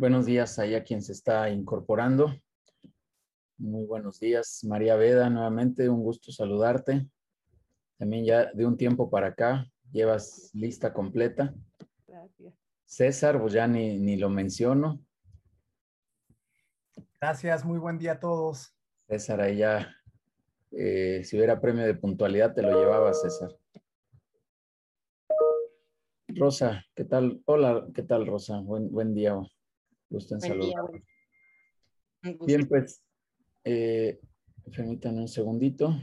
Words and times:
Buenos 0.00 0.24
días 0.24 0.58
ahí 0.58 0.74
a 0.74 0.82
quien 0.82 1.02
se 1.02 1.12
está 1.12 1.50
incorporando. 1.50 2.34
Muy 3.58 3.84
buenos 3.84 4.18
días, 4.18 4.64
María 4.64 4.96
Veda, 4.96 5.28
nuevamente 5.28 5.90
un 5.90 6.02
gusto 6.02 6.32
saludarte. 6.32 7.06
También 7.98 8.24
ya 8.24 8.50
de 8.50 8.64
un 8.64 8.78
tiempo 8.78 9.10
para 9.10 9.26
acá 9.26 9.70
llevas 9.92 10.52
lista 10.54 10.94
completa. 10.94 11.54
Gracias. 12.06 12.54
César, 12.86 13.38
pues 13.42 13.52
ya 13.52 13.66
ni, 13.66 13.98
ni 13.98 14.16
lo 14.16 14.30
menciono. 14.30 15.04
Gracias, 17.20 17.62
muy 17.62 17.78
buen 17.78 17.98
día 17.98 18.12
a 18.12 18.20
todos. 18.20 18.74
César, 19.06 19.42
ahí 19.42 19.58
ya, 19.58 19.94
eh, 20.70 21.20
si 21.24 21.36
hubiera 21.36 21.60
premio 21.60 21.84
de 21.84 21.92
puntualidad, 21.92 22.54
te 22.54 22.62
lo 22.62 22.70
llevaba, 22.70 23.12
César. 23.12 23.54
Rosa, 26.28 26.86
¿qué 26.94 27.04
tal? 27.04 27.42
Hola, 27.44 27.86
¿qué 27.94 28.02
tal, 28.02 28.26
Rosa? 28.26 28.60
Buen, 28.60 28.90
buen 28.90 29.12
día. 29.12 29.38
Gusto 30.10 30.34
en 30.34 30.40
saludar. 30.40 30.90
Bien, 32.44 32.66
pues, 32.68 33.00
eh, 33.64 34.18
permítanme 34.74 35.20
un 35.20 35.28
segundito. 35.28 35.96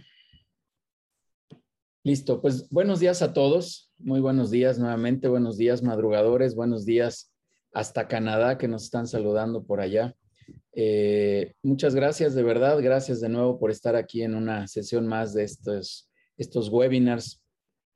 Listo, 2.04 2.42
pues 2.42 2.70
buenos 2.70 3.02
días 3.02 3.22
a 3.22 3.34
todos. 3.34 3.92
Muy 3.98 4.22
buenos 4.22 4.50
días 4.50 4.80
nuevamente. 4.80 5.28
Buenos 5.28 5.58
días, 5.58 5.84
madrugadores. 5.84 6.56
Buenos 6.56 6.86
días 6.86 7.34
hasta 7.74 8.08
Canadá 8.08 8.58
que 8.58 8.70
nos 8.70 8.86
están 8.86 9.08
saludando 9.08 9.66
por 9.66 9.82
allá. 9.82 10.16
Eh, 10.74 11.56
muchas 11.62 11.94
gracias, 11.94 12.34
de 12.34 12.44
verdad. 12.44 12.82
Gracias 12.82 13.20
de 13.20 13.28
nuevo 13.28 13.60
por 13.60 13.72
estar 13.72 13.98
aquí 13.98 14.22
en 14.22 14.36
una 14.36 14.68
sesión 14.68 15.06
más 15.06 15.34
de 15.34 15.44
estos, 15.44 16.10
estos 16.38 16.70
webinars 16.70 17.44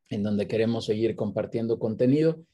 en 0.10 0.24
donde 0.24 0.46
queremos 0.46 0.86
seguir 0.86 1.16
compartiendo 1.16 1.80
contenido. 1.80 2.46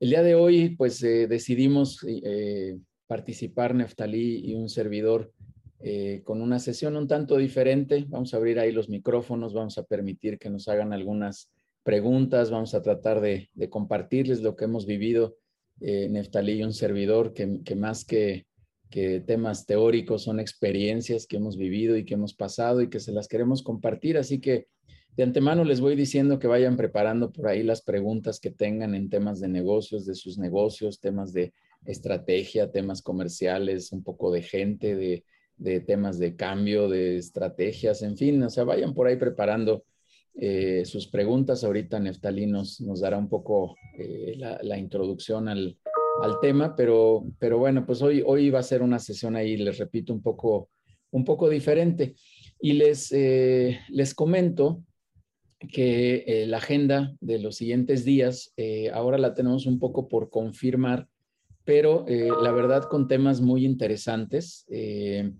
El 0.00 0.10
día 0.10 0.22
de 0.22 0.34
hoy, 0.34 0.76
pues 0.76 1.02
eh, 1.02 1.26
decidimos 1.26 2.04
eh, 2.06 2.76
participar 3.06 3.74
Neftalí 3.74 4.50
y 4.50 4.54
un 4.54 4.68
servidor 4.68 5.32
eh, 5.80 6.22
con 6.24 6.40
una 6.40 6.58
sesión 6.58 6.96
un 6.96 7.06
tanto 7.06 7.36
diferente. 7.36 8.04
Vamos 8.08 8.32
a 8.32 8.38
abrir 8.38 8.58
ahí 8.58 8.72
los 8.72 8.88
micrófonos, 8.88 9.52
vamos 9.52 9.78
a 9.78 9.84
permitir 9.84 10.38
que 10.38 10.50
nos 10.50 10.68
hagan 10.68 10.92
algunas 10.92 11.50
preguntas, 11.82 12.50
vamos 12.50 12.74
a 12.74 12.82
tratar 12.82 13.20
de, 13.20 13.50
compartirles 13.70 14.40
lo 14.40 14.56
que 14.56 14.64
hemos 14.64 14.86
vivido 14.86 15.36
eh, 15.80 16.08
Neftalí 16.08 16.54
y 16.54 16.64
un 16.64 16.72
servidor, 16.72 17.32
que, 17.34 17.76
más 17.76 18.04
que, 18.04 18.46
temas 19.26 19.66
teóricos 19.66 20.22
son 20.22 20.40
experiencias 20.40 21.26
que 21.26 21.36
hemos 21.36 21.58
vivido 21.58 21.98
y 21.98 22.04
que 22.06 22.14
hemos 22.14 22.32
pasado 22.32 22.80
y 22.80 22.88
que 22.88 22.98
se 22.98 23.12
las 23.12 23.28
queremos 23.28 23.62
compartir. 23.62 24.16
Así 24.16 24.40
que 24.40 24.68
de 25.16 25.22
antemano 25.22 25.64
les 25.64 25.80
voy 25.80 25.96
diciendo 25.96 26.38
que 26.38 26.46
vayan 26.46 26.78
preparando 26.78 27.30
por 27.30 27.48
ahí 27.48 27.62
las 27.62 27.82
preguntas 27.82 28.40
que 28.40 28.50
tengan 28.50 28.94
en 28.94 29.10
temas 29.10 29.38
de 29.38 29.48
negocios, 29.48 30.06
de 30.06 30.14
sus 30.14 30.38
negocios, 30.38 30.98
temas 30.98 31.34
de 31.34 31.52
estrategia, 31.86 32.70
temas 32.70 33.02
comerciales, 33.02 33.92
un 33.92 34.02
poco 34.02 34.30
de 34.30 34.42
gente, 34.42 34.96
de, 34.96 35.80
temas 35.80 36.18
de 36.18 36.36
cambio, 36.36 36.88
de 36.88 37.16
estrategias, 37.16 38.02
en 38.02 38.16
fin, 38.16 38.42
o 38.42 38.50
sea, 38.50 38.64
vayan 38.64 38.94
por 38.94 39.06
ahí 39.06 39.16
preparando 39.16 39.84
eh, 40.34 40.84
sus 40.84 41.06
preguntas. 41.06 41.64
Ahorita 41.64 41.98
Neftalí 41.98 42.46
nos, 42.46 42.78
dará 43.00 43.16
un 43.16 43.28
poco 43.28 43.76
eh, 43.98 44.36
la, 44.36 44.78
introducción 44.78 45.48
al, 45.48 45.78
tema, 46.40 46.74
pero, 46.76 47.24
pero 47.38 47.58
bueno, 47.58 47.86
pues 47.86 48.02
hoy, 48.02 48.22
hoy 48.24 48.50
va 48.50 48.60
a 48.60 48.62
ser 48.62 48.82
una 48.82 48.98
sesión 48.98 49.36
ahí, 49.36 49.56
les 49.56 49.78
repito, 49.78 50.12
un 50.12 50.22
poco, 50.22 50.70
un 51.10 51.24
poco 51.24 51.48
diferente. 51.48 52.14
Y 52.60 52.74
les, 52.74 53.12
eh, 53.12 53.80
les 53.88 54.14
comento 54.14 54.82
que 55.72 56.44
la 56.46 56.58
agenda 56.58 57.16
de 57.20 57.38
los 57.38 57.56
siguientes 57.56 58.04
días, 58.04 58.52
ahora 58.92 59.16
la 59.16 59.32
tenemos 59.32 59.64
un 59.64 59.78
poco 59.78 60.06
por 60.06 60.28
confirmar 60.28 61.08
pero 61.66 62.06
eh, 62.06 62.30
la 62.40 62.52
verdad 62.52 62.84
con 62.88 63.08
temas 63.08 63.40
muy 63.40 63.66
interesantes. 63.66 64.64
Eh, 64.70 65.32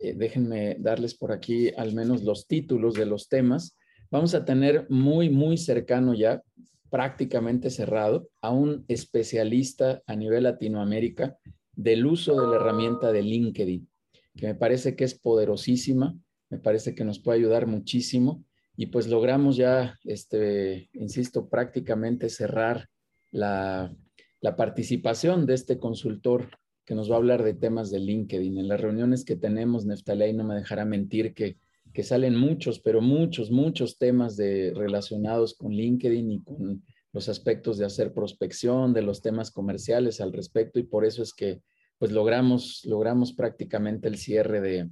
eh, 0.00 0.14
déjenme 0.16 0.76
darles 0.80 1.14
por 1.14 1.30
aquí 1.30 1.70
al 1.76 1.94
menos 1.94 2.24
los 2.24 2.48
títulos 2.48 2.94
de 2.94 3.06
los 3.06 3.28
temas. 3.28 3.78
Vamos 4.10 4.34
a 4.34 4.44
tener 4.44 4.86
muy, 4.90 5.30
muy 5.30 5.56
cercano 5.56 6.12
ya, 6.12 6.42
prácticamente 6.90 7.70
cerrado, 7.70 8.28
a 8.42 8.50
un 8.50 8.84
especialista 8.88 10.02
a 10.06 10.16
nivel 10.16 10.42
Latinoamérica 10.42 11.38
del 11.72 12.04
uso 12.04 12.38
de 12.38 12.48
la 12.48 12.56
herramienta 12.56 13.12
de 13.12 13.22
LinkedIn, 13.22 13.88
que 14.36 14.46
me 14.48 14.54
parece 14.56 14.96
que 14.96 15.04
es 15.04 15.14
poderosísima, 15.14 16.16
me 16.50 16.58
parece 16.58 16.96
que 16.96 17.04
nos 17.04 17.20
puede 17.20 17.38
ayudar 17.38 17.68
muchísimo 17.68 18.44
y 18.76 18.86
pues 18.86 19.06
logramos 19.06 19.56
ya, 19.56 19.96
este, 20.02 20.90
insisto, 20.94 21.48
prácticamente 21.48 22.28
cerrar 22.28 22.88
la, 23.30 23.94
la 24.40 24.56
participación 24.56 25.46
de 25.46 25.54
este 25.54 25.78
consultor 25.78 26.48
que 26.84 26.94
nos 26.94 27.10
va 27.10 27.14
a 27.14 27.18
hablar 27.18 27.42
de 27.42 27.54
temas 27.54 27.90
de 27.90 28.00
LinkedIn. 28.00 28.58
En 28.58 28.68
las 28.68 28.80
reuniones 28.80 29.24
que 29.24 29.36
tenemos, 29.36 29.86
Neftaley 29.86 30.32
no 30.32 30.44
me 30.44 30.56
dejará 30.56 30.84
mentir 30.84 31.34
que, 31.34 31.58
que 31.92 32.02
salen 32.02 32.36
muchos, 32.36 32.80
pero 32.80 33.00
muchos, 33.00 33.50
muchos 33.50 33.98
temas 33.98 34.36
de, 34.36 34.72
relacionados 34.74 35.54
con 35.54 35.72
LinkedIn 35.72 36.30
y 36.30 36.42
con 36.42 36.82
los 37.12 37.28
aspectos 37.28 37.78
de 37.78 37.84
hacer 37.84 38.12
prospección, 38.12 38.92
de 38.92 39.02
los 39.02 39.20
temas 39.22 39.50
comerciales 39.50 40.20
al 40.20 40.32
respecto 40.32 40.78
y 40.78 40.84
por 40.84 41.04
eso 41.04 41.22
es 41.22 41.34
que 41.34 41.60
pues 41.98 42.12
logramos, 42.12 42.82
logramos 42.86 43.34
prácticamente 43.34 44.08
el 44.08 44.16
cierre 44.16 44.60
de, 44.60 44.88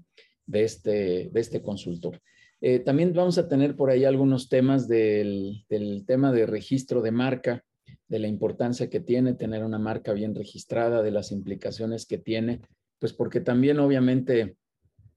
de, 0.46 0.64
este, 0.64 1.30
de 1.32 1.40
este 1.40 1.62
consultor. 1.62 2.20
Eh, 2.60 2.80
también 2.80 3.12
vamos 3.14 3.38
a 3.38 3.48
tener 3.48 3.76
por 3.76 3.88
ahí 3.88 4.04
algunos 4.04 4.48
temas 4.48 4.88
del, 4.88 5.64
del 5.68 6.04
tema 6.06 6.32
de 6.32 6.44
registro 6.44 7.02
de 7.02 7.12
marca, 7.12 7.64
de 8.08 8.18
la 8.18 8.28
importancia 8.28 8.88
que 8.88 9.00
tiene 9.00 9.34
tener 9.34 9.64
una 9.64 9.78
marca 9.78 10.12
bien 10.12 10.34
registrada, 10.34 11.02
de 11.02 11.10
las 11.10 11.30
implicaciones 11.30 12.06
que 12.06 12.18
tiene, 12.18 12.62
pues 12.98 13.12
porque 13.12 13.40
también 13.40 13.78
obviamente 13.78 14.56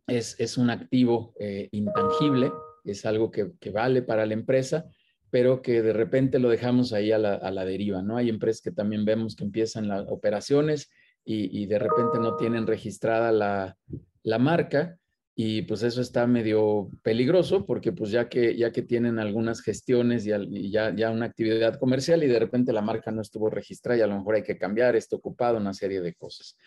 es, 0.08 0.58
un 0.58 0.70
activo 0.70 1.34
eh, 1.40 1.70
intangible, 1.72 2.52
es 2.84 3.06
algo 3.06 3.32
que, 3.32 3.52
vale 3.72 4.02
para 4.02 4.26
la 4.26 4.34
empresa, 4.34 4.86
pero 5.30 5.62
que 5.62 5.82
de 5.82 5.94
repente 5.94 6.40
lo 6.40 6.50
dejamos 6.50 6.92
ahí 6.92 7.12
a 7.14 7.18
la, 7.18 7.66
deriva, 7.66 8.02
¿no? 8.02 8.18
Hay 8.18 8.28
empresas 8.28 8.62
que 8.62 8.72
también 8.72 9.06
vemos 9.06 9.36
que 9.36 9.46
empiezan 9.46 9.88
las 9.88 10.06
operaciones 10.10 10.90
y, 11.24 11.66
de 11.68 11.80
repente 11.80 12.20
no 12.20 12.36
tienen 12.36 12.68
registrada 12.68 13.32
la, 13.32 13.78
la 14.24 14.40
marca 14.40 14.98
y 15.36 15.62
pues 15.64 15.82
eso 15.84 16.02
está 16.02 16.28
medio 16.28 16.90
peligroso 17.04 17.66
porque 17.66 17.94
pues 17.94 18.12
ya 18.12 18.28
que, 18.28 18.56
ya 18.56 18.72
que 18.72 18.82
tienen 18.82 19.18
algunas 19.18 19.62
gestiones 19.62 20.26
y, 20.26 20.72
ya, 20.72 20.94
ya 20.94 21.10
una 21.10 21.26
actividad 21.26 21.80
comercial 21.80 22.24
y 22.24 22.28
de 22.28 22.40
repente 22.40 22.74
la 22.74 22.82
marca 22.82 23.12
no 23.12 23.22
estuvo 23.22 23.50
registrada 23.50 24.00
y 24.00 24.02
a 24.02 24.08
lo 24.08 24.18
mejor 24.18 24.36
hay 24.36 24.44
que 24.44 24.58
cambiar, 24.58 24.96
está 24.96 25.16
ocupado, 25.16 25.58
una 25.58 25.74
serie 25.74 26.02
de 26.02 26.14
cosas. 26.14 26.58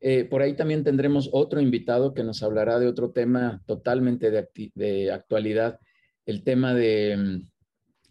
Eh, 0.00 0.24
por 0.24 0.42
ahí 0.42 0.54
también 0.54 0.84
tendremos 0.84 1.30
otro 1.32 1.60
invitado 1.60 2.12
que 2.12 2.24
nos 2.24 2.42
hablará 2.42 2.78
de 2.78 2.88
otro 2.88 3.10
tema 3.10 3.62
totalmente 3.66 4.30
de, 4.30 4.48
de 4.74 5.12
actualidad, 5.12 5.78
el 6.26 6.42
tema 6.42 6.74
de, 6.74 7.42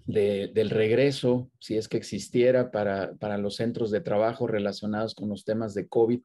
de, 0.06 0.52
del 0.54 0.70
regreso, 0.70 1.52
si 1.60 1.78
es 1.78 1.88
que 1.88 1.98
existiera 1.98 2.72
para, 2.72 3.14
para, 3.16 3.38
los 3.38 3.56
centros 3.56 3.92
de 3.92 4.02
trabajo 4.02 4.48
relacionados 4.48 5.14
con 5.14 5.30
los 5.30 5.44
temas 5.46 5.74
de 5.74 5.88
COVID, 5.88 6.22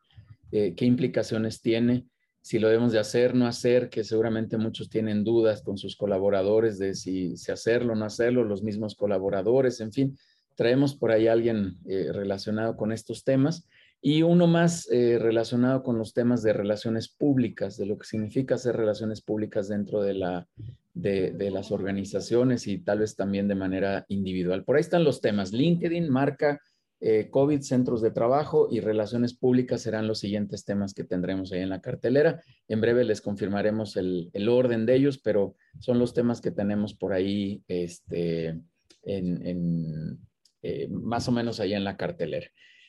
eh, 0.53 0.75
qué 0.75 0.84
implicaciones 0.84 1.60
tiene 1.60 2.06
si 2.42 2.58
lo 2.58 2.69
debemos 2.69 2.92
de 2.92 2.98
hacer, 2.98 3.34
no 3.34 3.47
hacer, 3.47 3.88
que 3.88 4.03
seguramente 4.03 4.56
muchos 4.58 4.91
tienen 4.91 5.22
dudas 5.22 5.62
con 5.62 5.78
sus 5.78 5.97
colaboradores 5.97 6.76
de 6.78 6.94
si, 6.94 7.36
si 7.36 7.53
hacerlo, 7.53 7.94
no 7.94 8.04
hacerlo, 8.04 8.42
los 8.44 8.64
mismos 8.64 8.97
colaboradores, 8.97 9.80
en 9.80 9.92
fin, 9.92 10.19
traemos 10.56 10.97
por 10.97 11.12
ahí 11.12 11.28
a 11.28 11.32
alguien 11.32 11.78
eh, 11.86 12.10
relacionado 12.12 12.76
con 12.76 12.91
estos 12.92 13.22
temas 13.22 13.69
y 14.00 14.22
uno 14.22 14.48
más 14.48 14.91
eh, 14.91 15.19
relacionado 15.20 15.84
con 15.84 15.97
los 15.97 16.12
temas 16.12 16.42
de 16.42 16.52
relaciones 16.52 17.08
públicas, 17.08 17.76
de 17.76 17.86
lo 17.86 17.97
que 17.97 18.06
significa 18.06 18.56
hacer 18.56 18.76
relaciones 18.76 19.22
públicas 19.22 19.69
dentro 19.69 20.02
de, 20.02 20.14
la, 20.14 20.48
de, 20.92 21.31
de 21.31 21.50
las 21.52 21.70
organizaciones 21.70 22.66
y 22.66 22.78
tal 22.78 22.98
vez 22.98 23.14
también 23.14 23.47
de 23.47 23.54
manera 23.54 24.04
individual. 24.08 24.64
Por 24.64 24.75
ahí 24.75 24.81
están 24.81 25.04
los 25.04 25.20
temas, 25.20 25.52
LinkedIn, 25.52 26.10
marca, 26.10 26.60
eh, 27.04 27.30
COVID, 27.30 27.62
centros 27.62 28.00
de 28.00 28.12
trabajo 28.12 28.68
y 28.70 28.78
relaciones 28.78 29.34
públicas 29.34 29.82
serán 29.82 30.06
los 30.06 30.20
siguientes 30.20 30.64
temas 30.64 30.94
que 30.94 31.02
tendremos 31.02 31.50
ahí 31.50 31.58
en 31.58 31.70
la 31.70 31.81
cartelera. 31.81 32.40
En 32.69 32.81
breve 32.81 33.02
les 33.02 33.20
confirmaremos 33.20 33.96
el, 33.96 34.31
orden 34.49 34.87
de 34.87 34.94
ellos, 34.94 35.19
pero 35.19 35.56
son 35.81 35.99
los 35.99 36.14
temas 36.14 36.40
que 36.40 36.52
tenemos 36.52 36.94
por 36.94 37.12
ahí 37.12 37.64
este, 37.66 38.60
eh, 39.02 40.88
más 40.90 41.26
o 41.26 41.32
menos 41.32 41.58
ahí 41.58 41.75
en 41.75 41.82
la 41.82 41.96
cartelera. 41.96 42.46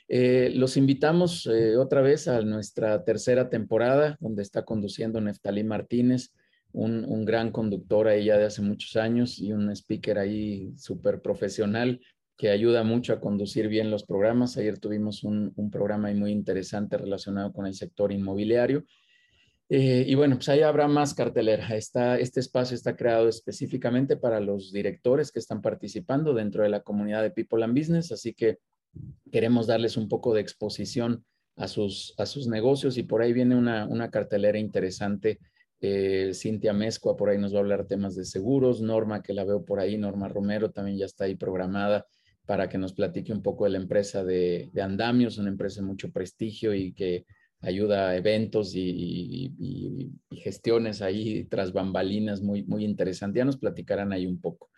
Eh, 0.07 0.51
los 0.54 0.77
invitamos 0.77 1.50
otra 1.80 2.01
vez 2.01 2.27
a 2.27 2.39
nuestra 2.42 3.04
tercera 3.04 3.50
temporada, 3.50 4.15
donde 4.19 4.44
está 4.44 4.63
conduciendo 4.63 5.21
Neftalí 5.21 5.63
Martínez, 5.63 6.36
un, 6.71 7.04
un, 7.06 7.25
gran 7.25 7.51
conductor 7.51 8.07
ahí 8.07 8.25
ya 8.25 8.38
de 8.38 8.45
hace 8.45 8.62
muchos 8.62 8.95
años 8.95 9.39
y 9.39 9.54
un 9.54 9.71
speaker 9.71 10.19
ahí 10.19 10.71
súper 10.77 11.21
profesional 11.21 12.00
que 12.38 12.50
ayuda 12.50 12.83
mucho 12.83 13.13
a 13.13 13.19
conducir 13.19 13.68
bien 13.68 13.91
los 13.91 14.03
programas. 14.03 14.57
Ayer 14.57 14.80
tuvimos 14.80 15.24
un, 15.24 15.53
programa 15.71 16.12
muy 16.13 16.31
interesante 16.31 16.97
relacionado 16.97 17.53
con 17.53 17.65
el 17.65 17.75
sector 17.75 18.12
inmobiliario. 18.12 18.85
Eh, 19.69 20.06
y 20.07 20.15
bueno, 20.15 20.35
pues 20.35 20.50
ahí 20.50 20.62
habrá 20.62 20.88
más 20.88 21.13
cartelera. 21.13 21.75
Está, 21.75 22.19
este 22.19 22.39
espacio 22.39 22.75
está 22.75 22.95
creado 22.95 23.30
específicamente 23.30 24.18
para 24.18 24.39
los 24.39 24.71
directores 24.71 25.31
que 25.31 25.39
están 25.39 25.62
participando 25.62 26.33
dentro 26.33 26.63
de 26.63 26.69
la 26.69 26.81
comunidad 26.81 27.21
de 27.21 27.31
People 27.31 27.63
and 27.63 27.77
Business, 27.77 28.12
así 28.12 28.33
que 28.33 28.57
queremos 29.31 29.65
darles 29.68 29.97
un 29.97 30.07
poco 30.07 30.33
de 30.33 30.41
exposición 30.41 31.25
a 31.56 31.68
sus, 31.68 32.13
a 32.18 32.25
sus 32.25 32.47
negocios 32.47 32.97
y 32.97 33.03
por 33.03 33.21
ahí 33.21 33.31
viene 33.33 33.56
una, 33.56 33.86
una 33.88 34.09
cartelera 34.09 34.57
interesante. 34.57 35.39
Eh, 35.79 36.31
Cintia 36.33 36.74
Mezcua 36.74 37.18
por 37.18 37.29
ahí 37.29 37.38
nos 37.38 37.53
va 37.53 37.57
a 37.57 37.62
hablar 37.62 37.86
temas 37.86 38.15
de 38.15 38.25
seguros, 38.25 38.81
Norma 38.81 39.21
que 39.21 39.33
la 39.33 39.44
veo 39.44 39.65
por 39.65 39.79
ahí, 39.79 39.97
Norma 39.97 40.29
Romero 40.29 40.71
también 40.71 40.97
ya 40.97 41.06
está 41.06 41.25
ahí 41.25 41.36
programada 41.36 42.07
para 42.45 42.68
que 42.68 42.78
nos 42.78 42.94
platique 42.94 43.31
un 43.31 43.42
poco 43.42 43.63
de 43.63 43.72
la 43.72 43.78
empresa 43.78 44.24
de, 44.24 44.69
Andamios, 44.81 45.38
una 45.38 45.50
empresa 45.50 45.81
de 45.81 45.88
mucho 45.88 46.12
prestigio 46.12 46.74
y 46.74 46.94
que 46.94 47.25
ayuda 47.62 48.10
a 48.10 48.18
eventos 48.18 48.74
y, 48.75 50.12
gestiones 50.31 51.01
ahí 51.01 51.45
tras 51.45 51.72
bambalinas 51.72 52.42
muy, 52.42 52.63
muy 52.63 52.84
interesante. 52.84 53.40
Ya 53.40 53.45
nos 53.45 53.57
platicarán 53.57 54.12
ahí 54.12 54.25
un 54.25 54.42
poco. 54.42 54.69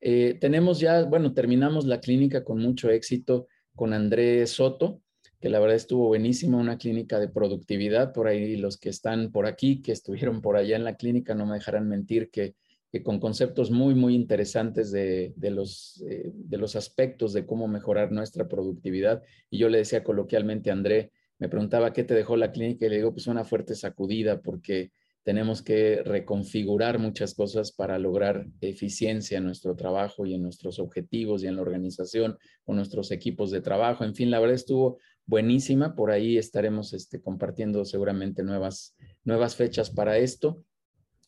Eh, 0.00 0.36
tenemos 0.40 0.80
ya, 0.80 1.04
bueno, 1.04 1.32
terminamos 1.32 1.86
la 1.86 2.00
clínica 2.00 2.42
con 2.42 2.58
mucho 2.58 2.90
éxito 2.90 3.46
con 3.76 3.92
Andrés 3.92 4.50
Soto, 4.50 5.00
que 5.40 5.48
la 5.48 5.60
verdad 5.60 5.76
estuvo 5.76 6.08
buenísima, 6.08 6.58
una 6.58 6.76
clínica 6.76 7.20
de 7.20 7.28
productividad. 7.28 8.12
Por 8.12 8.26
ahí 8.26 8.56
los 8.56 8.78
que 8.78 8.88
están 8.88 9.30
por 9.30 9.46
aquí, 9.46 9.80
que 9.80 9.92
estuvieron 9.92 10.40
por 10.40 10.56
allá 10.56 10.74
en 10.74 10.84
la 10.84 10.96
clínica, 10.96 11.36
no 11.36 11.46
me 11.46 11.54
dejarán 11.54 11.88
mentir 11.88 12.30
que, 12.30 12.56
con 13.00 13.20
conceptos 13.20 13.70
muy, 13.70 13.94
muy 13.94 14.14
interesantes 14.14 14.92
de, 14.92 15.32
los, 15.38 16.04
eh, 16.06 16.30
de 16.34 16.58
los 16.58 16.76
aspectos 16.76 17.32
de 17.32 17.46
cómo 17.46 17.66
mejorar 17.66 18.12
nuestra 18.12 18.48
productividad. 18.48 19.22
Y 19.48 19.58
yo 19.58 19.70
le 19.70 19.78
decía 19.78 20.04
coloquialmente 20.04 20.68
a 20.68 20.74
André, 20.74 21.10
me 21.38 21.48
preguntaba 21.48 21.94
qué 21.94 22.04
te 22.04 22.14
dejó 22.14 22.36
la 22.36 22.52
clínica 22.52 22.84
y 22.84 22.90
le 22.90 22.96
digo, 22.96 23.12
pues 23.12 23.26
una 23.26 23.44
fuerte 23.44 23.74
sacudida 23.74 24.42
porque 24.42 24.92
tenemos 25.22 25.62
que 25.62 26.02
reconfigurar 26.04 26.98
muchas 26.98 27.34
cosas 27.34 27.72
para 27.72 27.98
lograr 27.98 28.46
eficiencia 28.60 29.38
en 29.38 29.44
nuestro 29.44 29.74
trabajo 29.74 30.26
y 30.26 30.34
en 30.34 30.42
nuestros 30.42 30.78
objetivos 30.78 31.42
y 31.42 31.46
en 31.46 31.56
la 31.56 31.62
organización 31.62 32.36
con 32.64 32.76
nuestros 32.76 33.10
equipos 33.10 33.50
de 33.50 33.60
trabajo. 33.60 34.04
En 34.04 34.14
fin, 34.14 34.30
la 34.30 34.40
verdad 34.40 34.56
estuvo 34.56 34.98
buenísima. 35.24 35.94
Por 35.94 36.10
ahí 36.10 36.36
estaremos 36.36 36.92
este, 36.92 37.22
compartiendo 37.22 37.84
seguramente 37.84 38.42
nuevas, 38.42 38.96
nuevas 39.24 39.56
fechas 39.56 39.90
para 39.90 40.18
esto. 40.18 40.62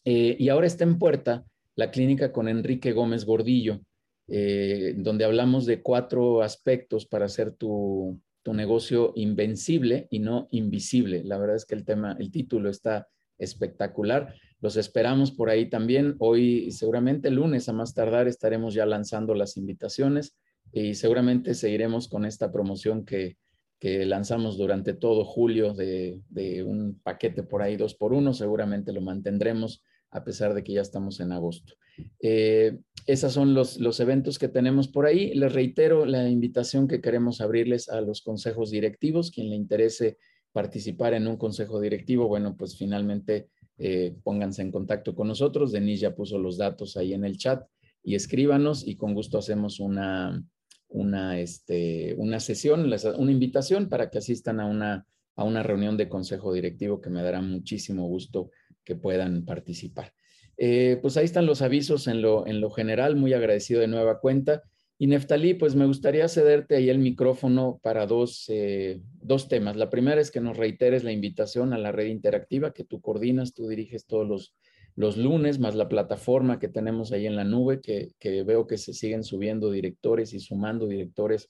Eh, 0.04 0.36
y 0.38 0.48
ahora 0.48 0.66
está 0.66 0.84
en 0.84 0.98
puerta 0.98 1.46
la 1.76 1.90
clínica 1.90 2.32
con 2.32 2.48
Enrique 2.48 2.92
Gómez 2.92 3.24
Gordillo, 3.24 3.80
eh, 4.28 4.94
donde 4.96 5.24
hablamos 5.24 5.66
de 5.66 5.82
cuatro 5.82 6.42
aspectos 6.42 7.06
para 7.06 7.26
hacer 7.26 7.52
tu, 7.52 8.20
tu 8.42 8.54
negocio 8.54 9.12
invencible 9.16 10.06
y 10.10 10.20
no 10.20 10.48
invisible. 10.50 11.24
La 11.24 11.38
verdad 11.38 11.56
es 11.56 11.64
que 11.64 11.74
el 11.74 11.84
tema, 11.84 12.16
el 12.18 12.30
título 12.30 12.70
está 12.70 13.08
espectacular. 13.38 14.34
Los 14.60 14.76
esperamos 14.76 15.32
por 15.32 15.50
ahí 15.50 15.68
también. 15.68 16.14
Hoy, 16.18 16.70
seguramente 16.70 17.30
lunes 17.30 17.68
a 17.68 17.72
más 17.72 17.94
tardar, 17.94 18.28
estaremos 18.28 18.74
ya 18.74 18.86
lanzando 18.86 19.34
las 19.34 19.56
invitaciones 19.56 20.36
y 20.72 20.94
seguramente 20.94 21.54
seguiremos 21.54 22.08
con 22.08 22.24
esta 22.24 22.52
promoción 22.52 23.04
que, 23.04 23.36
que 23.78 24.06
lanzamos 24.06 24.56
durante 24.56 24.94
todo 24.94 25.24
julio 25.24 25.74
de, 25.74 26.20
de, 26.28 26.62
un 26.62 27.00
paquete 27.02 27.42
por 27.42 27.62
ahí 27.62 27.76
dos 27.76 27.94
por 27.94 28.12
uno. 28.12 28.32
Seguramente 28.32 28.92
lo 28.92 29.00
mantendremos 29.00 29.82
a 30.14 30.22
pesar 30.24 30.54
de 30.54 30.62
que 30.62 30.72
ya 30.72 30.80
estamos 30.80 31.18
en 31.20 31.32
agosto. 31.32 31.74
Eh, 32.22 32.78
esos 33.06 33.32
son 33.32 33.52
los, 33.52 33.78
los 33.80 33.98
eventos 33.98 34.38
que 34.38 34.48
tenemos 34.48 34.86
por 34.88 35.06
ahí. 35.06 35.34
Les 35.34 35.52
reitero 35.52 36.06
la 36.06 36.28
invitación 36.30 36.86
que 36.86 37.00
queremos 37.00 37.40
abrirles 37.40 37.88
a 37.88 38.00
los 38.00 38.22
consejos 38.22 38.70
directivos. 38.70 39.32
Quien 39.32 39.50
le 39.50 39.56
interese 39.56 40.16
participar 40.52 41.14
en 41.14 41.26
un 41.26 41.36
consejo 41.36 41.80
directivo, 41.80 42.28
bueno, 42.28 42.56
pues 42.56 42.78
finalmente 42.78 43.48
eh, 43.76 44.14
pónganse 44.22 44.62
en 44.62 44.70
contacto 44.70 45.16
con 45.16 45.26
nosotros. 45.26 45.72
Denise 45.72 46.02
ya 46.02 46.14
puso 46.14 46.38
los 46.38 46.56
datos 46.56 46.96
ahí 46.96 47.12
en 47.12 47.24
el 47.24 47.36
chat 47.36 47.66
y 48.04 48.14
escríbanos 48.14 48.86
y 48.86 48.94
con 48.94 49.14
gusto 49.14 49.38
hacemos 49.38 49.80
una, 49.80 50.40
una, 50.88 51.40
este, 51.40 52.14
una 52.18 52.38
sesión, 52.38 52.88
una 53.18 53.32
invitación 53.32 53.88
para 53.88 54.10
que 54.10 54.18
asistan 54.18 54.60
a 54.60 54.66
una, 54.66 55.06
a 55.34 55.42
una 55.42 55.64
reunión 55.64 55.96
de 55.96 56.08
consejo 56.08 56.52
directivo 56.52 57.00
que 57.00 57.10
me 57.10 57.22
dará 57.22 57.42
muchísimo 57.42 58.06
gusto 58.06 58.50
que 58.84 58.96
puedan 58.96 59.44
participar. 59.44 60.12
Eh, 60.56 60.98
pues 61.02 61.16
ahí 61.16 61.24
están 61.24 61.46
los 61.46 61.62
avisos 61.62 62.06
en 62.06 62.22
lo, 62.22 62.46
en 62.46 62.60
lo 62.60 62.70
general, 62.70 63.16
muy 63.16 63.32
agradecido 63.32 63.80
de 63.80 63.88
nueva 63.88 64.20
cuenta. 64.20 64.62
Y 64.96 65.08
Neftalí, 65.08 65.54
pues 65.54 65.74
me 65.74 65.86
gustaría 65.86 66.28
cederte 66.28 66.76
ahí 66.76 66.88
el 66.88 67.00
micrófono 67.00 67.80
para 67.82 68.06
dos, 68.06 68.44
eh, 68.48 69.00
dos 69.20 69.48
temas. 69.48 69.76
La 69.76 69.90
primera 69.90 70.20
es 70.20 70.30
que 70.30 70.40
nos 70.40 70.56
reiteres 70.56 71.02
la 71.02 71.10
invitación 71.10 71.72
a 71.72 71.78
la 71.78 71.90
red 71.90 72.06
interactiva 72.06 72.72
que 72.72 72.84
tú 72.84 73.00
coordinas, 73.00 73.54
tú 73.54 73.66
diriges 73.66 74.06
todos 74.06 74.26
los, 74.28 74.54
los 74.96 75.16
lunes, 75.16 75.58
más 75.58 75.74
la 75.74 75.88
plataforma 75.88 76.58
que 76.58 76.68
tenemos 76.68 77.12
ahí 77.12 77.26
en 77.26 77.36
la 77.36 77.44
nube, 77.44 77.80
que, 77.80 78.12
veo 78.44 78.66
que 78.66 78.78
se 78.78 78.92
siguen 78.92 79.24
subiendo 79.24 79.70
directores 79.70 80.32
y 80.34 80.40
sumando 80.40 80.86
directores 80.86 81.48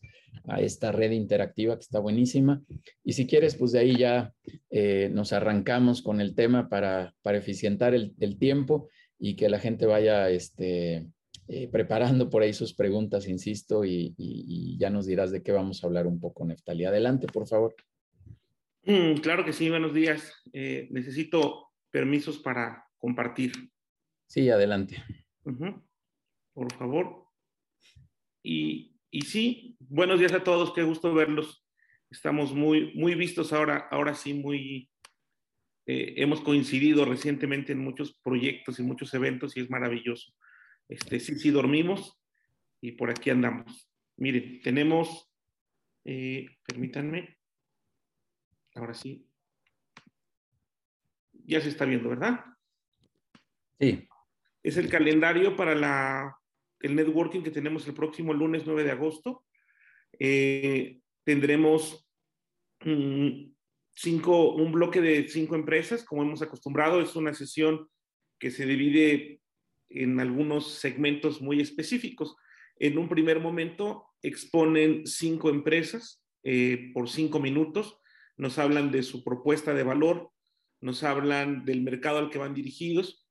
a 0.48 0.60
esta 0.60 0.92
red 0.92 1.10
interactiva 1.10 1.74
que 1.76 1.82
está 1.82 1.98
buenísima. 1.98 2.62
Y 3.04 3.12
si 3.12 3.26
quieres, 3.26 3.56
pues 3.56 3.72
de 3.72 3.80
ahí 3.80 3.96
ya 3.96 4.32
eh, 4.70 5.10
nos 5.12 5.32
arrancamos 5.32 6.02
con 6.02 6.20
el 6.20 6.34
tema 6.34 6.68
para, 6.68 7.14
para 7.22 7.38
eficientar 7.38 7.94
el, 7.94 8.14
el 8.18 8.38
tiempo 8.38 8.88
y 9.18 9.36
que 9.36 9.48
la 9.48 9.58
gente 9.58 9.86
vaya 9.86 10.30
este, 10.30 11.06
eh, 11.46 11.68
preparando 11.68 12.30
por 12.30 12.42
ahí 12.42 12.54
sus 12.54 12.72
preguntas, 12.72 13.28
insisto, 13.28 13.84
y, 13.84 14.76
ya 14.78 14.88
nos 14.88 15.06
dirás 15.06 15.30
de 15.30 15.42
qué 15.42 15.52
vamos 15.52 15.82
a 15.82 15.86
hablar 15.86 16.06
un 16.06 16.18
poco, 16.18 16.44
Neftali. 16.44 16.86
Adelante, 16.86 17.26
por 17.26 17.46
favor. 17.46 17.74
Mm, 18.84 19.16
claro 19.16 19.44
que 19.44 19.52
sí, 19.52 19.68
buenos 19.68 19.92
días. 19.92 20.32
Eh, 20.54 20.88
necesito 20.90 21.68
permisos 21.90 22.38
para 22.38 22.83
compartir. 23.04 23.52
Sí, 24.26 24.48
adelante. 24.48 25.04
Por 26.54 26.72
favor. 26.72 27.26
Y, 28.42 28.98
y, 29.10 29.20
sí, 29.26 29.76
buenos 29.78 30.18
días 30.20 30.32
a 30.32 30.42
todos, 30.42 30.72
qué 30.72 30.84
gusto 30.84 31.12
verlos. 31.12 31.66
Estamos 32.10 32.54
muy, 32.54 32.94
muy 32.94 33.14
vistos 33.14 33.52
ahora, 33.52 33.88
ahora 33.90 34.14
sí, 34.14 34.32
muy, 34.32 34.90
eh, 35.84 36.14
hemos 36.16 36.40
coincidido 36.40 37.04
recientemente 37.04 37.72
en 37.72 37.80
muchos 37.80 38.18
proyectos 38.22 38.78
y 38.78 38.82
muchos 38.82 39.12
eventos 39.12 39.54
y 39.54 39.60
es 39.60 39.68
maravilloso. 39.68 40.32
Este, 40.88 41.20
sí, 41.20 41.38
sí, 41.38 41.50
dormimos 41.50 42.18
y 42.80 42.92
por 42.92 43.10
aquí 43.10 43.28
andamos. 43.28 43.86
Miren, 44.16 44.62
tenemos, 44.62 45.30
eh, 46.06 46.56
permítanme, 46.66 47.36
ahora 48.74 48.94
sí, 48.94 49.28
ya 51.44 51.60
se 51.60 51.68
está 51.68 51.84
viendo, 51.84 52.08
¿verdad? 52.08 52.53
Sí. 53.78 54.08
Es 54.62 54.76
el 54.76 54.88
calendario 54.88 55.56
para 55.56 55.74
la, 55.74 56.36
el 56.80 56.94
networking 56.94 57.42
que 57.42 57.50
tenemos 57.50 57.86
el 57.86 57.94
próximo 57.94 58.32
lunes 58.32 58.64
9 58.66 58.84
de 58.84 58.90
agosto. 58.90 59.44
Eh, 60.18 61.00
tendremos 61.24 62.08
mm, 62.84 63.52
cinco, 63.94 64.54
un 64.54 64.72
bloque 64.72 65.00
de 65.00 65.28
cinco 65.28 65.54
empresas, 65.54 66.04
como 66.04 66.22
hemos 66.22 66.42
acostumbrado. 66.42 67.00
Es 67.00 67.16
una 67.16 67.34
sesión 67.34 67.88
que 68.38 68.50
se 68.50 68.66
divide 68.66 69.40
en 69.88 70.20
algunos 70.20 70.74
segmentos 70.74 71.40
muy 71.40 71.60
específicos. 71.60 72.36
En 72.76 72.98
un 72.98 73.08
primer 73.08 73.40
momento 73.40 74.06
exponen 74.22 75.06
cinco 75.06 75.50
empresas 75.50 76.24
eh, 76.42 76.90
por 76.92 77.08
cinco 77.08 77.40
minutos, 77.40 77.98
nos 78.36 78.58
hablan 78.58 78.90
de 78.90 79.02
su 79.02 79.22
propuesta 79.22 79.72
de 79.74 79.82
valor, 79.82 80.30
nos 80.80 81.02
hablan 81.02 81.64
del 81.64 81.82
mercado 81.82 82.18
al 82.18 82.30
que 82.30 82.38
van 82.38 82.54
dirigidos. 82.54 83.23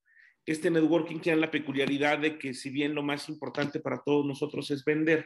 Este 0.46 0.70
networking 0.70 1.20
tiene 1.20 1.40
la 1.40 1.52
peculiaridad 1.52 2.20
de 2.20 2.38
que 2.38 2.54
si 2.54 2.70
bien 2.70 2.96
lo 2.96 3.04
más 3.04 3.30
importante 3.30 3.80
para 3.80 4.02
todos 4.04 4.26
nosotros 4.26 4.70
es 4.72 4.84
vender, 4.84 5.26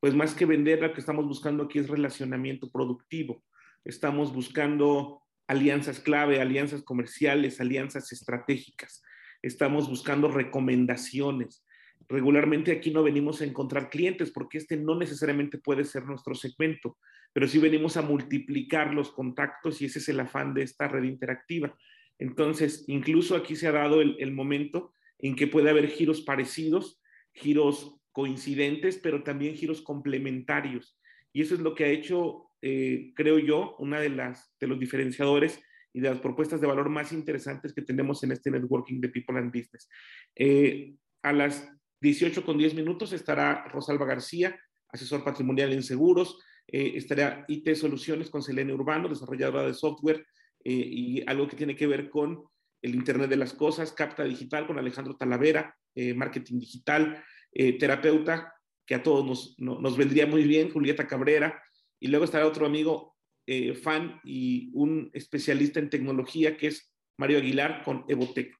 pues 0.00 0.14
más 0.14 0.34
que 0.34 0.46
vender, 0.46 0.80
lo 0.80 0.92
que 0.92 1.00
estamos 1.00 1.26
buscando 1.26 1.64
aquí 1.64 1.78
es 1.78 1.88
relacionamiento 1.88 2.70
productivo 2.70 3.42
estamos 3.84 4.32
buscando 4.32 5.22
alianzas 5.46 6.00
clave, 6.00 6.40
alianzas 6.40 6.82
comerciales, 6.82 7.60
alianzas 7.60 8.12
estratégicas. 8.12 9.02
Estamos 9.42 9.88
buscando 9.88 10.28
recomendaciones. 10.28 11.64
Regularmente 12.08 12.70
aquí 12.70 12.90
no 12.90 13.02
venimos 13.02 13.40
a 13.40 13.44
encontrar 13.44 13.90
clientes 13.90 14.30
porque 14.30 14.58
este 14.58 14.76
no 14.76 14.96
necesariamente 14.96 15.58
puede 15.58 15.84
ser 15.84 16.04
nuestro 16.04 16.34
segmento, 16.34 16.98
pero 17.32 17.48
sí 17.48 17.58
venimos 17.58 17.96
a 17.96 18.02
multiplicar 18.02 18.94
los 18.94 19.10
contactos 19.10 19.80
y 19.80 19.86
ese 19.86 19.98
es 19.98 20.08
el 20.08 20.20
afán 20.20 20.54
de 20.54 20.62
esta 20.62 20.86
red 20.86 21.04
interactiva. 21.04 21.74
Entonces, 22.18 22.84
incluso 22.88 23.36
aquí 23.36 23.56
se 23.56 23.68
ha 23.68 23.72
dado 23.72 24.00
el, 24.00 24.16
el 24.18 24.32
momento 24.32 24.92
en 25.18 25.36
que 25.36 25.46
puede 25.46 25.70
haber 25.70 25.88
giros 25.88 26.22
parecidos, 26.22 27.00
giros 27.32 27.96
coincidentes, 28.12 28.98
pero 28.98 29.22
también 29.22 29.54
giros 29.54 29.82
complementarios. 29.82 30.98
Y 31.32 31.42
eso 31.42 31.54
es 31.54 31.60
lo 31.60 31.74
que 31.74 31.84
ha 31.84 31.88
hecho 31.88 32.48
eh, 32.60 33.12
creo 33.14 33.38
yo, 33.38 33.76
una 33.78 34.00
de, 34.00 34.10
las, 34.10 34.52
de 34.58 34.66
los 34.66 34.78
diferenciadores 34.78 35.60
y 35.92 36.00
de 36.00 36.10
las 36.10 36.18
propuestas 36.18 36.60
de 36.60 36.66
valor 36.66 36.88
más 36.88 37.12
interesantes 37.12 37.72
que 37.72 37.82
tenemos 37.82 38.22
en 38.24 38.32
este 38.32 38.50
networking 38.50 39.00
de 39.00 39.08
People 39.08 39.38
and 39.38 39.52
Business. 39.52 39.88
Eh, 40.34 40.94
a 41.22 41.32
las 41.32 41.68
18 42.00 42.44
con 42.44 42.58
10 42.58 42.74
minutos 42.74 43.12
estará 43.12 43.64
Rosalba 43.68 44.06
García, 44.06 44.58
asesor 44.88 45.24
patrimonial 45.24 45.72
en 45.72 45.82
seguros, 45.82 46.40
eh, 46.66 46.92
estará 46.96 47.44
IT 47.48 47.74
Soluciones 47.74 48.30
con 48.30 48.42
Selene 48.42 48.74
Urbano, 48.74 49.08
desarrolladora 49.08 49.66
de 49.66 49.74
software 49.74 50.26
y 50.64 51.22
algo 51.26 51.48
que 51.48 51.56
tiene 51.56 51.76
que 51.76 51.86
ver 51.86 52.10
con 52.10 52.44
el 52.82 52.94
Internet 52.94 53.30
de 53.30 53.36
las 53.36 53.54
Cosas, 53.54 53.92
Capta 53.92 54.24
Digital 54.24 54.66
con 54.66 54.78
Alejandro 54.78 55.16
Talavera, 55.16 55.76
marketing 56.14 56.58
digital, 56.58 57.24
terapeuta, 57.52 58.52
que 58.86 58.94
a 58.94 59.02
todos 59.02 59.24
nos, 59.24 59.58
nos 59.58 59.96
vendría 59.96 60.26
muy 60.26 60.44
bien, 60.44 60.70
Julieta 60.70 61.06
Cabrera, 61.06 61.62
y 62.00 62.08
luego 62.08 62.24
estará 62.24 62.46
otro 62.46 62.66
amigo 62.66 63.16
eh, 63.50 63.74
fan 63.74 64.20
y 64.24 64.70
un 64.74 65.10
especialista 65.14 65.80
en 65.80 65.88
tecnología 65.88 66.58
que 66.58 66.66
es 66.66 66.92
Mario 67.16 67.38
Aguilar 67.38 67.82
con 67.82 68.04
Evotec. 68.06 68.54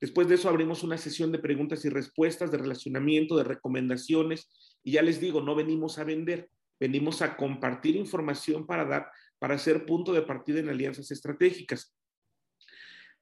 Después 0.00 0.26
de 0.26 0.36
eso 0.36 0.48
abrimos 0.48 0.82
una 0.82 0.96
sesión 0.96 1.30
de 1.32 1.38
preguntas 1.38 1.84
y 1.84 1.90
respuestas, 1.90 2.50
de 2.50 2.56
relacionamiento, 2.56 3.36
de 3.36 3.44
recomendaciones. 3.44 4.50
Y 4.82 4.92
ya 4.92 5.02
les 5.02 5.20
digo, 5.20 5.42
no 5.42 5.54
venimos 5.54 5.98
a 5.98 6.04
vender, 6.04 6.48
venimos 6.80 7.20
a 7.20 7.36
compartir 7.36 7.94
información 7.94 8.66
para 8.66 8.86
dar, 8.86 9.10
para 9.42 9.58
ser 9.58 9.84
punto 9.86 10.12
de 10.12 10.22
partida 10.22 10.60
en 10.60 10.68
alianzas 10.68 11.10
estratégicas. 11.10 11.96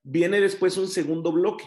Viene 0.03 0.39
después 0.39 0.77
un 0.77 0.87
segundo 0.87 1.33
bloque. 1.33 1.65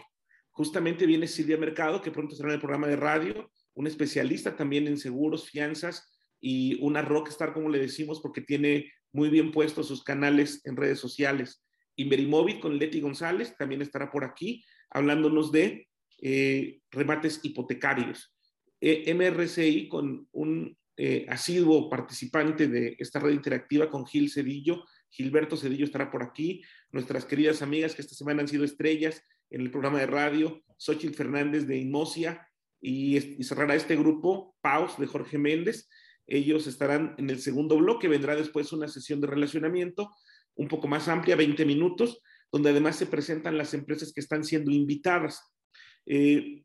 Justamente 0.51 1.07
viene 1.07 1.25
Silvia 1.25 1.57
Mercado, 1.57 2.03
que 2.03 2.11
pronto 2.11 2.35
estará 2.35 2.51
en 2.51 2.57
el 2.57 2.61
programa 2.61 2.85
de 2.85 2.95
radio, 2.95 3.49
un 3.73 3.87
especialista 3.87 4.55
también 4.55 4.87
en 4.87 4.99
seguros, 4.99 5.49
fianzas 5.49 6.15
y 6.39 6.79
una 6.83 7.01
rockstar, 7.01 7.51
como 7.51 7.67
le 7.67 7.79
decimos, 7.79 8.21
porque 8.21 8.41
tiene 8.41 8.93
muy 9.11 9.29
bien 9.29 9.51
puestos 9.51 9.87
sus 9.87 10.03
canales 10.03 10.63
en 10.65 10.77
redes 10.77 10.99
sociales. 10.99 11.65
Inverimóvil 11.95 12.59
con 12.59 12.77
Leti 12.77 13.01
González 13.01 13.57
también 13.57 13.81
estará 13.81 14.11
por 14.11 14.23
aquí 14.23 14.63
hablándonos 14.91 15.51
de 15.51 15.87
eh, 16.21 16.79
remates 16.91 17.39
hipotecarios. 17.41 18.37
E, 18.79 19.11
MRCI 19.15 19.87
con 19.87 20.27
un 20.31 20.77
eh, 20.97 21.25
asiduo 21.29 21.89
participante 21.89 22.67
de 22.67 22.95
esta 22.99 23.19
red 23.19 23.33
interactiva 23.33 23.89
con 23.89 24.05
Gil 24.05 24.29
Cedillo. 24.29 24.83
Gilberto 25.09 25.57
Cedillo 25.57 25.85
estará 25.85 26.11
por 26.11 26.23
aquí. 26.23 26.61
Nuestras 26.91 27.25
queridas 27.25 27.61
amigas 27.61 27.95
que 27.95 28.01
esta 28.01 28.15
semana 28.15 28.41
han 28.41 28.47
sido 28.47 28.63
estrellas 28.63 29.23
en 29.49 29.61
el 29.61 29.71
programa 29.71 29.99
de 29.99 30.07
radio, 30.07 30.63
Xochitl 30.77 31.15
Fernández 31.15 31.67
de 31.67 31.77
Inmosia 31.77 32.47
y, 32.81 33.17
y 33.17 33.43
cerrará 33.43 33.75
este 33.75 33.95
grupo, 33.95 34.55
Paus 34.61 34.97
de 34.97 35.07
Jorge 35.07 35.37
Méndez. 35.37 35.89
Ellos 36.25 36.67
estarán 36.67 37.15
en 37.17 37.29
el 37.29 37.39
segundo 37.39 37.77
bloque, 37.77 38.07
vendrá 38.07 38.35
después 38.35 38.71
una 38.71 38.87
sesión 38.87 39.19
de 39.21 39.27
relacionamiento 39.27 40.09
un 40.55 40.67
poco 40.67 40.87
más 40.87 41.07
amplia, 41.07 41.35
20 41.35 41.65
minutos, 41.65 42.21
donde 42.51 42.69
además 42.69 42.95
se 42.95 43.07
presentan 43.07 43.57
las 43.57 43.73
empresas 43.73 44.13
que 44.13 44.21
están 44.21 44.43
siendo 44.43 44.71
invitadas. 44.71 45.41
Eh, 46.05 46.63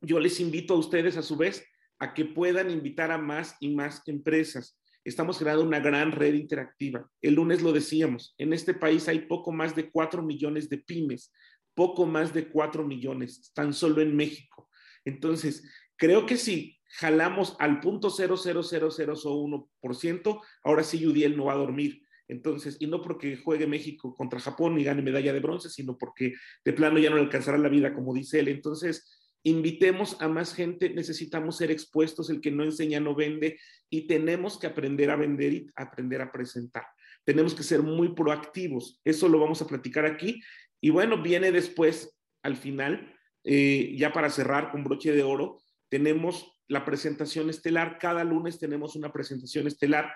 yo 0.00 0.18
les 0.18 0.40
invito 0.40 0.74
a 0.74 0.78
ustedes, 0.78 1.16
a 1.16 1.22
su 1.22 1.36
vez, 1.36 1.64
a 2.00 2.12
que 2.14 2.24
puedan 2.24 2.70
invitar 2.70 3.12
a 3.12 3.18
más 3.18 3.54
y 3.60 3.74
más 3.74 4.02
empresas. 4.06 4.80
Estamos 5.04 5.38
creando 5.38 5.62
una 5.62 5.80
gran 5.80 6.12
red 6.12 6.32
interactiva. 6.34 7.10
El 7.22 7.34
lunes 7.34 7.60
lo 7.62 7.72
decíamos, 7.72 8.34
en 8.38 8.52
este 8.52 8.74
país 8.74 9.08
hay 9.08 9.20
poco 9.20 9.52
más 9.52 9.74
de 9.76 9.90
4 9.90 10.22
millones 10.22 10.68
de 10.68 10.78
pymes, 10.78 11.32
poco 11.74 12.06
más 12.06 12.34
de 12.34 12.48
4 12.48 12.84
millones, 12.84 13.52
tan 13.54 13.72
solo 13.72 14.02
en 14.02 14.16
México. 14.16 14.68
Entonces, 15.04 15.62
creo 15.96 16.26
que 16.26 16.36
si 16.36 16.76
jalamos 16.98 17.54
al 17.60 17.78
punto 17.80 18.10
0.00001%, 18.10 20.40
ahora 20.64 20.82
sí 20.82 20.98
Yudiel 20.98 21.36
no 21.36 21.44
va 21.44 21.52
a 21.52 21.58
dormir 21.58 22.02
entonces, 22.30 22.76
y 22.78 22.86
no 22.86 23.02
porque 23.02 23.36
juegue 23.36 23.66
México 23.66 24.14
contra 24.14 24.38
Japón 24.38 24.78
y 24.78 24.84
gane 24.84 25.02
medalla 25.02 25.32
de 25.32 25.40
bronce, 25.40 25.68
sino 25.68 25.98
porque 25.98 26.34
de 26.64 26.72
plano 26.72 27.00
ya 27.00 27.10
no 27.10 27.16
alcanzará 27.16 27.58
la 27.58 27.68
vida, 27.68 27.92
como 27.92 28.14
dice 28.14 28.38
él. 28.38 28.48
Entonces, 28.48 29.19
invitemos 29.42 30.20
a 30.20 30.28
más 30.28 30.54
gente, 30.54 30.90
necesitamos 30.90 31.56
ser 31.56 31.70
expuestos, 31.70 32.30
el 32.30 32.40
que 32.40 32.50
no 32.50 32.64
enseña 32.64 33.00
no 33.00 33.14
vende 33.14 33.58
y 33.88 34.06
tenemos 34.06 34.58
que 34.58 34.66
aprender 34.66 35.10
a 35.10 35.16
vender 35.16 35.52
y 35.52 35.66
aprender 35.76 36.20
a 36.22 36.30
presentar. 36.30 36.84
Tenemos 37.24 37.54
que 37.54 37.62
ser 37.62 37.82
muy 37.82 38.14
proactivos, 38.14 39.00
eso 39.04 39.28
lo 39.28 39.38
vamos 39.38 39.62
a 39.62 39.66
platicar 39.66 40.04
aquí. 40.04 40.40
Y 40.80 40.90
bueno, 40.90 41.22
viene 41.22 41.52
después, 41.52 42.16
al 42.42 42.56
final, 42.56 43.14
eh, 43.44 43.94
ya 43.96 44.12
para 44.12 44.30
cerrar 44.30 44.70
con 44.70 44.84
broche 44.84 45.12
de 45.12 45.22
oro, 45.22 45.62
tenemos 45.88 46.56
la 46.68 46.84
presentación 46.84 47.50
estelar. 47.50 47.98
Cada 47.98 48.24
lunes 48.24 48.58
tenemos 48.58 48.96
una 48.96 49.12
presentación 49.12 49.66
estelar 49.66 50.12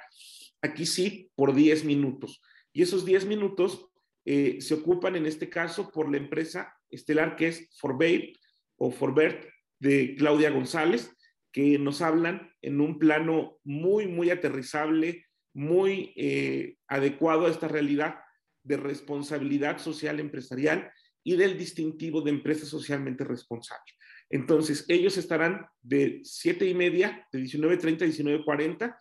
Aquí 0.64 0.86
sí, 0.86 1.30
por 1.34 1.54
10 1.54 1.84
minutos. 1.84 2.40
Y 2.72 2.80
esos 2.80 3.04
10 3.04 3.26
minutos 3.26 3.86
eh, 4.24 4.62
se 4.62 4.72
ocupan 4.72 5.14
en 5.14 5.26
este 5.26 5.50
caso 5.50 5.92
por 5.92 6.10
la 6.10 6.16
empresa 6.16 6.74
estelar 6.88 7.36
que 7.36 7.48
es 7.48 7.68
Forbait 7.78 8.34
o 8.76 8.90
Forbert 8.90 9.48
de 9.78 10.14
Claudia 10.16 10.50
González, 10.50 11.14
que 11.52 11.78
nos 11.78 12.02
hablan 12.02 12.50
en 12.62 12.80
un 12.80 12.98
plano 12.98 13.58
muy, 13.62 14.06
muy 14.06 14.30
aterrizable, 14.30 15.26
muy 15.52 16.12
eh, 16.16 16.76
adecuado 16.88 17.46
a 17.46 17.50
esta 17.50 17.68
realidad 17.68 18.16
de 18.64 18.76
responsabilidad 18.76 19.78
social 19.78 20.18
empresarial 20.18 20.90
y 21.22 21.36
del 21.36 21.56
distintivo 21.56 22.22
de 22.22 22.30
empresa 22.30 22.66
socialmente 22.66 23.24
responsable. 23.24 23.92
Entonces, 24.30 24.84
ellos 24.88 25.16
estarán 25.16 25.66
de 25.82 26.20
7 26.24 26.66
y 26.66 26.74
media, 26.74 27.26
de 27.32 27.40
19.30 27.40 28.02
a 28.02 28.06
19.40 28.06 28.96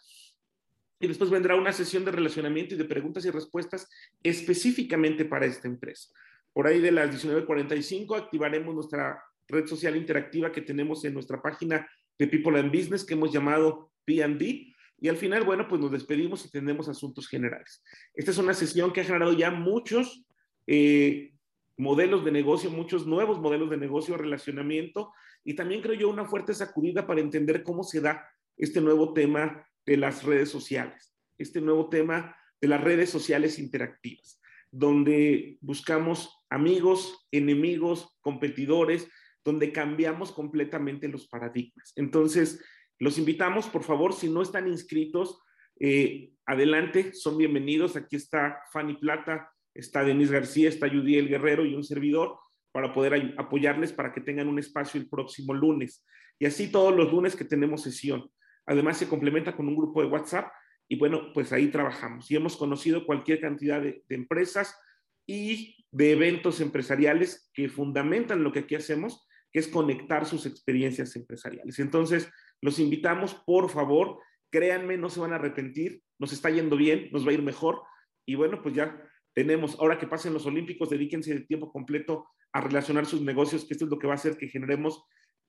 y 1.00 1.08
después 1.08 1.30
vendrá 1.30 1.56
una 1.56 1.74
sesión 1.74 2.06
de 2.06 2.12
relacionamiento 2.12 2.75
y 2.75 2.77
de 2.77 2.86
preguntas 2.86 3.25
y 3.25 3.30
respuestas 3.30 3.89
específicamente 4.22 5.25
para 5.25 5.46
esta 5.46 5.68
empresa. 5.68 6.10
Por 6.53 6.68
ahí 6.68 6.80
de 6.80 6.92
las 6.92 7.10
19.45 7.10 8.18
activaremos 8.18 8.75
nuestra 8.75 9.22
red 9.47 9.65
social 9.67 9.95
interactiva 9.95 10.51
que 10.51 10.62
tenemos 10.62 11.03
en 11.05 11.13
nuestra 11.13 11.41
página 11.41 11.88
de 12.17 12.27
People 12.27 12.59
and 12.59 12.71
Business 12.71 13.05
que 13.05 13.13
hemos 13.13 13.31
llamado 13.31 13.91
P&B. 14.05 14.73
Y 15.00 15.09
al 15.09 15.17
final, 15.17 15.43
bueno, 15.43 15.67
pues 15.67 15.81
nos 15.81 15.91
despedimos 15.91 16.45
y 16.45 16.50
tenemos 16.51 16.88
asuntos 16.88 17.27
generales. 17.27 17.83
Esta 18.13 18.31
es 18.31 18.38
una 18.38 18.53
sesión 18.53 18.93
que 18.93 19.01
ha 19.01 19.05
generado 19.05 19.33
ya 19.33 19.51
muchos 19.51 20.25
eh, 20.67 21.33
modelos 21.77 22.23
de 22.23 22.31
negocio, 22.31 22.69
muchos 22.69 23.05
nuevos 23.05 23.39
modelos 23.39 23.69
de 23.69 23.77
negocio, 23.77 24.17
relacionamiento 24.17 25.12
y 25.43 25.55
también 25.55 25.81
creo 25.81 25.95
yo 25.95 26.09
una 26.09 26.25
fuerte 26.25 26.53
sacudida 26.53 27.05
para 27.05 27.21
entender 27.21 27.63
cómo 27.63 27.83
se 27.83 28.01
da 28.01 28.25
este 28.57 28.79
nuevo 28.79 29.13
tema 29.13 29.67
de 29.85 29.97
las 29.97 30.23
redes 30.23 30.50
sociales, 30.50 31.13
este 31.38 31.59
nuevo 31.59 31.89
tema 31.89 32.35
de 32.62 32.67
las 32.67 32.81
redes 32.81 33.09
sociales 33.09 33.59
interactivas, 33.59 34.39
donde 34.71 35.57
buscamos 35.62 36.45
amigos, 36.50 37.27
enemigos, 37.31 38.17
competidores, 38.21 39.09
donde 39.43 39.71
cambiamos 39.71 40.31
completamente 40.31 41.07
los 41.07 41.27
paradigmas. 41.27 41.93
Entonces, 41.95 42.63
los 43.00 43.17
invitamos, 43.17 43.67
por 43.67 43.83
favor, 43.83 44.13
si 44.13 44.29
no 44.29 44.41
están 44.41 44.67
inscritos, 44.67 45.41
eh, 45.79 46.31
adelante, 46.45 47.13
son 47.13 47.38
bienvenidos. 47.38 47.95
Aquí 47.95 48.15
está 48.15 48.62
Fanny 48.71 48.95
Plata, 48.95 49.51
está 49.73 50.03
Denise 50.03 50.33
García, 50.33 50.69
está 50.69 50.89
Judiel 50.89 51.27
Guerrero 51.27 51.65
y 51.65 51.75
un 51.75 51.83
servidor 51.83 52.38
para 52.71 52.93
poder 52.93 53.35
apoyarles 53.38 53.93
para 53.93 54.13
que 54.13 54.21
tengan 54.21 54.47
un 54.47 54.59
espacio 54.59 55.00
el 55.00 55.09
próximo 55.09 55.53
lunes. 55.53 56.05
Y 56.39 56.45
así 56.45 56.71
todos 56.71 56.95
los 56.95 57.12
lunes 57.12 57.35
que 57.35 57.45
tenemos 57.45 57.83
sesión. 57.83 58.29
Además, 58.65 58.97
se 58.97 59.07
complementa 59.07 59.55
con 59.55 59.67
un 59.67 59.75
grupo 59.75 60.01
de 60.01 60.07
WhatsApp 60.07 60.51
y 60.88 60.97
bueno, 60.97 61.31
pues 61.33 61.51
ahí 61.51 61.67
trabajamos 61.69 62.29
y 62.29 62.35
hemos 62.35 62.57
conocido 62.57 63.05
cualquier 63.05 63.39
cantidad 63.39 63.81
de, 63.81 64.03
empresas 64.09 64.77
y 65.25 65.85
de 65.91 66.12
eventos 66.12 66.62
empresariales 66.62 67.50
que 67.53 67.69
fundamentan 67.69 68.43
lo 68.43 68.51
que 68.51 68.59
aquí 68.59 68.75
hacemos, 68.75 69.25
que 69.53 69.60
es 69.60 69.67
conectar 69.67 70.25
sus 70.25 70.45
experiencias 70.45 71.15
empresariales. 71.15 71.79
Entonces, 71.79 72.29
los 72.60 72.79
invitamos, 72.79 73.36
por 73.45 73.69
favor, 73.69 74.19
créanme, 74.51 74.98
no 74.98 75.10
se 75.10 75.19
van 75.19 75.31
a 75.31 75.36
arrepentir, 75.36 76.01
nos 76.19 76.33
está 76.33 76.50
yendo 76.50 76.75
bien, 76.75 77.10
nos 77.12 77.25
va 77.25 77.31
a 77.31 77.33
ir 77.33 77.43
mejor 77.43 77.83
y 78.25 78.36
bueno, 78.36 78.62
pues 78.62 78.75
ya 78.75 79.00
tenemos, 79.33 79.79
ahora 79.79 79.98
que 79.98 80.07
pasen 80.07 80.33
los 80.33 80.45
Olímpicos, 80.45 80.89
dedíquense 80.89 81.33
de 81.33 81.41
tiempo 81.41 81.72
completo 81.72 82.27
a 82.51 82.62
relacionar 82.62 83.05
sus 83.05 83.22
negocios, 83.22 83.65
que 83.65 83.74
esto 83.74 83.86
es 83.86 83.91
lo 83.91 84.00
que 84.00 84.07
va 84.07 84.13
a 84.13 84.15
hacer 84.15 84.38
que 84.38 84.48
generemos 84.48 85.03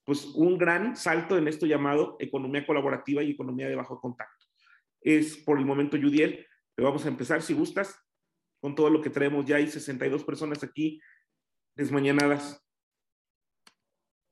pues 0.04 0.26
un 0.34 0.58
gran 0.58 0.96
salto 0.96 1.38
en 1.38 1.48
esto 1.48 1.64
llamado 1.66 2.16
economía 2.18 2.66
colaborativa 2.66 3.22
y 3.22 3.30
economía 3.30 3.68
de 3.68 3.76
bajo 3.76 4.00
contacto. 4.00 4.44
Es 5.00 5.36
por 5.38 5.58
el 5.58 5.64
momento, 5.64 5.96
Yudiel, 5.96 6.46
pero 6.74 6.88
vamos 6.88 7.04
a 7.06 7.08
empezar, 7.08 7.42
si 7.42 7.54
gustas, 7.54 7.98
con 8.60 8.74
todo 8.74 8.90
lo 8.90 9.00
que 9.00 9.10
traemos. 9.10 9.44
Ya 9.44 9.56
hay 9.56 9.68
62 9.68 10.24
personas 10.24 10.62
aquí 10.62 11.00
desmañanadas. 11.76 12.63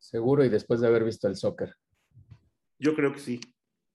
Seguro, 0.02 0.44
y 0.44 0.48
después 0.48 0.80
de 0.80 0.88
haber 0.88 1.04
visto 1.04 1.28
el 1.28 1.36
soccer. 1.36 1.74
Yo 2.78 2.94
creo 2.94 3.12
que 3.12 3.20
sí. 3.20 3.40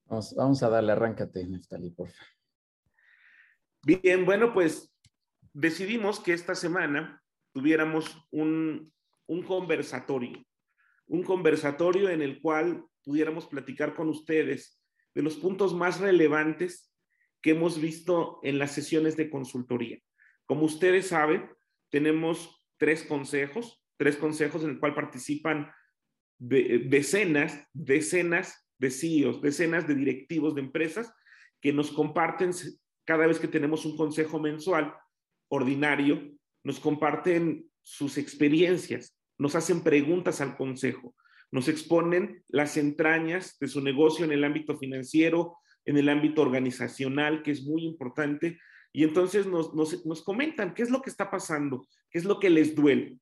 Vamos, 0.05 0.33
vamos 0.35 0.63
a 0.63 0.69
darle, 0.69 0.93
arráncate, 0.93 1.45
Neftali, 1.45 1.91
por 1.91 2.09
favor. 2.09 2.33
Bien, 3.85 4.25
bueno, 4.25 4.53
pues 4.53 4.93
decidimos 5.53 6.19
que 6.19 6.33
esta 6.33 6.55
semana 6.55 7.21
tuviéramos 7.51 8.27
un, 8.31 8.91
un 9.27 9.43
conversatorio 9.43 10.47
un 11.07 11.23
conversatorio 11.23 12.09
en 12.09 12.21
el 12.21 12.41
cual 12.41 12.85
pudiéramos 13.03 13.47
platicar 13.47 13.95
con 13.95 14.09
ustedes 14.09 14.81
de 15.15 15.21
los 15.21 15.35
puntos 15.37 15.73
más 15.73 15.99
relevantes 15.99 16.93
que 17.41 17.51
hemos 17.51 17.79
visto 17.79 18.39
en 18.43 18.59
las 18.59 18.71
sesiones 18.71 19.15
de 19.15 19.29
consultoría. 19.29 19.99
Como 20.45 20.65
ustedes 20.65 21.07
saben, 21.07 21.49
tenemos 21.89 22.65
tres 22.77 23.03
consejos, 23.03 23.81
tres 23.97 24.17
consejos 24.17 24.63
en 24.63 24.71
el 24.71 24.79
cual 24.79 24.93
participan 24.93 25.71
decenas, 26.39 27.67
decenas 27.74 28.67
de 28.77 28.91
CEOs, 28.91 29.41
decenas 29.41 29.88
de 29.88 29.96
directivos 29.96 30.56
de 30.56 30.62
empresas 30.62 31.12
que 31.62 31.74
nos 31.74 31.91
comparten 31.91 32.51
cada 33.06 33.25
vez 33.25 33.39
que 33.39 33.48
tenemos 33.48 33.86
un 33.86 33.98
consejo 33.98 34.39
mensual 34.39 34.94
ordinario, 35.50 36.32
nos 36.63 36.79
comparten 36.79 37.70
sus 37.82 38.17
experiencias, 38.17 39.17
nos 39.38 39.56
hacen 39.56 39.82
preguntas 39.82 40.41
al 40.41 40.58
consejo, 40.58 41.15
nos 41.51 41.70
exponen 41.70 42.44
las 42.50 42.75
entrañas 42.77 43.58
de 43.60 43.67
su 43.67 43.82
negocio 43.82 44.25
en 44.25 44.34
el 44.34 44.44
ámbito 44.44 44.77
financiero, 44.77 45.58
en 45.86 45.98
el 45.98 46.10
ámbito 46.10 46.41
organizacional, 46.41 47.41
que 47.44 47.51
es 47.51 47.63
muy 47.63 47.86
importante, 47.86 48.60
Y 48.94 49.03
entonces 49.03 49.46
nos, 49.46 49.74
nos, 49.75 50.24
comentan 50.24 50.74
qué 50.74 50.82
es 50.82 50.89
lo 50.89 51.01
que 51.01 51.10
está 51.10 51.29
pasando, 51.29 51.86
qué 52.10 52.17
es 52.17 52.25
lo 52.25 52.39
que 52.39 52.50
les 52.50 52.74
duele. 52.74 53.20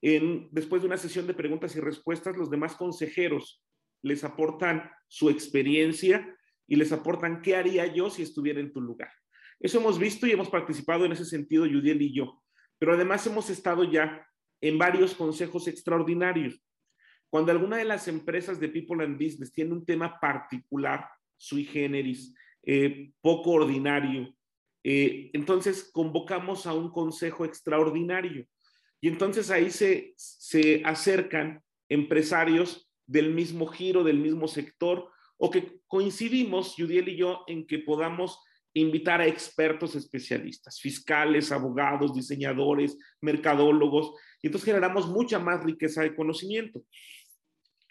Después 0.00 0.82
de 0.82 0.88
una 0.88 0.96
sesión 0.96 1.26
de 1.26 1.34
preguntas 1.34 1.74
y 1.74 1.80
respuestas, 1.80 2.36
los 2.36 2.50
demás 2.50 2.76
consejeros 2.76 3.62
les 4.02 4.24
aportan 4.24 4.90
su 5.08 5.30
experiencia 5.30 6.36
y 6.66 6.76
les 6.76 6.92
aportan 6.92 7.42
qué 7.42 7.56
haría 7.56 7.86
yo 7.86 8.10
si 8.10 8.22
estuviera 8.22 8.60
en 8.60 8.72
tu 8.72 8.80
lugar. 8.80 9.10
Eso 9.58 9.78
hemos 9.78 9.98
visto 9.98 10.26
y 10.26 10.32
hemos 10.32 10.50
participado 10.50 11.04
en 11.04 11.12
ese 11.12 11.24
sentido, 11.24 11.64
Judiel 11.64 12.02
y 12.02 12.14
yo. 12.14 12.42
Pero 12.78 12.92
además 12.92 13.26
hemos 13.26 13.48
estado 13.48 13.84
ya 13.84 14.26
en 14.60 14.78
varios 14.78 15.14
consejos 15.14 15.66
extraordinarios. 15.68 16.62
Cuando 17.30 17.52
alguna 17.52 17.78
de 17.78 17.84
las 17.84 18.06
empresas 18.08 18.60
de 18.60 18.68
People 18.68 19.02
and 19.04 19.16
Business 19.16 19.52
tiene 19.52 19.72
un 19.72 19.84
tema 19.84 20.20
particular, 20.20 21.08
sui 21.36 21.64
generis, 21.64 22.34
eh, 22.62 23.12
poco 23.20 23.52
ordinario, 23.52 24.34
eh, 24.84 25.30
entonces 25.32 25.90
convocamos 25.92 26.66
a 26.66 26.72
un 26.72 26.90
consejo 26.90 27.44
extraordinario. 27.44 28.46
Y 29.00 29.08
entonces 29.08 29.50
ahí 29.50 29.70
se, 29.70 30.14
se 30.16 30.82
acercan 30.84 31.62
empresarios 31.88 32.90
del 33.06 33.32
mismo 33.32 33.66
giro, 33.66 34.02
del 34.02 34.18
mismo 34.18 34.48
sector, 34.48 35.10
o 35.36 35.50
que 35.50 35.80
coincidimos, 35.86 36.74
Judiel 36.76 37.08
y 37.08 37.16
yo, 37.16 37.44
en 37.46 37.66
que 37.66 37.78
podamos 37.78 38.40
invitar 38.72 39.20
a 39.20 39.26
expertos 39.26 39.94
especialistas, 39.94 40.80
fiscales, 40.80 41.50
abogados, 41.50 42.14
diseñadores, 42.14 42.98
mercadólogos, 43.22 44.12
y 44.42 44.48
entonces 44.48 44.66
generamos 44.66 45.08
mucha 45.08 45.38
más 45.38 45.64
riqueza 45.64 46.02
de 46.02 46.14
conocimiento. 46.14 46.82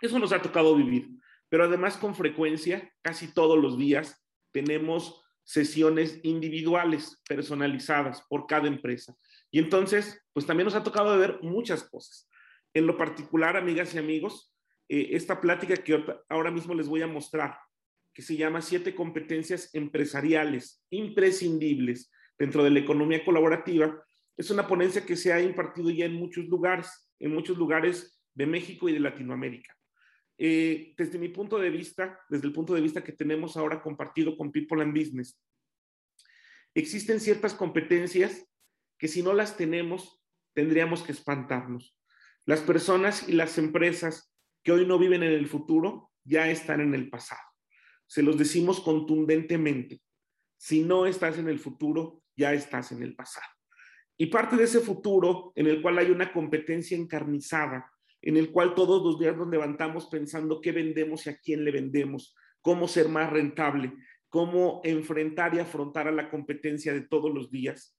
Eso 0.01 0.19
nos 0.19 0.31
ha 0.31 0.41
tocado 0.41 0.75
vivir, 0.75 1.09
pero 1.49 1.63
además 1.63 1.97
con 1.97 2.13
frecuencia, 2.13 2.91
casi 3.01 3.33
todos 3.33 3.57
los 3.57 3.77
días, 3.77 4.23
tenemos 4.51 5.23
sesiones 5.43 6.19
individuales, 6.23 7.21
personalizadas 7.27 8.21
por 8.29 8.45
cada 8.45 8.67
empresa. 8.67 9.15
Y 9.51 9.59
entonces, 9.59 10.21
pues 10.33 10.45
también 10.45 10.65
nos 10.65 10.75
ha 10.75 10.83
tocado 10.83 11.17
ver 11.17 11.39
muchas 11.41 11.83
cosas. 11.83 12.29
En 12.73 12.87
lo 12.87 12.97
particular, 12.97 13.55
amigas 13.55 13.93
y 13.95 13.97
amigos, 13.97 14.53
eh, 14.89 15.09
esta 15.11 15.39
plática 15.41 15.75
que 15.75 16.03
ahora 16.29 16.51
mismo 16.51 16.73
les 16.73 16.87
voy 16.87 17.01
a 17.01 17.07
mostrar, 17.07 17.57
que 18.13 18.21
se 18.21 18.35
llama 18.35 18.61
Siete 18.61 18.95
competencias 18.95 19.73
empresariales 19.73 20.83
imprescindibles 20.89 22.11
dentro 22.37 22.63
de 22.63 22.69
la 22.69 22.79
economía 22.79 23.23
colaborativa, 23.23 24.03
es 24.37 24.49
una 24.51 24.67
ponencia 24.67 25.05
que 25.05 25.15
se 25.15 25.31
ha 25.31 25.41
impartido 25.41 25.89
ya 25.89 26.05
en 26.05 26.13
muchos 26.13 26.45
lugares, 26.45 27.09
en 27.19 27.33
muchos 27.33 27.57
lugares 27.57 28.21
de 28.33 28.45
México 28.45 28.89
y 28.89 28.93
de 28.93 28.99
Latinoamérica. 28.99 29.75
Eh, 30.37 30.93
desde 30.97 31.17
mi 31.17 31.29
punto 31.29 31.57
de 31.57 31.69
vista, 31.69 32.19
desde 32.29 32.47
el 32.47 32.53
punto 32.53 32.73
de 32.73 32.81
vista 32.81 33.03
que 33.03 33.13
tenemos 33.13 33.55
ahora 33.55 33.81
compartido 33.81 34.35
con 34.35 34.51
People 34.51 34.81
and 34.81 34.93
Business, 34.93 35.39
existen 36.73 37.21
ciertas 37.21 37.53
competencias 37.53 38.45
que 38.97 39.07
si 39.07 39.23
no 39.23 39.33
las 39.33 39.57
tenemos, 39.57 40.21
tendríamos 40.53 41.03
que 41.03 41.11
espantarnos. 41.11 41.97
Las 42.45 42.61
personas 42.61 43.27
y 43.27 43.33
las 43.33 43.57
empresas 43.57 44.33
que 44.63 44.71
hoy 44.71 44.85
no 44.85 44.97
viven 44.97 45.23
en 45.23 45.31
el 45.31 45.47
futuro 45.47 46.11
ya 46.23 46.49
están 46.49 46.81
en 46.81 46.93
el 46.93 47.09
pasado. 47.09 47.41
Se 48.07 48.23
los 48.23 48.37
decimos 48.37 48.79
contundentemente. 48.81 50.01
Si 50.57 50.83
no 50.83 51.05
estás 51.05 51.37
en 51.37 51.49
el 51.49 51.59
futuro, 51.59 52.21
ya 52.35 52.53
estás 52.53 52.91
en 52.91 53.03
el 53.03 53.15
pasado. 53.15 53.47
Y 54.17 54.27
parte 54.27 54.55
de 54.55 54.63
ese 54.63 54.79
futuro 54.79 55.51
en 55.55 55.67
el 55.67 55.81
cual 55.81 55.97
hay 55.97 56.09
una 56.09 56.31
competencia 56.31 56.97
encarnizada, 56.97 57.91
en 58.21 58.37
el 58.37 58.51
cual 58.51 58.73
todos 58.73 59.03
los 59.03 59.19
días 59.19 59.35
nos 59.35 59.49
levantamos 59.49 60.07
pensando 60.07 60.61
qué 60.61 60.71
vendemos 60.71 61.25
y 61.25 61.29
a 61.29 61.37
quién 61.37 61.65
le 61.65 61.71
vendemos, 61.71 62.35
cómo 62.61 62.87
ser 62.87 63.09
más 63.09 63.29
rentable, 63.29 63.93
cómo 64.29 64.81
enfrentar 64.83 65.53
y 65.53 65.59
afrontar 65.59 66.07
a 66.07 66.11
la 66.11 66.29
competencia 66.29 66.93
de 66.93 67.01
todos 67.01 67.33
los 67.33 67.51
días. 67.51 67.97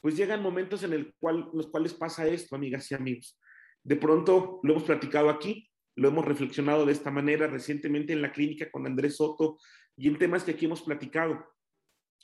Pues 0.00 0.16
llegan 0.16 0.42
momentos 0.42 0.82
en 0.84 1.12
los 1.20 1.66
cuales 1.68 1.94
pasa 1.94 2.26
esto, 2.26 2.54
amigas 2.54 2.90
y 2.90 2.94
amigos. 2.94 3.38
De 3.82 3.96
pronto, 3.96 4.60
lo 4.62 4.72
hemos 4.72 4.84
platicado 4.84 5.30
aquí, 5.30 5.70
lo 5.96 6.08
hemos 6.08 6.24
reflexionado 6.24 6.86
de 6.86 6.92
esta 6.92 7.10
manera 7.10 7.46
recientemente 7.46 8.12
en 8.12 8.22
la 8.22 8.32
clínica 8.32 8.70
con 8.70 8.86
Andrés 8.86 9.16
Soto 9.16 9.58
y 9.96 10.08
en 10.08 10.18
temas 10.18 10.44
que 10.44 10.52
aquí 10.52 10.66
hemos 10.66 10.82
platicado. 10.82 11.44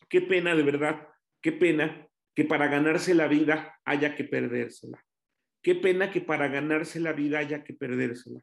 Qué 0.08 0.20
pena, 0.20 0.54
de 0.54 0.62
verdad, 0.62 1.08
qué 1.40 1.52
pena 1.52 2.06
que 2.34 2.44
para 2.44 2.68
ganarse 2.68 3.14
la 3.14 3.26
vida 3.26 3.80
haya 3.84 4.14
que 4.14 4.24
perdérsela. 4.24 5.04
Qué 5.62 5.74
pena 5.74 6.10
que 6.10 6.20
para 6.20 6.48
ganarse 6.48 7.00
la 7.00 7.12
vida 7.12 7.38
haya 7.38 7.64
que 7.64 7.74
perdérsela. 7.74 8.40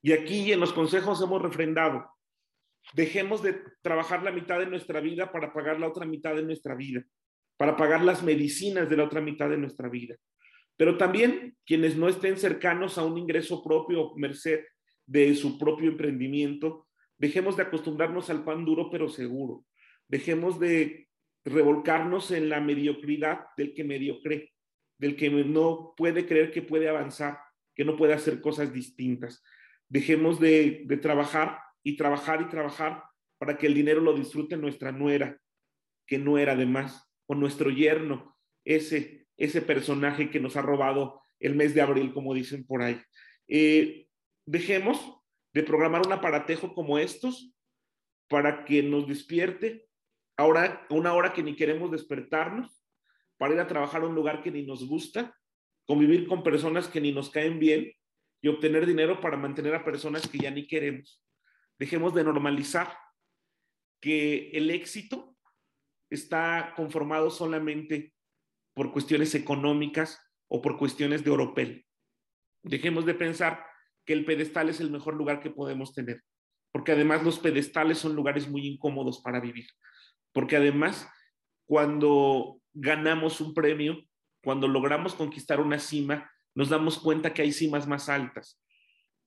Y 0.00 0.12
aquí 0.12 0.52
en 0.52 0.58
los 0.58 0.72
consejos 0.72 1.22
hemos 1.22 1.42
refrendado, 1.42 2.10
dejemos 2.94 3.42
de 3.42 3.62
trabajar 3.82 4.22
la 4.22 4.32
mitad 4.32 4.58
de 4.58 4.66
nuestra 4.66 5.00
vida 5.00 5.30
para 5.30 5.52
pagar 5.52 5.78
la 5.78 5.88
otra 5.88 6.06
mitad 6.06 6.34
de 6.34 6.42
nuestra 6.42 6.74
vida, 6.74 7.04
para 7.62 7.76
pagar 7.76 8.02
las 8.02 8.24
medicinas 8.24 8.90
de 8.90 8.96
la 8.96 9.04
otra 9.04 9.20
mitad 9.20 9.48
de 9.48 9.56
nuestra 9.56 9.88
vida. 9.88 10.16
Pero 10.76 10.98
también 10.98 11.56
quienes 11.64 11.96
no 11.96 12.08
estén 12.08 12.36
cercanos 12.36 12.98
a 12.98 13.04
un 13.04 13.16
ingreso 13.16 13.62
propio, 13.62 14.16
merced 14.16 14.64
de 15.06 15.32
su 15.36 15.60
propio 15.60 15.88
emprendimiento, 15.88 16.88
dejemos 17.18 17.56
de 17.56 17.62
acostumbrarnos 17.62 18.30
al 18.30 18.42
pan 18.42 18.64
duro 18.64 18.90
pero 18.90 19.08
seguro. 19.08 19.64
Dejemos 20.08 20.58
de 20.58 21.06
revolcarnos 21.44 22.32
en 22.32 22.48
la 22.48 22.60
mediocridad 22.60 23.42
del 23.56 23.74
que 23.74 23.84
mediocre 23.84 24.52
del 24.98 25.14
que 25.14 25.30
no 25.30 25.94
puede 25.96 26.26
creer 26.26 26.50
que 26.50 26.62
puede 26.62 26.88
avanzar, 26.88 27.38
que 27.76 27.84
no 27.84 27.96
puede 27.96 28.14
hacer 28.14 28.40
cosas 28.40 28.72
distintas. 28.72 29.40
Dejemos 29.88 30.40
de, 30.40 30.84
trabajar 31.00 31.60
y 31.84 31.96
trabajar 31.96 32.42
y 32.42 32.48
trabajar 32.48 33.04
para 33.38 33.56
que 33.56 33.68
el 33.68 33.74
dinero 33.74 34.00
lo 34.00 34.14
disfrute 34.14 34.56
nuestra 34.56 34.90
nuera, 34.90 35.38
que 36.08 36.18
no 36.18 36.38
era 36.38 36.54
además, 36.54 37.11
nuestro 37.36 37.70
yerno, 37.70 38.36
ese, 38.64 39.26
ese 39.36 39.62
personaje 39.62 40.30
que 40.30 40.40
nos 40.40 40.56
ha 40.56 40.62
robado 40.62 41.20
el 41.40 41.54
mes 41.54 41.74
de 41.74 41.82
abril, 41.82 42.12
como 42.12 42.34
dicen 42.34 42.64
por 42.64 42.82
ahí. 42.82 43.00
Eh, 43.48 44.06
dejemos 44.46 45.20
de 45.52 45.62
programar 45.62 46.06
un 46.06 46.12
aparatejo 46.12 46.74
como 46.74 46.98
estos 46.98 47.52
para 48.28 48.64
que 48.64 48.82
nos 48.82 49.06
despierte 49.06 49.86
ahora 50.36 50.86
una 50.88 51.12
hora 51.14 51.32
que 51.32 51.42
ni 51.42 51.54
queremos 51.54 51.90
despertarnos 51.90 52.82
para 53.36 53.54
ir 53.54 53.60
a 53.60 53.66
trabajar 53.66 54.02
a 54.02 54.06
un 54.06 54.14
lugar 54.14 54.42
que 54.42 54.50
ni 54.50 54.62
nos 54.62 54.86
gusta, 54.86 55.36
convivir 55.84 56.26
con 56.26 56.42
personas 56.42 56.88
que 56.88 57.00
ni 57.00 57.12
nos 57.12 57.28
caen 57.28 57.58
bien 57.58 57.92
y 58.40 58.48
obtener 58.48 58.86
dinero 58.86 59.20
para 59.20 59.36
mantener 59.36 59.74
a 59.74 59.84
personas 59.84 60.28
que 60.28 60.38
ya 60.38 60.50
ni 60.50 60.66
queremos. 60.66 61.22
Dejemos 61.78 62.14
de 62.14 62.24
normalizar 62.24 62.96
que 64.00 64.50
el 64.52 64.70
éxito 64.70 65.31
está 66.12 66.72
conformado 66.76 67.30
solamente 67.30 68.12
por 68.74 68.92
cuestiones 68.92 69.34
económicas 69.34 70.20
o 70.48 70.62
por 70.62 70.76
cuestiones 70.78 71.24
de 71.24 71.30
oropel. 71.30 71.86
Dejemos 72.62 73.06
de 73.06 73.14
pensar 73.14 73.64
que 74.04 74.12
el 74.12 74.24
pedestal 74.24 74.68
es 74.68 74.80
el 74.80 74.90
mejor 74.90 75.14
lugar 75.14 75.40
que 75.40 75.50
podemos 75.50 75.94
tener, 75.94 76.22
porque 76.72 76.92
además 76.92 77.22
los 77.22 77.38
pedestales 77.38 77.98
son 77.98 78.14
lugares 78.14 78.48
muy 78.48 78.66
incómodos 78.66 79.20
para 79.20 79.40
vivir, 79.40 79.66
porque 80.32 80.56
además 80.56 81.08
cuando 81.66 82.60
ganamos 82.72 83.40
un 83.40 83.54
premio, 83.54 84.02
cuando 84.42 84.68
logramos 84.68 85.14
conquistar 85.14 85.60
una 85.60 85.78
cima, 85.78 86.30
nos 86.54 86.68
damos 86.68 86.98
cuenta 86.98 87.32
que 87.32 87.42
hay 87.42 87.52
cimas 87.52 87.86
más 87.86 88.08
altas. 88.08 88.60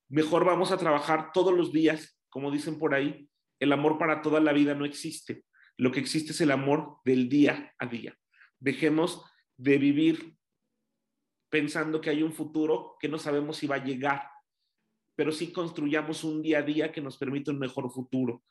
Mejor 0.09 0.45
vamos 0.45 0.71
a 0.71 0.77
trabajar 0.77 1.31
todos 1.33 1.53
los 1.53 1.71
días, 1.71 2.19
como 2.29 2.51
dicen 2.51 2.77
por 2.77 2.93
ahí, 2.93 3.27
el 3.59 3.71
amor 3.71 3.97
para 3.97 4.21
toda 4.21 4.39
la 4.39 4.53
vida 4.53 4.75
no 4.75 4.85
existe. 4.85 5.43
Lo 5.77 5.91
que 5.91 5.99
existe 5.99 6.31
es 6.31 6.41
el 6.41 6.51
amor 6.51 6.97
del 7.03 7.27
día 7.29 7.73
a 7.77 7.85
día. 7.85 8.17
Dejemos 8.59 9.23
de 9.57 9.77
vivir 9.77 10.37
pensando 11.49 12.01
que 12.01 12.09
hay 12.09 12.23
un 12.23 12.33
futuro 12.33 12.97
que 12.99 13.07
no 13.07 13.17
sabemos 13.17 13.57
si 13.57 13.67
va 13.67 13.75
a 13.75 13.83
llegar, 13.83 14.29
pero 15.15 15.31
sí 15.31 15.51
construyamos 15.51 16.23
un 16.23 16.41
día 16.41 16.59
a 16.59 16.63
día 16.63 16.91
que 16.91 17.01
nos 17.01 17.17
permita 17.17 17.51
un 17.51 17.59
mejor 17.59 17.89
futuro. 17.91 18.43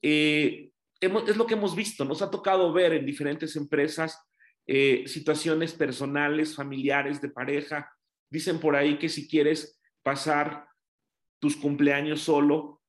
Eh, 0.00 0.70
es 1.00 1.36
lo 1.36 1.46
que 1.46 1.54
hemos 1.54 1.74
visto, 1.74 2.04
nos 2.04 2.22
ha 2.22 2.30
tocado 2.30 2.72
ver 2.72 2.92
en 2.92 3.06
diferentes 3.06 3.56
empresas 3.56 4.18
eh, 4.66 5.04
situaciones 5.06 5.72
personales, 5.72 6.54
familiares, 6.54 7.20
de 7.20 7.30
pareja. 7.30 7.90
Dicen 8.30 8.60
por 8.60 8.76
ahí 8.76 8.98
que 8.98 9.08
si 9.08 9.28
quieres 9.28 9.80
pasar 10.02 10.68
tus 11.40 11.56
cumpleaños 11.56 12.20
solo, 12.20 12.80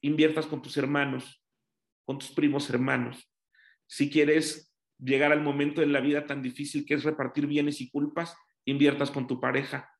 inviertas 0.00 0.46
con 0.46 0.60
tus 0.60 0.76
hermanos, 0.76 1.41
con 2.04 2.18
tus 2.18 2.30
primos 2.32 2.68
hermanos. 2.70 3.30
Si 3.86 4.10
quieres 4.10 4.72
llegar 4.98 5.32
al 5.32 5.42
momento 5.42 5.82
en 5.82 5.92
la 5.92 6.00
vida 6.00 6.26
tan 6.26 6.42
difícil 6.42 6.84
que 6.86 6.94
es 6.94 7.04
repartir 7.04 7.46
bienes 7.46 7.80
y 7.80 7.90
culpas, 7.90 8.34
inviertas 8.64 9.10
con 9.10 9.26
tu 9.26 9.40
pareja. 9.40 9.90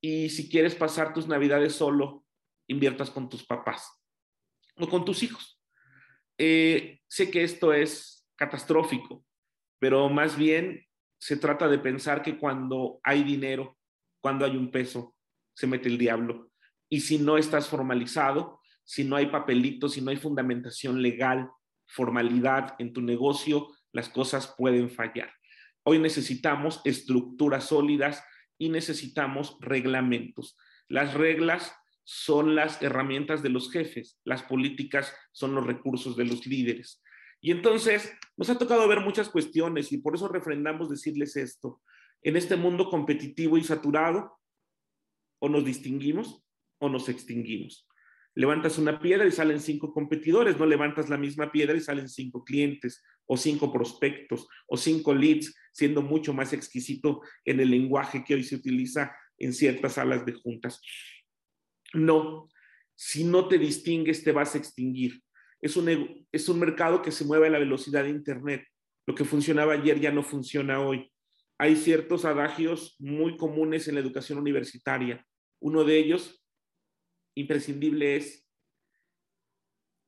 Y 0.00 0.30
si 0.30 0.48
quieres 0.48 0.74
pasar 0.74 1.12
tus 1.12 1.26
navidades 1.26 1.74
solo, 1.74 2.24
inviertas 2.68 3.10
con 3.10 3.28
tus 3.28 3.44
papás 3.44 3.90
o 4.76 4.88
con 4.88 5.04
tus 5.04 5.22
hijos. 5.22 5.60
Eh, 6.38 7.00
sé 7.08 7.30
que 7.30 7.42
esto 7.42 7.72
es 7.72 8.28
catastrófico, 8.36 9.24
pero 9.80 10.08
más 10.08 10.36
bien 10.36 10.86
se 11.20 11.36
trata 11.36 11.68
de 11.68 11.78
pensar 11.78 12.22
que 12.22 12.38
cuando 12.38 13.00
hay 13.02 13.24
dinero, 13.24 13.76
cuando 14.20 14.44
hay 14.44 14.56
un 14.56 14.70
peso, 14.70 15.16
se 15.54 15.66
mete 15.66 15.88
el 15.88 15.98
diablo. 15.98 16.50
Y 16.88 17.00
si 17.00 17.18
no 17.18 17.36
estás 17.36 17.68
formalizado, 17.68 18.57
si 18.88 19.04
no 19.04 19.16
hay 19.16 19.26
papelitos, 19.26 19.92
si 19.92 20.00
no 20.00 20.10
hay 20.10 20.16
fundamentación 20.16 21.02
legal, 21.02 21.50
formalidad 21.86 22.74
en 22.78 22.94
tu 22.94 23.02
negocio, 23.02 23.68
las 23.92 24.08
cosas 24.08 24.54
pueden 24.56 24.88
fallar. 24.88 25.30
Hoy 25.82 25.98
necesitamos 25.98 26.80
estructuras 26.86 27.64
sólidas 27.64 28.24
y 28.56 28.70
necesitamos 28.70 29.58
reglamentos. 29.60 30.56
Las 30.88 31.12
reglas 31.12 31.70
son 32.02 32.54
las 32.54 32.80
herramientas 32.80 33.42
de 33.42 33.50
los 33.50 33.70
jefes, 33.70 34.18
las 34.24 34.42
políticas 34.42 35.14
son 35.32 35.54
los 35.54 35.66
recursos 35.66 36.16
de 36.16 36.24
los 36.24 36.46
líderes. 36.46 37.02
Y 37.42 37.50
entonces 37.50 38.10
nos 38.38 38.48
ha 38.48 38.56
tocado 38.56 38.88
ver 38.88 39.00
muchas 39.00 39.28
cuestiones 39.28 39.92
y 39.92 39.98
por 39.98 40.14
eso 40.14 40.28
refrendamos 40.28 40.88
decirles 40.88 41.36
esto. 41.36 41.82
En 42.22 42.38
este 42.38 42.56
mundo 42.56 42.88
competitivo 42.88 43.58
y 43.58 43.64
saturado, 43.64 44.38
o 45.40 45.48
nos 45.50 45.62
distinguimos 45.62 46.42
o 46.78 46.88
nos 46.88 47.10
extinguimos. 47.10 47.87
Levantas 48.38 48.78
una 48.78 49.00
piedra 49.00 49.26
y 49.26 49.32
salen 49.32 49.58
cinco 49.58 49.92
competidores, 49.92 50.56
no 50.60 50.64
levantas 50.64 51.08
la 51.08 51.16
misma 51.16 51.50
piedra 51.50 51.76
y 51.76 51.80
salen 51.80 52.08
cinco 52.08 52.44
clientes 52.44 53.02
o 53.26 53.36
cinco 53.36 53.72
prospectos 53.72 54.46
o 54.68 54.76
cinco 54.76 55.12
leads, 55.12 55.56
siendo 55.72 56.02
mucho 56.02 56.32
más 56.32 56.52
exquisito 56.52 57.20
en 57.44 57.58
el 57.58 57.68
lenguaje 57.68 58.22
que 58.24 58.34
hoy 58.34 58.44
se 58.44 58.54
utiliza 58.54 59.12
en 59.38 59.52
ciertas 59.52 59.94
salas 59.94 60.24
de 60.24 60.34
juntas. 60.34 60.80
No, 61.94 62.48
si 62.94 63.24
no 63.24 63.48
te 63.48 63.58
distingues 63.58 64.22
te 64.22 64.30
vas 64.30 64.54
a 64.54 64.58
extinguir. 64.58 65.20
Es 65.60 65.76
un, 65.76 66.24
es 66.30 66.48
un 66.48 66.60
mercado 66.60 67.02
que 67.02 67.10
se 67.10 67.24
mueve 67.24 67.48
a 67.48 67.50
la 67.50 67.58
velocidad 67.58 68.04
de 68.04 68.10
Internet. 68.10 68.64
Lo 69.04 69.16
que 69.16 69.24
funcionaba 69.24 69.72
ayer 69.72 69.98
ya 69.98 70.12
no 70.12 70.22
funciona 70.22 70.80
hoy. 70.80 71.10
Hay 71.58 71.74
ciertos 71.74 72.24
adagios 72.24 72.94
muy 73.00 73.36
comunes 73.36 73.88
en 73.88 73.96
la 73.96 74.00
educación 74.00 74.38
universitaria. 74.38 75.26
Uno 75.58 75.82
de 75.82 75.98
ellos, 75.98 76.40
imprescindible, 77.40 78.16
es 78.16 78.46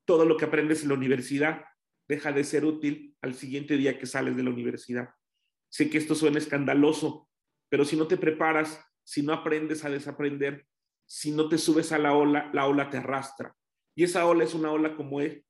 todo 0.04 0.24
lo 0.24 0.36
que 0.36 0.44
aprendes 0.44 0.82
en 0.82 0.88
la 0.88 0.94
universidad 0.94 1.64
deja 2.10 2.32
de 2.32 2.42
ser 2.42 2.64
útil 2.64 3.16
al 3.22 3.34
siguiente 3.34 3.76
día 3.76 3.96
que 3.96 4.04
sales 4.04 4.36
de 4.36 4.42
la 4.42 4.50
universidad. 4.50 5.10
Sé 5.68 5.88
que 5.88 5.98
esto 5.98 6.16
suena 6.16 6.38
escandaloso, 6.38 7.28
pero 7.68 7.84
si 7.84 7.96
no 7.96 8.08
te 8.08 8.16
preparas, 8.16 8.84
si 9.04 9.22
no 9.22 9.32
aprendes 9.32 9.84
a 9.84 9.90
desaprender, 9.90 10.66
si 11.06 11.30
no 11.30 11.48
te 11.48 11.56
subes 11.56 11.92
a 11.92 11.98
la 11.98 12.12
ola, 12.12 12.50
la 12.52 12.66
ola 12.66 12.90
te 12.90 12.96
arrastra. 12.96 13.54
Y 13.94 14.02
esa 14.02 14.26
ola 14.26 14.42
es 14.42 14.54
una 14.54 14.72
ola 14.72 14.96
como 14.96 15.20
es. 15.20 15.40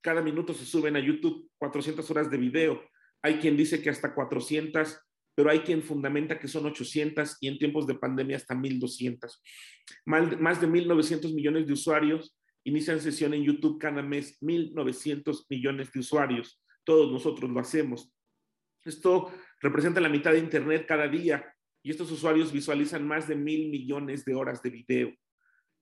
Cada 0.00 0.22
minuto 0.22 0.54
se 0.54 0.64
suben 0.64 0.96
a 0.96 1.00
YouTube 1.00 1.50
400 1.58 2.10
horas 2.10 2.30
de 2.30 2.38
video. 2.38 2.82
Hay 3.20 3.38
quien 3.38 3.58
dice 3.58 3.82
que 3.82 3.90
hasta 3.90 4.14
400, 4.14 4.98
pero 5.38 5.50
hay 5.50 5.60
quien 5.60 5.84
fundamenta 5.84 6.36
que 6.36 6.48
son 6.48 6.66
800 6.66 7.36
y 7.40 7.46
en 7.46 7.58
tiempos 7.58 7.86
de 7.86 7.94
pandemia 7.94 8.36
hasta 8.36 8.56
1200. 8.56 9.40
Más 10.04 10.60
de 10.60 10.66
1.900 10.66 11.32
millones 11.32 11.64
de 11.68 11.74
usuarios 11.74 12.36
inician 12.64 13.00
sesión 13.00 13.32
en 13.34 13.44
YouTube 13.44 13.78
cada 13.78 14.02
mes, 14.02 14.36
1.900 14.40 15.46
millones 15.48 15.92
de 15.92 16.00
usuarios. 16.00 16.60
Todos 16.82 17.12
nosotros 17.12 17.48
lo 17.52 17.60
hacemos. 17.60 18.12
Esto 18.84 19.32
representa 19.60 20.00
la 20.00 20.08
mitad 20.08 20.32
de 20.32 20.40
Internet 20.40 20.86
cada 20.88 21.06
día 21.06 21.54
y 21.84 21.92
estos 21.92 22.10
usuarios 22.10 22.50
visualizan 22.50 23.06
más 23.06 23.28
de 23.28 23.36
mil 23.36 23.70
millones 23.70 24.24
de 24.24 24.34
horas 24.34 24.60
de 24.60 24.70
video. 24.70 25.14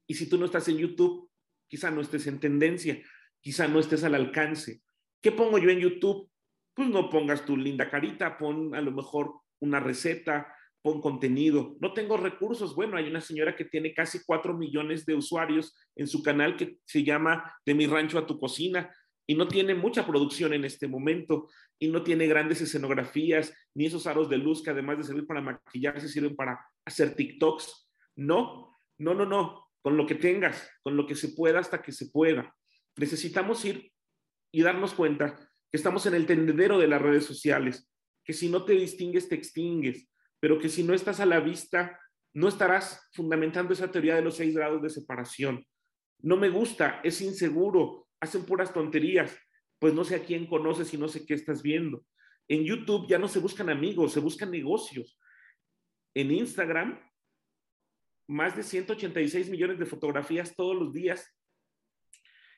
Y 0.07 0.17
si 0.17 0.29
tú 0.29 0.37
no 0.37 0.45
estás 0.45 0.69
en 0.69 0.77
YouTube, 0.77 1.31
quizá 1.67 1.91
no 1.91 2.03
estés 2.03 2.27
en 2.27 2.41
tendencia, 2.41 3.03
quizá 3.41 3.67
no 3.69 3.81
estés 3.81 4.05
al 4.05 4.17
alcance. 4.17 4.83
¿Qué 5.23 5.33
pongo 5.33 5.57
yo 5.57 5.71
en 5.71 5.81
YouTube? 5.81 6.31
Pues 6.75 6.91
no 6.91 7.09
pongas 7.09 7.47
tu 7.47 7.57
linda 7.57 7.89
carita, 7.89 8.37
pon 8.37 8.75
a 8.75 8.83
lo 8.83 8.93
mejor 8.93 9.46
una 9.61 9.81
receta, 9.81 10.53
pon 10.83 11.01
contenido. 11.01 11.77
No 11.81 11.93
tengo 11.93 12.17
recursos. 12.17 12.75
Bueno, 12.75 12.97
hay 12.97 13.09
una 13.09 13.21
señora 13.21 13.57
que 13.57 13.65
tiene 13.65 13.93
casi 13.93 14.21
cuatro 14.25 14.57
millones 14.57 15.05
de 15.05 15.15
usuarios 15.15 15.75
en 15.97 16.07
su 16.07 16.23
canal 16.23 16.57
que 16.57 16.79
se 16.85 17.03
llama 17.03 17.53
De 17.65 17.75
mi 17.75 17.87
rancho 17.87 18.19
a 18.19 18.27
tu 18.27 18.39
cocina 18.39 18.95
y 19.27 19.35
no 19.35 19.49
tiene 19.49 19.75
mucha 19.75 20.07
producción 20.07 20.53
en 20.53 20.65
este 20.65 20.87
momento 20.87 21.49
y 21.79 21.89
no 21.89 22.03
tiene 22.03 22.27
grandes 22.27 22.61
escenografías 22.61 23.53
ni 23.75 23.87
esos 23.87 24.07
aros 24.07 24.29
de 24.29 24.39
luz 24.39 24.63
que 24.63 24.71
además 24.71 24.99
de 24.99 25.05
servir 25.05 25.27
para 25.27 25.41
maquillarse 25.41 26.09
sirven 26.09 26.37
para 26.37 26.65
hacer 26.85 27.17
TikToks. 27.17 27.91
No, 28.17 28.77
no, 28.99 29.15
no, 29.15 29.27
no, 29.27 29.69
con 29.83 29.97
lo 29.97 30.07
que 30.07 30.15
tengas, 30.15 30.71
con 30.83 30.97
lo 30.97 31.07
que 31.07 31.17
se 31.17 31.31
pueda 31.31 31.59
hasta 31.59 31.83
que 31.83 31.93
se 31.93 32.11
pueda. 32.11 32.55
Necesitamos 32.97 33.65
ir 33.65 33.93
y 34.53 34.63
darnos 34.63 34.95
cuenta 34.95 35.37
que 35.37 35.77
estamos 35.77 36.07
en 36.07 36.15
el 36.15 36.27
tendedero 36.27 36.79
de 36.79 36.87
las 36.87 37.03
redes 37.03 37.25
sociales, 37.25 37.91
que 38.27 38.33
si 38.33 38.51
no 38.51 38.65
te 38.65 38.73
distingues 38.73 39.29
te 39.29 39.37
extingues, 39.37 40.11
pero 40.41 40.59
que 40.59 40.69
si 40.69 40.83
no 40.83 40.93
estás 40.93 41.21
a 41.21 41.27
la 41.27 41.41
vista, 41.41 41.99
no 42.35 42.49
estarás 42.49 43.09
fundamentando 43.13 43.73
esa 43.73 43.91
teoría 43.91 44.17
de 44.17 44.23
los 44.23 44.37
seis 44.37 44.55
grados 44.55 44.83
de 44.83 44.91
separación. 44.91 45.65
No 46.19 46.37
me 46.37 46.51
gusta, 46.51 47.01
es 47.05 47.21
inseguro, 47.21 48.09
hacen 48.21 48.45
puras 48.45 48.75
tonterías, 48.75 49.39
pues 49.79 49.95
no 49.95 50.05
sé 50.05 50.17
a 50.17 50.25
quién 50.25 50.47
conoces 50.47 50.93
y 50.93 50.99
no 50.99 51.09
sé 51.09 51.25
qué 51.25 51.35
estás 51.35 51.63
viendo. 51.63 52.05
En 52.49 52.65
YouTube 52.65 53.09
ya 53.09 53.19
no 53.19 53.29
se 53.29 53.39
buscan 53.39 53.71
amigos, 53.71 54.13
se 54.13 54.21
buscan 54.21 54.51
negocios. 54.51 55.19
En 56.15 56.31
Instagram, 56.31 57.01
más 58.29 58.57
de 58.57 58.65
186 58.65 59.49
millones 59.51 59.79
de 59.79 59.87
fotografías 59.87 60.55
todos 60.57 60.75
los 60.75 60.93
días 60.93 61.33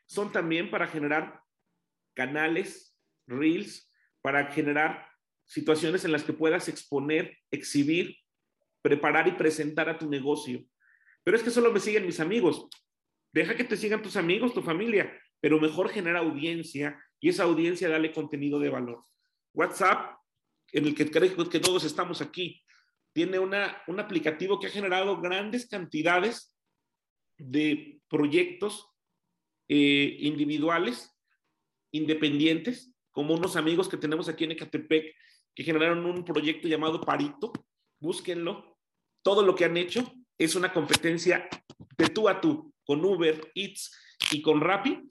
son 0.06 0.32
también 0.32 0.70
para 0.70 0.86
generar 0.86 1.42
canales, 2.14 2.98
reels, 3.26 3.92
para 4.22 4.50
generar 4.50 5.07
situaciones 5.48 6.04
en 6.04 6.12
las 6.12 6.22
que 6.22 6.32
puedas 6.32 6.68
exponer, 6.68 7.36
exhibir, 7.50 8.16
preparar 8.82 9.26
y 9.26 9.32
presentar 9.32 9.88
a 9.88 9.98
tu 9.98 10.08
negocio. 10.08 10.64
Pero 11.24 11.36
es 11.36 11.42
que 11.42 11.50
solo 11.50 11.72
me 11.72 11.80
siguen 11.80 12.06
mis 12.06 12.20
amigos. 12.20 12.68
Deja 13.32 13.56
que 13.56 13.64
te 13.64 13.76
sigan 13.76 14.02
tus 14.02 14.16
amigos, 14.16 14.54
tu 14.54 14.62
familia, 14.62 15.12
pero 15.40 15.60
mejor 15.60 15.88
genera 15.88 16.20
audiencia 16.20 16.98
y 17.18 17.30
esa 17.30 17.44
audiencia 17.44 17.88
dale 17.88 18.12
contenido 18.12 18.58
de 18.60 18.70
valor. 18.70 19.04
WhatsApp, 19.54 20.18
en 20.72 20.86
el 20.86 20.94
que 20.94 21.10
creo 21.10 21.48
que 21.48 21.60
todos 21.60 21.84
estamos 21.84 22.20
aquí, 22.20 22.62
tiene 23.12 23.38
una, 23.38 23.82
un 23.86 24.00
aplicativo 24.00 24.60
que 24.60 24.68
ha 24.68 24.70
generado 24.70 25.20
grandes 25.20 25.66
cantidades 25.66 26.54
de 27.38 28.00
proyectos 28.08 28.86
eh, 29.68 30.16
individuales, 30.20 31.10
independientes, 31.90 32.94
como 33.10 33.34
unos 33.34 33.56
amigos 33.56 33.88
que 33.88 33.96
tenemos 33.96 34.28
aquí 34.28 34.44
en 34.44 34.52
Ecatepec 34.52 35.14
que 35.58 35.64
generaron 35.64 36.06
un 36.06 36.24
proyecto 36.24 36.68
llamado 36.68 37.00
Parito. 37.00 37.52
Búsquenlo. 37.98 38.78
Todo 39.24 39.42
lo 39.42 39.56
que 39.56 39.64
han 39.64 39.76
hecho 39.76 40.08
es 40.38 40.54
una 40.54 40.72
competencia 40.72 41.48
de 41.96 42.08
tú 42.10 42.28
a 42.28 42.40
tú 42.40 42.72
con 42.84 43.04
Uber, 43.04 43.50
Eats 43.56 43.90
y 44.30 44.40
con 44.40 44.60
Rappi 44.60 45.02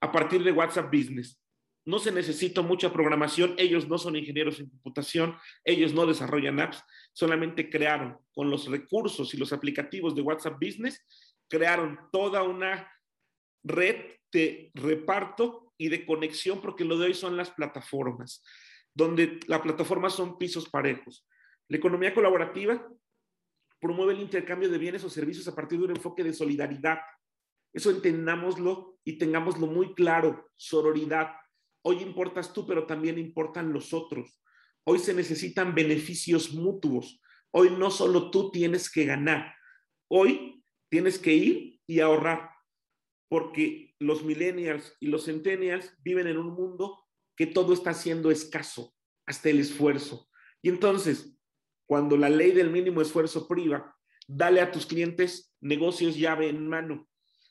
a 0.00 0.10
partir 0.10 0.42
de 0.42 0.50
WhatsApp 0.50 0.92
Business. 0.92 1.40
No 1.84 2.00
se 2.00 2.10
necesita 2.10 2.60
mucha 2.62 2.92
programación, 2.92 3.54
ellos 3.56 3.86
no 3.86 3.98
son 3.98 4.16
ingenieros 4.16 4.58
en 4.58 4.68
computación, 4.68 5.36
ellos 5.62 5.94
no 5.94 6.06
desarrollan 6.06 6.58
apps, 6.58 6.82
solamente 7.12 7.70
crearon 7.70 8.18
con 8.32 8.50
los 8.50 8.66
recursos 8.66 9.32
y 9.32 9.36
los 9.36 9.52
aplicativos 9.52 10.16
de 10.16 10.22
WhatsApp 10.22 10.58
Business, 10.60 11.06
crearon 11.48 12.00
toda 12.10 12.42
una 12.42 12.90
red 13.62 14.16
de 14.32 14.72
reparto 14.74 15.72
y 15.78 15.88
de 15.88 16.04
conexión, 16.04 16.60
porque 16.60 16.84
lo 16.84 16.98
de 16.98 17.06
hoy 17.06 17.14
son 17.14 17.36
las 17.36 17.52
plataformas 17.52 18.42
donde 18.94 19.40
la 19.46 19.62
plataforma 19.62 20.10
son 20.10 20.38
pisos 20.38 20.68
parejos. 20.68 21.26
La 21.68 21.76
economía 21.76 22.12
colaborativa 22.12 22.86
promueve 23.80 24.12
el 24.12 24.20
intercambio 24.20 24.68
de 24.68 24.78
bienes 24.78 25.04
o 25.04 25.10
servicios 25.10 25.48
a 25.48 25.54
partir 25.54 25.78
de 25.78 25.86
un 25.86 25.90
enfoque 25.92 26.22
de 26.22 26.32
solidaridad. 26.32 26.98
Eso 27.72 27.90
entendámoslo 27.90 28.98
y 29.04 29.18
tengámoslo 29.18 29.66
muy 29.66 29.94
claro, 29.94 30.50
sororidad. 30.56 31.32
Hoy 31.82 32.02
importas 32.02 32.52
tú, 32.52 32.66
pero 32.66 32.86
también 32.86 33.18
importan 33.18 33.72
los 33.72 33.94
otros. 33.94 34.40
Hoy 34.84 34.98
se 34.98 35.14
necesitan 35.14 35.74
beneficios 35.74 36.52
mutuos. 36.52 37.20
Hoy 37.52 37.70
no 37.70 37.90
solo 37.90 38.30
tú 38.30 38.50
tienes 38.50 38.90
que 38.90 39.04
ganar. 39.04 39.54
Hoy 40.08 40.62
tienes 40.90 41.18
que 41.18 41.32
ir 41.32 41.80
y 41.86 42.00
ahorrar, 42.00 42.50
porque 43.28 43.94
los 43.98 44.24
millennials 44.24 44.96
y 45.00 45.06
los 45.06 45.24
centennials 45.24 45.96
viven 46.02 46.26
en 46.26 46.38
un 46.38 46.54
mundo 46.54 47.04
que 47.40 47.46
todo 47.46 47.72
está 47.72 47.94
siendo 47.94 48.30
escaso, 48.30 48.94
hasta 49.24 49.48
el 49.48 49.60
esfuerzo. 49.60 50.28
Y 50.60 50.68
entonces, 50.68 51.38
cuando 51.86 52.18
la 52.18 52.28
ley 52.28 52.50
del 52.50 52.68
mínimo 52.68 53.00
esfuerzo 53.00 53.48
priva, 53.48 53.96
dale 54.28 54.60
a 54.60 54.70
tus 54.70 54.84
clientes 54.84 55.56
negocios 55.58 56.18
llave 56.18 56.50
en 56.50 56.68
mano, 56.68 57.08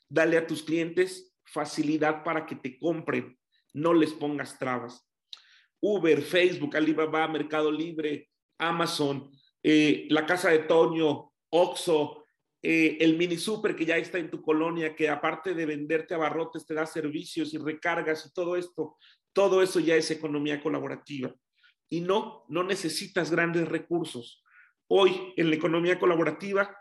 dale 0.08 0.38
a 0.38 0.46
tus 0.46 0.62
clientes 0.62 1.34
facilidad 1.42 2.22
para 2.22 2.46
que 2.46 2.54
te 2.54 2.78
compren, 2.78 3.36
no 3.72 3.92
les 3.92 4.12
pongas 4.12 4.60
trabas. 4.60 5.10
Uber, 5.80 6.22
Facebook, 6.22 6.76
Alibaba, 6.76 7.26
Mercado 7.26 7.72
Libre, 7.72 8.30
Amazon, 8.58 9.28
eh, 9.60 10.06
la 10.08 10.24
casa 10.24 10.50
de 10.50 10.60
Toño, 10.60 11.32
Oxo, 11.48 12.26
eh, 12.62 12.98
el 13.00 13.16
mini 13.16 13.38
super 13.38 13.74
que 13.74 13.86
ya 13.86 13.96
está 13.96 14.18
en 14.18 14.30
tu 14.30 14.40
colonia, 14.40 14.94
que 14.94 15.08
aparte 15.08 15.52
de 15.52 15.66
venderte 15.66 16.14
abarrotes 16.14 16.64
te 16.64 16.74
da 16.74 16.86
servicios 16.86 17.52
y 17.54 17.58
recargas 17.58 18.24
y 18.26 18.32
todo 18.32 18.54
esto, 18.54 18.96
todo 19.32 19.62
eso 19.62 19.80
ya 19.80 19.96
es 19.96 20.10
economía 20.10 20.62
colaborativa. 20.62 21.34
Y 21.88 22.00
no, 22.00 22.44
no 22.48 22.62
necesitas 22.62 23.30
grandes 23.30 23.68
recursos. 23.68 24.42
Hoy 24.88 25.32
en 25.36 25.50
la 25.50 25.56
economía 25.56 25.98
colaborativa 25.98 26.76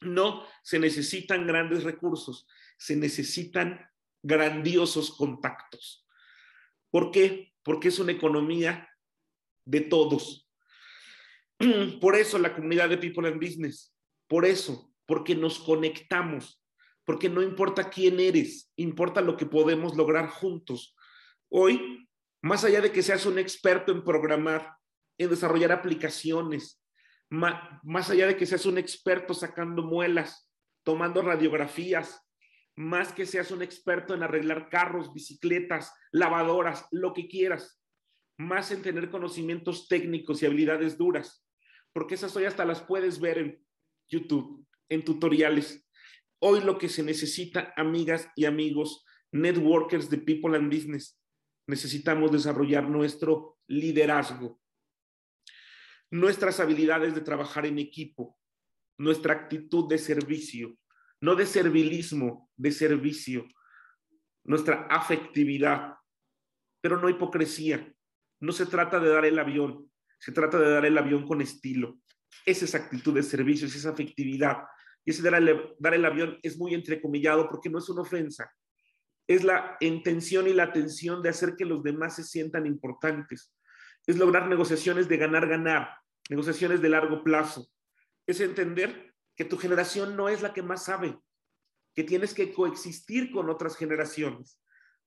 no 0.00 0.46
se 0.62 0.78
necesitan 0.78 1.46
grandes 1.46 1.84
recursos, 1.84 2.46
se 2.76 2.96
necesitan 2.96 3.80
grandiosos 4.22 5.16
contactos. 5.16 6.06
¿Por 6.90 7.10
qué? 7.10 7.54
Porque 7.62 7.88
es 7.88 7.98
una 7.98 8.12
economía 8.12 8.88
de 9.64 9.82
todos. 9.82 10.48
Por 12.00 12.16
eso 12.16 12.38
la 12.38 12.54
comunidad 12.54 12.88
de 12.88 12.98
People 12.98 13.28
and 13.28 13.40
Business, 13.40 13.94
por 14.28 14.44
eso, 14.44 14.92
porque 15.06 15.34
nos 15.34 15.58
conectamos, 15.58 16.62
porque 17.04 17.28
no 17.28 17.40
importa 17.42 17.88
quién 17.88 18.18
eres, 18.18 18.72
importa 18.76 19.20
lo 19.20 19.36
que 19.36 19.46
podemos 19.46 19.96
lograr 19.96 20.28
juntos. 20.28 20.95
Hoy, 21.58 22.06
más 22.42 22.64
allá 22.64 22.82
de 22.82 22.92
que 22.92 23.02
seas 23.02 23.24
un 23.24 23.38
experto 23.38 23.90
en 23.90 24.04
programar, 24.04 24.76
en 25.16 25.30
desarrollar 25.30 25.72
aplicaciones, 25.72 26.84
más 27.30 28.10
allá 28.10 28.26
de 28.26 28.36
que 28.36 28.44
seas 28.44 28.66
un 28.66 28.76
experto 28.76 29.32
sacando 29.32 29.82
muelas, 29.82 30.52
tomando 30.84 31.22
radiografías, 31.22 32.20
más 32.76 33.10
que 33.10 33.24
seas 33.24 33.50
un 33.52 33.62
experto 33.62 34.12
en 34.12 34.22
arreglar 34.22 34.68
carros, 34.68 35.14
bicicletas, 35.14 35.94
lavadoras, 36.12 36.88
lo 36.90 37.14
que 37.14 37.26
quieras, 37.26 37.82
más 38.36 38.70
en 38.70 38.82
tener 38.82 39.08
conocimientos 39.08 39.88
técnicos 39.88 40.42
y 40.42 40.46
habilidades 40.46 40.98
duras, 40.98 41.48
porque 41.94 42.16
esas 42.16 42.36
hoy 42.36 42.44
hasta 42.44 42.66
las 42.66 42.82
puedes 42.82 43.18
ver 43.18 43.38
en 43.38 43.66
YouTube, 44.10 44.66
en 44.90 45.02
tutoriales. 45.02 45.88
Hoy 46.38 46.60
lo 46.60 46.76
que 46.76 46.90
se 46.90 47.02
necesita, 47.02 47.72
amigas 47.78 48.28
y 48.36 48.44
amigos, 48.44 49.06
networkers 49.32 50.10
de 50.10 50.18
People 50.18 50.54
and 50.54 50.70
Business, 50.70 51.18
necesitamos 51.66 52.32
desarrollar 52.32 52.88
nuestro 52.88 53.58
liderazgo, 53.66 54.60
nuestras 56.10 56.60
habilidades 56.60 57.14
de 57.14 57.20
trabajar 57.20 57.66
en 57.66 57.78
equipo, 57.78 58.38
nuestra 58.98 59.34
actitud 59.34 59.88
de 59.88 59.98
servicio, 59.98 60.76
no 61.20 61.34
de 61.34 61.46
servilismo, 61.46 62.50
de 62.56 62.70
servicio, 62.70 63.46
nuestra 64.44 64.86
afectividad, 64.88 65.94
pero 66.80 67.00
no 67.00 67.08
hipocresía. 67.08 67.92
No 68.40 68.52
se 68.52 68.66
trata 68.66 69.00
de 69.00 69.08
dar 69.08 69.24
el 69.24 69.38
avión, 69.38 69.90
se 70.18 70.32
trata 70.32 70.58
de 70.58 70.70
dar 70.70 70.84
el 70.84 70.96
avión 70.96 71.26
con 71.26 71.40
estilo. 71.40 71.98
Es 72.44 72.62
esa 72.62 72.78
actitud 72.78 73.14
de 73.14 73.22
servicio, 73.22 73.66
es 73.66 73.74
esa 73.74 73.90
afectividad. 73.90 74.58
Y 75.04 75.10
ese 75.10 75.22
dar 75.22 75.34
el, 75.34 75.74
dar 75.78 75.94
el 75.94 76.04
avión 76.04 76.38
es 76.42 76.56
muy 76.58 76.74
entrecomillado 76.74 77.48
porque 77.48 77.70
no 77.70 77.78
es 77.78 77.88
una 77.88 78.02
ofensa. 78.02 78.50
Es 79.26 79.44
la 79.44 79.76
intención 79.80 80.46
y 80.46 80.52
la 80.52 80.64
atención 80.64 81.22
de 81.22 81.30
hacer 81.30 81.56
que 81.56 81.64
los 81.64 81.82
demás 81.82 82.16
se 82.16 82.24
sientan 82.24 82.66
importantes 82.66 83.52
es 84.06 84.16
lograr 84.16 84.48
negociaciones 84.48 85.08
de 85.08 85.16
ganar-ganar, 85.16 85.90
negociaciones 86.30 86.80
de 86.80 86.88
largo 86.88 87.24
plazo. 87.24 87.68
Es 88.26 88.40
entender 88.40 89.14
que 89.34 89.44
tu 89.44 89.58
generación 89.58 90.16
no 90.16 90.28
es 90.28 90.42
la 90.42 90.54
que 90.54 90.62
más 90.62 90.84
sabe, 90.84 91.18
que 91.94 92.04
tienes 92.04 92.32
que 92.32 92.52
coexistir 92.52 93.32
con 93.32 93.50
otras 93.50 93.76
generaciones, 93.76 94.60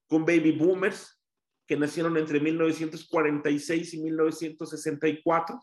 con 0.07 0.25
baby 0.25 0.51
boomers 0.51 1.21
que 1.65 1.77
nacieron 1.77 2.17
entre 2.17 2.39
1946 2.39 3.93
y 3.93 4.01
1964, 4.01 5.59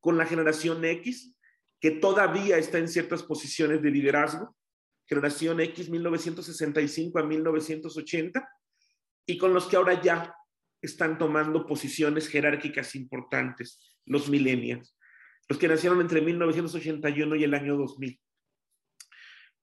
con 0.00 0.16
la 0.16 0.26
generación 0.26 0.84
X, 0.84 1.36
que 1.80 1.92
todavía 1.92 2.58
está 2.58 2.78
en 2.78 2.88
ciertas 2.88 3.22
posiciones 3.22 3.82
de 3.82 3.90
liderazgo, 3.90 4.56
generación 5.06 5.60
X 5.60 5.90
1965 5.90 7.18
a 7.18 7.22
1980, 7.22 8.48
y 9.26 9.38
con 9.38 9.54
los 9.54 9.66
que 9.66 9.76
ahora 9.76 10.00
ya 10.00 10.34
están 10.80 11.18
tomando 11.18 11.66
posiciones 11.66 12.28
jerárquicas 12.28 12.94
importantes, 12.94 13.96
los 14.04 14.28
millennials, 14.28 14.96
los 15.48 15.58
que 15.58 15.68
nacieron 15.68 16.00
entre 16.00 16.20
1981 16.20 17.36
y 17.36 17.44
el 17.44 17.54
año 17.54 17.76
2000. 17.76 18.20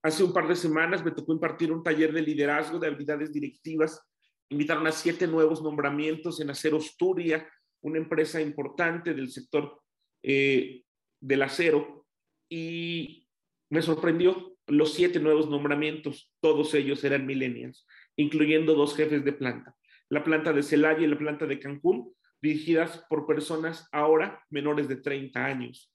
Hace 0.02 0.24
un 0.24 0.32
par 0.32 0.48
de 0.48 0.56
semanas 0.56 1.04
me 1.04 1.12
tocó 1.12 1.34
impartir 1.34 1.74
un 1.74 1.84
taller 1.84 2.14
de 2.14 2.22
liderazgo 2.22 2.80
de 2.80 2.88
habilidades 2.88 3.34
directivas. 3.34 4.02
Invitaron 4.50 4.88
a 4.88 4.94
siete 4.94 5.28
nuevos 5.28 5.62
nombramientos 5.62 6.40
en 6.40 6.50
Acero 6.50 6.80
Turia, 6.98 7.48
una 7.82 7.98
empresa 7.98 8.40
importante 8.40 9.14
del 9.14 9.30
sector 9.30 9.82
eh, 10.24 10.84
del 11.20 11.42
acero, 11.42 12.06
y 12.50 13.28
me 13.70 13.82
sorprendió 13.82 14.58
los 14.70 14.94
siete 14.94 15.20
nuevos 15.20 15.50
nombramientos, 15.50 16.34
todos 16.40 16.74
ellos 16.74 17.04
eran 17.04 17.26
millennials, 17.26 17.86
incluyendo 18.16 18.74
dos 18.76 18.96
jefes 18.96 19.26
de 19.26 19.34
planta 19.34 19.76
la 20.10 20.24
planta 20.24 20.52
de 20.52 20.64
Celaya 20.64 21.02
y 21.02 21.08
la 21.08 21.18
planta 21.18 21.46
de 21.46 21.60
Cancún, 21.60 22.14
dirigidas 22.42 23.06
por 23.10 23.28
personas 23.28 23.88
ahora 23.92 24.44
menores 24.50 24.88
de 24.88 24.98
30 24.98 25.46
años. 25.46 25.94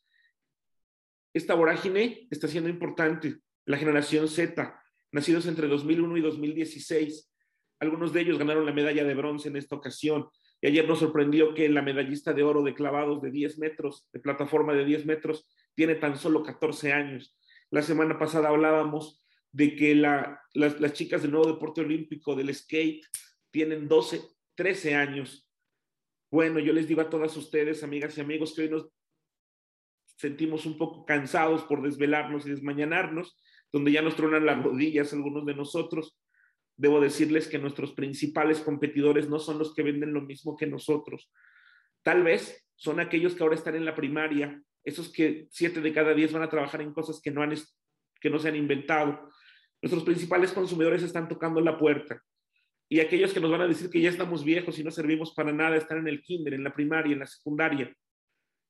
Esta 1.34 1.54
vorágine 1.54 2.28
está 2.30 2.46
siendo 2.46 2.70
importante. 2.70 3.38
La 3.66 3.76
generación 3.76 4.28
Z, 4.28 4.80
nacidos 5.10 5.46
entre 5.46 5.66
2001 5.66 6.16
y 6.16 6.20
2016, 6.20 7.32
algunos 7.80 8.12
de 8.12 8.20
ellos 8.20 8.38
ganaron 8.38 8.66
la 8.66 8.72
medalla 8.72 9.04
de 9.04 9.14
bronce 9.14 9.48
en 9.48 9.56
esta 9.56 9.74
ocasión. 9.74 10.28
Y 10.60 10.68
ayer 10.68 10.86
nos 10.86 11.00
sorprendió 11.00 11.52
que 11.54 11.68
la 11.68 11.82
medallista 11.82 12.32
de 12.32 12.44
oro 12.44 12.62
de 12.62 12.74
clavados 12.74 13.20
de 13.20 13.30
10 13.30 13.58
metros, 13.58 14.08
de 14.12 14.20
plataforma 14.20 14.74
de 14.74 14.84
10 14.84 15.06
metros, 15.06 15.48
tiene 15.74 15.96
tan 15.96 16.16
solo 16.16 16.42
14 16.44 16.92
años. 16.92 17.36
La 17.70 17.82
semana 17.82 18.18
pasada 18.18 18.48
hablábamos 18.48 19.24
de 19.52 19.76
que 19.76 19.94
las, 19.94 20.38
las 20.54 20.92
chicas 20.92 21.22
del 21.22 21.30
nuevo 21.30 21.52
deporte 21.52 21.80
olímpico 21.80 22.34
del 22.34 22.54
skate 22.54 23.04
tienen 23.50 23.86
12, 23.86 24.20
13 24.56 24.94
años. 24.94 25.48
Bueno, 26.30 26.58
yo 26.58 26.72
les 26.72 26.88
digo 26.88 27.00
a 27.00 27.10
todas 27.10 27.36
ustedes, 27.36 27.84
amigas 27.84 28.18
y 28.18 28.20
amigos, 28.20 28.54
que 28.54 28.62
hoy 28.62 28.70
nos 28.70 28.88
sentimos 30.16 30.66
un 30.66 30.76
poco 30.76 31.04
cansados 31.04 31.62
por 31.62 31.82
desvelarnos 31.82 32.46
y 32.46 32.50
desmañanarnos, 32.50 33.36
donde 33.72 33.92
ya 33.92 34.02
nos 34.02 34.16
tronan 34.16 34.46
las 34.46 34.62
rodillas 34.62 35.12
algunos 35.12 35.46
de 35.46 35.54
nosotros. 35.54 36.18
Debo 36.76 37.00
decirles 37.00 37.46
que 37.46 37.58
nuestros 37.58 37.92
principales 37.92 38.60
competidores 38.60 39.28
no 39.28 39.38
son 39.38 39.58
los 39.58 39.74
que 39.74 39.82
venden 39.82 40.12
lo 40.12 40.22
mismo 40.22 40.56
que 40.56 40.66
nosotros. 40.66 41.30
Tal 42.02 42.24
vez 42.24 42.66
son 42.74 43.00
aquellos 43.00 43.34
que 43.34 43.42
ahora 43.42 43.54
están 43.54 43.76
en 43.76 43.84
la 43.84 43.94
primaria, 43.94 44.60
esos 44.84 45.08
que 45.10 45.48
siete 45.50 45.80
de 45.80 45.92
cada 45.92 46.14
diez 46.14 46.32
van 46.32 46.42
a 46.42 46.50
trabajar 46.50 46.82
en 46.82 46.92
cosas 46.92 47.20
que 47.22 47.30
no, 47.30 47.42
han, 47.42 47.54
que 48.20 48.30
no 48.30 48.38
se 48.38 48.48
han 48.48 48.56
inventado. 48.56 49.28
Nuestros 49.80 50.04
principales 50.04 50.52
consumidores 50.52 51.02
están 51.02 51.28
tocando 51.28 51.60
la 51.60 51.78
puerta 51.78 52.22
y 52.88 53.00
aquellos 53.00 53.32
que 53.32 53.40
nos 53.40 53.50
van 53.50 53.62
a 53.62 53.66
decir 53.66 53.90
que 53.90 54.00
ya 54.00 54.10
estamos 54.10 54.44
viejos 54.44 54.78
y 54.78 54.84
no 54.84 54.90
servimos 54.90 55.32
para 55.32 55.52
nada, 55.52 55.76
están 55.76 55.98
en 55.98 56.08
el 56.08 56.22
kinder, 56.22 56.54
en 56.54 56.64
la 56.64 56.74
primaria, 56.74 57.14
en 57.14 57.20
la 57.20 57.26
secundaria. 57.26 57.94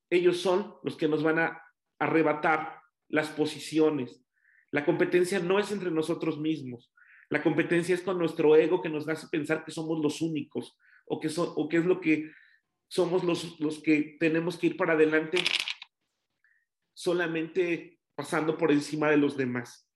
Ellos 0.08 0.38
son 0.38 0.74
los 0.82 0.96
que 0.96 1.08
nos 1.08 1.22
van 1.22 1.40
a 1.40 1.62
arrebatar 1.98 2.80
las 3.08 3.28
posiciones. 3.28 4.24
La 4.70 4.84
competencia 4.84 5.40
no 5.40 5.58
es 5.58 5.72
entre 5.72 5.90
nosotros 5.90 6.38
mismos. 6.38 6.92
La 7.28 7.42
competencia 7.42 7.94
es 7.94 8.02
con 8.02 8.18
nuestro 8.18 8.54
ego 8.54 8.80
que 8.80 8.88
nos 8.88 9.08
hace 9.08 9.26
pensar 9.28 9.64
que 9.64 9.72
somos 9.72 10.00
los 10.00 10.20
únicos 10.20 10.76
o 11.06 11.20
que, 11.20 11.28
son, 11.28 11.52
o 11.56 11.68
que 11.68 11.78
es 11.78 11.84
lo 11.84 12.00
que 12.00 12.30
somos 12.88 13.24
los, 13.24 13.58
los 13.60 13.82
que 13.82 14.16
tenemos 14.20 14.56
que 14.56 14.68
ir 14.68 14.76
para 14.76 14.92
adelante 14.92 15.38
solamente 16.94 17.98
pasando 18.14 18.56
por 18.56 18.72
encima 18.72 19.10
de 19.10 19.16
los 19.16 19.36
demás. 19.36 19.90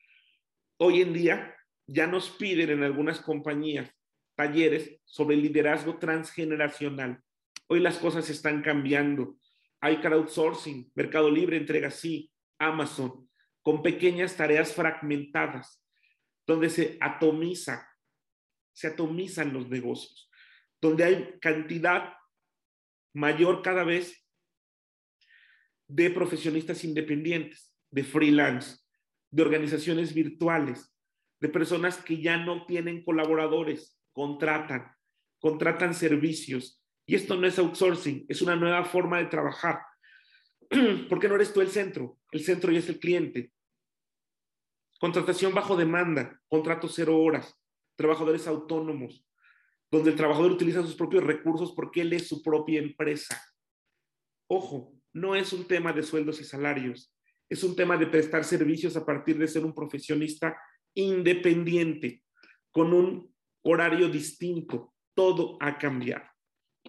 Hoy 0.78 1.00
en 1.00 1.12
día 1.12 1.56
ya 1.87 2.06
nos 2.06 2.30
piden 2.30 2.70
en 2.70 2.82
algunas 2.82 3.20
compañías 3.20 3.90
talleres 4.37 5.00
sobre 5.04 5.37
liderazgo 5.37 5.98
transgeneracional. 5.98 7.22
Hoy 7.68 7.80
las 7.80 7.98
cosas 7.98 8.28
están 8.30 8.62
cambiando. 8.62 9.37
Hay 9.80 10.00
crowdsourcing, 10.00 10.92
Mercado 10.94 11.30
Libre 11.30 11.56
entrega 11.56 11.90
sí, 11.90 12.30
Amazon, 12.58 13.28
con 13.62 13.82
pequeñas 13.82 14.37
tareas 14.37 14.72
fragmentadas, 14.72 15.84
donde 16.46 16.70
se 16.70 16.98
atomiza, 17.00 17.88
se 18.72 18.88
atomizan 18.88 19.52
los 19.52 19.68
negocios, 19.68 20.30
donde 20.80 21.04
hay 21.04 21.38
cantidad 21.40 22.14
mayor 23.14 23.62
cada 23.62 23.84
vez 23.84 24.28
de 25.88 26.11
profesionistas 26.11 26.85
independientes, 26.85 27.74
de 27.90 28.05
freelance, 28.05 28.79
de 29.31 29.42
organizaciones 29.42 30.14
virtuales, 30.14 30.94
de 31.40 31.48
personas 31.48 31.96
que 31.98 32.20
ya 32.20 32.37
no 32.37 32.66
tienen 32.66 33.03
colaboradores, 33.05 33.98
contratan, 34.12 34.92
contratan 35.40 35.94
servicios. 35.94 36.83
Y 37.07 37.14
esto 37.14 37.37
no 37.37 37.46
es 37.46 37.59
outsourcing, 37.59 38.27
es 38.29 38.42
una 38.42 38.57
nueva 38.57 38.85
forma 38.85 39.18
de 39.18 39.27
trabajar. 39.27 39.81
Porque 41.09 41.29
no 41.29 41.37
eres 41.37 41.53
tú 41.53 41.61
el 41.61 41.68
centro, 41.68 42.18
el 42.33 42.44
centro 42.44 42.70
ya 42.70 42.81
es 42.81 42.88
el 42.88 42.98
cliente. 42.98 43.53
Contratación 45.01 45.55
bajo 45.55 45.77
demanda, 45.77 46.40
contratos 46.48 46.92
cero 46.94 47.18
horas, 47.18 47.57
trabajadores 47.96 48.46
autónomos, 48.46 49.24
donde 49.90 50.11
el 50.11 50.16
trabajador 50.16 50.51
utiliza 50.51 50.83
sus 50.83 50.96
propios 50.96 51.24
recursos 51.24 51.72
porque 51.72 52.03
él 52.03 52.12
es 52.12 52.29
su 52.29 52.42
propia 52.42 52.81
empresa. 52.81 53.40
Ojo, 54.48 54.97
no 55.12 55.35
es 55.35 55.53
un 55.53 55.66
tema 55.66 55.92
de 55.92 56.03
sueldos 56.03 56.40
y 56.40 56.44
salarios, 56.44 57.14
es 57.49 57.64
un 57.64 57.75
tema 57.75 57.97
de 57.97 58.07
prestar 58.07 58.44
servicios 58.44 58.97
a 58.97 59.07
partir 59.07 59.38
de 59.38 59.49
ser 59.49 59.64
un 59.64 59.75
profesionista 59.75 60.57
independiente, 60.94 62.23
con 62.71 62.92
un 62.92 63.35
horario 63.62 64.09
distinto. 64.09 64.94
Todo 65.14 65.57
ha 65.61 65.79
cambiado. 65.79 66.25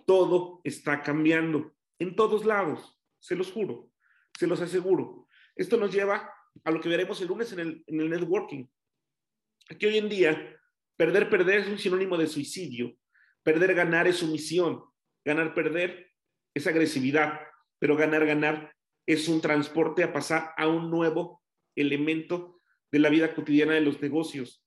Todo 0.06 0.62
está 0.64 1.02
cambiando 1.02 1.74
en 2.00 2.16
todos 2.16 2.46
lados, 2.46 2.98
se 3.20 3.36
los 3.36 3.52
juro, 3.52 3.92
se 4.38 4.48
los 4.48 4.62
aseguro. 4.62 5.28
Esto 5.56 5.78
nos 5.78 5.94
lleva 5.94 6.34
a 6.64 6.72
lo 6.72 6.80
que 6.80 6.90
veremos 6.90 7.22
el 7.22 7.28
lunes 7.28 7.52
en 7.52 7.60
el, 7.60 7.84
en 7.86 8.00
el 8.00 8.10
networking. 8.10 8.66
Aquí 9.70 9.86
hoy 9.86 9.98
en 9.98 10.08
día, 10.08 10.58
perder, 10.96 11.30
perder 11.30 11.60
es 11.60 11.68
un 11.68 11.78
sinónimo 11.78 12.18
de 12.18 12.28
suicidio. 12.28 12.96
Perder, 13.44 13.74
ganar 13.76 14.08
es 14.08 14.18
sumisión. 14.18 14.84
Ganar, 15.26 15.54
perder 15.54 16.12
es 16.54 16.66
agresividad. 16.68 17.40
Pero 17.80 17.96
ganar, 17.96 18.26
ganar 18.26 18.74
es 19.06 19.28
un 19.28 19.42
transporte 19.42 20.04
a 20.04 20.14
pasar 20.14 20.52
a 20.58 20.68
un 20.68 20.92
nuevo 20.92 21.42
elemento 21.76 22.60
de 22.92 23.00
la 23.00 23.10
vida 23.10 23.34
cotidiana 23.34 23.74
de 23.74 23.82
los 23.82 24.02
negocios. 24.02 24.64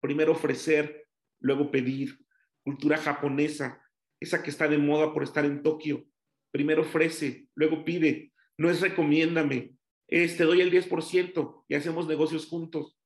Primero 0.00 0.32
ofrecer, 0.32 1.06
luego 1.40 1.70
pedir. 1.70 2.18
Cultura 2.62 2.98
japonesa, 2.98 3.82
esa 4.20 4.42
que 4.42 4.50
está 4.50 4.68
de 4.68 4.78
moda 4.78 5.12
por 5.12 5.22
estar 5.22 5.44
en 5.44 5.62
Tokio. 5.62 6.04
Primero 6.50 6.82
ofrece, 6.82 7.48
luego 7.54 7.84
pide. 7.84 8.32
No 8.58 8.70
es 8.70 8.80
recomiéndame, 8.80 9.76
es 10.08 10.36
te 10.36 10.44
doy 10.44 10.60
el 10.60 10.70
10% 10.70 11.64
y 11.68 11.74
hacemos 11.74 12.06
negocios 12.06 12.46
juntos. 12.46 12.98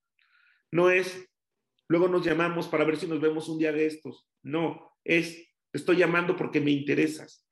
No 0.71 0.91
es, 0.91 1.29
luego 1.89 2.09
nos 2.09 2.25
llamamos 2.25 2.69
para 2.69 2.85
ver 2.85 2.97
si 2.97 3.07
nos 3.07 3.21
vemos 3.21 3.49
un 3.49 3.59
día 3.59 3.73
de 3.73 3.87
estos. 3.87 4.29
No, 4.43 4.93
es, 5.05 5.49
estoy 5.73 5.97
llamando 5.97 6.37
porque 6.37 6.61
me 6.61 6.71
interesas. 6.71 7.47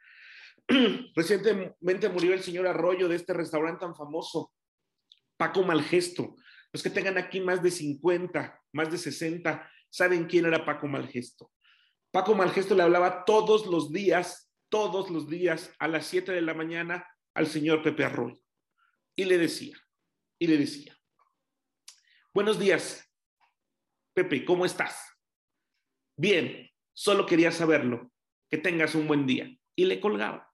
Recientemente 1.15 2.09
murió 2.09 2.35
el 2.35 2.43
señor 2.43 2.67
Arroyo 2.67 3.09
de 3.09 3.17
este 3.17 3.33
restaurante 3.33 3.81
tan 3.81 3.97
famoso, 3.97 4.53
Paco 5.37 5.63
Malgesto. 5.63 6.37
Los 6.73 6.83
que 6.83 6.91
tengan 6.91 7.17
aquí 7.17 7.41
más 7.41 7.63
de 7.63 7.71
50, 7.71 8.63
más 8.73 8.91
de 8.91 8.99
60, 8.99 9.71
saben 9.89 10.27
quién 10.27 10.45
era 10.45 10.67
Paco 10.67 10.87
Malgesto. 10.87 11.51
Paco 12.11 12.35
Malgesto 12.35 12.75
le 12.75 12.83
hablaba 12.83 13.25
todos 13.25 13.67
los 13.67 13.91
días, 13.91 14.53
todos 14.69 15.11
los 15.11 15.29
días, 15.29 15.75
a 15.79 15.89
las 15.89 16.07
7 16.07 16.33
de 16.33 16.43
la 16.43 16.55
mañana 16.55 17.07
al 17.35 17.47
señor 17.47 17.83
Pepe 17.83 18.05
Arroyo. 18.05 18.41
Y 19.17 19.25
le 19.25 19.39
decía, 19.39 19.77
y 20.39 20.47
le 20.47 20.59
decía, 20.59 20.99
buenos 22.35 22.59
días, 22.59 23.05
Pepe, 24.15 24.45
¿cómo 24.45 24.67
estás? 24.67 25.01
Bien, 26.17 26.69
solo 26.93 27.25
quería 27.25 27.53
saberlo, 27.53 28.13
que 28.51 28.59
tengas 28.59 28.95
un 28.95 29.07
buen 29.07 29.27
día. 29.27 29.49
Y 29.77 29.85
le 29.85 30.01
colgaba. 30.01 30.48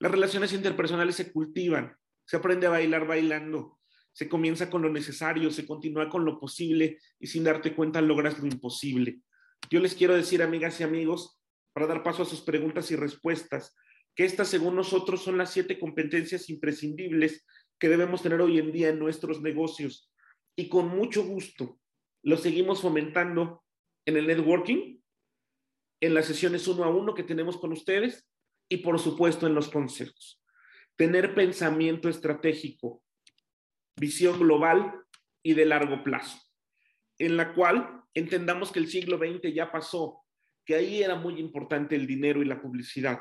Las 0.00 0.12
relaciones 0.12 0.54
interpersonales 0.54 1.14
se 1.14 1.30
cultivan, 1.30 1.94
se 2.24 2.38
aprende 2.38 2.66
a 2.66 2.70
bailar 2.70 3.06
bailando, 3.06 3.78
se 4.12 4.30
comienza 4.30 4.70
con 4.70 4.80
lo 4.80 4.88
necesario, 4.88 5.50
se 5.50 5.66
continúa 5.66 6.08
con 6.08 6.24
lo 6.24 6.40
posible 6.40 6.98
y 7.18 7.26
sin 7.26 7.44
darte 7.44 7.74
cuenta 7.74 8.00
logras 8.00 8.38
lo 8.38 8.46
imposible. 8.46 9.20
Yo 9.70 9.78
les 9.78 9.94
quiero 9.94 10.14
decir, 10.14 10.42
amigas 10.42 10.80
y 10.80 10.84
amigos, 10.84 11.38
para 11.74 11.86
dar 11.86 12.02
paso 12.02 12.22
a 12.22 12.26
sus 12.26 12.40
preguntas 12.40 12.90
y 12.90 12.96
respuestas, 12.96 13.76
que 14.16 14.24
estas, 14.24 14.48
según 14.48 14.74
nosotros, 14.74 15.22
son 15.22 15.36
las 15.36 15.52
siete 15.52 15.78
competencias 15.78 16.48
imprescindibles 16.48 17.44
que 17.78 17.90
debemos 17.90 18.22
tener 18.22 18.40
hoy 18.40 18.58
en 18.58 18.72
día 18.72 18.88
en 18.88 18.98
nuestros 18.98 19.42
negocios. 19.42 20.10
Y 20.56 20.70
con 20.70 20.88
mucho 20.88 21.24
gusto 21.24 21.78
lo 22.22 22.38
seguimos 22.38 22.80
fomentando 22.80 23.62
en 24.06 24.16
el 24.16 24.26
networking, 24.26 24.98
en 26.00 26.14
las 26.14 26.24
sesiones 26.24 26.66
uno 26.68 26.84
a 26.84 26.88
uno 26.88 27.14
que 27.14 27.22
tenemos 27.22 27.58
con 27.58 27.72
ustedes 27.72 28.29
y, 28.70 28.78
por 28.78 28.98
supuesto, 29.00 29.46
en 29.46 29.54
los 29.54 29.68
consejos. 29.68 30.40
Tener 30.96 31.34
pensamiento 31.34 32.08
estratégico, 32.08 33.02
visión 33.96 34.38
global 34.38 34.94
y 35.42 35.54
de 35.54 35.66
largo 35.66 36.04
plazo, 36.04 36.38
en 37.18 37.36
la 37.36 37.52
cual 37.52 38.02
entendamos 38.14 38.70
que 38.70 38.78
el 38.78 38.86
siglo 38.86 39.18
XX 39.18 39.52
ya 39.52 39.72
pasó, 39.72 40.22
que 40.64 40.76
ahí 40.76 41.02
era 41.02 41.16
muy 41.16 41.40
importante 41.40 41.96
el 41.96 42.06
dinero 42.06 42.42
y 42.42 42.44
la 42.44 42.62
publicidad, 42.62 43.20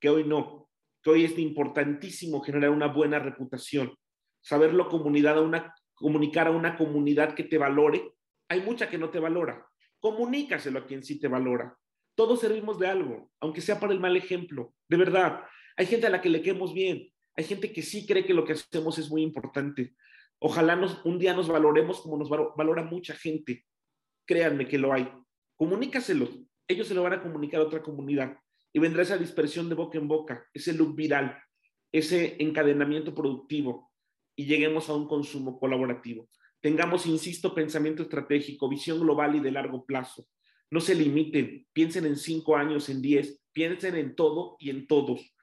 que 0.00 0.08
hoy 0.08 0.24
no, 0.24 0.70
que 1.02 1.10
hoy 1.10 1.24
es 1.24 1.36
importantísimo 1.38 2.40
generar 2.40 2.70
una 2.70 2.86
buena 2.86 3.18
reputación, 3.18 3.92
saberlo 4.40 4.88
comunicar 4.88 5.36
a 6.46 6.50
una 6.52 6.76
comunidad 6.76 7.34
que 7.34 7.44
te 7.44 7.58
valore. 7.58 8.12
Hay 8.48 8.60
mucha 8.60 8.88
que 8.88 8.98
no 8.98 9.10
te 9.10 9.18
valora. 9.18 9.66
Comunícaselo 9.98 10.78
a 10.78 10.86
quien 10.86 11.02
sí 11.02 11.18
te 11.18 11.26
valora. 11.26 11.76
Todos 12.14 12.40
servimos 12.40 12.78
de 12.78 12.86
algo, 12.86 13.30
aunque 13.40 13.60
sea 13.60 13.80
para 13.80 13.92
el 13.92 14.00
mal 14.00 14.16
ejemplo. 14.16 14.74
De 14.88 14.96
verdad, 14.96 15.40
hay 15.76 15.86
gente 15.86 16.06
a 16.06 16.10
la 16.10 16.20
que 16.20 16.28
le 16.28 16.42
quemos 16.42 16.72
bien. 16.72 17.10
Hay 17.36 17.44
gente 17.44 17.72
que 17.72 17.82
sí 17.82 18.06
cree 18.06 18.24
que 18.24 18.34
lo 18.34 18.44
que 18.44 18.52
hacemos 18.52 18.98
es 18.98 19.10
muy 19.10 19.22
importante. 19.22 19.94
Ojalá 20.38 20.78
un 21.04 21.18
día 21.18 21.34
nos 21.34 21.48
valoremos 21.48 22.00
como 22.00 22.16
nos 22.16 22.28
valora 22.28 22.84
mucha 22.84 23.14
gente. 23.14 23.64
Créanme 24.26 24.68
que 24.68 24.78
lo 24.78 24.92
hay. 24.92 25.10
Comunícaselo. 25.56 26.28
Ellos 26.68 26.86
se 26.86 26.94
lo 26.94 27.02
van 27.02 27.14
a 27.14 27.22
comunicar 27.22 27.60
a 27.60 27.64
otra 27.64 27.82
comunidad 27.82 28.38
y 28.72 28.78
vendrá 28.78 29.02
esa 29.02 29.18
dispersión 29.18 29.68
de 29.68 29.74
boca 29.74 29.98
en 29.98 30.08
boca, 30.08 30.46
ese 30.52 30.72
loop 30.72 30.96
viral, 30.96 31.38
ese 31.92 32.36
encadenamiento 32.40 33.14
productivo 33.14 33.92
y 34.36 34.46
lleguemos 34.46 34.88
a 34.88 34.94
un 34.94 35.06
consumo 35.06 35.58
colaborativo. 35.58 36.28
Tengamos, 36.60 37.06
insisto, 37.06 37.54
pensamiento 37.54 38.02
estratégico, 38.02 38.68
visión 38.68 38.98
global 38.98 39.36
y 39.36 39.40
de 39.40 39.52
largo 39.52 39.84
plazo. 39.84 40.26
No 40.70 40.80
se 40.80 40.94
limiten, 40.94 41.66
piensen 41.72 42.06
en 42.06 42.16
cinco 42.16 42.56
años, 42.56 42.88
en 42.88 43.00
diez, 43.02 43.42
piensen 43.52 43.96
en 43.96 44.14
todo 44.14 44.56
y 44.58 44.70
en 44.70 44.86
todos. 44.86 45.34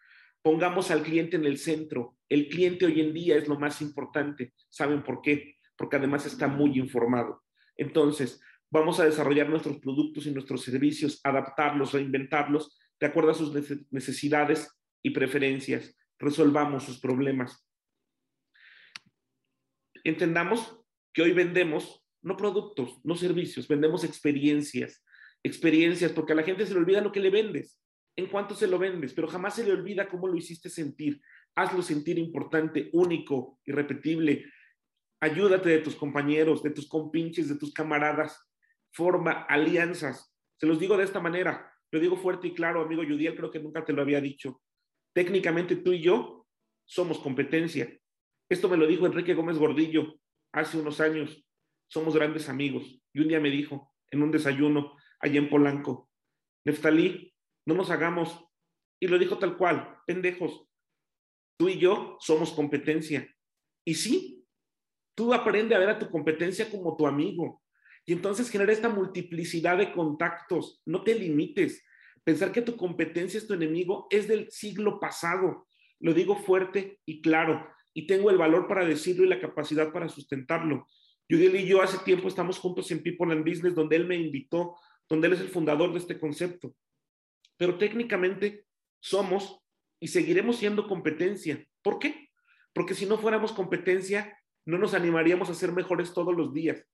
Pongamos 0.42 0.92
al 0.92 1.04
cliente 1.04 1.38
en 1.38 1.46
el 1.46 1.58
centro. 1.58 2.18
El 2.28 2.48
cliente 2.50 2.86
hoy 2.86 3.00
en 3.02 3.14
día 3.14 3.38
es 3.38 3.48
lo 3.48 3.60
más 3.60 3.82
importante. 3.82 4.54
¿Saben 4.70 5.04
por 5.04 5.22
qué? 5.22 5.56
Porque 5.78 5.98
además 5.98 6.26
está 6.26 6.48
muy 6.48 6.80
informado. 6.80 7.44
Entonces, 7.78 8.42
vamos 8.70 9.00
a 9.00 9.06
desarrollar 9.06 9.50
nuestros 9.50 9.80
productos 9.80 10.26
y 10.26 10.32
nuestros 10.32 10.64
servicios, 10.64 11.20
adaptarlos, 11.24 11.94
reinventarlos 11.94 12.80
de 13.00 13.08
acuerdo 13.08 13.32
a 13.32 13.36
sus 13.36 13.54
necesidades 13.92 14.70
y 15.04 15.12
preferencias. 15.12 15.96
Resolvamos 16.18 16.84
sus 16.84 17.00
problemas. 17.00 17.68
Entendamos 20.04 20.80
que 21.14 21.22
hoy 21.22 21.34
vendemos 21.34 22.06
no 22.22 22.38
productos, 22.38 23.00
no 23.04 23.16
servicios, 23.16 23.68
vendemos 23.68 24.04
experiencias. 24.04 25.04
Experiencias, 25.44 26.12
porque 26.12 26.34
a 26.34 26.36
la 26.36 26.44
gente 26.44 26.66
se 26.66 26.74
le 26.74 26.80
olvida 26.80 27.02
lo 27.02 27.12
que 27.12 27.20
le 27.20 27.30
vendes, 27.30 27.80
en 28.16 28.28
cuánto 28.28 28.56
se 28.56 28.68
lo 28.68 28.78
vendes, 28.78 29.14
pero 29.14 29.28
jamás 29.28 29.56
se 29.56 29.64
le 29.64 29.72
olvida 29.72 30.10
cómo 30.10 30.28
lo 30.28 30.36
hiciste 30.36 30.70
sentir. 30.70 31.22
Hazlo 31.56 31.82
sentir 31.82 32.18
importante, 32.18 32.90
único, 32.94 33.60
irrepetible. 33.66 34.46
Ayúdate 35.20 35.70
de 35.70 35.80
tus 35.80 35.96
compañeros, 35.96 36.64
de 36.64 36.72
tus 36.72 36.88
compinches, 36.88 37.50
de 37.50 37.58
tus 37.58 37.74
camaradas. 37.74 38.50
Forma 38.92 39.32
alianzas. 39.32 40.34
Se 40.60 40.68
los 40.68 40.80
digo 40.80 40.98
de 40.98 41.04
esta 41.04 41.20
manera. 41.20 41.72
Lo 41.92 42.00
digo 42.00 42.16
fuerte 42.16 42.48
y 42.48 42.54
claro, 42.54 42.82
amigo 42.82 43.04
Judiel, 43.04 43.36
creo 43.36 43.52
que 43.52 43.60
nunca 43.60 43.84
te 43.84 43.94
lo 43.94 44.02
había 44.02 44.22
dicho. 44.22 44.62
Técnicamente 45.14 45.76
tú 45.76 45.92
y 45.92 46.02
yo 46.02 46.48
somos 46.86 47.20
competencia. 47.20 47.92
Esto 48.50 48.70
me 48.70 48.78
lo 48.78 48.88
dijo 48.88 49.06
Enrique 49.06 49.34
Gómez 49.34 49.58
Gordillo 49.58 50.20
hace 50.54 50.78
unos 50.78 51.02
años. 51.02 51.46
Somos 51.88 52.16
grandes 52.16 52.48
amigos. 52.48 53.02
Y 53.14 53.20
un 53.20 53.28
día 53.28 53.40
me 53.40 53.50
dijo, 53.50 53.94
en 54.10 54.24
un 54.24 54.32
desayuno 54.32 54.96
allá 55.22 55.40
en 55.40 55.50
Polanco, 55.50 56.10
Neftalí, 56.66 57.34
no 57.66 57.76
nos 57.76 57.90
hagamos. 57.90 58.46
Y 59.00 59.08
lo 59.08 59.18
dijo 59.18 59.38
tal 59.38 59.58
cual, 59.58 59.98
pendejos. 60.06 60.68
Tú 61.58 61.70
y 61.70 61.80
yo 61.80 62.18
somos 62.20 62.52
competencia. 62.52 63.28
Y 63.86 63.96
sí, 63.96 64.46
tú 65.16 65.34
aprende 65.34 65.76
a 65.76 65.80
ver 65.80 65.90
a 65.90 66.00
tu 66.00 66.10
competencia 66.10 66.70
como 66.70 66.96
tu 66.96 67.08
amigo. 67.08 67.64
Y 68.06 68.14
entonces 68.14 68.50
genera 68.50 68.72
esta 68.72 68.90
multiplicidad 68.90 69.78
de 69.78 69.92
contactos. 69.92 70.82
No 70.86 71.04
te 71.04 71.16
limites. 71.16 71.84
Pensar 72.24 72.52
que 72.52 72.62
tu 72.62 72.76
competencia 72.76 73.38
es 73.40 73.48
tu 73.48 73.54
enemigo 73.54 74.08
es 74.12 74.28
del 74.28 74.52
siglo 74.52 75.00
pasado. 75.00 75.68
Lo 76.00 76.14
digo 76.14 76.36
fuerte 76.36 77.00
y 77.06 77.22
claro. 77.22 77.68
Y 77.94 78.08
tengo 78.08 78.30
el 78.30 78.38
valor 78.38 78.68
para 78.68 78.86
decirlo 78.86 79.26
y 79.26 79.30
la 79.30 79.40
capacidad 79.40 79.92
para 79.92 80.10
sustentarlo. 80.10 80.88
Yudiel 81.28 81.56
y 81.56 81.66
yo 81.66 81.82
hace 81.82 81.98
tiempo 82.00 82.28
estamos 82.28 82.60
juntos 82.60 82.92
en 82.92 83.02
People 83.02 83.32
and 83.32 83.48
Business, 83.48 83.74
donde 83.74 83.96
él 83.96 84.06
me 84.06 84.16
invitó, 84.16 84.76
donde 85.12 85.28
él 85.28 85.34
es 85.34 85.42
el 85.42 85.50
fundador 85.50 85.92
de 85.92 86.00
este 86.00 86.18
concepto. 86.18 86.74
Pero 87.58 87.78
técnicamente 87.78 88.66
somos 89.02 89.60
y 90.00 90.08
seguiremos 90.08 90.56
siendo 90.56 90.88
competencia. 90.88 91.68
¿Por 91.82 92.00
qué? 92.00 92.30
Porque 92.74 92.94
si 92.94 93.06
no 93.06 93.18
fuéramos 93.18 93.52
competencia, 93.52 94.40
no 94.66 94.78
nos 94.78 94.94
animaríamos 94.94 95.50
a 95.50 95.54
ser 95.54 95.74
mejores 95.74 96.14
todos 96.14 96.34
los 96.34 96.54
días. 96.54 96.88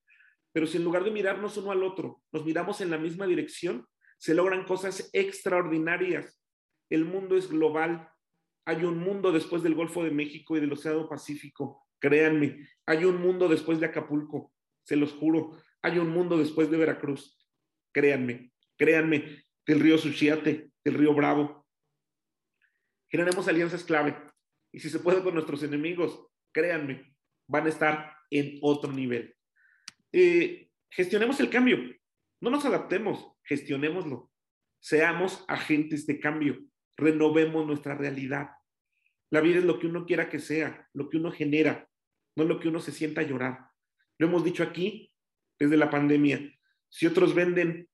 Pero 0.52 0.66
si 0.66 0.78
en 0.78 0.84
lugar 0.84 1.04
de 1.04 1.12
mirarnos 1.12 1.58
uno 1.58 1.72
al 1.72 1.84
otro, 1.84 2.24
nos 2.32 2.44
miramos 2.44 2.82
en 2.82 2.90
la 2.90 2.98
misma 2.98 3.28
dirección, 3.28 3.86
se 4.18 4.34
logran 4.34 4.66
cosas 4.66 5.12
extraordinarias. 5.14 6.42
El 6.90 7.06
mundo 7.06 7.38
es 7.38 7.48
global. 7.48 8.10
Hay 8.66 8.84
un 8.84 8.98
mundo 8.98 9.32
después 9.32 9.62
del 9.62 9.76
Golfo 9.76 10.04
de 10.04 10.10
México 10.10 10.58
y 10.58 10.60
del 10.60 10.74
Océano 10.74 11.08
Pacífico. 11.08 11.86
Créanme, 12.00 12.68
hay 12.88 13.06
un 13.06 13.22
mundo 13.22 13.48
después 13.48 13.80
de 13.80 13.86
Acapulco. 13.86 14.52
Se 14.82 14.96
los 14.96 15.14
juro. 15.14 15.52
Hay 15.84 16.00
un 16.00 16.10
mundo 16.10 16.36
después 16.36 16.72
de 16.72 16.78
Veracruz. 16.78 17.37
Créanme, 17.98 18.52
créanme, 18.78 19.44
del 19.66 19.80
río 19.80 19.98
Suchiate, 19.98 20.70
del 20.86 20.94
río 20.94 21.16
Bravo. 21.16 21.66
Generemos 23.10 23.48
alianzas 23.48 23.84
clave. 23.84 24.16
Y 24.72 24.80
si 24.80 24.92
se 24.92 25.00
puede 25.00 25.24
con 25.24 25.34
nuestros 25.34 25.64
enemigos, 25.64 26.28
créanme, 26.54 27.16
van 27.48 27.66
a 27.66 27.70
estar 27.70 28.16
en 28.30 28.60
otro 28.62 28.92
nivel. 28.92 29.36
Eh, 30.12 30.70
gestionemos 30.92 31.40
el 31.40 31.50
cambio, 31.50 31.80
no 32.40 32.52
nos 32.52 32.66
adaptemos, 32.66 33.32
gestionémoslo. 33.42 34.32
Seamos 34.80 35.44
agentes 35.48 36.06
de 36.06 36.20
cambio, 36.20 36.60
renovemos 36.98 37.66
nuestra 37.66 37.96
realidad. 37.96 38.52
La 39.32 39.42
vida 39.42 39.58
es 39.58 39.66
lo 39.66 39.80
que 39.80 39.88
uno 39.88 40.06
quiera 40.06 40.30
que 40.30 40.38
sea, 40.38 40.88
lo 40.94 41.10
que 41.10 41.18
uno 41.18 41.32
genera, 41.32 41.90
no 42.36 42.44
lo 42.44 42.60
que 42.60 42.68
uno 42.68 42.80
se 42.80 42.92
sienta 42.92 43.22
a 43.22 43.28
llorar. 43.28 43.72
Lo 44.20 44.28
hemos 44.28 44.44
dicho 44.44 44.62
aquí 44.62 45.12
desde 45.58 45.78
la 45.78 45.90
pandemia. 45.90 46.54
Si 46.90 47.06
otros 47.06 47.34
venden, 47.36 47.90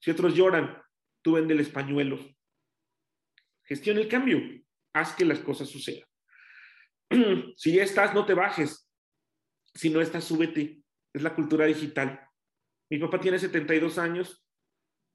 si 0.00 0.10
otros 0.10 0.34
lloran, 0.34 0.82
tú 1.22 1.32
vende 1.32 1.54
el 1.54 1.60
españuelo. 1.60 2.18
Gestiona 3.64 4.00
el 4.00 4.08
cambio, 4.08 4.40
haz 4.92 5.14
que 5.14 5.24
las 5.24 5.38
cosas 5.38 5.68
sucedan. 5.68 6.06
si 7.56 7.74
ya 7.74 7.82
estás, 7.82 8.14
no 8.14 8.26
te 8.26 8.34
bajes. 8.34 8.90
Si 9.74 9.90
no 9.90 10.00
estás, 10.00 10.24
súbete. 10.24 10.82
Es 11.12 11.22
la 11.22 11.34
cultura 11.34 11.64
digital. 11.64 12.28
Mi 12.90 12.98
papá 12.98 13.20
tiene 13.20 13.38
72 13.38 13.98
años, 13.98 14.44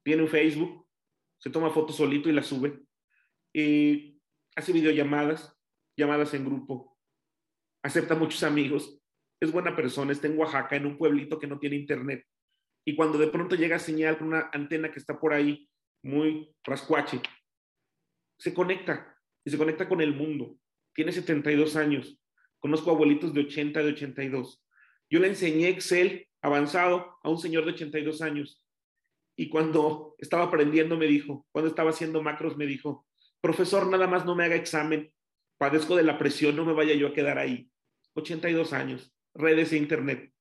tiene 0.02 0.22
un 0.22 0.28
Facebook, 0.28 0.86
se 1.38 1.50
toma 1.50 1.70
fotos 1.70 1.96
solito 1.96 2.28
y 2.28 2.32
las 2.32 2.46
sube. 2.46 2.82
Hace 4.56 4.72
videollamadas, 4.72 5.56
llamadas 5.96 6.34
en 6.34 6.44
grupo, 6.44 6.98
acepta 7.82 8.14
muchos 8.14 8.42
amigos, 8.42 9.00
es 9.40 9.52
buena 9.52 9.74
persona, 9.74 10.12
está 10.12 10.26
en 10.26 10.38
Oaxaca, 10.38 10.76
en 10.76 10.86
un 10.86 10.98
pueblito 10.98 11.38
que 11.38 11.46
no 11.46 11.58
tiene 11.58 11.76
internet. 11.76 12.26
Y 12.90 12.96
cuando 12.96 13.18
de 13.18 13.28
pronto 13.28 13.54
llega 13.54 13.78
señal 13.78 14.18
con 14.18 14.26
una 14.26 14.50
antena 14.52 14.90
que 14.90 14.98
está 14.98 15.20
por 15.20 15.32
ahí, 15.32 15.70
muy 16.02 16.52
rascuache, 16.64 17.22
se 18.36 18.52
conecta 18.52 19.16
y 19.44 19.50
se 19.52 19.56
conecta 19.56 19.88
con 19.88 20.00
el 20.00 20.12
mundo. 20.12 20.58
Tiene 20.92 21.12
72 21.12 21.76
años. 21.76 22.18
Conozco 22.58 22.90
abuelitos 22.90 23.32
de 23.32 23.42
80, 23.42 23.80
de 23.84 23.90
82. 23.90 24.66
Yo 25.08 25.20
le 25.20 25.28
enseñé 25.28 25.68
Excel 25.68 26.26
avanzado 26.42 27.16
a 27.22 27.30
un 27.30 27.38
señor 27.38 27.64
de 27.64 27.74
82 27.74 28.22
años. 28.22 28.60
Y 29.36 29.50
cuando 29.50 30.16
estaba 30.18 30.42
aprendiendo 30.42 30.96
me 30.96 31.06
dijo, 31.06 31.46
cuando 31.52 31.70
estaba 31.70 31.90
haciendo 31.90 32.24
macros 32.24 32.56
me 32.56 32.66
dijo, 32.66 33.06
profesor, 33.40 33.86
nada 33.86 34.08
más 34.08 34.26
no 34.26 34.34
me 34.34 34.46
haga 34.46 34.56
examen, 34.56 35.12
padezco 35.58 35.94
de 35.94 36.02
la 36.02 36.18
presión, 36.18 36.56
no 36.56 36.64
me 36.64 36.72
vaya 36.72 36.94
yo 36.94 37.06
a 37.06 37.12
quedar 37.12 37.38
ahí. 37.38 37.70
82 38.14 38.72
años, 38.72 39.14
redes 39.32 39.72
e 39.72 39.76
internet. 39.76 40.32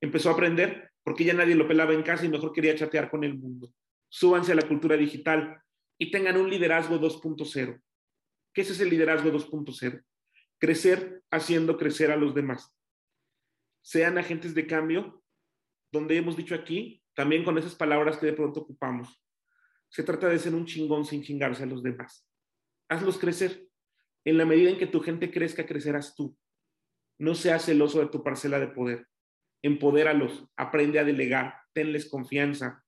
Empezó 0.00 0.30
a 0.30 0.34
aprender 0.34 0.87
porque 1.08 1.24
ya 1.24 1.32
nadie 1.32 1.54
lo 1.54 1.66
pelaba 1.66 1.94
en 1.94 2.02
casa 2.02 2.26
y 2.26 2.28
mejor 2.28 2.52
quería 2.52 2.74
chatear 2.74 3.08
con 3.10 3.24
el 3.24 3.32
mundo. 3.32 3.72
Súbanse 4.10 4.52
a 4.52 4.54
la 4.54 4.68
cultura 4.68 4.94
digital 4.94 5.58
y 5.96 6.10
tengan 6.10 6.36
un 6.36 6.50
liderazgo 6.50 7.00
2.0. 7.00 7.80
¿Qué 8.52 8.60
es 8.60 8.68
ese 8.68 8.84
liderazgo 8.84 9.30
2.0? 9.30 10.04
Crecer 10.58 11.22
haciendo 11.30 11.78
crecer 11.78 12.10
a 12.10 12.16
los 12.16 12.34
demás. 12.34 12.76
Sean 13.80 14.18
agentes 14.18 14.54
de 14.54 14.66
cambio, 14.66 15.22
donde 15.90 16.14
hemos 16.14 16.36
dicho 16.36 16.54
aquí, 16.54 17.02
también 17.14 17.42
con 17.42 17.56
esas 17.56 17.74
palabras 17.74 18.18
que 18.18 18.26
de 18.26 18.34
pronto 18.34 18.60
ocupamos. 18.60 19.24
Se 19.88 20.02
trata 20.02 20.28
de 20.28 20.38
ser 20.38 20.54
un 20.54 20.66
chingón 20.66 21.06
sin 21.06 21.22
chingarse 21.22 21.62
a 21.62 21.66
los 21.66 21.82
demás. 21.82 22.28
Hazlos 22.90 23.16
crecer. 23.16 23.66
En 24.26 24.36
la 24.36 24.44
medida 24.44 24.68
en 24.68 24.76
que 24.76 24.86
tu 24.86 25.00
gente 25.00 25.30
crezca, 25.30 25.64
crecerás 25.64 26.14
tú. 26.14 26.36
No 27.18 27.34
seas 27.34 27.64
celoso 27.64 27.98
de 28.00 28.08
tu 28.08 28.22
parcela 28.22 28.60
de 28.60 28.68
poder. 28.68 29.08
Empodéralos, 29.68 30.48
aprende 30.56 30.98
a 30.98 31.04
delegar, 31.04 31.54
tenles 31.74 32.08
confianza. 32.08 32.82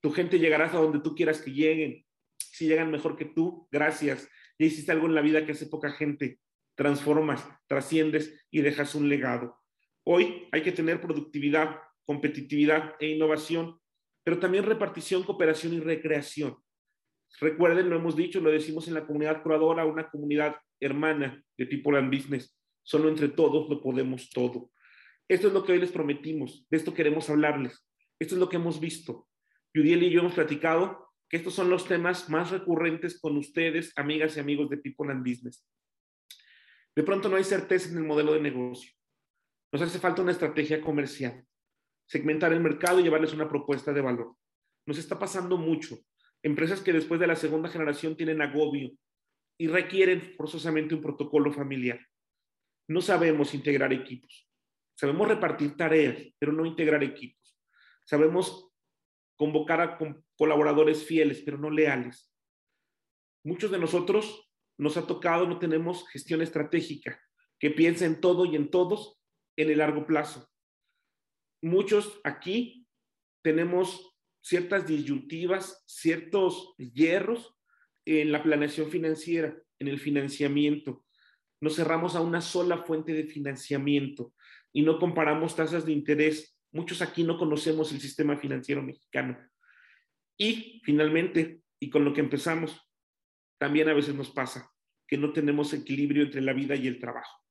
Tu 0.00 0.12
gente 0.12 0.38
llegará 0.38 0.66
hasta 0.66 0.78
donde 0.78 1.00
tú 1.00 1.16
quieras 1.16 1.42
que 1.42 1.50
lleguen. 1.50 2.06
Si 2.38 2.68
llegan 2.68 2.92
mejor 2.92 3.16
que 3.16 3.24
tú, 3.24 3.66
gracias. 3.72 4.28
Ya 4.56 4.66
hiciste 4.66 4.92
algo 4.92 5.08
en 5.08 5.16
la 5.16 5.22
vida 5.22 5.44
que 5.44 5.52
hace 5.52 5.66
poca 5.66 5.90
gente. 5.90 6.38
Transformas, 6.76 7.44
trasciendes 7.66 8.46
y 8.48 8.60
dejas 8.60 8.94
un 8.94 9.08
legado. 9.08 9.58
Hoy 10.04 10.48
hay 10.52 10.62
que 10.62 10.70
tener 10.70 11.00
productividad, 11.00 11.80
competitividad 12.04 12.94
e 13.00 13.08
innovación, 13.08 13.80
pero 14.22 14.38
también 14.38 14.64
repartición, 14.64 15.24
cooperación 15.24 15.74
y 15.74 15.80
recreación. 15.80 16.56
Recuerden, 17.40 17.90
lo 17.90 17.96
hemos 17.96 18.14
dicho, 18.14 18.40
lo 18.40 18.52
decimos 18.52 18.86
en 18.86 18.94
la 18.94 19.04
comunidad 19.04 19.42
curadora, 19.42 19.84
una 19.84 20.08
comunidad 20.08 20.54
hermana 20.78 21.42
de 21.58 21.66
tipo 21.66 21.90
Land 21.90 22.14
Business. 22.14 22.56
Solo 22.84 23.08
entre 23.08 23.28
todos 23.30 23.68
lo 23.68 23.82
podemos 23.82 24.30
todo. 24.30 24.70
Esto 25.30 25.46
es 25.46 25.52
lo 25.52 25.64
que 25.64 25.70
hoy 25.70 25.78
les 25.78 25.92
prometimos, 25.92 26.66
de 26.68 26.76
esto 26.76 26.92
queremos 26.92 27.30
hablarles. 27.30 27.86
Esto 28.18 28.34
es 28.34 28.40
lo 28.40 28.48
que 28.48 28.56
hemos 28.56 28.80
visto. 28.80 29.28
Yudiel 29.72 30.02
y 30.02 30.10
yo 30.10 30.22
hemos 30.22 30.34
platicado 30.34 31.12
que 31.28 31.36
estos 31.36 31.54
son 31.54 31.70
los 31.70 31.86
temas 31.86 32.28
más 32.28 32.50
recurrentes 32.50 33.20
con 33.20 33.36
ustedes, 33.36 33.92
amigas 33.94 34.36
y 34.36 34.40
amigos 34.40 34.68
de 34.70 34.78
People 34.78 35.12
and 35.12 35.24
Business. 35.24 35.64
De 36.96 37.04
pronto 37.04 37.28
no 37.28 37.36
hay 37.36 37.44
certeza 37.44 37.90
en 37.90 37.98
el 37.98 38.02
modelo 38.02 38.32
de 38.32 38.40
negocio. 38.40 38.90
Nos 39.70 39.82
hace 39.82 40.00
falta 40.00 40.20
una 40.20 40.32
estrategia 40.32 40.80
comercial, 40.80 41.46
segmentar 42.08 42.52
el 42.52 42.58
mercado 42.58 42.98
y 42.98 43.04
llevarles 43.04 43.32
una 43.32 43.48
propuesta 43.48 43.92
de 43.92 44.00
valor. 44.00 44.34
Nos 44.84 44.98
está 44.98 45.16
pasando 45.16 45.56
mucho. 45.56 45.96
Empresas 46.42 46.80
que 46.80 46.92
después 46.92 47.20
de 47.20 47.28
la 47.28 47.36
segunda 47.36 47.68
generación 47.68 48.16
tienen 48.16 48.42
agobio 48.42 48.90
y 49.56 49.68
requieren 49.68 50.34
forzosamente 50.36 50.96
un 50.96 51.02
protocolo 51.02 51.52
familiar. 51.52 52.04
No 52.88 53.00
sabemos 53.00 53.54
integrar 53.54 53.92
equipos. 53.92 54.49
Sabemos 55.00 55.28
repartir 55.28 55.78
tareas, 55.78 56.18
pero 56.38 56.52
no 56.52 56.66
integrar 56.66 57.02
equipos. 57.02 57.58
Sabemos 58.04 58.70
convocar 59.34 59.80
a 59.80 59.98
colaboradores 60.36 61.06
fieles, 61.06 61.40
pero 61.40 61.56
no 61.56 61.70
leales. 61.70 62.30
Muchos 63.42 63.70
de 63.70 63.78
nosotros 63.78 64.52
nos 64.76 64.98
ha 64.98 65.06
tocado, 65.06 65.46
no 65.46 65.58
tenemos 65.58 66.06
gestión 66.10 66.42
estratégica, 66.42 67.18
que 67.58 67.70
piensa 67.70 68.04
en 68.04 68.20
todo 68.20 68.44
y 68.44 68.56
en 68.56 68.70
todos 68.70 69.18
en 69.56 69.70
el 69.70 69.78
largo 69.78 70.06
plazo. 70.06 70.50
Muchos 71.62 72.20
aquí 72.22 72.86
tenemos 73.42 74.14
ciertas 74.42 74.86
disyuntivas, 74.86 75.82
ciertos 75.86 76.74
hierros 76.76 77.56
en 78.04 78.32
la 78.32 78.42
planeación 78.42 78.90
financiera, 78.90 79.56
en 79.78 79.88
el 79.88 79.98
financiamiento, 79.98 81.06
nos 81.60 81.76
cerramos 81.76 82.16
a 82.16 82.22
una 82.22 82.40
sola 82.40 82.78
fuente 82.78 83.12
de 83.12 83.24
financiamiento 83.24 84.32
y 84.72 84.82
no 84.82 84.98
comparamos 84.98 85.56
tasas 85.56 85.84
de 85.84 85.92
interés. 85.92 86.56
Muchos 86.72 87.02
aquí 87.02 87.24
no 87.24 87.38
conocemos 87.38 87.92
el 87.92 88.00
sistema 88.00 88.36
financiero 88.36 88.82
mexicano. 88.82 89.38
Y 90.36 90.80
finalmente, 90.84 91.60
y 91.78 91.90
con 91.90 92.04
lo 92.04 92.12
que 92.12 92.20
empezamos, 92.20 92.80
también 93.58 93.88
a 93.88 93.94
veces 93.94 94.14
nos 94.14 94.30
pasa 94.30 94.70
que 95.06 95.18
no 95.18 95.32
tenemos 95.32 95.72
equilibrio 95.72 96.22
entre 96.22 96.40
la 96.40 96.52
vida 96.52 96.76
y 96.76 96.86
el 96.86 96.98
trabajo. 96.98 97.42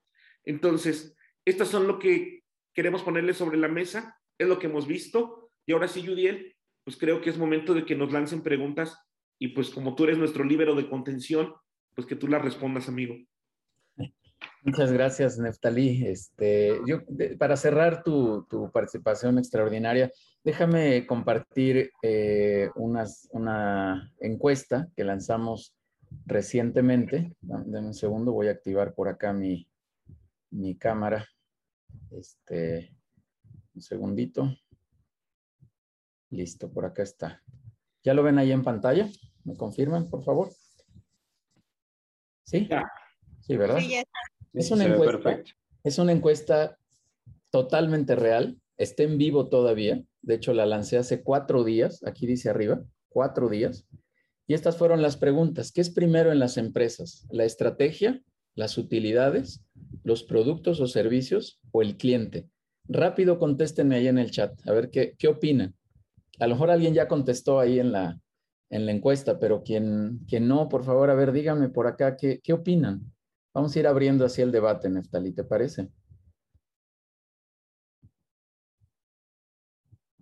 Entonces, 0.45 1.15
estas 1.45 1.67
son 1.67 1.88
lo 1.88 1.99
que 1.99 2.43
queremos 2.74 3.03
ponerle 3.03 3.34
sobre 3.34 3.57
la 3.57 3.67
mesa, 3.67 4.17
es 4.38 4.47
lo 4.47 4.57
que 4.57 4.67
hemos 4.67 4.88
visto. 4.88 5.51
Y 5.65 5.74
ahora 5.74 5.88
sí, 5.88 6.05
Judiel, 6.05 6.55
pues 6.84 6.97
creo 6.97 7.22
que 7.22 7.30
es 7.30 7.38
momento 7.38 7.74
de 7.74 7.86
que 7.86 7.95
nos 7.95 8.11
lancen 8.11 8.41
preguntas 8.41 8.97
y 9.38 9.49
pues 9.49 9.70
como 9.70 9.95
tú 9.95 10.05
eres 10.05 10.17
nuestro 10.17 10.43
líbero 10.43 10.76
de 10.76 10.89
contención, 10.89 11.53
pues 11.93 12.07
que 12.07 12.15
tú 12.15 12.28
las 12.28 12.41
respondas, 12.41 12.88
amigo. 12.88 13.15
Muchas 14.64 14.91
gracias, 14.91 15.38
Neftalí. 15.38 16.05
Este, 16.05 16.80
yo, 16.86 16.99
para 17.38 17.55
cerrar 17.55 18.03
tu, 18.03 18.45
participación 18.74 19.38
extraordinaria, 19.38 20.12
déjame 20.43 21.07
compartir 21.07 21.91
eh, 22.01 22.70
una 22.76 24.14
encuesta 24.20 24.89
que 24.95 25.03
lanzamos 25.03 25.76
recientemente. 26.26 27.36
Dame 27.41 27.88
un 27.88 27.93
segundo, 27.93 28.34
voy 28.34 28.47
a 28.47 28.51
activar 28.51 28.93
por 28.93 29.07
acá 29.07 29.32
mi, 29.32 29.68
mi 30.49 30.76
cámara. 30.76 31.26
Este, 32.12 32.93
un 33.76 33.82
segundito. 33.82 34.53
Listo, 36.32 36.72
por 36.72 36.86
acá 36.86 37.03
está. 37.03 37.41
¿Ya 38.03 38.14
lo 38.14 38.24
ven 38.24 38.38
ahí 38.38 38.51
en 38.51 38.64
pantalla? 38.64 39.10
¿Me 39.43 39.55
confirman, 39.55 40.10
por 40.10 40.24
favor? 40.24 40.51
¿Sí? 42.43 42.68
Sí, 43.41 43.57
¿verdad? 43.57 43.80
Sí, 43.80 43.89
ya 43.89 43.99
está. 44.01 44.39
Es 44.54 44.72
una, 44.72 44.86
encuesta, 44.86 45.43
es 45.84 46.00
una 46.00 46.12
encuesta 46.12 46.78
totalmente 47.52 48.16
real, 48.16 48.58
está 48.78 49.04
en 49.04 49.18
vivo 49.18 49.47
todavía. 49.47 50.04
De 50.22 50.36
hecho, 50.36 50.54
la 50.54 50.66
lancé 50.66 50.97
hace 50.97 51.24
cuatro 51.24 51.64
días, 51.64 52.02
aquí 52.06 52.28
dice 52.28 52.50
arriba, 52.50 52.84
cuatro 53.10 53.50
días. 53.50 53.86
Y 54.47 54.54
estas 54.54 54.78
fueron 54.78 55.02
las 55.02 55.18
preguntas. 55.18 55.72
¿Qué 55.72 55.82
es 55.82 55.89
primero 55.89 56.32
en 56.32 56.39
las 56.39 56.58
empresas? 56.58 57.28
¿La 57.32 57.45
estrategia, 57.45 58.22
las 58.56 58.78
utilidades, 58.78 59.64
los 60.04 60.24
productos 60.24 60.80
o 60.80 60.88
servicios 60.88 61.60
o 61.72 61.82
el 61.82 61.97
cliente? 61.97 62.47
Rápido 62.88 63.38
contéstenme 63.38 63.95
ahí 63.95 64.08
en 64.08 64.18
el 64.18 64.32
chat, 64.32 64.60
a 64.68 64.74
ver 64.74 64.89
qué, 64.89 65.14
qué 65.18 65.28
opinan. 65.28 65.76
A 66.39 66.47
lo 66.47 66.56
mejor 66.56 66.72
alguien 66.72 66.95
ya 66.95 67.08
contestó 67.08 67.60
ahí 67.60 67.80
en 67.80 67.91
la, 67.91 68.20
en 68.70 68.86
la 68.86 68.91
encuesta, 68.91 69.39
pero 69.39 69.64
quien, 69.64 70.22
quien 70.28 70.47
no, 70.47 70.70
por 70.70 70.84
favor, 70.84 71.10
a 71.10 71.16
ver, 71.16 71.32
díganme 71.32 71.70
por 71.70 71.86
acá, 71.86 72.18
¿qué, 72.18 72.39
qué 72.41 72.54
opinan? 72.54 73.12
Vamos 73.54 73.76
a 73.76 73.80
ir 73.80 73.88
abriendo 73.88 74.26
así 74.26 74.41
el 74.41 74.52
debate, 74.52 74.89
Neftali, 74.89 75.32
¿te 75.34 75.43
parece? 75.43 75.89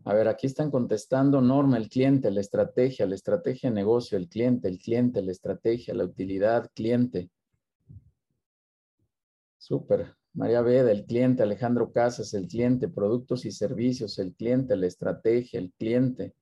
A 0.05 0.13
ver, 0.13 0.29
aquí 0.29 0.47
están 0.47 0.71
contestando 0.71 1.41
Norma, 1.41 1.75
el 1.75 1.89
cliente, 1.89 2.31
la 2.31 2.39
estrategia, 2.39 3.05
la 3.05 3.15
estrategia 3.15 3.69
de 3.69 3.75
negocio, 3.75 4.17
el 4.17 4.29
cliente, 4.29 4.69
el 4.69 4.79
cliente, 4.79 5.21
la 5.21 5.33
estrategia, 5.33 5.93
la 5.93 6.05
utilidad, 6.05 6.71
cliente. 6.73 7.29
Súper. 9.57 10.15
María 10.33 10.61
Veda, 10.61 10.91
el 10.91 11.05
cliente, 11.05 11.43
Alejandro 11.43 11.91
Casas, 11.91 12.33
el 12.35 12.47
cliente, 12.47 12.87
productos 12.87 13.43
y 13.43 13.51
servicios, 13.51 14.17
el 14.19 14.33
cliente, 14.33 14.77
la 14.77 14.87
estrategia, 14.87 15.59
el 15.59 15.73
cliente, 15.73 16.35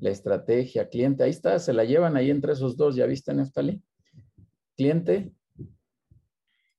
la 0.00 0.10
estrategia, 0.10 0.88
cliente. 0.90 1.22
Ahí 1.22 1.30
está, 1.30 1.58
se 1.58 1.72
la 1.72 1.84
llevan 1.84 2.16
ahí 2.16 2.28
entre 2.28 2.52
esos 2.52 2.76
dos, 2.76 2.96
¿ya 2.96 3.06
viste, 3.06 3.32
Neftali? 3.32 3.80
Cliente, 4.76 5.32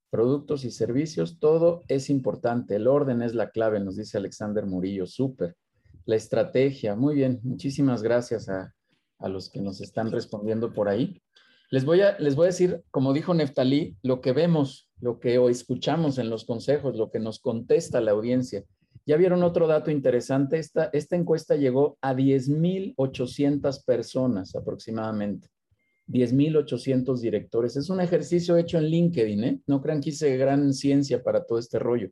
productos 0.09 0.63
y 0.65 0.71
servicios, 0.71 1.39
todo 1.39 1.83
es 1.87 2.09
importante. 2.09 2.75
El 2.75 2.87
orden 2.87 3.21
es 3.21 3.35
la 3.35 3.49
clave, 3.49 3.79
nos 3.79 3.95
dice 3.95 4.17
Alexander 4.17 4.65
Murillo. 4.65 5.05
Súper. 5.05 5.55
La 6.05 6.15
estrategia, 6.15 6.95
muy 6.95 7.15
bien. 7.15 7.39
Muchísimas 7.43 8.01
gracias 8.01 8.49
a, 8.49 8.73
a 9.19 9.29
los 9.29 9.49
que 9.49 9.61
nos 9.61 9.81
están 9.81 10.11
respondiendo 10.11 10.73
por 10.73 10.89
ahí. 10.89 11.21
Les 11.69 11.83
voy 11.83 12.01
a, 12.01 12.17
les 12.19 12.35
voy 12.35 12.45
a 12.45 12.47
decir, 12.47 12.83
como 12.91 13.11
dijo 13.11 13.33
Neftalí, 13.33 13.97
lo 14.01 14.21
que 14.21 14.31
vemos, 14.31 14.89
lo 15.01 15.19
que 15.19 15.35
escuchamos 15.49 16.17
en 16.17 16.29
los 16.29 16.45
consejos, 16.45 16.95
lo 16.95 17.11
que 17.11 17.19
nos 17.19 17.39
contesta 17.39 17.99
la 17.99 18.11
audiencia. 18.11 18.63
Ya 19.05 19.17
vieron 19.17 19.43
otro 19.43 19.67
dato 19.67 19.91
interesante, 19.91 20.59
esta, 20.59 20.89
esta 20.93 21.15
encuesta 21.15 21.55
llegó 21.55 21.97
a 22.01 22.13
10.800 22.13 23.83
personas 23.85 24.55
aproximadamente. 24.55 25.49
10.800 26.07 27.19
directores. 27.19 27.75
Es 27.75 27.89
un 27.89 28.01
ejercicio 28.01 28.57
hecho 28.57 28.77
en 28.77 28.85
LinkedIn, 28.85 29.43
¿eh? 29.43 29.61
No 29.67 29.81
crean 29.81 30.01
que 30.01 30.09
hice 30.09 30.37
gran 30.37 30.73
ciencia 30.73 31.21
para 31.21 31.45
todo 31.45 31.59
este 31.59 31.79
rollo. 31.79 32.09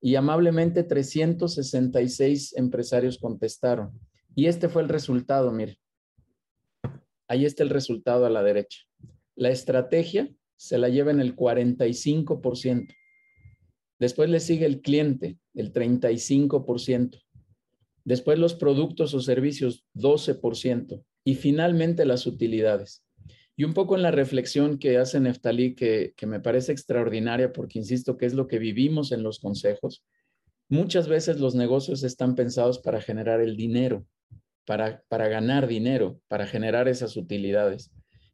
Y 0.00 0.14
amablemente 0.16 0.84
366 0.84 2.56
empresarios 2.56 3.18
contestaron. 3.18 3.98
Y 4.34 4.46
este 4.46 4.68
fue 4.68 4.82
el 4.82 4.88
resultado, 4.88 5.52
mire. 5.52 5.78
Ahí 7.28 7.44
está 7.44 7.62
el 7.62 7.70
resultado 7.70 8.26
a 8.26 8.30
la 8.30 8.42
derecha. 8.42 8.80
La 9.34 9.50
estrategia 9.50 10.32
se 10.56 10.78
la 10.78 10.88
lleva 10.88 11.10
en 11.10 11.20
el 11.20 11.36
45%. 11.36 12.88
Después 13.98 14.30
le 14.30 14.40
sigue 14.40 14.66
el 14.66 14.80
cliente, 14.80 15.38
el 15.54 15.72
35%. 15.72 17.20
Después 18.04 18.38
los 18.38 18.54
productos 18.54 19.12
o 19.14 19.20
servicios, 19.20 19.84
12%. 19.94 21.04
Y 21.24 21.34
finalmente 21.34 22.06
las 22.06 22.26
utilidades. 22.26 23.04
Y 23.58 23.64
un 23.64 23.74
poco 23.74 23.96
en 23.96 24.02
la 24.02 24.12
reflexión 24.12 24.78
que 24.78 24.98
hace 24.98 25.18
Neftalí, 25.18 25.74
que, 25.74 26.14
me 26.28 26.38
parece 26.38 26.70
extraordinaria, 26.70 27.52
porque 27.52 27.80
insisto 27.80 28.16
que 28.16 28.24
es 28.24 28.32
lo 28.32 28.46
que 28.46 28.60
vivimos 28.60 29.10
en 29.10 29.24
los 29.24 29.40
consejos, 29.40 30.04
muchas 30.68 31.08
veces 31.08 31.40
los 31.40 31.56
negocios 31.56 32.04
están 32.04 32.36
pensados 32.36 32.78
para 32.78 33.00
generar 33.00 33.40
el 33.40 33.56
dinero, 33.56 34.06
para, 34.64 35.02
para 35.08 35.26
ganar 35.26 35.66
dinero, 35.66 36.20
para 36.28 36.46
generar 36.46 36.86
esas 36.86 37.16
utilidades. 37.16 37.90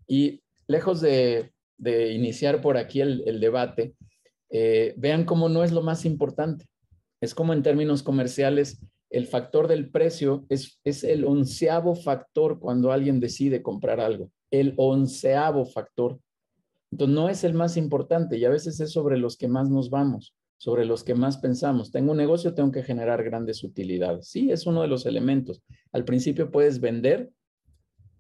Y 0.07 0.43
lejos 0.67 1.01
de, 1.01 1.55
de 1.79 2.13
iniciar 2.13 2.61
por 2.61 2.77
aquí 2.77 3.01
el, 3.01 3.23
el 3.25 3.41
debate, 3.41 3.95
eh, 4.51 4.93
vean 4.99 5.25
cómo 5.25 5.49
no 5.49 5.65
es 5.65 5.73
lo 5.73 5.81
más 5.81 6.05
importante. 6.05 6.67
Es 7.23 7.35
como 7.35 7.55
en 7.55 7.63
términos 7.63 8.03
comerciales, 8.03 8.79
el 9.09 9.27
factor 9.27 9.69
del 9.69 9.89
precio 9.89 10.45
es, 10.51 10.79
es 10.85 11.03
el 11.03 11.25
onceavo 11.25 11.95
factor 11.95 12.61
cuando 12.61 12.93
alguien 12.93 13.21
decide 13.21 13.63
comprar 13.63 14.01
algo 14.01 14.31
el 14.61 14.75
onceavo 14.77 15.65
factor. 15.65 16.19
Entonces, 16.93 17.15
no 17.15 17.29
es 17.29 17.43
el 17.43 17.55
más 17.55 17.77
importante 17.77 18.39
y 18.39 18.45
a 18.45 18.51
veces 18.51 18.79
es 18.79 18.93
sobre 18.93 19.19
los 19.19 19.37
que 19.37 19.49
más 19.49 19.69
nos 19.69 19.91
vamos, 19.91 20.33
sobre 20.59 20.85
los 20.85 21.03
que 21.03 21.15
más 21.15 21.39
pensamos. 21.39 21.91
Tengo 21.91 22.13
un 22.13 22.19
negocio, 22.19 22.55
tengo 22.55 22.71
que 22.71 22.85
generar 22.85 23.25
grandes 23.25 23.65
utilidades. 23.65 24.29
Sí, 24.29 24.53
es 24.53 24.67
uno 24.67 24.83
de 24.83 24.89
los 24.89 25.07
elementos. 25.07 25.63
Al 25.93 26.05
principio 26.05 26.53
puedes 26.53 26.81
vender 26.81 27.31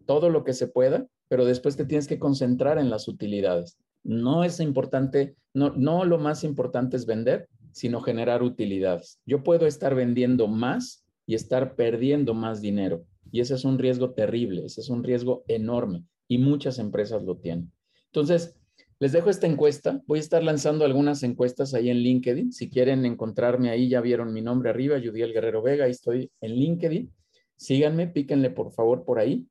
todo 0.07 0.29
lo 0.29 0.43
que 0.43 0.55
se 0.55 0.67
pueda, 0.67 1.07
pero 1.29 1.45
después 1.45 1.77
te 1.77 1.85
tienes 1.85 2.09
que 2.09 2.19
concentrar 2.19 2.79
en 2.79 2.91
las 2.91 3.07
utilidades. 3.07 3.79
No 4.03 4.43
es 4.43 4.59
importante, 4.59 5.37
no, 5.55 5.71
no 5.71 6.05
lo 6.05 6.19
más 6.19 6.43
importante 6.43 6.97
es 6.97 7.07
vender, 7.07 7.49
sino 7.71 8.01
generar 8.01 8.43
utilidades. 8.43 9.21
Yo 9.25 9.45
puedo 9.45 9.67
estar 9.67 9.95
vendiendo 9.95 10.49
más 10.49 11.05
y 11.27 11.37
estar 11.37 11.77
perdiendo 11.77 12.35
más 12.35 12.61
dinero. 12.61 13.05
Y 13.31 13.41
ese 13.41 13.55
es 13.55 13.65
un 13.65 13.79
riesgo 13.79 14.11
terrible, 14.11 14.67
ese 14.67 14.81
es 14.81 14.91
un 14.91 15.03
riesgo 15.05 15.45
enorme 15.47 16.05
y 16.29 16.39
muchas 16.39 16.79
empresas 16.79 17.23
lo 17.23 17.37
tienen. 17.37 17.73
Entonces, 18.07 18.57
les 19.01 19.13
dejo 19.13 19.29
esta 19.29 19.47
encuesta. 19.47 20.03
Voy 20.07 20.19
a 20.19 20.21
estar 20.21 20.43
lanzando 20.43 20.85
algunas 20.85 21.23
encuestas 21.23 21.75
ahí 21.75 21.91
en 21.91 21.99
LinkedIn. 21.99 22.53
Si 22.53 22.71
quieren 22.71 23.05
encontrarme 23.05 23.71
ahí, 23.71 23.89
ya 23.89 24.01
vieron 24.01 24.33
mi 24.33 24.41
nombre 24.41 24.71
arriba, 24.71 24.99
Judiel 24.99 25.33
Guerrero 25.33 25.63
Vega, 25.63 25.85
ahí 25.85 25.91
estoy 25.91 26.31
en 26.41 26.55
LinkedIn. 26.55 27.13
Síganme, 27.57 28.07
píquenle 28.07 28.51
por 28.51 28.73
favor 28.73 29.05
por 29.05 29.19
ahí. 29.19 29.47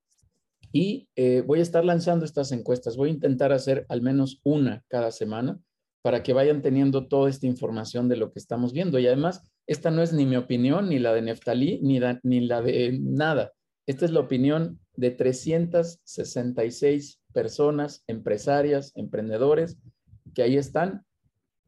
Y 0.72 1.08
eh, 1.16 1.44
voy 1.46 1.60
a 1.60 1.62
estar 1.62 1.86
lanzando 1.86 2.26
estas 2.26 2.52
encuestas. 2.52 2.98
Voy 2.98 3.10
a 3.10 3.14
intentar 3.14 3.52
hacer 3.54 3.86
al 3.90 4.02
menos 4.02 4.40
una 4.44 4.84
cada 4.88 5.12
semana 5.12 5.60
para 6.02 6.24
que 6.24 6.34
vayan 6.34 6.62
teniendo 6.62 7.08
toda 7.08 7.30
esta 7.30 7.46
información 7.46 8.10
de 8.10 8.18
lo 8.18 8.32
que 8.32 8.40
estamos 8.40 8.74
viendo. 8.74 8.98
Y 8.98 9.08
además, 9.08 9.50
esta 9.68 9.92
no 9.92 10.02
es 10.02 10.14
ni 10.14 10.26
mi 10.26 10.36
opinión, 10.36 10.90
ni 10.90 11.00
la 11.00 11.14
de 11.14 11.22
Neftalí, 11.22 11.80
ni, 11.82 12.00
ni 12.24 12.42
la 12.42 12.62
de 12.62 12.98
nada. 13.00 13.54
Esta 13.86 14.06
es 14.06 14.12
la 14.12 14.22
opinión 14.22 14.80
de 14.96 15.12
366 15.12 17.20
personas, 17.34 18.04
empresarias, 18.08 18.91
emprendedores, 18.96 19.78
que 20.34 20.44
ahí 20.44 20.58
están 20.58 21.06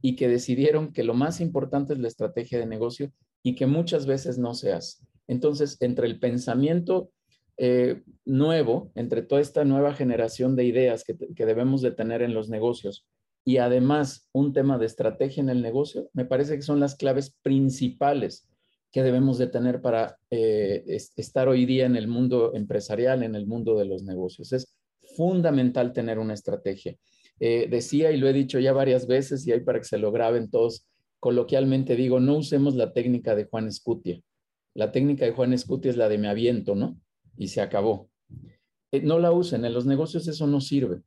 y 0.02 0.16
que 0.16 0.28
decidieron 0.28 0.94
que 0.94 1.04
lo 1.04 1.14
más 1.14 1.42
importante 1.42 1.94
es 1.94 2.00
la 2.00 2.08
estrategia 2.08 2.60
de 2.60 2.66
negocio 2.66 3.12
y 3.44 3.56
que 3.56 3.66
muchas 3.66 4.06
veces 4.06 4.38
no 4.38 4.54
se 4.54 4.74
hace. 4.74 5.04
Entonces, 5.28 5.78
entre 5.80 6.08
el 6.08 6.20
pensamiento 6.20 7.12
eh, 7.58 8.04
nuevo, 8.26 8.92
entre 8.96 9.22
toda 9.22 9.42
esta 9.42 9.66
nueva 9.66 9.94
generación 9.94 10.56
de 10.56 10.66
ideas 10.66 11.04
que, 11.04 11.18
que 11.18 11.46
debemos 11.46 11.82
de 11.82 11.92
tener 11.92 12.22
en 12.22 12.34
los 12.34 12.50
negocios 12.50 13.08
y 13.44 13.58
además 13.58 14.30
un 14.34 14.54
tema 14.54 14.78
de 14.78 14.88
estrategia 14.88 15.42
en 15.42 15.50
el 15.50 15.62
negocio, 15.62 16.10
me 16.14 16.26
parece 16.26 16.56
que 16.56 16.64
son 16.64 16.80
las 16.80 16.96
claves 16.96 17.36
principales 17.42 18.48
que 18.96 19.04
debemos 19.04 19.38
de 19.38 19.48
tener 19.48 19.82
para 19.82 20.18
eh, 20.32 20.86
estar 21.18 21.50
hoy 21.50 21.66
día 21.66 21.86
en 21.86 21.98
el 21.98 22.08
mundo 22.08 22.54
empresarial, 22.56 23.24
en 23.24 23.36
el 23.36 23.46
mundo 23.46 23.78
de 23.78 23.84
los 23.84 24.04
negocios. 24.04 24.54
Es 24.54 24.74
fundamental 25.18 25.92
tener 25.92 26.18
una 26.18 26.34
estrategia. 26.34 26.96
Eh, 27.42 27.68
decía 27.70 28.14
y 28.14 28.18
lo 28.18 28.30
he 28.30 28.32
dicho 28.32 28.58
ya 28.58 28.72
varias 28.72 29.06
veces 29.06 29.46
y 29.46 29.52
hay 29.52 29.60
para 29.60 29.80
que 29.80 29.84
se 29.84 29.98
lo 29.98 30.14
graben 30.14 30.50
todos, 30.50 30.88
coloquialmente 31.20 31.98
digo, 31.98 32.22
no 32.22 32.38
usemos 32.38 32.76
la 32.76 32.94
técnica 32.94 33.36
de 33.36 33.44
Juan 33.44 33.68
Escutia. 33.68 34.22
La 34.74 34.94
técnica 34.94 35.26
de 35.26 35.34
Juan 35.34 35.52
Escutia 35.52 35.92
es 35.92 35.98
la 35.98 36.08
de 36.08 36.18
me 36.18 36.30
aviento, 36.30 36.74
¿no? 36.74 36.98
Y 37.36 37.50
se 37.50 37.60
acabó. 37.60 38.10
Eh, 38.94 39.02
no 39.02 39.20
la 39.20 39.34
usen, 39.34 39.66
en 39.66 39.74
los 39.74 39.86
negocios 39.86 40.26
eso 40.30 40.48
no 40.48 40.62
sirve. 40.62 41.02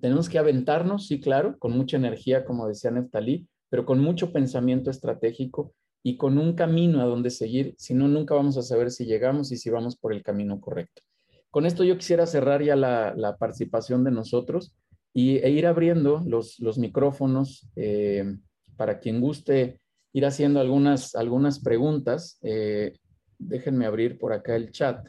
Tenemos 0.00 0.28
que 0.28 0.38
aventarnos, 0.38 1.06
sí, 1.06 1.20
claro, 1.20 1.56
con 1.60 1.70
mucha 1.70 1.98
energía, 1.98 2.44
como 2.44 2.66
decía 2.66 2.90
Neftalí, 2.90 3.46
pero 3.68 3.86
con 3.86 4.00
mucho 4.00 4.32
pensamiento 4.32 4.90
estratégico 4.90 5.72
y 6.06 6.16
con 6.16 6.38
un 6.38 6.52
camino 6.52 7.02
a 7.02 7.04
donde 7.04 7.30
seguir, 7.30 7.74
si 7.78 7.92
no, 7.92 8.06
nunca 8.06 8.32
vamos 8.32 8.56
a 8.56 8.62
saber 8.62 8.92
si 8.92 9.06
llegamos 9.06 9.50
y 9.50 9.56
si 9.56 9.70
vamos 9.70 9.96
por 9.96 10.12
el 10.12 10.22
camino 10.22 10.60
correcto. 10.60 11.02
Con 11.50 11.66
esto 11.66 11.82
yo 11.82 11.98
quisiera 11.98 12.26
cerrar 12.26 12.62
ya 12.62 12.76
la, 12.76 13.36
participación 13.40 14.04
de 14.04 14.12
nosotros 14.12 14.72
y, 15.12 15.38
e 15.38 15.50
ir 15.50 15.66
abriendo 15.66 16.22
los, 16.24 16.60
los 16.60 16.78
micrófonos 16.78 17.68
eh, 17.74 18.36
para 18.76 19.00
quien 19.00 19.20
guste 19.20 19.80
ir 20.12 20.24
haciendo 20.26 20.60
algunas, 20.60 21.16
algunas 21.16 21.58
preguntas. 21.58 22.38
Eh, 22.42 22.92
déjenme 23.36 23.84
abrir 23.84 24.16
por 24.16 24.32
acá 24.32 24.54
el 24.54 24.70
chat 24.70 25.08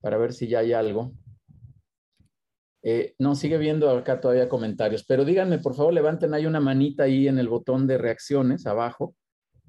para 0.00 0.16
ver 0.16 0.32
si 0.32 0.48
ya 0.48 0.60
hay 0.60 0.72
algo. 0.72 1.12
Eh, 2.82 3.14
no, 3.18 3.34
sigue 3.34 3.58
viendo 3.58 3.90
acá 3.90 4.22
todavía 4.22 4.48
comentarios, 4.48 5.04
pero 5.04 5.26
díganme, 5.26 5.58
por 5.58 5.74
favor, 5.74 5.92
levanten 5.92 6.32
ahí 6.32 6.46
una 6.46 6.60
manita 6.60 7.02
ahí 7.02 7.28
en 7.28 7.38
el 7.38 7.50
botón 7.50 7.86
de 7.86 7.98
reacciones 7.98 8.64
abajo 8.64 9.14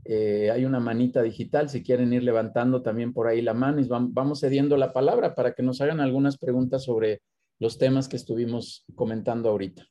eh, 0.06 0.50
hay 0.52 0.66
una 0.66 0.80
manita 0.80 1.22
digital, 1.22 1.70
si 1.70 1.84
quieren 1.84 2.14
ir 2.14 2.24
levantando 2.24 2.82
también 2.82 3.14
por 3.14 3.28
ahí 3.28 3.42
la 3.42 3.54
mano 3.54 3.80
y 3.80 3.88
vamos 3.88 4.40
cediendo 4.40 4.78
la 4.78 4.94
palabra 4.94 5.36
para 5.36 5.54
que 5.54 5.64
nos 5.64 5.82
hagan 5.82 6.00
algunas 6.00 6.38
preguntas 6.38 6.84
sobre 6.84 7.22
los 7.60 7.78
temas 7.78 8.08
que 8.08 8.16
estuvimos 8.16 8.86
comentando 8.96 9.50
ahorita. 9.50 9.86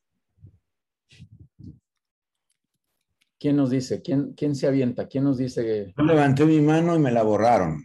¿Quién 3.39 3.57
nos 3.57 3.71
dice? 3.71 4.03
¿Quién, 4.03 4.33
quién 4.33 4.57
se 4.57 4.67
avienta? 4.67 5.07
¿Quién 5.07 5.25
nos 5.25 5.39
dice? 5.39 5.93
Yo 5.97 6.05
levanté 6.05 6.45
mi 6.45 6.61
mano 6.61 6.97
y 6.97 6.99
me 6.99 7.13
la 7.13 7.23
borraron. 7.23 7.85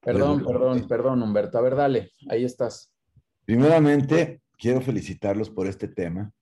Perdón, 0.00 0.44
perdón, 0.44 0.88
perdón, 0.88 1.22
Humberto. 1.22 1.58
A 1.58 1.62
ver, 1.62 1.74
dale, 1.74 2.12
ahí 2.28 2.44
estás. 2.44 2.92
Primeramente, 3.44 4.40
quiero 4.56 4.80
felicitarlos 4.80 5.50
por 5.50 5.66
este 5.66 5.88
tema. 5.88 6.32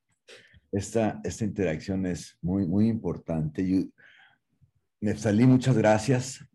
Esta, 0.70 1.20
esta 1.24 1.44
interacción 1.44 2.06
es 2.06 2.38
muy, 2.40 2.66
muy 2.66 2.88
importante. 2.88 3.62
Y 3.62 3.92
Neftalí, 5.02 5.48
muchas 5.48 5.76
gracias. 5.76 6.46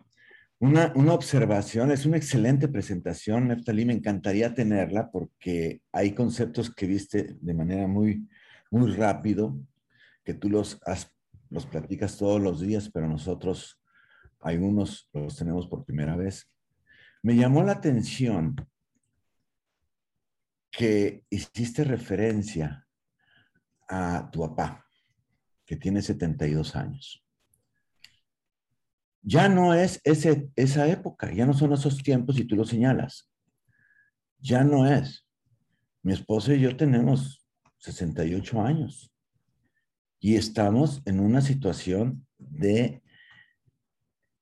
Una, 0.59 0.93
una, 0.95 1.13
observación, 1.13 1.91
es 1.91 2.05
una 2.05 2.15
excelente 2.15 2.69
presentación, 2.69 3.49
Neftalí, 3.49 3.83
me 3.83 3.91
encantaría 3.91 4.53
tenerla 4.53 5.11
porque 5.11 5.81
hay 5.91 6.15
conceptos 6.15 6.73
que 6.73 6.87
viste 6.87 7.35
de 7.41 7.53
manera 7.53 7.87
muy, 7.87 8.25
muy 8.71 8.93
rápido, 8.93 9.59
que 10.23 10.33
tú 10.33 10.49
los, 10.49 10.79
los 11.49 11.65
platicas 11.65 12.17
todos 12.17 12.41
los 12.41 12.61
días, 12.61 12.89
pero 12.89 13.09
nosotros 13.09 13.81
algunos 14.39 15.09
los 15.11 15.35
tenemos 15.35 15.67
por 15.67 15.83
primera 15.83 16.15
vez. 16.15 16.49
Me 17.23 17.35
llamó 17.35 17.63
la 17.63 17.73
atención 17.73 18.55
que 20.71 21.25
hiciste 21.29 21.83
referencia 21.83 22.87
a 23.89 24.29
tu 24.31 24.39
papá, 24.39 24.85
que 25.65 25.75
tiene 25.75 26.01
72 26.01 26.77
años 26.77 27.26
ya 29.21 29.49
no 29.49 29.73
es 29.73 29.99
ese, 30.03 30.49
esa 30.55 30.87
época, 30.87 31.31
ya 31.33 31.45
no 31.45 31.53
son 31.53 31.73
esos 31.73 32.01
tiempos 32.01 32.39
y 32.39 32.45
tú 32.45 32.55
lo 32.55 32.65
señalas. 32.65 33.29
Ya 34.39 34.63
no 34.63 34.85
es. 34.85 35.25
Mi 36.03 36.13
esposa 36.13 36.53
y 36.53 36.61
yo 36.61 36.75
tenemos 36.77 37.45
68 37.79 38.61
años 38.61 39.11
y 40.19 40.35
estamos 40.35 41.01
en 41.05 41.19
una 41.19 41.41
situación 41.41 42.25
de, 42.37 43.01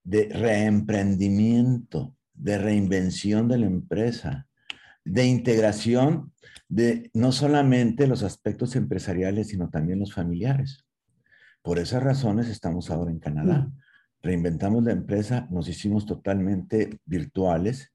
de 0.03 0.29
reemprendimiento, 0.29 2.15
de 2.33 2.57
reinvención 2.57 3.47
de 3.47 3.57
la 3.57 3.65
empresa, 3.65 4.47
de 5.03 5.25
integración 5.25 6.33
de 6.67 7.09
no 7.13 7.31
solamente 7.31 8.07
los 8.07 8.23
aspectos 8.23 8.75
empresariales, 8.75 9.49
sino 9.49 9.69
también 9.69 9.99
los 9.99 10.13
familiares. 10.13 10.85
Por 11.61 11.79
esas 11.79 12.03
razones 12.03 12.47
estamos 12.47 12.89
ahora 12.89 13.11
en 13.11 13.19
Canadá. 13.19 13.71
Reinventamos 14.25 14.83
la 14.83 14.91
empresa, 14.91 15.47
nos 15.51 15.69
hicimos 15.69 16.07
totalmente 16.07 16.99
virtuales 17.05 17.93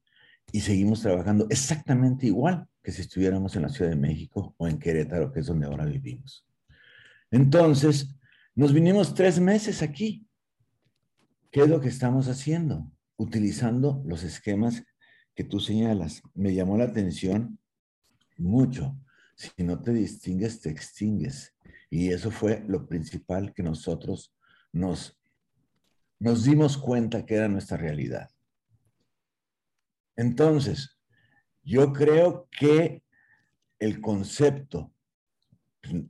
y 0.52 0.60
seguimos 0.60 1.02
trabajando 1.02 1.48
exactamente 1.50 2.28
igual 2.28 2.68
que 2.84 2.92
si 2.92 3.02
estuviéramos 3.02 3.56
en 3.56 3.62
la 3.62 3.68
Ciudad 3.68 3.90
de 3.90 3.96
México 3.96 4.54
o 4.56 4.68
en 4.68 4.78
Querétaro, 4.78 5.32
que 5.32 5.40
es 5.40 5.46
donde 5.46 5.66
ahora 5.66 5.86
vivimos. 5.86 6.46
Entonces, 7.32 8.14
nos 8.54 8.72
vinimos 8.72 9.12
tres 9.12 9.40
meses 9.40 9.82
aquí. 9.82 10.24
¿Qué 11.50 11.62
es 11.62 11.68
lo 11.68 11.80
que 11.80 11.88
estamos 11.88 12.28
haciendo? 12.28 12.88
Utilizando 13.16 14.00
los 14.06 14.22
esquemas 14.22 14.84
que 15.34 15.42
tú 15.42 15.58
señalas. 15.58 16.22
Me 16.34 16.54
llamó 16.54 16.78
la 16.78 16.84
atención 16.84 17.58
mucho. 18.36 18.96
Si 19.34 19.64
no 19.64 19.82
te 19.82 19.92
distingues, 19.92 20.60
te 20.60 20.70
extingues. 20.70 21.56
Y 21.90 22.10
eso 22.10 22.30
fue 22.30 22.64
lo 22.68 22.86
principal 22.86 23.52
que 23.52 23.64
nosotros 23.64 24.32
nos, 24.72 25.19
nos 26.20 26.44
dimos 26.44 26.78
cuenta 26.78 27.26
que 27.26 27.34
era 27.34 27.48
nuestra 27.48 27.76
realidad. 27.76 28.30
Entonces, 30.16 30.98
yo 31.62 31.92
creo 31.92 32.48
que 32.56 33.02
el 33.78 34.00
concepto, 34.00 34.92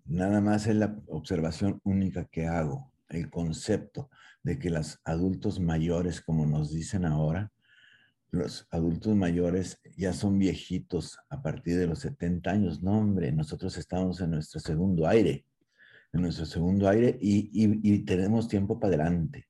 nada 0.04 0.40
más 0.40 0.66
es 0.66 0.76
la 0.76 1.00
observación 1.06 1.80
única 1.84 2.24
que 2.26 2.46
hago, 2.46 2.92
el 3.08 3.30
concepto 3.30 4.10
de 4.42 4.58
que 4.58 4.70
los 4.70 5.00
adultos 5.04 5.60
mayores, 5.60 6.20
como 6.20 6.44
nos 6.44 6.72
dicen 6.72 7.04
ahora, 7.04 7.52
los 8.30 8.66
adultos 8.70 9.14
mayores 9.16 9.80
ya 9.96 10.12
son 10.12 10.38
viejitos 10.38 11.18
a 11.28 11.42
partir 11.42 11.78
de 11.78 11.86
los 11.86 12.00
70 12.00 12.50
años. 12.50 12.82
No, 12.82 12.98
hombre, 12.98 13.32
nosotros 13.32 13.76
estamos 13.76 14.20
en 14.20 14.30
nuestro 14.30 14.60
segundo 14.60 15.06
aire, 15.06 15.44
en 16.12 16.22
nuestro 16.22 16.46
segundo 16.46 16.88
aire 16.88 17.18
y, 17.20 17.98
tenemos 18.04 18.48
tiempo 18.48 18.78
para 18.78 18.94
adelante. 18.94 19.49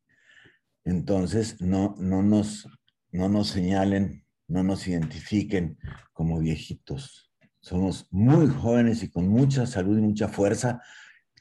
Entonces, 0.85 1.61
no, 1.61 1.95
no, 1.99 2.23
nos, 2.23 2.69
no 3.13 3.29
nos 3.29 3.49
señalen, 3.49 4.25
no 4.49 4.63
nos 4.63 4.87
identifiquen 4.89 5.79
como 6.13 6.41
viejitos. 6.41 7.31
Somos 7.61 8.07
muy 8.11 8.47
jóvenes 8.49 9.03
y 9.03 9.11
con 9.11 9.29
mucha 9.29 9.67
salud 9.67 9.99
y 9.99 10.03
mucha 10.03 10.29
fuerza. 10.29 10.81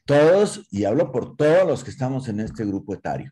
Todos, 0.06 0.68
y 0.72 0.84
hablo 0.84 1.12
por 1.12 1.38
todos 1.38 1.68
los 1.68 1.84
que 1.84 1.92
estamos 1.92 2.28
en 2.28 2.42
este 2.42 2.66
grupo 2.66 2.94
etario. 2.94 3.32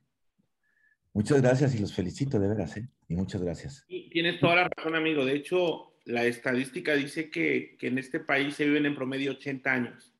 Muchas 1.14 1.42
gracias 1.42 1.76
y 1.76 1.80
los 1.80 1.94
felicito 1.94 2.40
de 2.40 2.48
veras, 2.48 2.78
¿eh? 2.78 2.88
Y 3.10 3.16
muchas 3.16 3.42
gracias. 3.42 3.86
tienes 3.88 4.40
toda 4.40 4.56
la 4.56 4.70
razón, 4.70 4.96
amigo. 4.96 5.26
De 5.26 5.34
hecho, 5.34 5.96
la 6.06 6.24
estadística 6.26 6.94
dice 6.94 7.30
que, 7.30 7.76
que, 7.80 7.88
en 7.88 7.98
este 7.98 8.20
país 8.20 8.56
se 8.56 8.66
viven 8.66 8.86
en 8.86 8.96
promedio 8.96 9.32
80 9.32 9.72
años. 9.72 10.14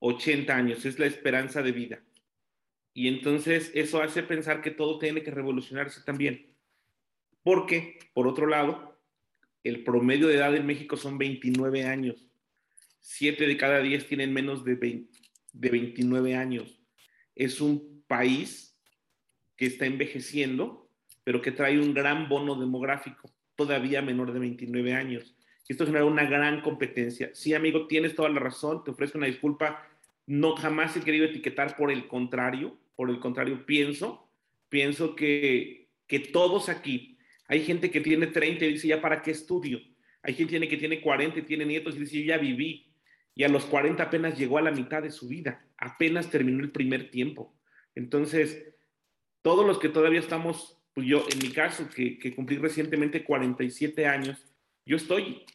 80 0.00 0.54
años 0.54 0.84
es 0.84 0.98
la 0.98 1.06
esperanza 1.06 1.62
de 1.62 1.72
vida. 1.72 2.02
Y 2.92 3.08
entonces 3.08 3.70
eso 3.74 4.02
hace 4.02 4.22
pensar 4.22 4.62
que 4.62 4.70
todo 4.70 4.98
tiene 4.98 5.22
que 5.22 5.30
revolucionarse 5.30 6.02
también. 6.02 6.54
Porque, 7.42 7.98
por 8.12 8.26
otro 8.26 8.46
lado, 8.46 9.00
el 9.64 9.84
promedio 9.84 10.28
de 10.28 10.36
edad 10.36 10.54
en 10.54 10.66
México 10.66 10.96
son 10.96 11.18
29 11.18 11.84
años. 11.84 12.26
Siete 13.00 13.46
de 13.46 13.56
cada 13.56 13.80
diez 13.80 14.06
tienen 14.06 14.32
menos 14.32 14.64
de, 14.64 15.06
de 15.52 15.70
29 15.70 16.34
años. 16.34 16.80
Es 17.34 17.60
un 17.60 18.02
país 18.06 18.76
que 19.56 19.66
está 19.66 19.86
envejeciendo, 19.86 20.90
pero 21.24 21.40
que 21.40 21.52
trae 21.52 21.78
un 21.78 21.94
gran 21.94 22.28
bono 22.28 22.54
demográfico, 22.54 23.30
todavía 23.54 24.02
menor 24.02 24.32
de 24.32 24.40
29 24.40 24.94
años. 24.94 25.36
Esto 25.70 25.86
genera 25.86 26.04
una 26.04 26.24
gran 26.24 26.62
competencia. 26.62 27.30
Sí, 27.32 27.54
amigo, 27.54 27.86
tienes 27.86 28.16
toda 28.16 28.28
la 28.28 28.40
razón, 28.40 28.82
te 28.82 28.90
ofrezco 28.90 29.18
una 29.18 29.28
disculpa. 29.28 29.86
No 30.26 30.56
jamás 30.56 30.96
he 30.96 31.00
querido 31.00 31.26
etiquetar 31.26 31.76
por 31.76 31.92
el 31.92 32.08
contrario, 32.08 32.76
por 33.00 33.08
el 33.08 33.18
contrario, 33.18 33.64
pienso, 33.64 34.30
pienso 34.68 35.16
que, 35.16 35.88
que 36.06 36.18
todos 36.18 36.68
aquí, 36.68 37.16
hay 37.46 37.64
gente 37.64 37.90
que 37.90 38.02
tiene 38.02 38.26
30 38.26 38.62
y 38.66 38.72
dice, 38.74 38.88
¿ya 38.88 39.00
para 39.00 39.22
qué 39.22 39.30
estudio? 39.30 39.80
Hay 40.22 40.34
gente 40.34 40.68
que 40.68 40.76
tiene 40.76 41.00
40 41.00 41.38
y 41.38 41.42
tiene 41.44 41.64
nietos 41.64 41.96
y 41.96 42.00
dice, 42.00 42.18
yo 42.20 42.26
ya 42.26 42.36
viví. 42.36 42.92
Y 43.34 43.44
a 43.44 43.48
los 43.48 43.64
40 43.64 44.02
apenas 44.02 44.38
llegó 44.38 44.58
a 44.58 44.60
la 44.60 44.70
mitad 44.70 45.02
de 45.02 45.10
su 45.10 45.28
vida, 45.28 45.66
apenas 45.78 46.30
terminó 46.30 46.62
el 46.62 46.72
primer 46.72 47.10
tiempo. 47.10 47.58
Entonces, 47.94 48.66
todos 49.40 49.66
los 49.66 49.78
que 49.78 49.88
todavía 49.88 50.20
estamos, 50.20 50.78
pues 50.92 51.06
yo 51.06 51.24
en 51.32 51.38
mi 51.38 51.54
caso, 51.54 51.88
que, 51.88 52.18
que 52.18 52.34
cumplí 52.34 52.58
recientemente 52.58 53.24
47 53.24 54.04
años, 54.04 54.46
yo 54.84 54.98
estoy 54.98 55.46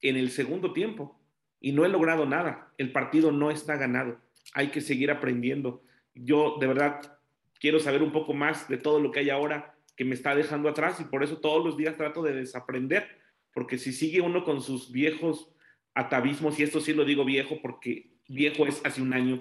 en 0.00 0.16
el 0.16 0.32
segundo 0.32 0.72
tiempo 0.72 1.22
y 1.60 1.70
no 1.70 1.84
he 1.84 1.88
logrado 1.88 2.26
nada. 2.26 2.74
El 2.76 2.90
partido 2.90 3.30
no 3.30 3.52
está 3.52 3.76
ganado. 3.76 4.20
Hay 4.52 4.72
que 4.72 4.80
seguir 4.80 5.12
aprendiendo. 5.12 5.84
Yo 6.24 6.56
de 6.60 6.66
verdad 6.66 7.18
quiero 7.60 7.80
saber 7.80 8.02
un 8.02 8.12
poco 8.12 8.34
más 8.34 8.68
de 8.68 8.78
todo 8.78 9.00
lo 9.00 9.10
que 9.10 9.20
hay 9.20 9.30
ahora 9.30 9.74
que 9.96 10.04
me 10.04 10.14
está 10.14 10.34
dejando 10.34 10.68
atrás 10.68 11.00
y 11.00 11.04
por 11.04 11.24
eso 11.24 11.38
todos 11.38 11.64
los 11.64 11.76
días 11.76 11.96
trato 11.96 12.22
de 12.22 12.32
desaprender, 12.32 13.08
porque 13.52 13.78
si 13.78 13.92
sigue 13.92 14.20
uno 14.20 14.44
con 14.44 14.62
sus 14.62 14.92
viejos 14.92 15.52
atavismos, 15.94 16.58
y 16.58 16.62
esto 16.62 16.80
sí 16.80 16.92
lo 16.92 17.04
digo 17.04 17.24
viejo 17.24 17.58
porque 17.60 18.12
viejo 18.28 18.66
es 18.66 18.80
hace 18.84 19.02
un 19.02 19.12
año, 19.12 19.40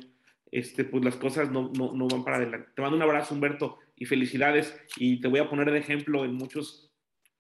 este, 0.52 0.84
pues 0.84 1.04
las 1.04 1.16
cosas 1.16 1.52
no, 1.52 1.72
no, 1.78 1.94
no 1.94 2.08
van 2.08 2.24
para 2.24 2.38
adelante. 2.38 2.70
Te 2.76 2.82
mando 2.82 2.98
un 2.98 3.04
abrazo, 3.04 3.36
Humberto 3.36 3.80
y 3.98 4.06
felicidades. 4.06 4.80
Y 4.96 5.20
te 5.20 5.28
voy 5.28 5.40
a 5.40 5.50
poner 5.50 5.70
de 5.72 5.80
ejemplo 5.80 6.24
en 6.24 6.34
muchos, 6.34 6.92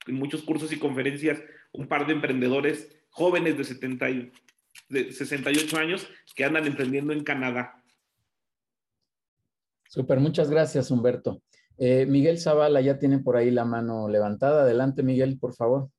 en 0.08 0.16
muchos 0.16 0.44
cursos 0.44 0.72
y 0.74 0.80
conferencias 0.80 1.42
un 1.72 1.88
par 1.88 2.08
de 2.08 2.14
emprendedores 2.14 2.98
jóvenes 3.10 3.58
de, 3.58 3.64
70 3.64 4.08
de 4.90 5.12
68 5.12 5.78
años 5.78 6.10
que 6.36 6.44
andan 6.44 6.66
emprendiendo 6.68 7.14
en 7.14 7.24
Canadá. 7.24 7.77
Súper, 9.90 10.20
muchas 10.20 10.50
gracias, 10.50 10.92
Humberto. 10.92 11.42
Eh, 11.78 12.06
Miguel 12.06 12.40
Zavala 12.40 12.82
ya 12.82 12.98
tiene 12.98 13.20
por 13.20 13.38
ahí 13.38 13.52
la 13.52 13.66
mano 13.66 14.10
levantada. 14.10 14.64
Adelante, 14.64 15.04
Miguel, 15.04 15.38
por 15.40 15.54
favor. 15.54 15.90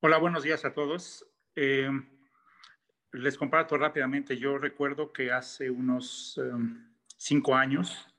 Hola, 0.00 0.18
buenos 0.18 0.42
días 0.42 0.64
a 0.64 0.74
todos. 0.74 1.26
Eh, 1.56 1.88
les 3.12 3.38
comparto 3.38 3.78
rápidamente. 3.78 4.36
Yo 4.36 4.58
recuerdo 4.58 5.12
que 5.12 5.32
hace 5.32 5.70
unos 5.70 6.38
em, 6.38 6.92
cinco 7.16 7.54
años 7.54 8.14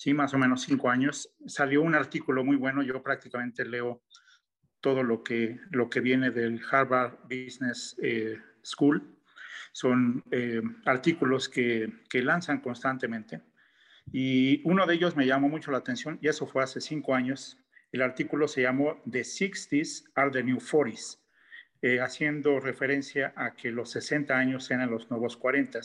sí, 0.00 0.14
más 0.14 0.32
o 0.32 0.38
menos 0.38 0.62
cinco 0.62 0.88
años, 0.88 1.30
salió 1.46 1.82
un 1.82 1.94
artículo 1.94 2.42
muy 2.42 2.56
bueno. 2.56 2.82
Yo 2.82 3.02
prácticamente 3.02 3.66
leo 3.66 4.02
todo 4.80 5.02
lo 5.02 5.22
que, 5.22 5.60
lo 5.72 5.90
que 5.90 6.00
viene 6.00 6.30
del 6.30 6.58
Harvard 6.70 7.18
Business 7.24 7.94
eh, 8.02 8.38
School. 8.64 9.19
Son 9.72 10.24
eh, 10.30 10.62
artículos 10.84 11.48
que, 11.48 11.92
que 12.08 12.22
lanzan 12.22 12.60
constantemente. 12.60 13.40
Y 14.12 14.60
uno 14.64 14.86
de 14.86 14.94
ellos 14.94 15.16
me 15.16 15.26
llamó 15.26 15.48
mucho 15.48 15.70
la 15.70 15.78
atención, 15.78 16.18
y 16.20 16.28
eso 16.28 16.46
fue 16.46 16.62
hace 16.62 16.80
cinco 16.80 17.14
años. 17.14 17.58
El 17.92 18.02
artículo 18.02 18.48
se 18.48 18.62
llamó 18.62 19.00
The 19.10 19.20
60s 19.20 20.10
are 20.14 20.30
the 20.30 20.42
New 20.42 20.58
40s, 20.58 21.18
eh, 21.82 22.00
haciendo 22.00 22.60
referencia 22.60 23.32
a 23.36 23.54
que 23.54 23.70
los 23.70 23.90
60 23.90 24.36
años 24.36 24.70
eran 24.70 24.90
los 24.90 25.10
nuevos 25.10 25.36
40. 25.36 25.80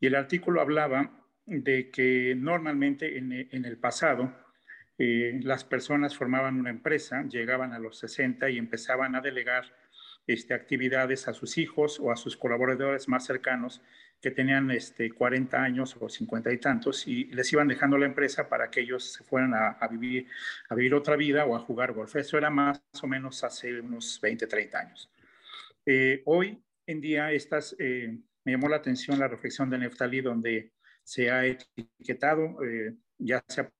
Y 0.00 0.06
el 0.06 0.14
artículo 0.14 0.60
hablaba 0.60 1.10
de 1.46 1.90
que 1.90 2.34
normalmente 2.36 3.18
en, 3.18 3.32
el 3.32 3.78
pasado 3.78 4.32
eh, 4.98 5.40
las 5.42 5.64
personas 5.64 6.16
formaban 6.16 6.58
una 6.58 6.70
empresa, 6.70 7.22
llegaban 7.22 7.72
a 7.72 7.78
los 7.78 7.98
60 7.98 8.50
y 8.50 8.58
empezaban 8.58 9.14
a 9.14 9.20
delegar 9.20 9.64
este, 10.28 10.54
actividades 10.54 11.26
a 11.26 11.32
sus 11.32 11.58
hijos 11.58 11.98
o 11.98 12.12
a 12.12 12.16
sus 12.16 12.36
colaboradores 12.36 13.08
más 13.08 13.26
cercanos 13.26 13.82
que 14.20 14.30
tenían 14.30 14.70
este, 14.70 15.10
40 15.10 15.60
años 15.60 15.96
o 15.98 16.08
50 16.08 16.52
y 16.52 16.58
tantos 16.58 17.06
y 17.08 17.24
les 17.26 17.52
iban 17.52 17.66
dejando 17.66 17.96
la 17.98 18.06
empresa 18.06 18.48
para 18.48 18.70
que 18.70 18.80
ellos 18.80 19.12
se 19.12 19.24
fueran 19.24 19.54
a, 19.54 19.88
vivir, 19.88 20.26
a 20.68 20.74
vivir 20.74 20.94
otra 20.94 21.16
vida 21.16 21.46
o 21.46 21.56
a 21.56 21.60
jugar 21.60 21.92
golf. 21.92 22.14
Eso 22.16 22.36
era 22.36 22.50
más 22.50 22.80
o 23.02 23.06
menos 23.06 23.42
hace 23.42 23.80
unos 23.80 24.20
20, 24.20 24.46
30 24.46 24.78
años. 24.78 25.10
Eh, 25.86 26.22
hoy 26.26 26.62
en 26.86 27.00
día 27.00 27.32
estas, 27.32 27.74
eh, 27.78 28.18
me 28.44 28.52
llamó 28.52 28.68
la 28.68 28.76
atención 28.76 29.18
la 29.18 29.28
reflexión 29.28 29.70
de 29.70 29.78
Neftali 29.78 30.20
donde 30.20 30.72
se 31.04 31.30
ha 31.30 31.46
etiquetado, 31.46 32.62
eh, 32.64 32.94
ya 33.18 33.42
sea 33.48 33.70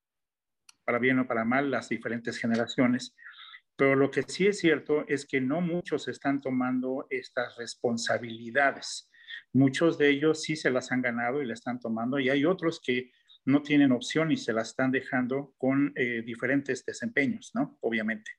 para 0.85 0.99
bien 0.99 1.19
o 1.19 1.27
para 1.27 1.45
mal, 1.45 1.71
las 1.71 1.91
diferentes 1.91 2.39
generaciones. 2.39 3.15
Pero 3.79 3.95
lo 3.95 4.11
que 4.11 4.25
sí 4.25 4.49
es 4.49 4.59
cierto 4.59 5.05
es 5.07 5.25
que 5.25 5.41
no 5.41 5.61
muchos 5.61 6.09
están 6.09 6.41
tomando 6.41 7.07
estas 7.11 7.57
responsabilidades. 7.57 9.09
Muchos 9.53 9.97
de 9.99 10.11
ellos 10.11 10.43
sí 10.43 10.57
se 10.57 10.69
las 10.69 10.91
han 10.91 11.01
ganado 11.01 11.41
y 11.41 11.47
las 11.47 11.61
están 11.61 11.79
tomando 11.79 12.19
y 12.19 12.29
hay 12.29 12.45
otros 12.45 12.81
que 12.85 13.13
no 13.45 13.63
tienen 13.63 13.93
opción 13.93 14.33
y 14.33 14.37
se 14.37 14.53
las 14.53 14.71
están 14.71 14.91
dejando 14.91 15.55
con 15.59 15.93
eh, 15.95 16.23
diferentes 16.27 16.85
desempeños, 16.85 17.53
¿no? 17.55 17.79
Obviamente. 17.81 18.33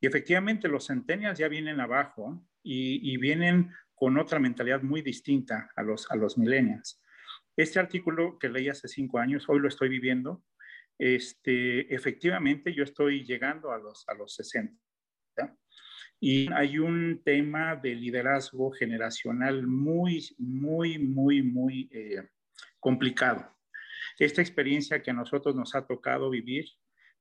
Y 0.00 0.06
efectivamente 0.06 0.66
los 0.66 0.86
centennials 0.86 1.38
ya 1.38 1.48
vienen 1.48 1.78
abajo 1.78 2.42
y, 2.62 3.12
y, 3.12 3.18
vienen 3.18 3.70
con 3.94 4.16
otra 4.18 4.38
mentalidad 4.38 4.80
muy 4.80 5.02
distinta 5.02 5.70
a 5.76 5.82
los, 5.82 6.10
a 6.10 6.16
los 6.16 6.38
millennials. 6.38 7.02
Este 7.54 7.78
artículo 7.78 8.38
que 8.38 8.48
leí 8.48 8.70
hace 8.70 8.88
cinco 8.88 9.18
años, 9.18 9.44
hoy 9.46 9.60
lo 9.60 9.68
estoy 9.68 9.90
viviendo. 9.90 10.42
Este, 11.00 11.94
efectivamente, 11.94 12.74
yo 12.74 12.84
estoy 12.84 13.24
llegando 13.24 13.72
a 13.72 13.78
los, 13.78 14.06
a 14.06 14.12
los 14.12 14.34
60. 14.34 14.76
Y 16.20 16.52
hay 16.52 16.78
un 16.78 17.22
tema 17.24 17.74
de 17.74 17.94
liderazgo 17.94 18.70
generacional 18.70 19.66
muy, 19.66 20.28
muy, 20.36 20.98
muy, 20.98 21.40
muy 21.40 21.88
eh, 21.90 22.28
complicado. 22.78 23.56
Esta 24.18 24.42
experiencia 24.42 25.02
que 25.02 25.10
a 25.10 25.14
nosotros 25.14 25.56
nos 25.56 25.74
ha 25.74 25.86
tocado 25.86 26.28
vivir, 26.28 26.66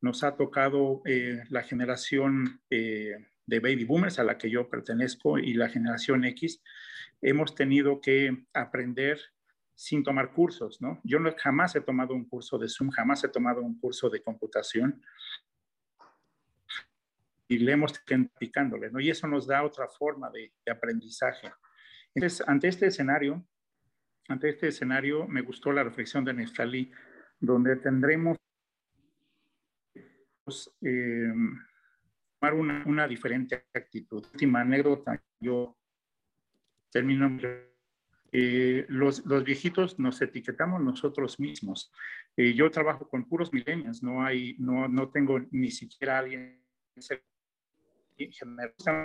nos 0.02 0.26
ha 0.26 0.36
tocado 0.36 1.02
eh, 1.06 1.42
la 1.48 1.64
generación 1.64 2.62
eh, 2.70 3.16
de 3.46 3.60
baby 3.62 3.86
boomers 3.86 4.20
a 4.20 4.26
la 4.26 4.38
que 4.38 4.50
yo 4.50 4.70
pertenezco 4.70 5.40
y 5.40 5.54
la 5.54 5.70
generación 5.70 6.26
X, 6.26 6.62
hemos 7.22 7.56
tenido 7.56 8.02
que 8.02 8.44
aprender 8.54 9.22
sin 9.80 10.04
tomar 10.04 10.34
cursos, 10.34 10.82
¿no? 10.82 11.00
Yo 11.06 11.22
no, 11.22 11.34
jamás 11.38 11.74
he 11.74 11.80
tomado 11.80 12.14
un 12.14 12.26
curso 12.26 12.58
de 12.58 12.68
Zoom, 12.68 12.90
jamás 12.90 13.24
he 13.24 13.30
tomado 13.30 13.62
un 13.62 13.80
curso 13.80 14.10
de 14.10 14.22
computación 14.22 15.02
y 17.48 17.60
le 17.60 17.72
hemos 17.72 17.94
¿no? 18.92 19.00
Y 19.00 19.10
eso 19.10 19.26
nos 19.26 19.48
da 19.48 19.64
otra 19.64 19.88
forma 19.88 20.30
de, 20.32 20.52
aprendizaje. 20.70 21.50
Entonces, 22.14 22.46
ante 22.46 22.68
este 22.68 22.88
escenario, 22.88 23.48
ante 24.28 24.50
este 24.50 24.68
escenario, 24.68 25.26
me 25.30 25.44
gustó 25.44 25.72
la 25.72 25.86
reflexión 25.86 26.26
de 26.26 26.34
Neftali, 26.34 26.92
donde 27.40 27.78
tendremos 27.78 28.38
eh, 30.82 31.34
tomar 32.38 32.54
una, 32.54 32.84
una, 32.86 33.08
diferente 33.08 33.66
actitud. 33.74 34.26
Última 34.34 34.60
anécdota, 34.60 35.24
yo 35.40 35.78
termino. 36.92 37.69
Eh, 38.32 38.86
los, 38.90 39.26
los, 39.26 39.44
viejitos 39.44 39.98
nos 40.00 40.22
etiquetamos 40.22 40.82
nosotros 40.82 41.40
mismos. 41.40 41.92
Eh, 42.38 42.54
yo 42.54 42.70
trabajo 42.70 43.08
con 43.08 43.28
puros 43.28 43.52
millennials, 43.52 44.04
no 44.04 44.24
hay, 44.24 44.56
no, 44.60 44.88
no 44.88 45.10
tengo 45.10 45.40
ni 45.52 45.72
siquiera 45.72 46.20
alguien 46.20 46.62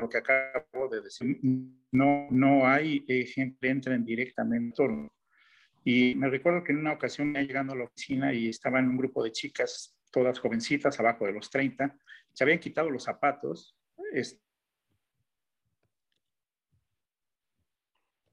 lo 0.01 0.09
que 0.09 0.19
acabo 0.19 0.89
de 0.89 1.01
decir. 1.01 1.39
No, 1.93 2.27
no 2.31 2.67
hay 2.67 3.05
eh, 3.09 3.25
gente 3.27 3.59
que 3.61 3.69
entren 3.69 4.05
directamente 4.05 4.83
Y 5.85 6.15
me 6.17 6.29
recuerdo 6.29 6.65
que 6.65 6.73
en 6.73 6.79
una 6.79 6.93
ocasión 6.93 7.31
me 7.31 7.45
llegando 7.47 7.73
a 7.73 7.77
la 7.77 7.85
oficina 7.85 8.33
y 8.33 8.49
estaba 8.49 8.79
en 8.81 8.89
un 8.89 8.97
grupo 8.97 9.23
de 9.23 9.33
chicas, 9.33 9.97
todas 10.11 10.39
jovencitas, 10.39 10.99
abajo 10.99 11.27
de 11.27 11.33
los 11.33 11.51
30, 11.51 11.97
se 12.33 12.45
habían 12.45 12.59
quitado 12.59 12.91
los 12.91 13.05
zapatos. 13.05 13.77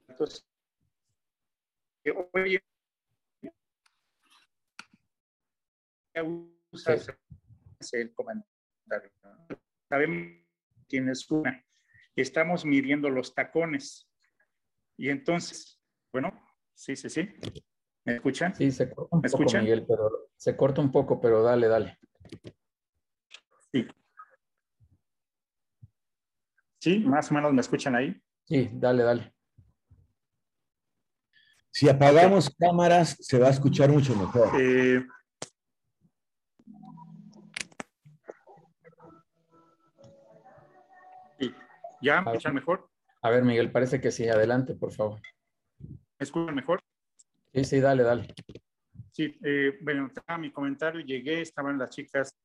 Entonces, 0.08 0.51
oye, 2.34 2.64
usas 6.72 7.08
el 7.94 8.14
comentario. 8.14 9.12
Sabemos 9.90 10.42
tienes 10.88 11.30
una. 11.32 11.66
Estamos 12.16 12.66
midiendo 12.66 13.10
los 13.10 13.34
tacones. 13.34 14.10
Y 14.98 15.10
entonces, 15.10 15.82
bueno, 16.12 16.32
sí, 16.74 16.96
sí, 16.96 17.10
sí. 17.10 17.30
¿Me 18.04 18.16
escuchan? 18.16 18.54
Sí, 18.54 18.72
se 18.72 18.90
corta 18.90 19.16
un 19.16 19.22
poco, 19.22 19.44
Miguel, 19.60 19.86
pero 19.88 20.30
se 20.36 20.58
corta 20.58 20.82
un 20.82 20.92
poco, 20.92 21.22
pero 21.22 21.42
dale, 21.42 21.68
dale. 21.68 21.98
Sí. 23.72 23.88
Sí, 26.80 27.00
más 27.00 27.32
o 27.32 27.36
menos 27.36 27.54
me 27.54 27.62
escuchan 27.62 27.96
ahí. 27.96 28.22
Sí, 28.44 28.70
dale, 28.74 29.04
dale. 29.04 29.34
Si 31.72 31.88
apagamos 31.90 32.54
cámaras, 32.60 33.18
se 33.20 33.40
va 33.40 33.48
a 33.48 33.52
escuchar 33.52 33.90
mucho 33.90 34.16
mejor. 34.16 34.50
Eh, 34.60 35.06
¿Ya? 42.02 42.22
¿Me 42.22 42.32
escuchan 42.32 42.56
mejor? 42.56 42.90
A 43.22 43.30
ver, 43.30 43.44
Miguel, 43.44 43.72
parece 43.72 44.02
que 44.02 44.12
sí. 44.12 44.28
Adelante, 44.28 44.74
por 44.74 44.92
favor. 44.92 45.22
¿Me 45.80 45.98
escuchan 46.20 46.56
mejor? 46.56 46.82
Sí, 47.54 47.64
sí, 47.64 47.80
dale, 47.80 48.04
dale. 48.04 48.34
Sí, 49.12 49.38
eh, 49.44 49.78
bueno, 49.82 50.08
estaba 50.08 50.38
mi 50.38 50.52
comentario, 50.52 51.02
llegué, 51.02 51.42
estaban 51.42 51.78
las 51.78 51.90
chicas, 51.90 52.36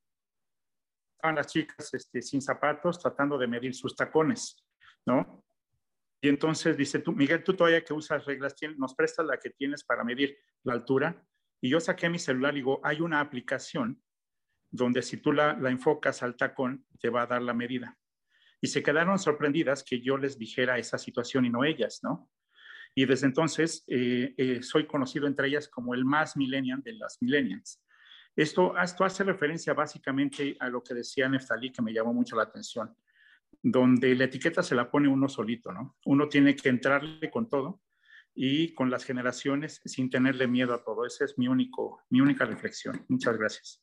estaban 1.14 1.36
las 1.36 1.46
chicas 1.46 1.94
este, 1.94 2.20
sin 2.20 2.42
zapatos 2.42 2.98
tratando 3.00 3.38
de 3.38 3.46
medir 3.46 3.74
sus 3.74 3.94
tacones, 3.94 4.56
¿no? 5.06 5.45
Y 6.20 6.28
entonces 6.28 6.76
dice 6.76 6.98
tú, 6.98 7.12
Miguel, 7.12 7.44
tú 7.44 7.54
todavía 7.54 7.84
que 7.84 7.92
usas 7.92 8.24
reglas, 8.24 8.54
nos 8.76 8.94
prestas 8.94 9.26
la 9.26 9.38
que 9.38 9.50
tienes 9.50 9.84
para 9.84 10.02
medir 10.04 10.36
la 10.62 10.72
altura. 10.72 11.24
Y 11.60 11.70
yo 11.70 11.80
saqué 11.80 12.08
mi 12.08 12.18
celular 12.18 12.54
y 12.54 12.58
digo, 12.58 12.80
hay 12.82 13.00
una 13.00 13.20
aplicación 13.20 14.02
donde 14.70 15.02
si 15.02 15.18
tú 15.18 15.32
la, 15.32 15.54
la 15.54 15.70
enfocas 15.70 16.22
al 16.22 16.36
tacón, 16.36 16.86
te 17.00 17.10
va 17.10 17.22
a 17.22 17.26
dar 17.26 17.42
la 17.42 17.54
medida 17.54 17.96
y 18.60 18.68
se 18.68 18.82
quedaron 18.82 19.18
sorprendidas 19.18 19.84
que 19.84 20.00
yo 20.00 20.16
les 20.16 20.38
dijera 20.38 20.78
esa 20.78 20.98
situación 20.98 21.44
y 21.44 21.50
no 21.50 21.64
ellas, 21.64 22.00
¿no? 22.02 22.30
Y 22.94 23.04
desde 23.04 23.26
entonces 23.26 23.84
eh, 23.86 24.34
eh, 24.36 24.62
soy 24.62 24.86
conocido 24.86 25.26
entre 25.26 25.48
ellas 25.48 25.68
como 25.68 25.94
el 25.94 26.04
más 26.04 26.36
millennial 26.36 26.82
de 26.82 26.94
las 26.94 27.18
millennials. 27.20 27.82
Esto, 28.34 28.76
esto 28.78 29.04
hace 29.04 29.24
referencia 29.24 29.74
básicamente 29.74 30.56
a 30.58 30.68
lo 30.68 30.82
que 30.82 30.94
decía 30.94 31.28
Neftalí, 31.28 31.70
que 31.72 31.82
me 31.82 31.92
llamó 31.92 32.12
mucho 32.12 32.36
la 32.36 32.44
atención, 32.44 32.94
donde 33.68 34.14
la 34.14 34.24
etiqueta 34.24 34.62
se 34.62 34.76
la 34.76 34.92
pone 34.92 35.08
uno 35.08 35.28
solito, 35.28 35.72
¿no? 35.72 35.96
Uno 36.04 36.28
tiene 36.28 36.54
que 36.54 36.68
entrarle 36.68 37.28
con 37.32 37.48
todo 37.48 37.80
y 38.32 38.72
con 38.74 38.90
las 38.90 39.02
generaciones 39.02 39.80
sin 39.84 40.08
tenerle 40.08 40.46
miedo 40.46 40.72
a 40.72 40.84
todo. 40.84 41.04
Esa 41.04 41.24
es 41.24 41.36
mi, 41.36 41.48
único, 41.48 42.00
mi 42.08 42.20
única 42.20 42.44
reflexión. 42.44 43.04
Muchas 43.08 43.36
gracias. 43.36 43.82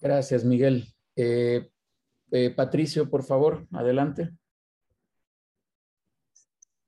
Gracias, 0.00 0.44
Miguel. 0.46 0.86
Eh, 1.14 1.70
eh, 2.30 2.50
Patricio, 2.56 3.10
por 3.10 3.22
favor, 3.22 3.66
adelante. 3.72 4.30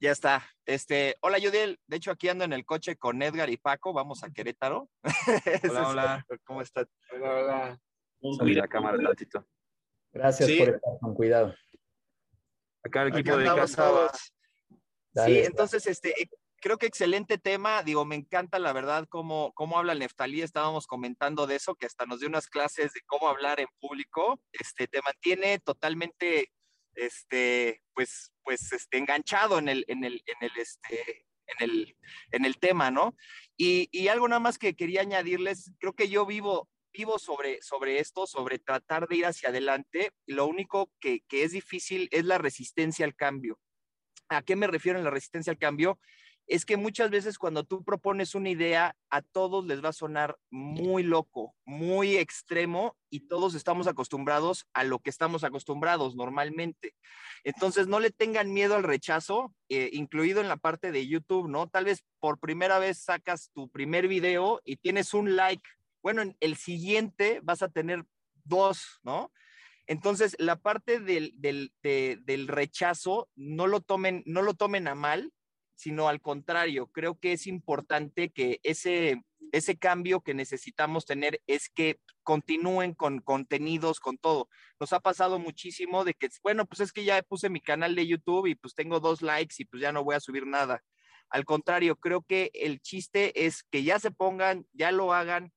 Ya 0.00 0.12
está. 0.12 0.42
Este, 0.64 1.16
hola 1.20 1.36
Yudiel, 1.36 1.78
de 1.86 1.96
hecho 1.96 2.10
aquí 2.10 2.30
ando 2.30 2.44
en 2.44 2.54
el 2.54 2.64
coche 2.64 2.96
con 2.96 3.20
Edgar 3.20 3.50
y 3.50 3.58
Paco, 3.58 3.92
vamos 3.92 4.24
a 4.24 4.30
Querétaro. 4.30 4.88
Hola, 5.70 5.88
hola. 5.88 6.26
¿Cómo 6.44 6.62
estás? 6.62 6.86
Hola, 7.12 7.34
hola. 7.34 7.80
Subí 8.22 8.54
la 8.54 8.66
cámara 8.66 8.96
un 8.96 9.04
ratito. 9.04 9.46
Gracias 10.10 10.48
por 10.50 10.68
estar 10.68 10.98
con 11.00 11.14
cuidado. 11.14 11.54
Acá 12.82 13.02
el 13.02 13.08
equipo 13.08 13.36
de 13.36 13.46
casa. 13.46 14.10
sí, 15.14 15.38
entonces 15.38 15.86
este, 15.86 16.14
creo 16.60 16.78
que 16.78 16.86
excelente 16.86 17.38
tema. 17.38 17.82
Digo, 17.82 18.04
me 18.04 18.14
encanta 18.14 18.58
la 18.58 18.72
verdad 18.72 19.06
cómo, 19.08 19.52
cómo 19.54 19.78
habla 19.78 19.92
el 19.92 19.98
Neftalí. 19.98 20.42
Estábamos 20.42 20.86
comentando 20.86 21.46
de 21.46 21.56
eso, 21.56 21.74
que 21.74 21.86
hasta 21.86 22.06
nos 22.06 22.20
dio 22.20 22.28
unas 22.28 22.46
clases 22.46 22.92
de 22.92 23.00
cómo 23.06 23.28
hablar 23.28 23.60
en 23.60 23.68
público. 23.80 24.40
Este, 24.52 24.86
te 24.86 25.00
mantiene 25.02 25.58
totalmente, 25.58 26.52
este, 26.94 27.82
pues, 27.94 28.32
pues, 28.44 28.72
este, 28.72 28.98
enganchado 28.98 29.58
en 29.58 29.68
el, 29.68 29.84
en 29.88 30.04
el, 30.04 30.22
en 30.26 30.48
el, 30.48 30.52
este, 30.56 31.26
en 31.46 31.70
el, 31.70 31.96
en 32.30 32.44
el 32.44 32.58
tema, 32.58 32.90
¿no? 32.90 33.16
Y, 33.56 33.88
y 33.90 34.08
algo 34.08 34.28
nada 34.28 34.40
más 34.40 34.58
que 34.58 34.74
quería 34.74 35.00
añadirles, 35.00 35.72
creo 35.78 35.94
que 35.94 36.08
yo 36.08 36.24
vivo, 36.26 36.68
vivo 36.92 37.18
sobre, 37.18 37.60
sobre 37.62 37.98
esto, 37.98 38.26
sobre 38.26 38.58
tratar 38.58 39.08
de 39.08 39.16
ir 39.16 39.26
hacia 39.26 39.50
adelante. 39.50 40.12
Lo 40.26 40.46
único 40.46 40.90
que, 41.00 41.20
que 41.28 41.44
es 41.44 41.52
difícil 41.52 42.08
es 42.10 42.24
la 42.24 42.38
resistencia 42.38 43.04
al 43.04 43.14
cambio. 43.14 43.58
¿A 44.28 44.42
qué 44.42 44.56
me 44.56 44.66
refiero 44.66 44.98
en 44.98 45.04
la 45.04 45.10
resistencia 45.10 45.52
al 45.52 45.58
cambio? 45.58 45.98
es 46.50 46.64
que 46.64 46.76
muchas 46.76 47.10
veces 47.10 47.38
cuando 47.38 47.62
tú 47.62 47.84
propones 47.84 48.34
una 48.34 48.50
idea, 48.50 48.96
a 49.08 49.22
todos 49.22 49.64
les 49.66 49.84
va 49.84 49.90
a 49.90 49.92
sonar 49.92 50.36
muy 50.50 51.04
loco, 51.04 51.54
muy 51.64 52.16
extremo 52.16 52.96
y 53.08 53.28
todos 53.28 53.54
estamos 53.54 53.86
acostumbrados 53.86 54.66
a 54.72 54.82
lo 54.82 54.98
que 54.98 55.10
estamos 55.10 55.44
acostumbrados 55.44 56.16
normalmente. 56.16 56.96
Entonces, 57.44 57.86
no 57.86 58.00
le 58.00 58.10
tengan 58.10 58.52
miedo 58.52 58.74
al 58.74 58.82
rechazo, 58.82 59.54
eh, 59.68 59.90
incluido 59.92 60.40
en 60.40 60.48
la 60.48 60.56
parte 60.56 60.90
de 60.90 61.06
YouTube, 61.06 61.48
¿no? 61.48 61.68
Tal 61.68 61.84
vez 61.84 62.02
por 62.18 62.40
primera 62.40 62.80
vez 62.80 62.98
sacas 62.98 63.52
tu 63.54 63.68
primer 63.68 64.08
video 64.08 64.60
y 64.64 64.74
tienes 64.74 65.14
un 65.14 65.36
like. 65.36 65.62
Bueno, 66.02 66.22
en 66.22 66.36
el 66.40 66.56
siguiente 66.56 67.40
vas 67.42 67.62
a 67.62 67.68
tener 67.68 68.04
dos, 68.44 69.00
¿no? 69.02 69.32
Entonces, 69.86 70.36
la 70.38 70.56
parte 70.56 71.00
del, 71.00 71.32
del, 71.36 71.72
del 71.82 72.48
rechazo, 72.48 73.28
no 73.34 73.66
lo, 73.66 73.80
tomen, 73.80 74.22
no 74.24 74.42
lo 74.42 74.54
tomen 74.54 74.86
a 74.86 74.94
mal, 74.94 75.32
sino 75.74 76.08
al 76.08 76.20
contrario, 76.20 76.86
creo 76.88 77.18
que 77.18 77.32
es 77.32 77.46
importante 77.46 78.30
que 78.30 78.60
ese, 78.62 79.24
ese 79.50 79.78
cambio 79.78 80.20
que 80.20 80.34
necesitamos 80.34 81.06
tener 81.06 81.42
es 81.46 81.68
que 81.70 81.98
continúen 82.22 82.94
con 82.94 83.20
contenidos, 83.20 83.98
con 83.98 84.18
todo. 84.18 84.48
Nos 84.78 84.92
ha 84.92 85.00
pasado 85.00 85.38
muchísimo 85.38 86.04
de 86.04 86.14
que, 86.14 86.28
bueno, 86.42 86.66
pues 86.66 86.80
es 86.80 86.92
que 86.92 87.04
ya 87.04 87.22
puse 87.22 87.48
mi 87.48 87.60
canal 87.60 87.94
de 87.94 88.06
YouTube 88.06 88.46
y 88.46 88.54
pues 88.54 88.74
tengo 88.74 89.00
dos 89.00 89.22
likes 89.22 89.56
y 89.58 89.64
pues 89.64 89.82
ya 89.82 89.90
no 89.90 90.04
voy 90.04 90.14
a 90.14 90.20
subir 90.20 90.46
nada. 90.46 90.84
Al 91.30 91.44
contrario, 91.44 91.96
creo 91.96 92.22
que 92.22 92.50
el 92.54 92.80
chiste 92.80 93.46
es 93.46 93.62
que 93.62 93.82
ya 93.82 93.98
se 93.98 94.10
pongan, 94.10 94.66
ya 94.72 94.92
lo 94.92 95.14
hagan. 95.14 95.52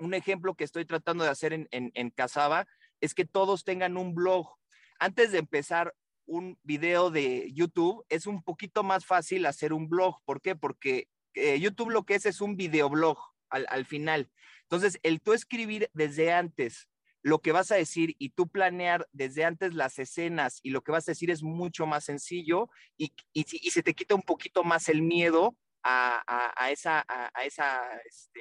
Un 0.00 0.14
ejemplo 0.14 0.54
que 0.54 0.64
estoy 0.64 0.86
tratando 0.86 1.24
de 1.24 1.30
hacer 1.30 1.52
en, 1.52 1.68
en, 1.70 1.92
en 1.94 2.10
Casaba 2.10 2.66
es 3.00 3.14
que 3.14 3.26
todos 3.26 3.64
tengan 3.64 3.96
un 3.96 4.14
blog. 4.14 4.56
Antes 4.98 5.30
de 5.30 5.38
empezar 5.38 5.94
un 6.26 6.58
video 6.62 7.10
de 7.10 7.52
YouTube, 7.52 8.04
es 8.08 8.26
un 8.26 8.42
poquito 8.42 8.82
más 8.82 9.04
fácil 9.04 9.46
hacer 9.46 9.72
un 9.72 9.88
blog. 9.88 10.16
¿Por 10.24 10.40
qué? 10.40 10.56
Porque 10.56 11.08
eh, 11.34 11.60
YouTube 11.60 11.90
lo 11.90 12.04
que 12.04 12.14
es 12.14 12.24
es 12.24 12.40
un 12.40 12.56
videoblog 12.56 13.18
al, 13.50 13.66
al 13.68 13.84
final. 13.84 14.30
Entonces, 14.62 14.98
el 15.02 15.20
tú 15.20 15.32
escribir 15.32 15.90
desde 15.92 16.32
antes 16.32 16.88
lo 17.22 17.40
que 17.40 17.52
vas 17.52 17.70
a 17.70 17.76
decir 17.76 18.14
y 18.18 18.30
tú 18.30 18.48
planear 18.48 19.06
desde 19.12 19.44
antes 19.44 19.74
las 19.74 19.98
escenas 19.98 20.60
y 20.62 20.70
lo 20.70 20.82
que 20.82 20.92
vas 20.92 21.06
a 21.06 21.12
decir 21.12 21.30
es 21.30 21.42
mucho 21.42 21.86
más 21.86 22.04
sencillo 22.04 22.70
y, 22.96 23.12
y, 23.34 23.44
y 23.50 23.70
se 23.70 23.82
te 23.82 23.92
quita 23.92 24.14
un 24.14 24.22
poquito 24.22 24.64
más 24.64 24.88
el 24.88 25.02
miedo 25.02 25.54
a, 25.82 26.52
a, 26.56 26.70
esa, 26.70 27.04
a, 27.08 27.44
esa, 27.44 27.80
este, 28.06 28.40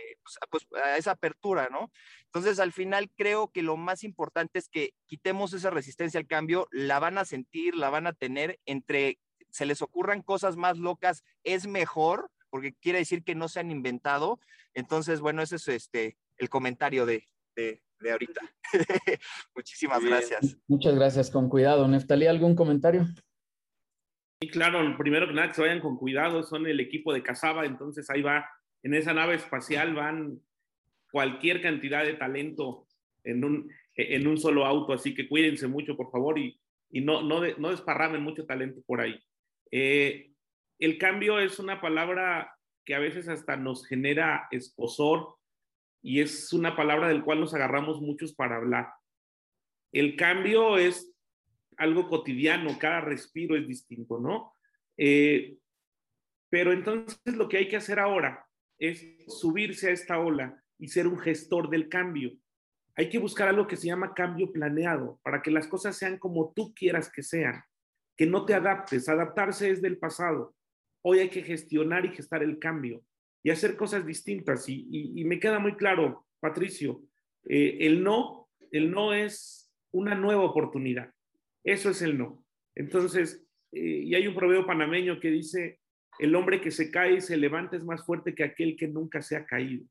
pues, 0.50 0.66
pues, 0.70 0.84
a 0.84 0.98
esa 0.98 1.12
apertura, 1.12 1.70
¿no? 1.72 1.92
Entonces, 2.26 2.60
al 2.60 2.72
final 2.72 3.12
creo 3.16 3.52
que 3.52 3.64
lo 3.64 3.78
más 3.78 4.04
importante 4.04 4.60
es 4.60 4.70
que 4.70 4.92
quitemos 5.06 5.54
esa 5.54 5.70
resistencia 5.70 6.20
al 6.20 6.28
cambio, 6.28 6.68
la 6.72 7.00
van 7.00 7.18
a 7.18 7.26
sentir, 7.26 7.76
la 7.76 7.90
van 7.90 8.08
a 8.08 8.14
tener, 8.14 8.60
entre 8.66 9.20
se 9.52 9.66
les 9.66 9.82
ocurran 9.82 10.22
cosas 10.22 10.58
más 10.58 10.78
locas, 10.78 11.24
es 11.44 11.68
mejor, 11.68 12.30
porque 12.50 12.74
quiere 12.74 13.00
decir 13.00 13.24
que 13.24 13.36
no 13.36 13.48
se 13.48 13.60
han 13.60 13.72
inventado. 13.72 14.40
Entonces, 14.74 15.22
bueno, 15.22 15.42
ese 15.42 15.56
es 15.56 15.68
este, 15.68 16.18
el 16.38 16.50
comentario 16.50 17.06
de, 17.06 17.26
de, 17.56 17.82
de 18.00 18.12
ahorita. 18.12 18.42
Muchísimas 19.56 20.04
gracias. 20.04 20.58
Muchas 20.68 20.96
gracias, 20.96 21.30
con 21.30 21.50
cuidado. 21.50 21.88
Neftalí, 21.88 22.28
¿algún 22.28 22.56
comentario? 22.56 23.08
Y 24.42 24.50
claro, 24.50 24.96
primero 24.98 25.28
que 25.28 25.34
nada, 25.34 25.50
que 25.50 25.56
se 25.56 25.62
vayan 25.62 25.82
con 25.82 25.98
cuidado, 25.98 26.44
son 26.44 26.66
el 26.66 26.80
equipo 26.80 27.12
de 27.14 27.24
Casaba, 27.24 27.66
entonces 27.66 28.10
ahí 28.10 28.22
va, 28.22 28.50
en 28.84 28.94
esa 28.94 29.14
nave 29.14 29.36
espacial 29.36 29.94
van 29.94 30.40
cualquier 31.12 31.62
cantidad 31.62 32.06
de 32.06 32.14
talento 32.14 32.88
en 33.24 33.44
un, 33.44 33.72
en 33.96 34.28
un 34.28 34.38
solo 34.38 34.66
auto, 34.66 34.94
así 34.94 35.14
que 35.14 35.28
cuídense 35.28 35.68
mucho, 35.68 35.98
por 35.98 36.10
favor, 36.10 36.40
y, 36.40 36.58
y 36.90 37.02
no, 37.02 37.22
no, 37.22 37.42
no 37.58 37.70
desparramen 37.72 38.22
mucho 38.22 38.46
talento 38.46 38.82
por 38.86 39.02
ahí. 39.02 39.20
Eh, 39.72 40.32
el 40.80 40.98
cambio 40.98 41.40
es 41.40 41.60
una 41.60 41.82
palabra 41.82 42.56
que 42.86 42.96
a 42.96 43.00
veces 43.00 43.28
hasta 43.28 43.58
nos 43.58 43.86
genera 43.86 44.48
escosor 44.52 45.36
y 46.02 46.22
es 46.22 46.54
una 46.54 46.78
palabra 46.78 47.10
del 47.10 47.24
cual 47.24 47.42
nos 47.42 47.54
agarramos 47.54 48.02
muchos 48.02 48.34
para 48.34 48.56
hablar. 48.56 48.88
El 49.92 50.16
cambio 50.16 50.78
es 50.78 51.14
algo 51.80 52.08
cotidiano, 52.08 52.78
cada 52.78 53.02
respiro 53.02 53.56
es 53.56 53.68
distinto, 53.68 54.20
¿no? 54.20 54.54
Eh, 54.98 55.58
pero 56.50 56.74
entonces 56.74 57.36
lo 57.36 57.48
que 57.48 57.58
hay 57.58 57.68
que 57.68 57.78
hacer 57.78 58.00
ahora 58.00 58.46
es 58.78 59.04
subirse 59.28 59.90
a 59.90 59.94
esta 59.94 60.20
ola 60.20 60.62
y 60.78 60.90
ser 60.90 61.08
un 61.08 61.18
gestor 61.18 61.70
del 61.70 61.88
cambio. 61.88 62.32
Hay 62.96 63.10
que 63.10 63.18
buscar 63.18 63.48
algo 63.48 63.66
que 63.66 63.78
se 63.78 63.88
llama 63.88 64.14
cambio 64.14 64.52
planeado 64.52 65.20
para 65.24 65.42
que 65.42 65.52
las 65.52 65.68
cosas 65.68 65.96
sean 65.96 66.18
como 66.18 66.52
tú 66.54 66.74
quieras 66.74 67.10
que 67.10 67.24
sean, 67.24 67.64
que 68.18 68.26
no 68.26 68.46
te 68.46 68.54
adaptes. 68.54 69.08
Adaptarse 69.08 69.70
es 69.70 69.82
del 69.82 69.98
pasado. 69.98 70.56
Hoy 71.02 71.20
hay 71.20 71.30
que 71.30 71.44
gestionar 71.44 72.06
y 72.06 72.10
gestar 72.10 72.44
el 72.44 72.60
cambio 72.60 73.04
y 73.42 73.52
hacer 73.52 73.78
cosas 73.78 74.06
distintas. 74.06 74.68
Y, 74.68 75.24
me 75.24 75.40
queda 75.40 75.60
muy 75.60 75.78
claro, 75.78 76.26
Patricio, 76.42 77.02
eh, 77.46 77.78
el 77.82 78.04
no, 78.04 78.50
el 78.72 78.92
no 78.92 79.14
es 79.14 79.72
una 79.92 80.14
nueva 80.14 80.44
oportunidad. 80.44 81.14
Eso 81.64 81.90
es 81.90 82.02
el 82.02 82.18
no. 82.18 82.44
Entonces, 82.76 83.46
eh, 83.72 84.04
y 84.06 84.16
hay 84.16 84.28
un 84.28 84.36
proverbio 84.36 84.66
panameño 84.66 85.20
que 85.20 85.30
dice, 85.30 85.80
el 86.20 86.36
hombre 86.36 86.62
que 86.62 86.72
se 86.72 86.92
cae 86.92 87.16
y 87.16 87.22
se 87.22 87.38
levanta 87.38 87.78
es 87.78 87.84
más 87.84 88.06
fuerte 88.06 88.36
que 88.36 88.44
aquel 88.44 88.76
que 88.76 88.88
nunca 88.88 89.22
se 89.22 89.36
ha 89.36 89.46
caído. 89.46 89.86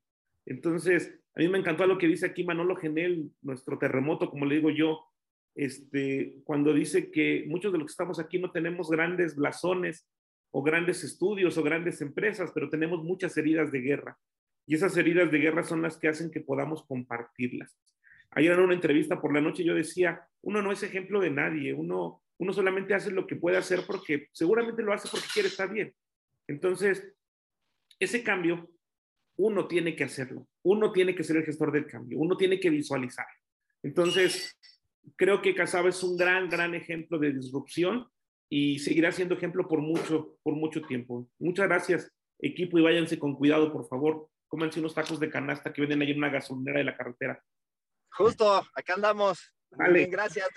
Entonces, 0.45 1.19
a 1.35 1.41
mí 1.41 1.47
me 1.47 1.57
encantó 1.57 1.85
lo 1.85 1.97
que 1.97 2.07
dice 2.07 2.25
aquí 2.25 2.43
Manolo 2.43 2.75
Genel, 2.75 3.31
nuestro 3.41 3.77
terremoto, 3.77 4.29
como 4.29 4.45
le 4.45 4.55
digo 4.55 4.69
yo, 4.69 5.05
este, 5.55 6.37
cuando 6.43 6.73
dice 6.73 7.11
que 7.11 7.45
muchos 7.47 7.71
de 7.71 7.79
los 7.79 7.87
que 7.87 7.91
estamos 7.91 8.19
aquí 8.19 8.39
no 8.39 8.51
tenemos 8.51 8.89
grandes 8.89 9.35
blasones 9.35 10.07
o 10.51 10.63
grandes 10.63 11.03
estudios 11.03 11.57
o 11.57 11.63
grandes 11.63 12.01
empresas, 12.01 12.51
pero 12.53 12.69
tenemos 12.69 13.03
muchas 13.03 13.37
heridas 13.37 13.71
de 13.71 13.81
guerra. 13.81 14.17
Y 14.65 14.75
esas 14.75 14.95
heridas 14.97 15.31
de 15.31 15.39
guerra 15.39 15.63
son 15.63 15.81
las 15.81 15.97
que 15.97 16.07
hacen 16.07 16.31
que 16.31 16.41
podamos 16.41 16.83
compartirlas. 16.85 17.75
Ayer 18.31 18.51
en 18.53 18.59
una 18.59 18.73
entrevista 18.73 19.19
por 19.19 19.33
la 19.33 19.41
noche 19.41 19.63
yo 19.63 19.73
decía, 19.73 20.21
uno 20.41 20.61
no 20.61 20.71
es 20.71 20.83
ejemplo 20.83 21.19
de 21.19 21.31
nadie, 21.31 21.73
uno, 21.73 22.21
uno 22.37 22.53
solamente 22.53 22.93
hace 22.93 23.11
lo 23.11 23.25
que 23.25 23.35
puede 23.35 23.57
hacer 23.57 23.81
porque 23.87 24.27
seguramente 24.31 24.83
lo 24.83 24.93
hace 24.93 25.09
porque 25.09 25.27
quiere 25.33 25.49
estar 25.49 25.71
bien. 25.71 25.93
Entonces, 26.47 27.13
ese 27.99 28.23
cambio, 28.23 28.69
uno 29.37 29.67
tiene 29.67 29.95
que 29.95 30.03
hacerlo, 30.03 30.47
uno 30.63 30.91
tiene 30.91 31.15
que 31.15 31.23
ser 31.23 31.37
el 31.37 31.45
gestor 31.45 31.71
del 31.71 31.87
cambio, 31.87 32.19
uno 32.19 32.37
tiene 32.37 32.59
que 32.59 32.69
visualizar. 32.69 33.25
Entonces, 33.83 34.57
creo 35.15 35.41
que 35.41 35.55
Casaba 35.55 35.89
es 35.89 36.03
un 36.03 36.17
gran, 36.17 36.49
gran 36.49 36.75
ejemplo 36.75 37.17
de 37.17 37.33
disrupción 37.33 38.07
y 38.49 38.79
seguirá 38.79 39.11
siendo 39.11 39.35
ejemplo 39.35 39.67
por 39.67 39.81
mucho, 39.81 40.37
por 40.43 40.55
mucho 40.55 40.81
tiempo. 40.81 41.29
Muchas 41.39 41.67
gracias, 41.67 42.11
equipo, 42.39 42.77
y 42.79 42.81
váyanse 42.81 43.19
con 43.19 43.35
cuidado, 43.35 43.71
por 43.71 43.87
favor. 43.87 44.27
Cómanse 44.47 44.79
unos 44.79 44.95
tacos 44.95 45.19
de 45.19 45.29
canasta 45.29 45.71
que 45.71 45.81
venden 45.81 46.01
ahí 46.01 46.11
en 46.11 46.17
una 46.17 46.29
gasolinera 46.29 46.79
de 46.79 46.85
la 46.85 46.97
carretera. 46.97 47.41
Justo, 48.11 48.63
acá 48.75 48.93
andamos. 48.95 49.39
Vale. 49.71 49.99
Bien, 49.99 50.11
gracias. 50.11 50.47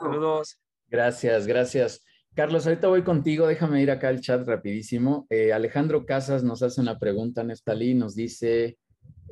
Saludos. 0.00 0.58
Gracias, 0.88 1.46
gracias. 1.46 2.04
Carlos, 2.34 2.66
ahorita 2.66 2.88
voy 2.88 3.02
contigo. 3.02 3.46
Déjame 3.46 3.82
ir 3.82 3.90
acá 3.90 4.08
al 4.08 4.20
chat 4.20 4.46
rapidísimo. 4.46 5.26
Eh, 5.28 5.52
Alejandro 5.52 6.06
Casas 6.06 6.42
nos 6.42 6.62
hace 6.62 6.80
una 6.80 6.98
pregunta, 6.98 7.44
Neftalí, 7.44 7.94
nos 7.94 8.14
dice, 8.14 8.78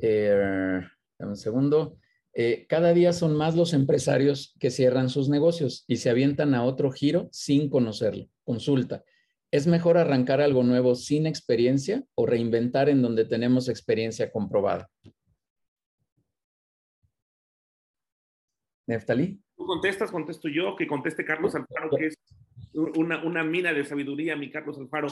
eh, 0.01 0.81
un 1.19 1.35
segundo, 1.35 1.97
eh, 2.33 2.65
cada 2.69 2.93
día 2.93 3.11
son 3.11 3.35
más 3.35 3.55
los 3.55 3.73
empresarios 3.73 4.55
que 4.59 4.69
cierran 4.69 5.09
sus 5.09 5.29
negocios 5.29 5.83
y 5.87 5.97
se 5.97 6.09
avientan 6.09 6.53
a 6.53 6.63
otro 6.63 6.91
giro 6.91 7.27
sin 7.31 7.69
conocerlo. 7.69 8.27
Consulta. 8.43 9.03
¿Es 9.51 9.67
mejor 9.67 9.97
arrancar 9.97 10.39
algo 10.39 10.63
nuevo 10.63 10.95
sin 10.95 11.27
experiencia 11.27 12.03
o 12.15 12.25
reinventar 12.25 12.87
en 12.87 13.01
donde 13.01 13.25
tenemos 13.25 13.67
experiencia 13.67 14.31
comprobada? 14.31 14.89
Neftalí. 18.91 19.41
Tú 19.55 19.65
contestas, 19.65 20.11
contesto 20.11 20.49
yo, 20.49 20.75
que 20.75 20.87
conteste 20.87 21.25
Carlos 21.25 21.55
Alfaro, 21.55 21.89
que 21.97 22.07
es 22.07 22.15
una, 22.73 23.23
una 23.23 23.43
mina 23.43 23.73
de 23.73 23.85
sabiduría, 23.85 24.35
mi 24.35 24.51
Carlos 24.51 24.77
Alfaro. 24.77 25.07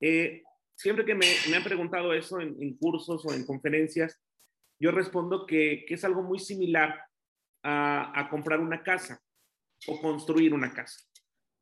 Eh, 0.00 0.42
siempre 0.74 1.04
que 1.04 1.14
me, 1.14 1.26
me, 1.48 1.56
han 1.56 1.64
preguntado 1.64 2.12
eso 2.12 2.40
en, 2.40 2.56
en, 2.60 2.76
cursos 2.76 3.24
o 3.24 3.32
en 3.32 3.44
conferencias, 3.44 4.20
yo 4.78 4.90
respondo 4.90 5.46
que, 5.46 5.84
que 5.86 5.94
es 5.94 6.04
algo 6.04 6.22
muy 6.22 6.38
similar 6.38 7.04
a, 7.62 8.18
a, 8.18 8.28
comprar 8.30 8.60
una 8.60 8.82
casa 8.82 9.20
o 9.86 10.00
construir 10.00 10.54
una 10.54 10.72
casa. 10.72 11.00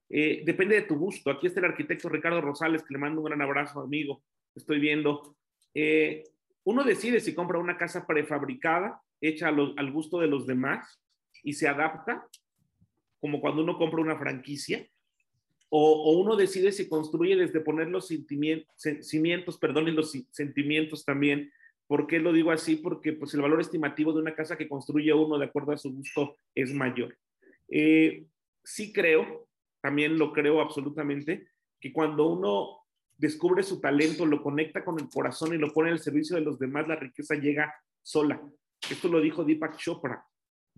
Eh, 0.08 0.42
depende 0.44 0.76
de 0.76 0.82
tu 0.82 0.96
gusto. 0.96 1.30
Aquí 1.30 1.48
está 1.48 1.60
el 1.60 1.66
arquitecto 1.66 2.08
Ricardo 2.08 2.40
Rosales, 2.40 2.82
que 2.82 2.94
le 2.94 3.00
mando 3.00 3.20
un 3.20 3.26
gran 3.26 3.42
abrazo, 3.42 3.80
amigo. 3.80 4.22
Estoy 4.54 4.78
viendo. 4.78 5.36
Eh, 5.74 6.24
uno 6.64 6.84
decide 6.84 7.20
si 7.20 7.34
compra 7.34 7.58
una 7.58 7.76
casa 7.76 8.06
prefabricada, 8.06 9.02
hecha 9.20 9.50
los, 9.50 9.76
al 9.76 9.92
gusto 9.92 10.20
de 10.20 10.28
los 10.28 10.46
demás, 10.46 11.00
y 11.42 11.54
se 11.54 11.68
adapta, 11.68 12.26
como 13.20 13.40
cuando 13.40 13.62
uno 13.62 13.78
compra 13.78 14.00
una 14.00 14.18
franquicia, 14.18 14.86
o, 15.70 16.18
uno 16.18 16.36
decide 16.36 16.72
si 16.72 16.88
construye 16.88 17.36
desde 17.36 17.60
poner 17.60 17.88
los 17.88 18.08
cimientos, 18.08 19.58
perdón, 19.58 19.94
los 19.94 20.12
sentimientos 20.30 21.04
también. 21.04 21.52
¿Por 21.86 22.06
qué 22.06 22.18
lo 22.18 22.32
digo 22.32 22.50
así? 22.50 22.76
Porque 22.76 23.12
pues, 23.12 23.34
el 23.34 23.42
valor 23.42 23.60
estimativo 23.60 24.12
de 24.12 24.20
una 24.20 24.34
casa 24.34 24.56
que 24.56 24.68
construye 24.68 25.12
uno 25.12 25.38
de 25.38 25.46
acuerdo 25.46 25.72
a 25.72 25.78
su 25.78 25.92
gusto 25.92 26.36
es 26.54 26.72
mayor. 26.72 27.16
Eh, 27.68 28.24
sí 28.64 28.92
creo, 28.92 29.46
también 29.80 30.18
lo 30.18 30.32
creo 30.32 30.60
absolutamente, 30.60 31.48
que 31.80 31.92
cuando 31.92 32.26
uno 32.28 32.78
descubre 33.16 33.62
su 33.62 33.80
talento, 33.80 34.24
lo 34.24 34.42
conecta 34.42 34.84
con 34.84 34.98
el 34.98 35.08
corazón 35.08 35.54
y 35.54 35.58
lo 35.58 35.72
pone 35.72 35.90
al 35.90 35.98
servicio 35.98 36.36
de 36.36 36.42
los 36.42 36.58
demás, 36.58 36.88
la 36.88 36.96
riqueza 36.96 37.34
llega 37.34 37.74
sola. 38.02 38.40
Esto 38.90 39.08
lo 39.08 39.20
dijo 39.20 39.44
Deepak 39.44 39.76
Chopra. 39.76 40.24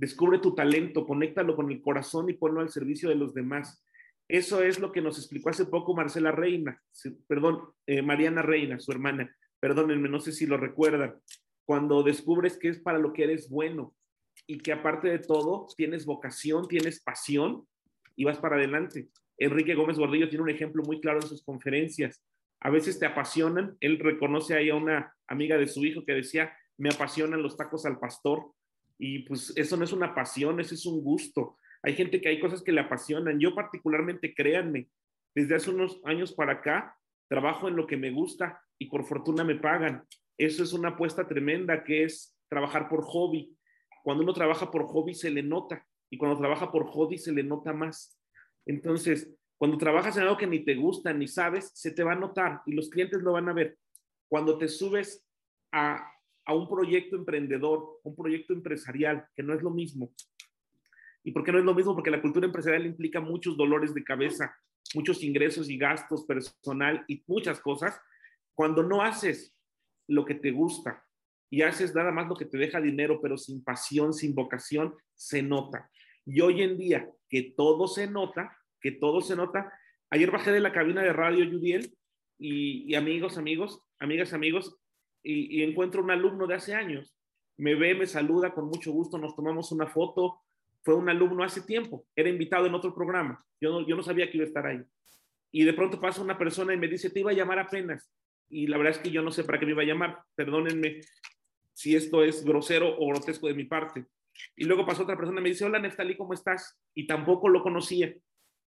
Descubre 0.01 0.39
tu 0.39 0.55
talento, 0.55 1.07
conéctalo 1.07 1.55
con 1.55 1.71
el 1.71 1.83
corazón 1.83 2.31
y 2.31 2.33
ponlo 2.33 2.63
al 2.63 2.71
servicio 2.71 3.11
de 3.11 3.17
los 3.17 3.35
demás. 3.35 3.85
Eso 4.29 4.63
es 4.63 4.79
lo 4.79 4.93
que 4.93 5.03
nos 5.03 5.19
explicó 5.19 5.51
hace 5.51 5.67
poco 5.67 5.95
Marcela 5.95 6.33
Reina, 6.33 6.83
perdón, 7.27 7.61
eh, 7.87 8.01
Mariana 8.01 8.41
Reina, 8.41 8.81
su 8.81 8.93
hermana. 8.93 9.37
Perdónenme, 9.61 10.09
no 10.09 10.19
sé 10.19 10.33
si 10.33 10.47
lo 10.47 10.57
recuerdan. 10.57 11.17
Cuando 11.67 12.03
descubres 12.03 12.57
que 12.57 12.69
es 12.69 12.79
para 12.81 12.99
lo 12.99 13.13
que 13.13 13.25
eres 13.25 13.51
bueno 13.51 13.95
y 14.47 14.61
que 14.61 14.73
aparte 14.73 15.09
de 15.09 15.19
todo 15.19 15.67
tienes 15.77 16.07
vocación, 16.07 16.67
tienes 16.67 17.03
pasión 17.03 17.67
y 18.17 18.25
vas 18.25 18.39
para 18.39 18.57
adelante. 18.57 19.11
Enrique 19.37 19.75
Gómez 19.75 19.99
Gordillo 19.99 20.31
tiene 20.31 20.45
un 20.45 20.51
ejemplo 20.51 20.83
muy 20.83 21.03
claro 21.03 21.21
en 21.21 21.29
sus 21.29 21.45
conferencias. 21.45 22.25
A 22.61 22.71
veces 22.71 22.99
te 22.99 23.05
apasionan. 23.05 23.77
Él 23.81 23.99
reconoce 23.99 24.55
ahí 24.55 24.71
a 24.71 24.77
una 24.77 25.15
amiga 25.29 25.59
de 25.59 25.67
su 25.67 25.85
hijo 25.85 26.07
que 26.07 26.15
decía, 26.15 26.57
me 26.79 26.89
apasionan 26.89 27.43
los 27.43 27.59
tacos 27.59 27.85
al 27.85 27.99
pastor 27.99 28.55
y 29.03 29.21
pues 29.21 29.51
eso 29.57 29.79
no 29.79 29.85
es 29.85 29.93
una 29.93 30.15
pasión, 30.15 30.61
eso 30.61 30.75
es 30.75 30.85
un 30.85 31.03
gusto. 31.03 31.57
Hay 31.83 31.95
gente 31.95 32.21
que 32.21 32.29
hay 32.29 32.39
cosas 32.39 32.61
que 32.61 32.71
le 32.71 32.83
apasionan. 32.83 33.41
Yo 33.41 33.55
particularmente, 33.55 34.35
créanme, 34.35 34.89
desde 35.35 35.55
hace 35.55 35.71
unos 35.71 36.03
años 36.05 36.35
para 36.35 36.53
acá, 36.53 36.95
trabajo 37.27 37.67
en 37.67 37.77
lo 37.77 37.87
que 37.87 37.97
me 37.97 38.11
gusta 38.11 38.61
y 38.79 38.91
por 38.91 39.07
fortuna 39.07 39.43
me 39.43 39.55
pagan. 39.55 40.05
Eso 40.37 40.63
es 40.63 40.75
una 40.75 40.91
apuesta 40.91 41.27
tremenda 41.27 41.83
que 41.83 42.05
es 42.05 42.37
trabajar 42.51 42.91
por 42.91 43.03
hobby. 43.05 43.57
Cuando 44.05 44.23
uno 44.23 44.35
trabaja 44.35 44.71
por 44.71 44.85
hobby 44.85 45.15
se 45.15 45.31
le 45.31 45.43
nota 45.43 45.87
y 46.11 46.19
cuando 46.19 46.39
trabaja 46.39 46.71
por 46.71 46.87
hobby 46.87 47.17
se 47.17 47.33
le 47.33 47.43
nota 47.43 47.73
más. 47.73 48.21
Entonces, 48.67 49.35
cuando 49.57 49.79
trabajas 49.79 50.15
en 50.19 50.25
algo 50.25 50.37
que 50.37 50.47
ni 50.47 50.63
te 50.63 50.75
gusta 50.75 51.15
ni 51.15 51.27
sabes, 51.27 51.71
se 51.75 51.93
te 51.93 52.03
va 52.03 52.13
a 52.13 52.17
notar 52.17 52.61
y 52.67 52.73
los 52.73 52.91
clientes 52.91 53.23
lo 53.23 53.33
van 53.33 53.49
a 53.49 53.55
ver. 53.55 53.79
Cuando 54.29 54.59
te 54.59 54.69
subes 54.69 55.25
a 55.73 56.07
a 56.51 56.53
un 56.53 56.69
proyecto 56.69 57.15
emprendedor, 57.15 58.01
un 58.03 58.17
proyecto 58.17 58.53
empresarial, 58.53 59.25
que 59.37 59.43
no 59.45 59.55
es 59.55 59.63
lo 59.63 59.71
mismo. 59.71 60.13
¿Y 61.23 61.31
por 61.31 61.45
qué 61.45 61.53
no 61.53 61.61
es 61.61 61.65
lo 61.65 61.77
mismo? 61.77 61.95
Porque 61.95 62.11
la 62.11 62.21
cultura 62.21 62.45
empresarial 62.45 62.87
implica 62.87 63.21
muchos 63.21 63.57
dolores 63.57 63.95
de 63.95 64.03
cabeza, 64.03 64.53
muchos 64.97 65.23
ingresos 65.23 65.71
y 65.71 65.79
gastos 65.79 66.25
personal 66.25 67.05
y 67.07 67.23
muchas 67.29 67.61
cosas. 67.61 68.01
Cuando 68.53 68.83
no 68.83 69.01
haces 69.01 69.55
lo 70.09 70.25
que 70.25 70.35
te 70.35 70.51
gusta 70.51 71.07
y 71.51 71.63
haces 71.63 71.95
nada 71.95 72.11
más 72.11 72.27
lo 72.27 72.35
que 72.35 72.47
te 72.47 72.59
deja 72.59 72.81
dinero, 72.81 73.21
pero 73.23 73.39
sin 73.39 73.63
pasión, 73.63 74.13
sin 74.13 74.35
vocación, 74.35 74.97
se 75.15 75.45
nota. 75.45 75.89
Y 76.27 76.41
hoy 76.41 76.63
en 76.63 76.77
día 76.77 77.09
que 77.29 77.55
todo 77.57 77.87
se 77.87 78.11
nota, 78.11 78.59
que 78.81 78.91
todo 78.91 79.21
se 79.21 79.37
nota, 79.37 79.73
ayer 80.11 80.33
bajé 80.33 80.51
de 80.51 80.59
la 80.59 80.73
cabina 80.73 81.01
de 81.01 81.13
radio 81.13 81.49
Judiel 81.49 81.97
y, 82.41 82.93
amigos, 82.97 83.39
amigos, 83.39 83.81
amigas, 84.01 84.33
amigos, 84.33 84.80
y, 85.23 85.63
encuentro 85.63 86.03
un 86.03 86.11
alumno 86.11 86.47
de 86.47 86.55
hace 86.55 86.75
años. 86.75 87.15
Me 87.57 87.75
ve, 87.75 87.95
me 87.95 88.07
saluda 88.07 88.53
con 88.55 88.67
mucho 88.67 88.93
gusto, 88.93 89.19
nos 89.19 89.37
tomamos 89.37 89.71
una 89.73 89.87
foto, 89.87 90.41
fue 90.83 90.95
un 90.95 91.09
alumno 91.09 91.45
hace 91.45 91.61
tiempo, 91.61 92.07
era 92.17 92.29
invitado 92.29 92.67
en 92.67 92.75
otro 92.75 92.95
programa, 92.95 93.45
yo 93.61 93.71
no, 93.71 93.87
yo 93.87 93.97
no 93.97 94.03
sabía 94.03 94.31
que 94.31 94.39
iba 94.39 94.45
a 94.45 94.49
estar 94.49 94.67
ahí. 94.67 94.83
Y 95.53 95.65
de 95.65 95.75
pronto 95.75 96.01
pasa 96.01 96.23
una 96.23 96.39
persona 96.39 96.73
y 96.73 96.79
me 96.79 96.89
dice, 96.89 97.11
te 97.11 97.21
iba 97.21 97.33
a 97.33 97.35
llamar 97.35 97.59
apenas. 97.59 98.11
Y 98.49 98.67
la 98.67 98.79
verdad 98.79 98.95
es 98.95 98.99
que 98.99 99.11
yo 99.11 99.23
no 99.23 99.31
sé 99.31 99.45
para 99.45 99.59
qué 99.59 99.67
me 99.67 99.73
iba 99.73 99.83
a 99.83 99.87
llamar, 99.87 100.19
perdónenme 100.35 101.01
si 101.73 101.97
esto 101.97 102.23
es 102.23 102.45
grosero 102.45 102.97
o 102.99 103.09
grotesco 103.09 103.47
de 103.47 103.55
mi 103.55 103.65
parte. 103.65 104.07
Y 104.57 104.65
luego 104.65 104.87
pasó 104.87 105.03
otra 105.03 105.17
persona 105.17 105.41
y 105.41 105.43
me 105.43 105.49
dice, 105.51 105.65
hola 105.65 105.79
Neftali, 105.79 106.17
¿cómo 106.17 106.35
estás? 106.35 106.79
Y 106.95 107.07
tampoco 107.07 107.49
lo 107.49 107.63
conocía. 107.63 108.15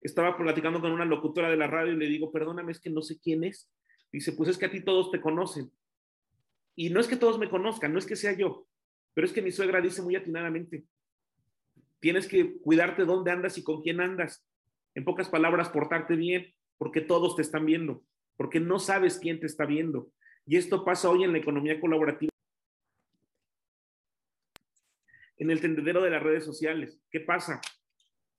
Estaba 0.01 0.35
platicando 0.37 0.81
con 0.81 0.91
una 0.91 1.05
locutora 1.05 1.49
de 1.49 1.57
la 1.57 1.67
radio 1.67 1.93
y 1.93 1.97
le 1.97 2.07
digo, 2.07 2.31
perdóname, 2.31 2.71
es 2.71 2.79
que 2.79 2.89
no 2.89 3.01
sé 3.01 3.19
quién 3.19 3.43
es. 3.43 3.69
Dice, 4.11 4.33
pues 4.33 4.49
es 4.49 4.57
que 4.57 4.65
a 4.65 4.71
ti 4.71 4.83
todos 4.83 5.11
te 5.11 5.21
conocen. 5.21 5.71
Y 6.75 6.89
no 6.89 6.99
es 6.99 7.07
que 7.07 7.17
todos 7.17 7.37
me 7.37 7.49
conozcan, 7.49 7.93
no 7.93 7.99
es 7.99 8.05
que 8.05 8.15
sea 8.15 8.33
yo, 8.33 8.67
pero 9.13 9.25
es 9.25 9.33
que 9.33 9.41
mi 9.41 9.51
suegra 9.51 9.81
dice 9.81 10.01
muy 10.01 10.15
atinadamente, 10.15 10.85
Tienes 12.01 12.27
que 12.27 12.57
cuidarte 12.57 13.05
dónde 13.05 13.31
andas 13.31 13.57
y 13.59 13.63
con 13.63 13.81
quién 13.81 14.01
andas. 14.01 14.43
En 14.95 15.05
pocas 15.05 15.29
palabras, 15.29 15.69
portarte 15.69 16.15
bien, 16.15 16.51
porque 16.77 16.99
todos 16.99 17.35
te 17.35 17.43
están 17.43 17.65
viendo, 17.65 18.03
porque 18.35 18.59
no 18.59 18.79
sabes 18.79 19.19
quién 19.19 19.39
te 19.39 19.45
está 19.45 19.65
viendo. 19.65 20.11
Y 20.47 20.57
esto 20.57 20.83
pasa 20.83 21.11
hoy 21.11 21.23
en 21.23 21.31
la 21.31 21.37
economía 21.37 21.79
colaborativa. 21.79 22.31
En 25.37 25.51
el 25.51 25.61
tendedero 25.61 26.01
de 26.01 26.09
las 26.09 26.23
redes 26.23 26.43
sociales. 26.43 26.99
¿Qué 27.11 27.19
pasa? 27.19 27.61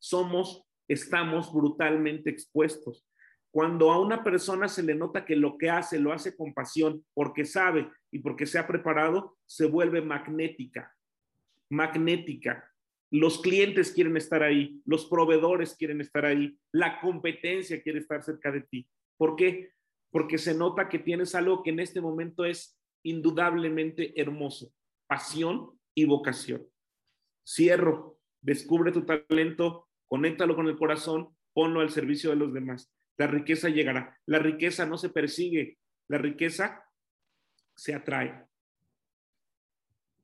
Somos, 0.01 0.64
estamos 0.89 1.55
brutalmente 1.55 2.30
expuestos. 2.30 3.07
Cuando 3.53 3.92
a 3.92 4.00
una 4.00 4.24
persona 4.24 4.66
se 4.66 4.82
le 4.82 4.94
nota 4.94 5.26
que 5.26 5.36
lo 5.36 5.59
que 5.59 5.68
hace 5.68 6.00
lo 6.00 6.12
hace 6.12 6.34
con 6.34 6.55
pasión, 6.55 7.05
porque 7.12 7.44
sabe 7.44 7.90
y 8.11 8.20
porque 8.20 8.46
se 8.46 8.59
ha 8.59 8.66
preparado, 8.66 9.36
se 9.46 9.66
vuelve 9.66 10.00
magnética. 10.00 10.96
Magnética. 11.70 12.66
Los 13.11 13.42
clientes 13.42 13.92
quieren 13.92 14.16
estar 14.16 14.42
ahí, 14.42 14.80
los 14.86 15.05
proveedores 15.05 15.76
quieren 15.76 16.00
estar 16.00 16.24
ahí, 16.24 16.59
la 16.72 16.98
competencia 16.98 17.82
quiere 17.82 17.98
estar 17.98 18.22
cerca 18.22 18.50
de 18.50 18.62
ti. 18.62 18.88
¿Por 19.18 19.36
qué? 19.36 19.72
Porque 20.11 20.38
se 20.38 20.55
nota 20.55 20.88
que 20.88 20.98
tienes 20.98 21.34
algo 21.34 21.62
que 21.62 21.70
en 21.70 21.80
este 21.80 22.00
momento 22.00 22.46
es 22.46 22.80
indudablemente 23.05 24.18
hermoso, 24.18 24.72
pasión 25.07 25.78
y 25.94 26.07
vocación. 26.07 26.66
Cierro, 27.46 28.18
descubre 28.40 28.92
tu 28.92 29.05
talento, 29.05 29.90
conéctalo 30.09 30.57
con 30.57 30.68
el 30.68 30.78
corazón, 30.78 31.36
ponlo 31.53 31.80
al 31.80 31.90
servicio 31.90 32.30
de 32.30 32.36
los 32.36 32.55
demás. 32.55 32.90
La 33.18 33.26
riqueza 33.26 33.68
llegará. 33.68 34.18
La 34.26 34.38
riqueza 34.38 34.86
no 34.86 34.96
se 34.98 35.10
persigue, 35.10 35.78
la 36.08 36.18
riqueza 36.18 36.84
se 37.74 37.94
atrae. 37.94 38.46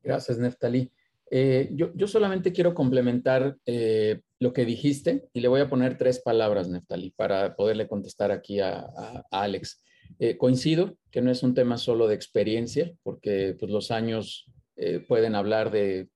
Gracias, 0.02 0.38
Neftali. 0.38 0.90
Eh, 1.30 1.70
yo, 1.72 2.06
solamente 2.06 2.52
quiero 2.52 2.74
complementar 2.74 3.56
eh, 3.66 4.20
lo 4.38 4.52
que 4.52 4.64
dijiste 4.64 5.28
y 5.34 5.40
le 5.40 5.48
voy 5.48 5.60
a 5.60 5.68
poner 5.68 5.98
tres 5.98 6.20
palabras, 6.20 6.68
Neftali, 6.68 7.10
para 7.10 7.54
poderle 7.54 7.86
contestar 7.86 8.30
aquí 8.30 8.60
a, 8.60 8.86
Alex. 9.30 9.82
Eh, 10.18 10.38
coincido 10.38 10.96
que 11.10 11.20
no 11.20 11.30
es 11.30 11.42
un 11.42 11.54
tema 11.54 11.76
solo 11.76 12.08
de 12.08 12.14
experiencia, 12.14 12.92
porque 13.02 13.54
pues, 13.58 13.70
los 13.70 13.90
años 13.90 14.46
pueden 15.08 15.34
hablar 15.34 15.72
de, 15.72 16.08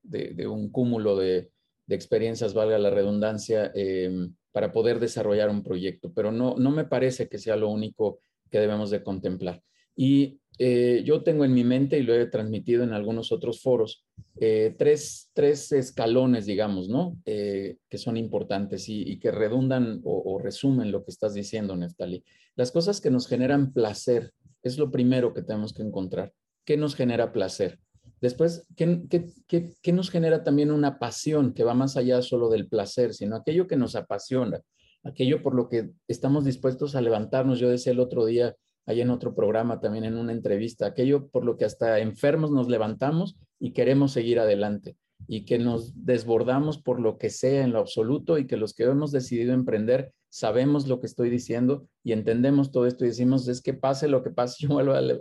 un 0.46 0.70
cúmulo 0.70 1.16
de, 1.16 1.50
experiencias, 1.88 2.54
valga 2.54 2.78
la 2.78 2.88
redundancia, 2.88 3.70
em, 3.74 4.34
para 4.52 4.72
poder 4.72 5.00
desarrollar 5.00 5.50
un 5.50 5.62
proyecto, 5.62 6.12
pero 6.12 6.30
no, 6.30 6.56
no 6.56 6.70
me 6.70 6.84
parece 6.84 7.28
que 7.28 7.38
sea 7.38 7.56
lo 7.56 7.68
único 7.68 8.20
que 8.50 8.60
debemos 8.60 8.90
de 8.90 9.02
contemplar. 9.02 9.62
Y 9.96 10.40
eh, 10.58 11.02
yo 11.04 11.22
tengo 11.22 11.44
en 11.44 11.54
mi 11.54 11.64
mente, 11.64 11.98
y 11.98 12.02
lo 12.02 12.14
he 12.14 12.26
transmitido 12.26 12.84
en 12.84 12.92
algunos 12.92 13.32
otros 13.32 13.60
foros, 13.62 14.04
eh, 14.38 14.74
tres, 14.78 15.30
tres, 15.32 15.72
escalones, 15.72 16.46
digamos, 16.46 16.88
¿no? 16.88 17.16
Eh, 17.24 17.78
que 17.88 17.98
son 17.98 18.16
importantes 18.16 18.88
y, 18.88 19.18
que 19.18 19.30
redundan 19.30 20.00
o, 20.04 20.38
resumen 20.38 20.92
lo 20.92 21.04
que 21.04 21.10
estás 21.10 21.34
diciendo, 21.34 21.76
Neftali. 21.76 22.22
Las 22.54 22.70
cosas 22.70 23.00
que 23.00 23.10
nos 23.10 23.26
generan 23.26 23.72
placer 23.72 24.32
es 24.62 24.78
lo 24.78 24.90
primero 24.90 25.32
que 25.32 25.42
tenemos 25.42 25.72
que 25.72 25.82
encontrar. 25.82 26.32
¿Qué 26.64 26.76
nos 26.76 26.94
genera 26.94 27.32
placer? 27.32 27.78
Después, 28.22 28.64
¿qué, 28.76 29.92
nos 29.92 30.10
genera 30.10 30.44
también 30.44 30.70
una 30.70 31.00
pasión 31.00 31.52
que 31.52 31.64
va 31.64 31.74
más 31.74 31.96
allá 31.96 32.22
solo 32.22 32.48
del 32.50 32.68
placer, 32.68 33.14
sino 33.14 33.34
aquello 33.34 33.66
que 33.66 33.76
nos 33.76 33.96
apasiona, 33.96 34.60
aquello 35.02 35.42
por 35.42 35.56
lo 35.56 35.68
que 35.68 35.90
estamos 36.06 36.44
dispuestos 36.44 36.94
a 36.94 37.00
levantarnos? 37.00 37.58
Yo 37.58 37.68
decía 37.68 37.90
el 37.90 37.98
otro 37.98 38.24
día, 38.24 38.54
ahí 38.86 39.00
en 39.00 39.10
otro 39.10 39.34
programa, 39.34 39.80
también 39.80 40.04
en 40.04 40.16
una 40.16 40.30
entrevista, 40.30 40.86
aquello 40.86 41.26
por 41.30 41.44
lo 41.44 41.56
que 41.56 41.64
hasta 41.64 41.98
enfermos 41.98 42.52
nos 42.52 42.68
levantamos 42.68 43.36
y 43.58 43.72
queremos 43.72 44.12
seguir 44.12 44.38
adelante 44.38 44.96
y 45.26 45.44
que 45.44 45.58
nos 45.58 45.92
desbordamos 46.04 46.78
por 46.78 47.00
lo 47.00 47.18
que 47.18 47.28
sea 47.28 47.64
en 47.64 47.72
lo 47.72 47.80
absoluto 47.80 48.38
y 48.38 48.46
que 48.46 48.56
los 48.56 48.72
que 48.72 48.84
hemos 48.84 49.10
decidido 49.10 49.52
emprender 49.52 50.12
sabemos 50.28 50.86
lo 50.86 51.00
que 51.00 51.06
estoy 51.06 51.28
diciendo 51.28 51.88
y 52.04 52.12
entendemos 52.12 52.70
todo 52.70 52.86
esto 52.86 53.04
y 53.04 53.08
decimos, 53.08 53.48
es 53.48 53.62
que 53.62 53.74
pase 53.74 54.06
lo 54.06 54.22
que 54.22 54.30
pase, 54.30 54.56
yo 54.68 54.68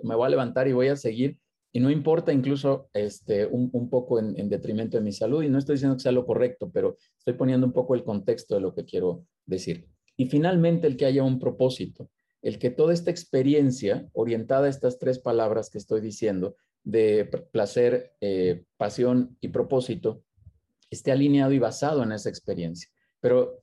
me 0.03 0.15
voy 0.15 0.25
a 0.27 0.29
levantar 0.29 0.67
y 0.67 0.73
voy 0.73 0.89
a 0.89 0.95
seguir 0.95 1.39
y 1.74 1.80
no 1.80 1.89
importa 1.89 2.34
incluso 2.34 2.89
este, 2.93 3.45
un, 3.45 3.89
poco 3.89 4.19
en, 4.19 4.38
en, 4.39 4.49
detrimento 4.49 4.97
de 4.97 5.03
mi 5.03 5.11
salud 5.11 5.43
y 5.43 5.49
no 5.49 5.57
estoy 5.57 5.76
diciendo 5.76 5.95
que 5.95 6.03
sea 6.03 6.11
lo 6.11 6.26
correcto, 6.26 6.69
pero 6.72 6.97
estoy 7.17 7.34
poniendo 7.34 7.65
un 7.65 7.74
poco 7.74 7.95
el 7.95 8.03
contexto 8.03 8.55
de 8.55 8.61
lo 8.61 8.74
que 8.74 8.86
quiero 8.86 9.26
decir. 9.45 9.88
Y 10.17 10.26
finalmente 10.26 10.88
el 10.88 10.97
que 10.97 11.05
haya 11.05 11.24
un 11.24 11.39
propósito 11.39 12.09
el 12.41 12.57
que 12.57 12.72
toda 12.72 12.93
esta 12.93 13.11
experiencia 13.11 14.09
orientada 14.13 14.65
a 14.65 14.69
estas 14.69 14.97
tres 14.97 15.19
palabras 15.19 15.69
que 15.69 15.78
estoy 15.78 16.01
diciendo, 16.01 16.55
de 16.84 17.26
placer, 17.51 18.15
eh, 18.22 18.63
pasión 18.78 19.38
y 19.39 19.49
propósito, 19.49 20.24
esté 20.89 21.11
alineado 21.11 21.51
y 21.51 21.59
basado 21.59 22.01
en 22.01 22.11
esa 22.11 22.30
experiencia. 22.30 22.89
Pero 23.19 23.61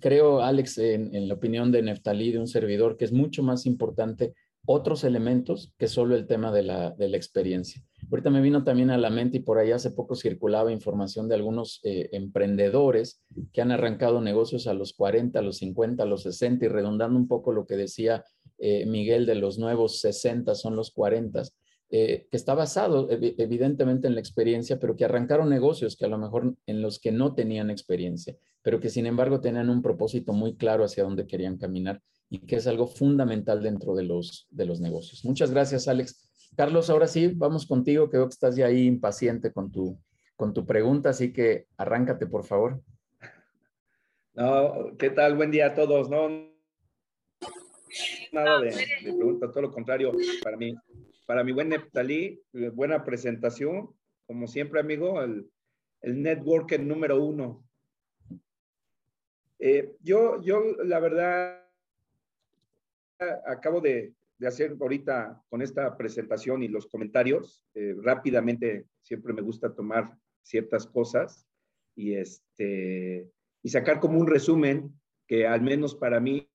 creo, 0.00 0.42
Alex, 0.42 0.78
en, 0.78 1.28
la 1.28 1.34
opinión 1.34 1.70
de 1.70 1.82
Neftalí, 1.82 2.32
de 2.32 2.40
un 2.40 2.48
servidor, 2.48 2.96
que 2.96 3.04
es 3.04 3.12
mucho 3.12 3.44
más 3.44 3.66
importante 3.66 4.34
otros 4.66 5.04
elementos 5.04 5.72
que 5.78 5.88
solo 5.88 6.16
el 6.16 6.26
tema 6.26 6.52
de 6.52 6.62
la, 6.62 6.90
de 6.90 7.08
la 7.08 7.16
experiencia. 7.16 7.82
Ahorita 8.10 8.30
me 8.30 8.40
vino 8.40 8.62
también 8.62 8.90
a 8.90 8.98
la 8.98 9.10
mente 9.10 9.38
y 9.38 9.40
por 9.40 9.58
ahí 9.58 9.72
hace 9.72 9.90
poco 9.90 10.14
circulaba 10.14 10.70
información 10.70 11.28
de 11.28 11.34
algunos 11.34 11.80
eh, 11.82 12.08
emprendedores 12.12 13.22
que 13.52 13.62
han 13.62 13.72
arrancado 13.72 14.20
negocios 14.20 14.66
a 14.66 14.74
los 14.74 14.92
40, 14.92 15.38
a 15.38 15.42
los 15.42 15.58
50, 15.58 16.02
a 16.02 16.06
los 16.06 16.22
60 16.22 16.64
y 16.64 16.68
redundando 16.68 17.18
un 17.18 17.26
poco 17.26 17.52
lo 17.52 17.66
que 17.66 17.76
decía 17.76 18.24
eh, 18.58 18.86
Miguel 18.86 19.26
de 19.26 19.34
los 19.34 19.58
nuevos 19.58 20.00
60 20.00 20.54
son 20.54 20.76
los 20.76 20.90
40, 20.92 21.42
eh, 21.90 22.26
que 22.30 22.36
está 22.36 22.54
basado 22.54 23.08
evidentemente 23.10 24.08
en 24.08 24.14
la 24.14 24.20
experiencia, 24.20 24.78
pero 24.78 24.96
que 24.96 25.04
arrancaron 25.04 25.48
negocios 25.48 25.96
que 25.96 26.04
a 26.04 26.08
lo 26.08 26.18
mejor 26.18 26.54
en 26.66 26.82
los 26.82 26.98
que 26.98 27.12
no 27.12 27.34
tenían 27.34 27.70
experiencia, 27.70 28.36
pero 28.62 28.80
que 28.80 28.90
sin 28.90 29.06
embargo 29.06 29.40
tenían 29.40 29.70
un 29.70 29.82
propósito 29.82 30.32
muy 30.32 30.56
claro 30.56 30.84
hacia 30.84 31.04
dónde 31.04 31.26
querían 31.26 31.58
caminar 31.58 32.02
y 32.28 32.40
que 32.40 32.56
es 32.56 32.66
algo 32.66 32.86
fundamental 32.86 33.62
dentro 33.62 33.94
de 33.94 34.04
los, 34.04 34.46
de 34.50 34.66
los 34.66 34.80
negocios. 34.80 35.24
Muchas 35.24 35.50
gracias, 35.50 35.88
Alex. 35.88 36.50
Carlos, 36.56 36.90
ahora 36.90 37.06
sí, 37.06 37.32
vamos 37.34 37.66
contigo, 37.66 38.08
que 38.08 38.16
veo 38.16 38.26
que 38.26 38.34
estás 38.34 38.56
ya 38.56 38.66
ahí 38.66 38.86
impaciente 38.86 39.52
con 39.52 39.70
tu, 39.70 39.98
con 40.36 40.54
tu 40.54 40.64
pregunta, 40.64 41.10
así 41.10 41.32
que 41.32 41.66
arráncate, 41.76 42.26
por 42.26 42.44
favor. 42.44 42.80
No, 44.34 44.96
¿qué 44.98 45.10
tal? 45.10 45.36
Buen 45.36 45.50
día 45.50 45.66
a 45.66 45.74
todos, 45.74 46.10
¿no? 46.10 46.28
Nada 48.32 48.60
de, 48.60 48.74
pregunta, 49.02 49.50
todo 49.50 49.62
lo 49.62 49.72
contrario, 49.72 50.12
para 50.42 50.56
mí, 50.56 50.74
para 51.26 51.42
mi 51.42 51.52
buen 51.52 51.70
Neptalí, 51.70 52.42
buena 52.74 53.04
presentación, 53.04 53.94
como 54.26 54.46
siempre, 54.46 54.80
amigo, 54.80 55.22
el, 55.22 55.50
el 56.02 56.22
networker 56.22 56.80
número 56.82 57.22
uno. 57.22 57.64
Eh, 59.58 59.96
yo, 60.00 60.42
yo, 60.42 60.60
la 60.84 61.00
verdad, 61.00 61.65
acabo 63.46 63.80
de, 63.80 64.14
hacer 64.46 64.76
ahorita 64.78 65.42
con 65.48 65.62
esta 65.62 65.96
presentación 65.96 66.62
y 66.62 66.68
los 66.68 66.86
comentarios. 66.86 67.64
Eh, 67.74 67.94
rápidamente 68.02 68.86
siempre 69.02 69.32
me 69.32 69.42
gusta 69.42 69.74
tomar 69.74 70.14
ciertas 70.42 70.86
cosas 70.86 71.46
y, 71.94 72.14
este, 72.14 73.30
y 73.62 73.68
sacar 73.68 73.98
como 73.98 74.20
un 74.20 74.26
resumen 74.26 74.92
que 75.26 75.46
al 75.46 75.62
menos 75.62 75.94
para 75.94 76.20
mí 76.20 76.48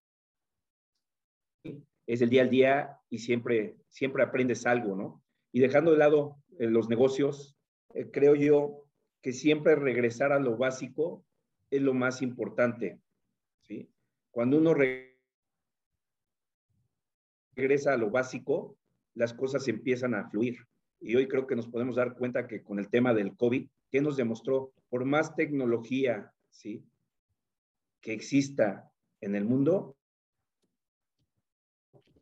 es 2.07 2.21
el 2.21 2.29
día 2.29 2.43
al 2.43 2.49
día 2.49 2.99
y 3.09 3.19
siempre, 3.19 3.77
siempre 3.89 4.23
aprendes 4.23 4.65
algo, 4.65 4.95
¿no? 4.95 5.23
Y 5.51 5.59
dejando 5.59 5.91
de 5.91 5.97
lado 5.97 6.37
eh, 6.59 6.67
los 6.67 6.87
negocios, 6.87 7.57
eh, 7.93 8.09
creo 8.11 8.35
yo 8.35 8.85
que 9.21 9.33
siempre 9.33 9.75
regresar 9.75 10.31
a 10.31 10.39
lo 10.39 10.57
básico 10.57 11.25
es 11.69 11.81
lo 11.81 11.93
más 11.93 12.21
importante. 12.21 12.99
¿sí? 13.63 13.89
Cuando 14.31 14.57
uno 14.57 14.73
regresa 14.73 15.10
a 17.55 17.97
lo 17.97 18.09
básico, 18.09 18.77
las 19.13 19.33
cosas 19.33 19.67
empiezan 19.67 20.13
a 20.13 20.29
fluir. 20.29 20.57
Y 20.99 21.15
hoy 21.15 21.27
creo 21.27 21.47
que 21.47 21.55
nos 21.55 21.67
podemos 21.67 21.95
dar 21.95 22.15
cuenta 22.15 22.47
que 22.47 22.63
con 22.63 22.79
el 22.79 22.89
tema 22.89 23.13
del 23.13 23.35
COVID, 23.35 23.67
¿qué 23.89 24.01
nos 24.01 24.17
demostró? 24.17 24.73
Por 24.89 25.05
más 25.05 25.35
tecnología, 25.35 26.31
¿sí? 26.49 26.83
Que 28.01 28.13
exista 28.13 28.91
en 29.19 29.35
el 29.35 29.45
mundo, 29.45 29.95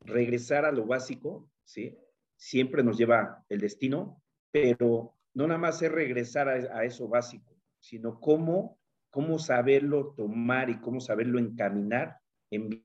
regresar 0.01 0.65
a 0.65 0.71
lo 0.71 0.85
básico, 0.85 1.49
¿sí? 1.63 1.97
Siempre 2.37 2.83
nos 2.83 2.97
lleva 2.97 3.43
el 3.49 3.59
destino, 3.59 4.21
pero 4.51 5.13
no 5.33 5.47
nada 5.47 5.59
más 5.59 5.81
es 5.81 5.91
regresar 5.91 6.47
a, 6.49 6.83
eso 6.85 7.07
básico, 7.07 7.55
sino 7.79 8.19
cómo, 8.19 8.77
cómo 9.09 9.39
saberlo 9.39 10.13
tomar 10.15 10.69
y 10.69 10.79
cómo 10.79 10.99
saberlo 10.99 11.39
encaminar 11.39 12.17
en 12.49 12.83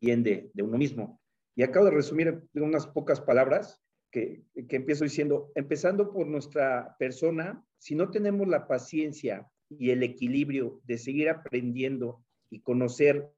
de, 0.00 0.50
de 0.52 0.62
uno 0.62 0.78
mismo. 0.78 1.20
Y 1.54 1.62
acabo 1.62 1.86
de 1.86 1.92
resumir 1.92 2.28
en 2.54 2.62
unas 2.62 2.86
pocas 2.86 3.20
palabras 3.20 3.82
que, 4.10 4.42
que 4.68 4.76
empiezo 4.76 5.04
diciendo, 5.04 5.52
empezando 5.54 6.12
por 6.12 6.26
nuestra 6.26 6.96
persona, 6.98 7.64
si 7.78 7.94
no 7.94 8.10
tenemos 8.10 8.48
la 8.48 8.66
paciencia 8.66 9.48
y 9.68 9.90
el 9.90 10.02
equilibrio 10.02 10.80
de 10.84 10.98
seguir 10.98 11.28
aprendiendo 11.28 12.24
y 12.50 12.60
conocer 12.60 13.30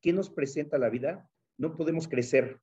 qué 0.00 0.12
nos 0.12 0.30
presenta 0.30 0.78
la 0.78 0.90
vida, 0.90 1.30
no 1.56 1.76
podemos 1.76 2.08
crecer. 2.08 2.60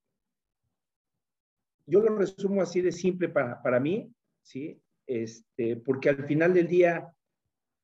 Yo 1.86 2.02
lo 2.02 2.18
resumo 2.18 2.62
así 2.62 2.82
de 2.82 2.92
simple 2.92 3.30
para, 3.30 3.62
para 3.62 3.80
mí, 3.80 4.14
¿sí? 4.42 4.82
Este, 5.08 5.78
porque 5.78 6.10
al 6.10 6.26
final 6.26 6.54
del 6.54 6.68
día, 6.68 7.14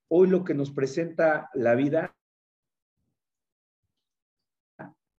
hoy 0.10 0.30
lo 0.30 0.44
que 0.44 0.54
nos 0.54 0.72
presenta 0.72 1.50
la 1.54 1.76
vida, 1.76 2.17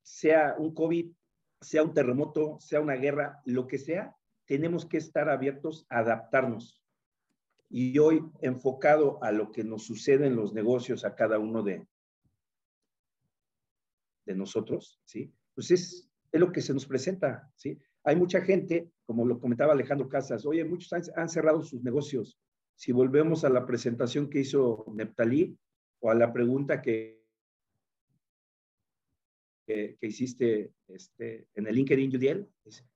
sea 0.09 0.57
un 0.59 0.75
COVID, 0.75 1.13
sea 1.61 1.83
un 1.83 1.93
terremoto, 1.93 2.59
sea 2.61 2.81
una 2.81 2.95
guerra, 2.95 3.41
lo 3.45 3.67
que 3.67 3.79
sea, 3.79 4.17
tenemos 4.47 4.87
que 4.87 4.97
estar 4.97 5.29
abiertos 5.29 5.87
a 5.91 5.99
adaptarnos. 5.99 6.83
Y 7.69 7.99
hoy, 7.99 8.25
enfocado 8.41 9.23
a 9.23 9.31
lo 9.33 9.53
que 9.53 9.65
nos 9.65 9.85
sucede 9.85 10.27
en 10.27 10.37
los 10.37 10.55
negocios 10.55 11.05
a 11.05 11.15
cada 11.15 11.39
uno 11.39 11.63
de, 11.63 11.87
de 14.25 14.35
nosotros, 14.35 14.99
¿sí? 15.05 15.31
Pues 15.55 15.71
es, 15.71 16.11
es 16.33 16.41
lo 16.41 16.51
que 16.51 16.63
se 16.63 16.73
nos 16.73 16.87
presenta, 16.87 17.53
¿sí? 17.55 17.79
Hay 18.05 18.17
mucha 18.17 18.41
gente, 18.41 18.91
como 19.05 19.27
lo 19.27 19.39
comentaba 19.39 19.75
Alejandro 19.75 20.09
Casas, 20.09 20.47
oye, 20.47 20.65
muchos 20.65 20.91
han, 20.95 21.03
han 21.17 21.29
cerrado 21.29 21.63
sus 21.63 21.83
negocios. 21.83 22.39
Si 22.75 22.93
volvemos 22.93 23.45
a 23.45 23.51
la 23.51 23.67
presentación 23.67 24.31
que 24.31 24.41
hizo 24.41 24.87
Neptalí 24.95 25.59
o 26.01 26.11
a 26.11 26.15
la 26.15 26.33
pregunta 26.33 26.81
que 26.81 27.18
que, 29.69 29.99
hiciste 30.01 30.73
este, 30.89 31.47
en 31.55 31.67
el 31.67 31.75
LinkedIn 31.75 32.11
Judiel, 32.11 32.49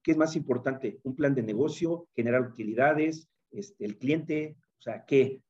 ¿qué 0.02 0.12
es 0.12 0.16
más 0.16 0.36
importante? 0.36 0.98
¿Un 1.02 1.14
plan 1.14 1.34
de 1.34 1.42
negocio? 1.42 2.08
¿Generar 2.14 2.42
utilidades? 2.42 3.28
Este, 3.50 3.84
¿El 3.84 3.98
cliente? 3.98 4.56
O 4.78 4.82
sea, 4.82 5.04
¿qué? 5.04 5.42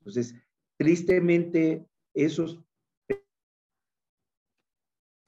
Entonces, 0.00 0.34
tristemente, 0.78 1.84
esos 2.14 2.60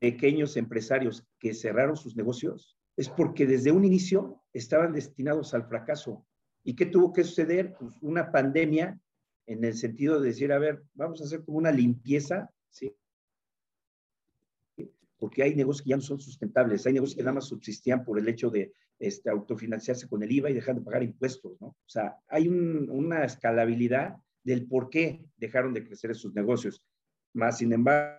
pequeños 0.01 0.57
empresarios 0.57 1.25
que 1.39 1.53
cerraron 1.53 1.97
sus 1.97 2.17
negocios 2.17 2.77
es 2.97 3.09
porque 3.09 3.47
desde 3.47 3.73
un 3.73 3.85
inicio 3.85 4.43
estaban 4.53 4.93
destinados 4.93 5.53
al 5.55 5.69
fracaso. 5.69 6.27
¿Y 6.65 6.75
qué 6.75 6.87
tuvo 6.87 7.13
que 7.13 7.25
suceder? 7.25 7.75
Pues 7.79 7.97
una 8.01 8.33
pandemia 8.33 8.99
en 9.47 9.65
el 9.65 9.75
sentido 9.75 10.21
de 10.21 10.29
decir, 10.29 10.53
a 10.53 10.59
ver, 10.59 10.83
vamos 10.95 11.21
a 11.21 11.25
hacer 11.25 11.45
como 11.45 11.59
una 11.59 11.71
limpieza, 11.71 12.51
¿sí? 12.71 12.97
Porque 15.23 15.45
hay 15.45 15.55
negocios 15.55 15.85
que 15.85 15.91
ya 15.91 15.97
no 15.97 16.03
son 16.03 16.19
sustentables, 16.19 16.85
hay 16.85 16.95
negocios 16.95 17.15
que 17.15 17.23
nada 17.23 17.35
más 17.35 17.45
subsistían 17.45 18.05
por 18.05 18.19
el 18.19 18.29
hecho 18.29 18.51
de 18.51 18.73
este, 18.99 19.31
autofinanciarse 19.31 20.09
con 20.09 20.21
el 20.21 20.33
IVA 20.33 20.51
y 20.51 20.55
dejar 20.55 20.75
de 20.75 20.81
pagar 20.81 21.05
impuestos, 21.05 21.61
¿no? 21.61 21.69
O 21.69 21.87
sea, 21.87 22.17
hay 22.27 22.49
una 22.49 23.25
escalabilidad 23.25 24.17
del 24.43 24.67
por 24.67 24.91
qué 24.91 25.25
dejaron 25.37 25.75
de 25.75 25.87
crecer 25.87 26.11
esos 26.11 26.35
negocios. 26.35 26.85
Más, 27.35 27.59
sin 27.59 27.73
embargo, 27.73 28.19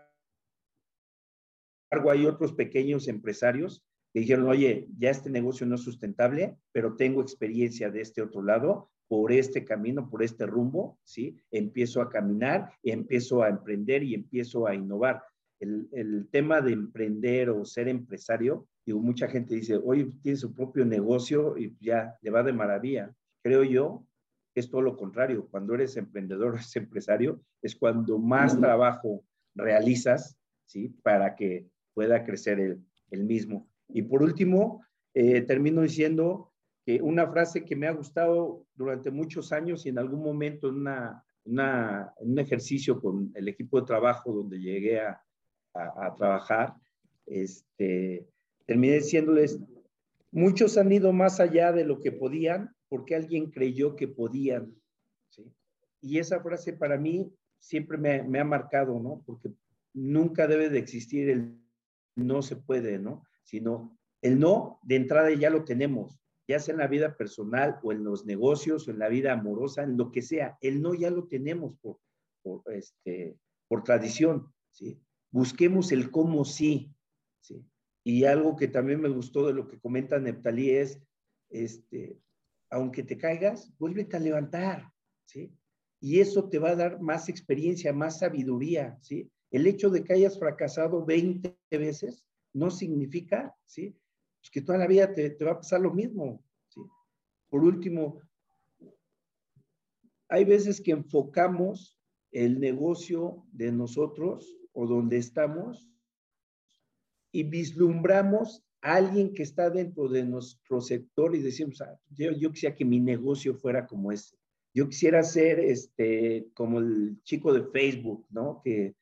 hay 2.09 2.25
otros 2.25 2.53
pequeños 2.53 3.09
empresarios 3.09 3.83
que 4.13 4.21
dijeron, 4.21 4.47
oye, 4.47 4.87
ya 4.97 5.09
este 5.09 5.29
negocio 5.29 5.67
no 5.67 5.75
es 5.75 5.81
sustentable, 5.81 6.55
pero 6.71 6.95
tengo 6.95 7.21
experiencia 7.21 7.91
de 7.91 7.99
este 7.99 8.21
otro 8.21 8.41
lado, 8.43 8.91
por 9.09 9.33
este 9.33 9.65
camino, 9.65 10.09
por 10.09 10.23
este 10.23 10.45
rumbo, 10.45 10.97
¿sí? 11.03 11.35
Empiezo 11.51 12.01
a 12.01 12.09
caminar, 12.09 12.71
empiezo 12.81 13.43
a 13.43 13.49
emprender 13.49 14.03
y 14.03 14.13
empiezo 14.13 14.65
a 14.67 14.73
innovar 14.73 15.21
el, 15.59 16.27
tema 16.31 16.61
de 16.61 16.73
emprender 16.73 17.49
o 17.49 17.65
ser 17.65 17.87
empresario, 17.87 18.67
digo, 18.85 18.99
mucha 18.99 19.27
gente 19.27 19.55
dice, 19.55 19.77
oye, 19.77 20.09
tiene 20.21 20.37
su 20.37 20.53
propio 20.53 20.85
negocio 20.85 21.57
y 21.57 21.75
ya 21.79 22.17
le 22.21 22.31
va 22.31 22.43
de 22.43 22.53
maravilla. 22.53 23.13
Creo 23.41 23.63
yo 23.63 24.05
que 24.53 24.59
es 24.59 24.69
todo 24.69 24.81
lo 24.81 24.97
contrario. 24.97 25.47
Cuando 25.49 25.73
eres 25.73 25.97
emprendedor 25.97 26.53
o 26.53 26.55
eres 26.55 26.75
empresario, 26.75 27.41
es 27.61 27.75
cuando 27.75 28.17
más 28.19 28.59
trabajo 28.59 29.23
realizas, 29.55 30.37
¿sí? 30.65 30.89
Para 31.03 31.35
que 31.35 31.67
pueda 31.93 32.23
crecer 32.23 32.59
el, 32.59 33.23
mismo. 33.23 33.69
Y 33.87 34.01
por 34.01 34.23
último, 34.23 34.83
eh, 35.13 35.41
termino 35.41 35.83
diciendo 35.83 36.51
que 36.83 36.99
una 37.01 37.27
frase 37.27 37.63
que 37.63 37.75
me 37.75 37.87
ha 37.87 37.91
gustado 37.91 38.65
durante 38.73 39.11
muchos 39.11 39.51
años 39.51 39.85
y 39.85 39.89
en 39.89 39.99
algún 39.99 40.23
momento 40.23 40.69
en 40.69 40.77
una, 41.45 42.13
un 42.17 42.39
ejercicio 42.39 42.99
con 42.99 43.31
el 43.35 43.47
equipo 43.47 43.79
de 43.79 43.85
trabajo 43.85 44.33
donde 44.33 44.59
llegué 44.59 44.99
a, 44.99 45.21
a, 45.73 46.13
trabajar, 46.15 46.75
este, 47.25 48.27
terminé 48.65 48.95
diciéndoles, 48.95 49.59
muchos 50.31 50.77
han 50.77 50.91
ido 50.91 51.11
más 51.13 51.39
allá 51.39 51.71
de 51.71 51.85
lo 51.85 51.99
que 51.99 52.11
podían 52.11 52.75
porque 52.89 53.15
alguien 53.15 53.49
creyó 53.49 53.95
que 53.95 54.07
podían. 54.07 54.75
Y 56.01 56.19
esa 56.19 56.41
frase 56.41 56.73
para 56.73 56.97
mí 56.97 57.33
siempre 57.59 57.97
me, 57.97 58.23
me, 58.23 58.39
ha 58.39 58.43
marcado, 58.43 58.99
¿no? 58.99 59.23
Porque 59.25 59.49
nunca 59.93 60.47
debe 60.47 60.69
de 60.69 60.79
existir 60.79 61.29
el 61.29 61.57
no 62.15 62.41
se 62.41 62.55
puede, 62.55 62.99
¿no? 62.99 63.23
Sino 63.43 63.97
el 64.21 64.39
no 64.39 64.79
de 64.83 64.97
entrada 64.97 65.33
ya 65.33 65.49
lo 65.49 65.63
tenemos, 65.63 66.19
ya 66.47 66.59
sea 66.59 66.73
en 66.73 66.79
la 66.79 66.87
vida 66.87 67.15
personal 67.15 67.79
o 67.83 67.91
en 67.91 68.03
los 68.03 68.25
negocios 68.25 68.87
o 68.87 68.91
en 68.91 68.99
la 68.99 69.09
vida 69.09 69.33
amorosa, 69.33 69.83
en 69.83 69.97
lo 69.97 70.11
que 70.11 70.21
sea, 70.21 70.57
el 70.61 70.81
no 70.81 70.93
ya 70.93 71.09
lo 71.09 71.27
tenemos 71.27 71.75
por, 71.81 71.99
por, 72.41 72.61
este, 72.73 73.37
por 73.67 73.83
tradición, 73.83 74.53
¿sí? 74.71 74.99
Busquemos 75.33 75.91
el 75.91 76.11
cómo 76.11 76.45
sí, 76.45 76.93
¿sí? 77.41 77.65
Y 78.03 78.25
algo 78.25 78.55
que 78.55 78.67
también 78.67 79.01
me 79.01 79.09
gustó 79.09 79.47
de 79.47 79.53
lo 79.53 79.67
que 79.67 79.79
comenta 79.79 80.19
Neptalí 80.19 80.69
es, 80.69 81.01
este, 81.49 82.19
aunque 82.69 83.01
te 83.03 83.17
caigas, 83.17 83.73
vuélvete 83.79 84.15
a 84.15 84.19
levantar, 84.19 84.93
¿sí? 85.25 85.51
Y 85.99 86.19
eso 86.19 86.49
te 86.49 86.59
va 86.59 86.69
a 86.69 86.75
dar 86.75 87.01
más 87.01 87.29
experiencia, 87.29 87.91
más 87.93 88.19
sabiduría, 88.19 88.99
¿sí? 89.01 89.29
El 89.49 89.65
hecho 89.65 89.89
de 89.89 90.03
que 90.03 90.13
hayas 90.13 90.37
fracasado 90.37 91.03
20 91.03 91.57
veces 91.71 92.27
no 92.53 92.69
significa, 92.69 93.55
¿sí? 93.65 93.97
Pues 94.39 94.51
que 94.51 94.61
toda 94.61 94.77
la 94.77 94.87
vida 94.87 95.11
te, 95.13 95.31
te 95.31 95.45
va 95.45 95.53
a 95.53 95.57
pasar 95.57 95.81
lo 95.81 95.91
mismo, 95.91 96.43
¿sí? 96.67 96.81
Por 97.49 97.63
último, 97.63 98.21
hay 100.29 100.45
veces 100.45 100.79
que 100.79 100.91
enfocamos 100.91 101.99
el 102.31 102.59
negocio 102.59 103.43
de 103.51 103.71
nosotros 103.71 104.59
o 104.73 104.87
donde 104.87 105.17
estamos 105.17 105.89
y 107.31 107.43
vislumbramos 107.43 108.63
a 108.81 108.95
alguien 108.95 109.33
que 109.33 109.43
está 109.43 109.69
dentro 109.69 110.07
de 110.07 110.23
nuestro 110.23 110.81
sector 110.81 111.35
y 111.35 111.41
decimos, 111.41 111.81
ah, 111.81 111.99
yo, 112.09 112.31
yo 112.31 112.51
quisiera 112.51 112.75
que 112.75 112.85
mi 112.85 112.99
negocio 112.99 113.55
fuera 113.55 113.87
como 113.87 114.11
ese. 114.11 114.37
Yo 114.73 114.89
quisiera 114.89 115.23
ser 115.23 115.59
este, 115.59 116.49
como 116.53 116.79
el 116.79 117.21
chico 117.23 117.53
de 117.53 117.63
Facebook, 117.63 118.25
¿no? 118.29 118.61
Que, 118.63 118.95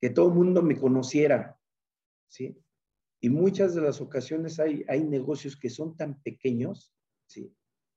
que 0.00 0.10
todo 0.10 0.28
el 0.28 0.34
mundo 0.34 0.62
me 0.62 0.76
conociera, 0.76 1.58
¿sí? 2.28 2.56
Y 3.20 3.28
muchas 3.28 3.74
de 3.74 3.82
las 3.82 4.00
ocasiones 4.00 4.58
hay, 4.58 4.84
hay 4.88 5.02
negocios 5.04 5.56
que 5.56 5.70
son 5.70 5.96
tan 5.96 6.22
pequeños, 6.22 6.92
¿sí? 7.26 7.52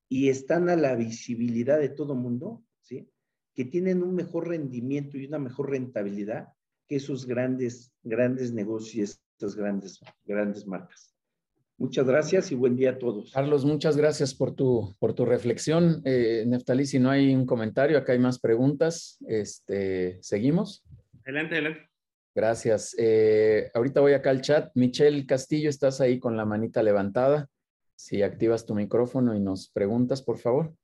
Y 0.08 0.28
están 0.28 0.68
a 0.68 0.76
la 0.76 0.94
visibilidad 0.94 1.78
de 1.78 1.88
todo 1.88 2.14
el 2.14 2.20
mundo, 2.20 2.64
¿sí? 2.80 3.08
Que 3.54 3.64
tienen 3.64 4.02
un 4.02 4.14
mejor 4.14 4.48
rendimiento 4.48 5.18
y 5.18 5.26
una 5.26 5.38
mejor 5.38 5.70
rentabilidad 5.70 6.52
esos 6.90 7.24
grandes, 7.24 7.92
grandes 8.02 8.52
negocios, 8.52 9.20
estas 9.32 9.54
grandes, 9.54 10.00
grandes 10.26 10.66
marcas. 10.66 11.14
Muchas 11.78 12.06
gracias 12.06 12.52
y 12.52 12.56
buen 12.56 12.76
día 12.76 12.90
a 12.90 12.98
todos. 12.98 13.32
Carlos, 13.32 13.64
muchas 13.64 13.96
gracias 13.96 14.34
por 14.34 14.54
tu, 14.54 14.94
por 14.98 15.14
tu 15.14 15.24
reflexión. 15.24 16.02
Eh, 16.04 16.44
Neftalí, 16.46 16.84
si 16.84 16.98
no 16.98 17.08
hay 17.08 17.34
un 17.34 17.46
comentario, 17.46 17.96
acá 17.96 18.12
hay 18.12 18.18
más 18.18 18.38
preguntas. 18.38 19.16
Este, 19.26 20.18
¿Seguimos? 20.20 20.84
Adelante, 21.24 21.54
adelante. 21.54 21.88
Gracias. 22.34 22.94
Eh, 22.98 23.70
ahorita 23.72 24.00
voy 24.00 24.12
acá 24.12 24.28
al 24.28 24.42
chat. 24.42 24.70
Michelle 24.74 25.24
Castillo, 25.24 25.70
estás 25.70 26.02
ahí 26.02 26.18
con 26.18 26.36
la 26.36 26.44
manita 26.44 26.82
levantada. 26.82 27.48
Si 27.96 28.22
activas 28.22 28.66
tu 28.66 28.74
micrófono 28.74 29.34
y 29.34 29.40
nos 29.40 29.70
preguntas, 29.70 30.20
por 30.20 30.36
favor. 30.36 30.74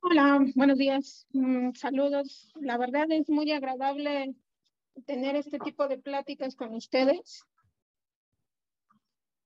Hola, 0.00 0.44
buenos 0.56 0.78
días. 0.78 1.26
Mm, 1.32 1.72
saludos. 1.74 2.52
La 2.60 2.78
verdad 2.78 3.06
es 3.10 3.28
muy 3.28 3.52
agradable 3.52 4.34
tener 5.06 5.36
este 5.36 5.58
tipo 5.58 5.88
de 5.88 5.98
pláticas 5.98 6.54
con 6.54 6.74
ustedes. 6.74 7.44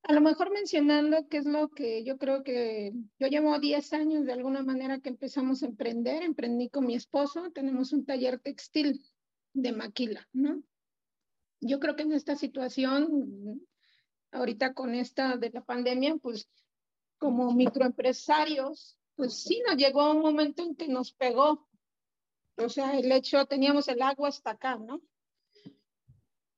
A 0.02 0.12
lo 0.12 0.20
mejor 0.20 0.52
mencionando 0.52 1.26
qué 1.28 1.38
es 1.38 1.46
lo 1.46 1.68
que 1.68 2.04
yo 2.04 2.16
creo 2.16 2.44
que 2.44 2.92
yo 3.18 3.26
llevo 3.26 3.58
10 3.58 3.92
años 3.92 4.24
de 4.24 4.32
alguna 4.32 4.62
manera 4.62 5.00
que 5.00 5.08
empezamos 5.08 5.62
a 5.62 5.66
emprender. 5.66 6.22
Emprendí 6.22 6.68
con 6.68 6.86
mi 6.86 6.94
esposo, 6.94 7.50
tenemos 7.50 7.92
un 7.92 8.04
taller 8.04 8.38
textil 8.38 9.02
de 9.52 9.72
maquila, 9.72 10.28
¿no? 10.32 10.62
Yo 11.60 11.80
creo 11.80 11.96
que 11.96 12.02
en 12.02 12.12
esta 12.12 12.36
situación, 12.36 13.66
ahorita 14.30 14.74
con 14.74 14.94
esta 14.94 15.36
de 15.36 15.50
la 15.50 15.64
pandemia, 15.64 16.16
pues 16.16 16.48
como 17.18 17.52
microempresarios, 17.52 18.96
pues 19.16 19.42
sí, 19.42 19.62
nos 19.66 19.76
llegó 19.76 20.12
un 20.12 20.20
momento 20.20 20.62
en 20.62 20.76
que 20.76 20.86
nos 20.86 21.12
pegó. 21.12 21.66
O 22.58 22.68
sea, 22.68 22.96
el 22.98 23.10
hecho, 23.10 23.46
teníamos 23.46 23.88
el 23.88 24.02
agua 24.02 24.28
hasta 24.28 24.50
acá, 24.50 24.76
¿no? 24.76 25.00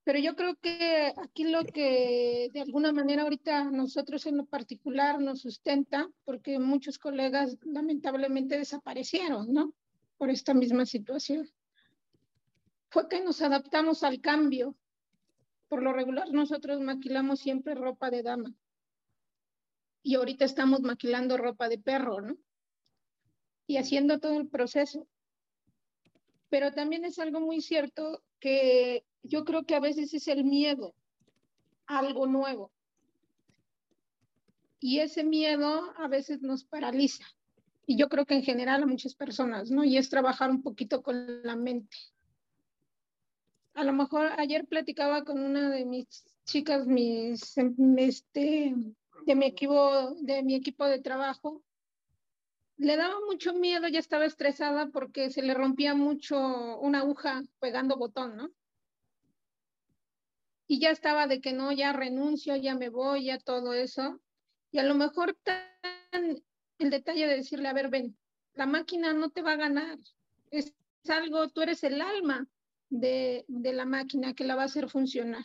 Pero 0.09 0.21
yo 0.21 0.35
creo 0.37 0.57
que 0.57 1.13
aquí 1.19 1.45
lo 1.45 1.63
que 1.67 2.49
de 2.55 2.63
alguna 2.63 2.93
manera 2.93 3.25
ahorita 3.25 3.65
nosotros 3.65 4.25
en 4.25 4.39
lo 4.39 4.47
particular 4.47 5.21
nos 5.21 5.43
sustenta, 5.43 6.09
porque 6.25 6.59
muchos 6.59 6.99
colegas 6.99 7.59
lamentablemente 7.61 8.57
desaparecieron, 8.57 9.53
¿no? 9.53 9.75
Por 10.17 10.31
esta 10.31 10.55
misma 10.55 10.87
situación. 10.87 11.47
Fue 12.89 13.07
que 13.07 13.23
nos 13.23 13.43
adaptamos 13.43 14.03
al 14.03 14.23
cambio. 14.23 14.75
Por 15.69 15.83
lo 15.83 15.93
regular 15.93 16.33
nosotros 16.33 16.81
maquilamos 16.81 17.41
siempre 17.41 17.75
ropa 17.75 18.11
de 18.11 18.23
dama. 18.23 18.55
Y 20.03 20.15
ahorita 20.15 20.47
estamos 20.47 20.81
maquilando 20.81 21.37
ropa 21.37 21.69
de 21.69 21.81
perro, 21.81 22.23
¿no? 22.23 22.35
y 23.67 23.77
haciendo 23.77 24.21
todo 24.21 24.41
el 24.41 24.49
proceso. 24.49 25.07
Pero 26.49 26.73
también 26.73 27.05
es 27.05 27.19
algo 27.19 27.41
muy 27.41 27.61
cierto 27.61 28.23
que 28.40 29.05
yo 29.23 29.44
creo 29.44 29.65
que 29.65 29.74
a 29.74 29.81
veces 29.81 30.15
es 30.15 30.28
el 30.28 30.44
miedo 30.44 30.94
algo 31.86 32.27
nuevo. 32.27 32.70
Y 34.81 35.01
ese 35.01 35.24
miedo 35.24 35.93
a 35.97 36.06
veces 36.06 36.40
nos 36.43 36.65
paraliza. 36.65 37.24
Y 37.86 37.97
yo 37.97 38.09
creo 38.09 38.27
que 38.27 38.35
en 38.35 38.43
general 38.43 38.82
a 38.82 38.86
muchas 38.86 39.15
personas, 39.15 39.70
¿no? 39.70 39.82
Y 39.82 39.97
es 39.97 40.10
trabajar 40.10 40.51
un 40.51 40.62
poquito 40.62 41.02
con 41.02 41.43
la 41.43 41.56
mente. 41.56 41.97
A 43.74 43.82
lo 43.82 43.93
mejor 43.93 44.27
ayer 44.39 44.66
platicaba 44.66 45.24
con 45.24 45.40
una 45.40 45.70
de 45.70 45.85
mis 45.85 46.24
chicas, 46.44 46.86
mis, 46.86 47.56
este, 47.97 48.74
de 49.27 49.35
mi 49.35 49.47
equipo, 49.47 50.15
de 50.20 50.43
mi 50.43 50.55
equipo 50.55 50.85
de 50.85 51.01
trabajo, 51.01 51.62
le 52.79 52.97
daba 52.97 53.17
mucho 53.27 53.53
miedo, 53.55 53.89
ya 53.89 53.99
estaba 53.99 54.25
estresada 54.25 54.87
porque 54.87 55.31
se 55.31 55.43
le 55.43 55.53
rompía 55.53 55.95
mucho 55.95 56.79
una 56.79 57.01
aguja 57.01 57.43
pegando 57.59 57.97
botón, 57.97 58.37
¿no? 58.37 58.51
Y 60.69 60.81
ya 60.81 60.91
estaba 60.91 61.27
de 61.27 61.41
que 61.41 61.53
no, 61.53 61.73
ya 61.73 61.93
renuncio, 61.93 62.55
ya 62.57 62.75
me 62.75 62.89
voy, 62.89 63.25
ya 63.25 63.39
todo 63.39 63.73
eso. 63.73 64.21
Y 64.71 64.79
a 64.79 64.85
lo 64.85 64.95
mejor 64.95 65.37
tan 65.43 66.43
el 66.79 66.91
detalle 66.91 67.27
de 67.27 67.37
decirle, 67.37 67.69
a 67.69 67.73
ver, 67.73 67.89
ven, 67.89 68.17
la 68.55 68.67
máquina 68.67 69.13
no 69.13 69.31
te 69.31 69.43
va 69.43 69.53
a 69.53 69.57
ganar. 69.57 69.99
Es, 70.51 70.75
algo, 71.09 71.49
tú 71.49 71.63
eres 71.63 71.83
el 71.85 72.03
alma 72.03 72.47
de, 72.91 73.45
de 73.49 73.73
la 73.73 73.87
máquina 73.87 74.35
que 74.35 74.45
la 74.45 74.55
va 74.55 74.63
a 74.63 74.67
hacer 74.67 74.89
funcionar. 74.89 75.45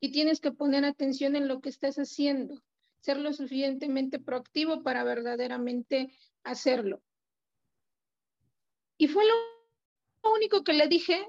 Y 0.00 0.10
tienes 0.10 0.40
que 0.40 0.50
poner 0.50 0.84
atención 0.84 1.36
en 1.36 1.46
lo 1.46 1.60
que 1.60 1.68
estás 1.68 1.96
haciendo, 1.96 2.62
ser 3.04 3.18
lo 3.18 3.34
suficientemente 3.34 4.18
proactivo 4.18 4.82
para 4.82 5.04
verdaderamente 5.04 6.10
hacerlo. 6.42 7.02
Y 8.96 9.08
fue 9.08 9.24
lo 9.26 10.30
único 10.32 10.64
que 10.64 10.72
le 10.72 10.88
dije 10.88 11.28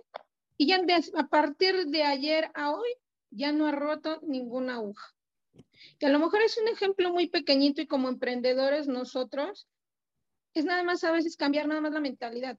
y 0.56 0.68
ya 0.68 0.80
a 1.18 1.28
partir 1.28 1.88
de 1.88 2.04
ayer 2.04 2.50
a 2.54 2.72
hoy 2.72 2.90
ya 3.30 3.52
no 3.52 3.68
ha 3.68 3.74
roto 3.74 4.22
ninguna 4.24 4.76
aguja. 4.76 5.14
Que 6.00 6.06
a 6.06 6.10
lo 6.10 6.20
mejor 6.20 6.42
es 6.44 6.58
un 6.58 6.70
ejemplo 6.70 7.12
muy 7.12 7.28
pequeñito 7.28 7.82
y 7.82 7.88
como 7.88 8.08
emprendedores 8.08 8.88
nosotros 8.88 9.68
es 10.54 10.64
nada 10.64 10.84
más 10.84 11.04
a 11.04 11.12
veces 11.12 11.36
cambiar 11.36 11.68
nada 11.68 11.82
más 11.82 11.92
la 11.92 12.00
mentalidad 12.00 12.58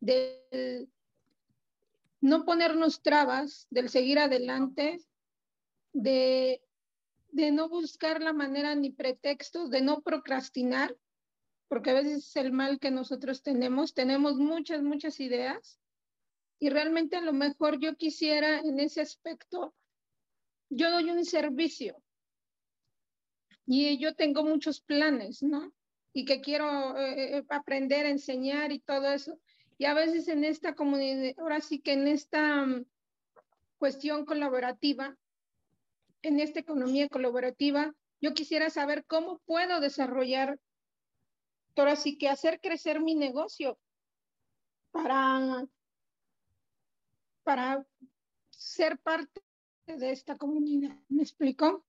de 0.00 0.86
no 2.20 2.44
ponernos 2.44 3.00
trabas, 3.00 3.66
del 3.70 3.88
seguir 3.88 4.18
adelante, 4.18 5.00
de, 5.94 6.60
de 7.34 7.50
no 7.50 7.68
buscar 7.68 8.22
la 8.22 8.32
manera 8.32 8.74
ni 8.74 8.90
pretextos, 8.90 9.70
de 9.70 9.82
no 9.82 10.02
procrastinar 10.02 10.96
porque 11.68 11.90
a 11.90 11.94
veces 11.94 12.28
es 12.28 12.36
el 12.36 12.52
mal 12.52 12.78
que 12.78 12.92
nosotros 12.92 13.42
tenemos, 13.42 13.94
tenemos 13.94 14.36
muchas, 14.36 14.82
muchas 14.82 15.18
ideas 15.18 15.80
y 16.60 16.70
realmente 16.70 17.16
a 17.16 17.20
lo 17.20 17.32
mejor 17.32 17.80
yo 17.80 17.96
quisiera 17.96 18.60
en 18.60 18.78
ese 18.78 19.00
aspecto, 19.00 19.74
yo 20.70 20.90
doy 20.92 21.10
un 21.10 21.24
servicio 21.24 22.00
y 23.66 23.98
yo 23.98 24.14
tengo 24.14 24.44
muchos 24.44 24.80
planes, 24.80 25.42
¿no? 25.42 25.72
Y 26.12 26.24
que 26.26 26.40
quiero 26.40 26.96
eh, 26.96 27.38
eh, 27.38 27.44
aprender 27.48 28.06
enseñar 28.06 28.70
y 28.70 28.78
todo 28.78 29.10
eso. 29.10 29.40
Y 29.76 29.86
a 29.86 29.94
veces 29.94 30.28
en 30.28 30.44
esta 30.44 30.76
comunidad, 30.76 31.34
ahora 31.38 31.60
sí 31.60 31.80
que 31.80 31.94
en 31.94 32.06
esta 32.06 32.66
mm, 32.66 32.84
cuestión 33.78 34.24
colaborativa, 34.24 35.16
en 36.24 36.40
esta 36.40 36.60
economía 36.60 37.08
colaborativa, 37.08 37.94
yo 38.20 38.32
quisiera 38.32 38.70
saber 38.70 39.04
cómo 39.06 39.40
puedo 39.44 39.80
desarrollar 39.80 40.58
ahora 41.76 41.96
sí 41.96 42.16
que 42.16 42.28
hacer 42.28 42.60
crecer 42.60 43.00
mi 43.00 43.14
negocio 43.14 43.78
para, 44.90 45.66
para 47.42 47.86
ser 48.50 48.98
parte 48.98 49.42
de 49.86 50.12
esta 50.12 50.36
comunidad. 50.36 50.96
¿Me 51.08 51.22
explico? 51.22 51.84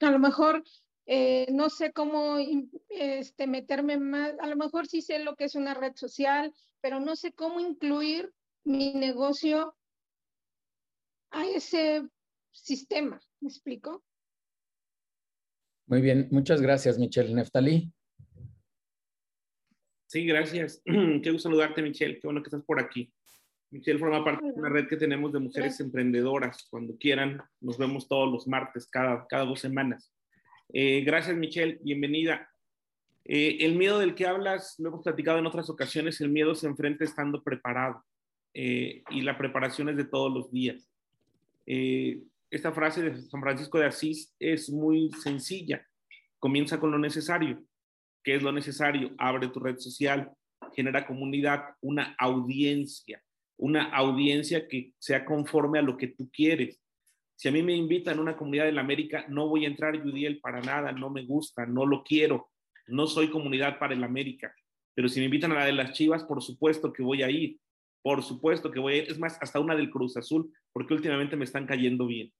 A 0.00 0.10
lo 0.10 0.18
mejor 0.18 0.64
eh, 1.06 1.46
no 1.52 1.70
sé 1.70 1.92
cómo 1.92 2.38
este, 2.88 3.46
meterme 3.46 3.98
más, 3.98 4.34
a 4.40 4.46
lo 4.48 4.56
mejor 4.56 4.86
sí 4.86 5.02
sé 5.02 5.20
lo 5.20 5.36
que 5.36 5.44
es 5.44 5.54
una 5.54 5.74
red 5.74 5.94
social, 5.94 6.52
pero 6.80 6.98
no 6.98 7.14
sé 7.14 7.32
cómo 7.32 7.60
incluir 7.60 8.32
mi 8.64 8.94
negocio 8.94 9.76
a 11.30 11.46
ese 11.46 12.08
sistema. 12.56 13.20
¿Me 13.40 13.48
explico? 13.48 14.04
Muy 15.86 16.00
bien, 16.00 16.28
muchas 16.30 16.60
gracias, 16.60 16.98
Michelle. 16.98 17.32
Neftali. 17.32 17.92
Sí, 20.06 20.26
gracias. 20.26 20.82
Qué 20.84 21.30
gusto 21.30 21.48
saludarte, 21.48 21.82
Michelle. 21.82 22.18
Qué 22.20 22.26
bueno 22.26 22.42
que 22.42 22.48
estás 22.48 22.64
por 22.64 22.80
aquí. 22.80 23.12
Michelle 23.70 23.98
forma 23.98 24.24
parte 24.24 24.46
de 24.46 24.52
una 24.52 24.68
red 24.68 24.88
que 24.88 24.96
tenemos 24.96 25.32
de 25.32 25.40
mujeres 25.40 25.78
emprendedoras. 25.80 26.66
Cuando 26.70 26.96
quieran, 26.96 27.42
nos 27.60 27.78
vemos 27.78 28.08
todos 28.08 28.32
los 28.32 28.46
martes, 28.46 28.86
cada, 28.86 29.26
cada 29.26 29.44
dos 29.44 29.60
semanas. 29.60 30.12
Eh, 30.72 31.02
gracias, 31.02 31.36
Michelle. 31.36 31.78
Bienvenida. 31.82 32.48
Eh, 33.24 33.58
el 33.60 33.76
miedo 33.76 33.98
del 33.98 34.14
que 34.14 34.26
hablas, 34.26 34.76
lo 34.78 34.88
hemos 34.88 35.02
platicado 35.02 35.38
en 35.38 35.46
otras 35.46 35.68
ocasiones, 35.68 36.20
el 36.20 36.30
miedo 36.30 36.54
se 36.54 36.68
enfrenta 36.68 37.04
estando 37.04 37.42
preparado 37.42 38.04
eh, 38.54 39.02
y 39.10 39.22
la 39.22 39.36
preparación 39.36 39.88
es 39.88 39.96
de 39.96 40.04
todos 40.04 40.32
los 40.32 40.50
días. 40.52 40.88
Esta 42.50 42.72
frase 42.72 43.02
de 43.02 43.22
San 43.22 43.40
Francisco 43.40 43.78
de 43.78 43.86
Asís 43.86 44.34
es 44.38 44.70
muy 44.70 45.10
sencilla. 45.22 45.86
Comienza 46.38 46.78
con 46.78 46.90
lo 46.90 46.98
necesario. 46.98 47.62
¿Qué 48.22 48.36
es 48.36 48.42
lo 48.42 48.52
necesario? 48.52 49.14
Abre 49.18 49.48
tu 49.48 49.60
red 49.60 49.78
social, 49.78 50.30
genera 50.74 51.06
comunidad, 51.06 51.64
una 51.80 52.14
audiencia, 52.18 53.22
una 53.56 53.84
audiencia 53.90 54.66
que 54.68 54.92
sea 54.98 55.24
conforme 55.24 55.78
a 55.78 55.82
lo 55.82 55.96
que 55.96 56.08
tú 56.08 56.30
quieres. 56.30 56.80
Si 57.36 57.48
a 57.48 57.52
mí 57.52 57.62
me 57.62 57.74
invitan 57.74 58.18
a 58.18 58.22
una 58.22 58.36
comunidad 58.36 58.64
de 58.64 58.72
la 58.72 58.80
América, 58.80 59.26
no 59.28 59.48
voy 59.48 59.64
a 59.64 59.68
entrar 59.68 60.00
Judiel 60.00 60.40
para 60.40 60.60
nada, 60.60 60.92
no 60.92 61.10
me 61.10 61.24
gusta, 61.24 61.66
no 61.66 61.84
lo 61.84 62.02
quiero, 62.02 62.50
no 62.86 63.06
soy 63.06 63.30
comunidad 63.30 63.78
para 63.78 63.94
el 63.94 64.02
América. 64.02 64.54
Pero 64.94 65.08
si 65.08 65.20
me 65.20 65.26
invitan 65.26 65.52
a 65.52 65.56
la 65.56 65.66
de 65.66 65.72
las 65.72 65.92
Chivas, 65.92 66.24
por 66.24 66.42
supuesto 66.42 66.92
que 66.92 67.02
voy 67.02 67.22
a 67.22 67.30
ir, 67.30 67.58
por 68.02 68.22
supuesto 68.22 68.70
que 68.70 68.80
voy 68.80 68.92
a 68.92 68.96
ir, 68.98 69.10
es 69.10 69.18
más, 69.18 69.38
hasta 69.40 69.60
una 69.60 69.74
del 69.74 69.90
Cruz 69.90 70.16
Azul, 70.16 70.52
porque 70.72 70.94
últimamente 70.94 71.36
me 71.36 71.44
están 71.44 71.66
cayendo 71.66 72.06
bien. 72.06 72.32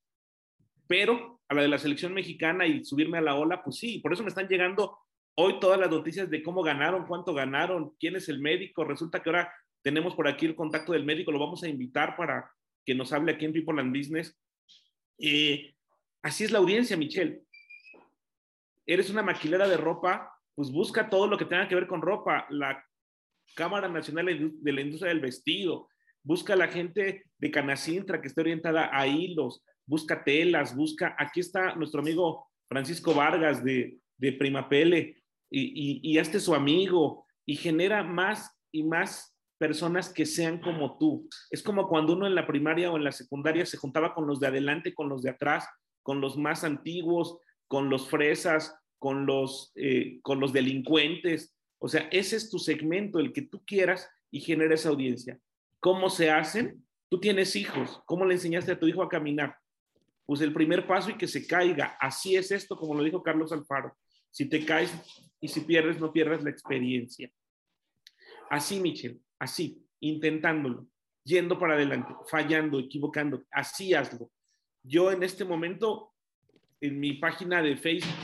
Pero 0.87 1.41
a 1.49 1.53
la 1.53 1.61
de 1.61 1.67
la 1.67 1.77
selección 1.77 2.13
mexicana 2.13 2.65
y 2.65 2.85
subirme 2.85 3.17
a 3.17 3.21
la 3.21 3.35
ola, 3.35 3.63
pues 3.63 3.77
sí, 3.77 3.99
por 3.99 4.13
eso 4.13 4.23
me 4.23 4.29
están 4.29 4.47
llegando 4.47 4.97
Hoy 5.39 5.59
todas 5.59 5.79
las 5.79 5.91
noticias 5.91 6.31
de 6.31 6.41
cómo 6.41 6.63
ganaron, 6.63 7.05
cuánto 7.05 7.31
ganaron, 7.31 7.93
quién 7.99 8.15
es 8.15 8.27
el 8.27 8.39
médico. 8.39 8.83
Resulta 8.83 9.21
que 9.21 9.29
ahora 9.29 9.53
tenemos 9.83 10.15
por 10.15 10.27
aquí 10.27 10.47
el 10.47 10.55
contacto 10.55 10.93
del 10.93 11.05
médico, 11.05 11.31
lo 11.31 11.37
vamos 11.37 11.61
a 11.61 11.67
invitar 11.67 12.17
para 12.17 12.51
que 12.83 12.95
nos 12.95 13.13
hable 13.13 13.33
aquí 13.33 13.45
en 13.45 13.53
People 13.53 13.79
and 13.79 13.95
Business. 13.95 14.35
Eh, 15.19 15.75
así 16.23 16.43
es 16.43 16.49
la 16.49 16.57
audiencia, 16.57 16.97
Michelle. 16.97 17.43
Eres 18.83 19.11
una 19.11 19.21
maquilera 19.21 19.67
de 19.67 19.77
ropa, 19.77 20.33
pues 20.55 20.71
busca 20.71 21.07
todo 21.07 21.27
lo 21.27 21.37
que 21.37 21.45
tenga 21.45 21.67
que 21.67 21.75
ver 21.75 21.85
con 21.85 22.01
ropa. 22.01 22.47
La 22.49 22.83
Cámara 23.55 23.87
Nacional 23.87 24.53
de 24.61 24.71
la 24.71 24.81
Industria 24.81 25.09
del 25.09 25.21
Vestido, 25.21 25.87
busca 26.23 26.53
a 26.53 26.57
la 26.57 26.67
gente 26.67 27.25
de 27.37 27.51
Canacintra 27.51 28.21
que 28.21 28.27
esté 28.27 28.41
orientada 28.41 28.89
a 28.91 29.07
hilos, 29.07 29.63
busca 29.85 30.23
telas, 30.23 30.75
busca, 30.75 31.15
aquí 31.17 31.39
está 31.39 31.75
nuestro 31.75 32.01
amigo 32.01 32.47
Francisco 32.67 33.13
Vargas 33.13 33.63
de, 33.63 33.97
de 34.17 34.33
Primapele, 34.33 35.23
y, 35.49 35.61
y, 35.61 35.99
y 36.03 36.17
este 36.17 36.39
su 36.39 36.53
amigo, 36.53 37.25
y 37.45 37.55
genera 37.55 38.03
más 38.03 38.51
y 38.71 38.83
más 38.83 39.33
personas 39.57 40.11
que 40.11 40.25
sean 40.25 40.59
como 40.59 40.97
tú. 40.97 41.27
Es 41.49 41.63
como 41.63 41.87
cuando 41.87 42.13
uno 42.13 42.27
en 42.27 42.35
la 42.35 42.45
primaria 42.45 42.91
o 42.91 42.97
en 42.97 43.03
la 43.03 43.11
secundaria 43.11 43.65
se 43.65 43.77
juntaba 43.77 44.13
con 44.13 44.27
los 44.27 44.39
de 44.39 44.47
adelante, 44.47 44.93
con 44.93 45.09
los 45.09 45.21
de 45.23 45.31
atrás, 45.31 45.67
con 46.03 46.21
los 46.21 46.37
más 46.37 46.63
antiguos, 46.63 47.39
con 47.67 47.89
los 47.89 48.09
fresas, 48.09 48.75
con 48.99 49.25
los, 49.25 49.71
eh, 49.75 50.19
con 50.21 50.39
los 50.39 50.53
delincuentes. 50.53 51.56
O 51.79 51.87
sea, 51.87 52.07
ese 52.11 52.35
es 52.35 52.49
tu 52.49 52.59
segmento, 52.59 53.19
el 53.19 53.33
que 53.33 53.43
tú 53.43 53.63
quieras 53.65 54.09
y 54.31 54.39
genera 54.39 54.75
esa 54.75 54.89
audiencia. 54.89 55.39
¿Cómo 55.79 56.09
se 56.09 56.29
hacen? 56.29 56.83
Tú 57.09 57.19
tienes 57.19 57.55
hijos. 57.55 58.01
¿Cómo 58.05 58.25
le 58.25 58.33
enseñaste 58.33 58.71
a 58.71 58.79
tu 58.79 58.87
hijo 58.87 59.03
a 59.03 59.09
caminar? 59.09 59.55
Pues 60.25 60.41
el 60.41 60.53
primer 60.53 60.85
paso 60.87 61.09
y 61.09 61.17
que 61.17 61.27
se 61.27 61.47
caiga. 61.47 61.97
Así 61.99 62.35
es 62.35 62.51
esto, 62.51 62.75
como 62.75 62.95
lo 62.95 63.03
dijo 63.03 63.23
Carlos 63.23 63.51
Alfaro. 63.51 63.95
Si 64.31 64.49
te 64.49 64.65
caes 64.65 64.91
y 65.39 65.47
si 65.47 65.61
pierdes, 65.61 65.99
no 65.99 66.11
pierdas 66.11 66.43
la 66.43 66.49
experiencia. 66.49 67.31
Así, 68.49 68.79
Michelle, 68.79 69.19
así, 69.39 69.85
intentándolo, 69.99 70.87
yendo 71.23 71.59
para 71.59 71.73
adelante, 71.73 72.13
fallando, 72.29 72.79
equivocando, 72.79 73.43
así 73.51 73.93
hazlo. 73.93 74.31
Yo 74.83 75.11
en 75.11 75.23
este 75.23 75.43
momento, 75.43 76.13
en 76.79 76.99
mi 76.99 77.13
página 77.13 77.61
de 77.61 77.75
Facebook, 77.75 78.15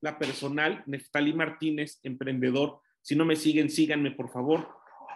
la 0.00 0.18
personal, 0.18 0.84
Neftali 0.86 1.32
Martínez, 1.32 1.98
emprendedor, 2.04 2.80
si 3.06 3.14
no 3.14 3.24
me 3.24 3.36
siguen, 3.36 3.70
síganme, 3.70 4.10
por 4.10 4.32
favor. 4.32 4.68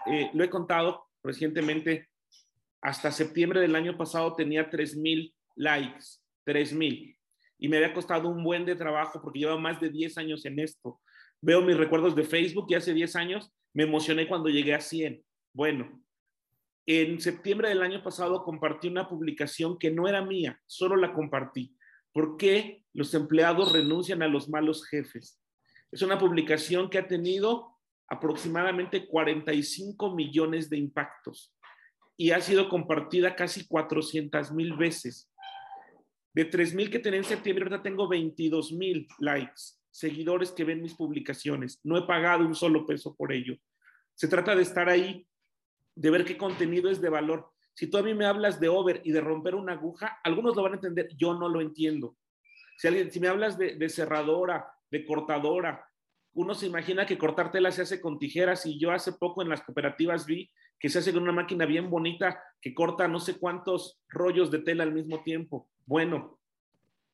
Eh, 0.07 0.31
lo 0.33 0.45
he 0.45 0.49
contado 0.49 1.09
recientemente, 1.25 2.09
hasta 2.81 3.11
septiembre 3.11 3.59
del 3.59 3.75
año 3.75 3.99
pasado 3.99 4.33
tenía 4.37 4.71
3,000 4.71 5.35
likes, 5.57 6.05
3,000. 6.45 7.19
Y 7.59 7.69
me 7.69 7.79
había 7.79 7.93
costado 7.93 8.29
un 8.29 8.45
buen 8.45 8.65
de 8.65 8.77
trabajo 8.77 9.21
porque 9.21 9.41
llevo 9.41 9.59
más 9.59 9.81
de 9.81 9.91
10 9.91 10.19
años 10.19 10.47
en 10.47 10.61
esto. 10.61 11.01
Veo 11.41 11.63
mis 11.63 11.77
recuerdos 11.77 12.15
de 12.15 12.23
Facebook 12.23 12.67
y 12.69 12.75
hace 12.75 12.95
10 12.95 13.17
años 13.17 13.53
me 13.75 13.83
emocioné 13.83 14.29
cuando 14.29 14.49
llegué 14.49 14.73
a 14.73 14.81
100. 14.81 15.25
Bueno, 15.53 16.01
en 16.87 17.21
septiembre 17.21 17.71
del 17.71 17.83
año 17.83 18.05
pasado 18.05 18.45
compartí 18.45 18.87
una 18.87 19.09
publicación 19.09 19.77
que 19.77 19.91
no 19.91 20.07
era 20.07 20.25
mía, 20.25 20.61
solo 20.65 20.95
la 20.95 21.13
compartí. 21.13 21.75
¿Por 22.13 22.37
qué 22.37 22.85
los 22.93 23.13
empleados 23.15 23.73
renuncian 23.73 24.23
a 24.23 24.29
los 24.29 24.49
malos 24.49 24.87
jefes? 24.87 25.41
Es 25.91 26.03
una 26.03 26.21
publicación 26.21 26.89
que 26.89 26.99
ha 26.99 27.09
tenido 27.09 27.70
aproximadamente 28.11 29.07
45 29.07 30.15
millones 30.15 30.69
de 30.69 30.77
impactos 30.77 31.55
y 32.17 32.33
ha 32.33 32.41
sido 32.41 32.69
compartida 32.69 33.35
casi 33.35 33.67
400 33.67 34.53
mil 34.53 34.77
veces. 34.77 35.33
De 36.35 36.45
3 36.45 36.75
mil 36.75 36.91
que 36.91 36.99
tenía 36.99 37.19
en 37.19 37.25
septiembre, 37.25 37.65
ahorita 37.65 37.83
tengo 37.83 38.07
22 38.09 38.73
mil 38.73 39.09
likes 39.19 39.81
seguidores 39.91 40.53
que 40.53 40.65
ven 40.65 40.83
mis 40.83 40.95
publicaciones. 40.95 41.81
No 41.85 41.97
he 41.97 42.03
pagado 42.03 42.47
un 42.47 42.55
solo 42.55 42.87
peso 42.87 43.15
por 43.15 43.33
ello. 43.33 43.57
Se 44.15 44.29
trata 44.29 44.55
de 44.55 44.63
estar 44.63 44.89
ahí, 44.89 45.27
de 45.95 46.11
ver 46.11 46.25
qué 46.25 46.37
contenido 46.37 46.91
es 46.91 47.01
de 47.01 47.09
valor. 47.09 47.51
Si 47.75 47.87
tú 47.87 47.99
a 47.99 48.03
mí 48.03 48.15
me 48.15 48.27
hablas 48.27 48.61
de 48.61 48.69
over 48.69 49.01
y 49.05 49.13
de 49.13 49.21
romper 49.21 49.55
una 49.55 49.73
aguja, 49.73 50.21
algunos 50.23 50.57
lo 50.57 50.63
van 50.63 50.73
a 50.73 50.77
entender, 50.77 51.09
yo 51.17 51.35
no 51.35 51.49
lo 51.49 51.61
entiendo. 51.61 52.17
Si, 52.77 52.89
alguien, 52.89 53.11
si 53.11 53.21
me 53.21 53.29
hablas 53.29 53.59
de, 53.59 53.89
cerradora, 53.89 54.73
de 54.91 55.05
cortadora, 55.05 55.87
uno 56.41 56.55
se 56.55 56.67
imagina 56.67 57.05
que 57.05 57.19
cortar 57.19 57.53
tela 57.53 57.71
se 57.71 57.83
hace 57.83 58.01
con 58.01 58.19
tijeras 58.19 58.65
y 58.65 58.79
yo 58.79 58.93
hace 58.93 59.13
poco 59.13 59.43
en 59.43 59.51
las 59.51 59.61
cooperativas 59.61 60.25
vi 60.25 60.51
que 60.79 60.89
se 60.89 60.99
hace 60.99 61.13
con 61.13 61.23
una 61.23 61.33
máquina 61.33 61.67
bien 61.67 61.91
bonita 61.91 62.43
que 62.63 62.73
corta 62.73 63.07
no 63.07 63.21
sé 63.21 63.39
cuántos 63.39 64.01
rollos 64.09 64.51
de 64.51 64.61
tela 64.61 64.83
al 64.83 64.93
mismo 64.93 65.23
tiempo. 65.23 65.69
Bueno, 65.85 66.39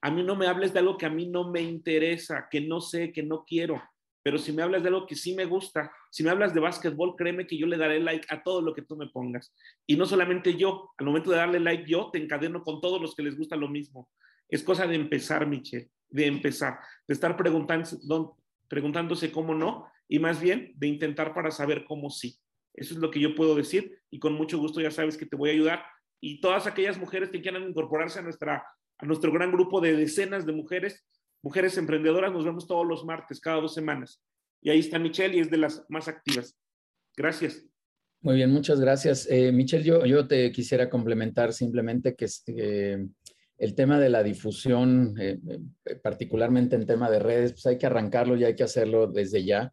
a 0.00 0.12
mí 0.12 0.22
no 0.22 0.36
me 0.36 0.46
hables 0.46 0.72
de 0.72 0.78
algo 0.78 0.96
que 0.96 1.06
a 1.06 1.10
mí 1.10 1.26
no 1.26 1.50
me 1.50 1.60
interesa, 1.60 2.46
que 2.48 2.60
no 2.60 2.80
sé, 2.80 3.12
que 3.12 3.24
no 3.24 3.44
quiero. 3.44 3.82
Pero 4.22 4.38
si 4.38 4.52
me 4.52 4.62
hablas 4.62 4.82
de 4.82 4.88
algo 4.88 5.06
que 5.06 5.16
sí 5.16 5.34
me 5.34 5.44
gusta, 5.44 5.90
si 6.10 6.22
me 6.22 6.30
hablas 6.30 6.54
de 6.54 6.60
básquetbol, 6.60 7.16
créeme 7.16 7.48
que 7.48 7.58
yo 7.58 7.66
le 7.66 7.76
daré 7.76 7.98
like 7.98 8.26
a 8.28 8.44
todo 8.44 8.62
lo 8.62 8.74
que 8.74 8.82
tú 8.82 8.96
me 8.96 9.08
pongas. 9.08 9.52
Y 9.86 9.96
no 9.96 10.06
solamente 10.06 10.56
yo, 10.56 10.90
al 10.98 11.06
momento 11.06 11.30
de 11.30 11.38
darle 11.38 11.58
like 11.58 11.90
yo, 11.90 12.10
te 12.12 12.18
encadeno 12.18 12.62
con 12.62 12.80
todos 12.80 13.00
los 13.00 13.16
que 13.16 13.24
les 13.24 13.36
gusta 13.36 13.56
lo 13.56 13.68
mismo. 13.68 14.08
Es 14.48 14.62
cosa 14.62 14.86
de 14.86 14.94
empezar, 14.94 15.48
Michelle, 15.48 15.90
de 16.08 16.26
empezar, 16.26 16.78
de 17.08 17.14
estar 17.14 17.36
preguntando, 17.36 18.36
preguntándose 18.68 19.32
cómo 19.32 19.54
no 19.54 19.86
y 20.08 20.18
más 20.18 20.40
bien 20.40 20.72
de 20.76 20.86
intentar 20.86 21.34
para 21.34 21.50
saber 21.50 21.84
cómo 21.84 22.10
sí. 22.10 22.38
Eso 22.74 22.94
es 22.94 23.00
lo 23.00 23.10
que 23.10 23.20
yo 23.20 23.34
puedo 23.34 23.54
decir 23.54 23.98
y 24.10 24.18
con 24.18 24.34
mucho 24.34 24.58
gusto 24.58 24.80
ya 24.80 24.90
sabes 24.90 25.16
que 25.16 25.26
te 25.26 25.36
voy 25.36 25.50
a 25.50 25.52
ayudar. 25.54 25.84
Y 26.20 26.40
todas 26.40 26.66
aquellas 26.66 26.98
mujeres 26.98 27.30
que 27.30 27.40
quieran 27.40 27.68
incorporarse 27.68 28.18
a 28.18 28.22
nuestra 28.22 28.64
a 28.98 29.06
nuestro 29.06 29.32
gran 29.32 29.52
grupo 29.52 29.80
de 29.80 29.96
decenas 29.96 30.46
de 30.46 30.52
mujeres, 30.52 31.04
mujeres 31.42 31.76
emprendedoras. 31.76 32.32
Nos 32.32 32.44
vemos 32.44 32.66
todos 32.66 32.86
los 32.86 33.04
martes, 33.04 33.40
cada 33.40 33.60
dos 33.60 33.74
semanas. 33.74 34.22
Y 34.62 34.70
ahí 34.70 34.78
está 34.78 34.98
Michelle 34.98 35.36
y 35.36 35.40
es 35.40 35.50
de 35.50 35.58
las 35.58 35.84
más 35.88 36.08
activas. 36.08 36.58
Gracias. 37.16 37.64
Muy 38.20 38.36
bien, 38.36 38.50
muchas 38.50 38.80
gracias. 38.80 39.28
Eh, 39.30 39.52
Michelle, 39.52 39.84
yo, 39.84 40.04
yo 40.06 40.26
te 40.26 40.50
quisiera 40.50 40.88
complementar 40.88 41.52
simplemente 41.52 42.16
que 42.16 42.26
eh, 42.46 43.06
el 43.58 43.74
tema 43.74 43.98
de 43.98 44.10
la 44.10 44.22
difusión, 44.22 45.14
eh, 45.18 45.38
eh, 45.48 45.96
particularmente 45.96 46.76
en 46.76 46.86
tema 46.86 47.10
de 47.10 47.18
redes, 47.18 47.52
pues 47.52 47.66
hay 47.66 47.78
que 47.78 47.86
arrancarlo 47.86 48.36
y 48.36 48.44
hay 48.44 48.54
que 48.54 48.64
hacerlo 48.64 49.06
desde 49.06 49.44
ya. 49.44 49.72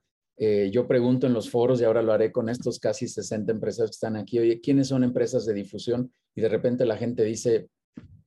yo 0.72 0.88
pregunto 0.88 1.28
en 1.28 1.34
los 1.34 1.50
foros 1.50 1.80
y 1.80 1.84
ahora 1.84 2.02
lo 2.02 2.12
haré 2.12 2.32
con 2.32 2.50
estos 2.50 2.80
casi 2.80 3.08
60 3.08 3.52
empresas 3.52 3.90
que 3.90 3.94
están 3.94 4.16
aquí, 4.16 4.40
oye, 4.40 4.60
¿quiénes 4.62 4.88
son 4.88 5.04
empresas 5.04 5.46
de 5.46 5.54
difusión? 5.54 6.12
Y 6.36 6.42
de 6.42 6.50
repente 6.50 6.86
la 6.86 6.98
gente 6.98 7.24
dice, 7.24 7.70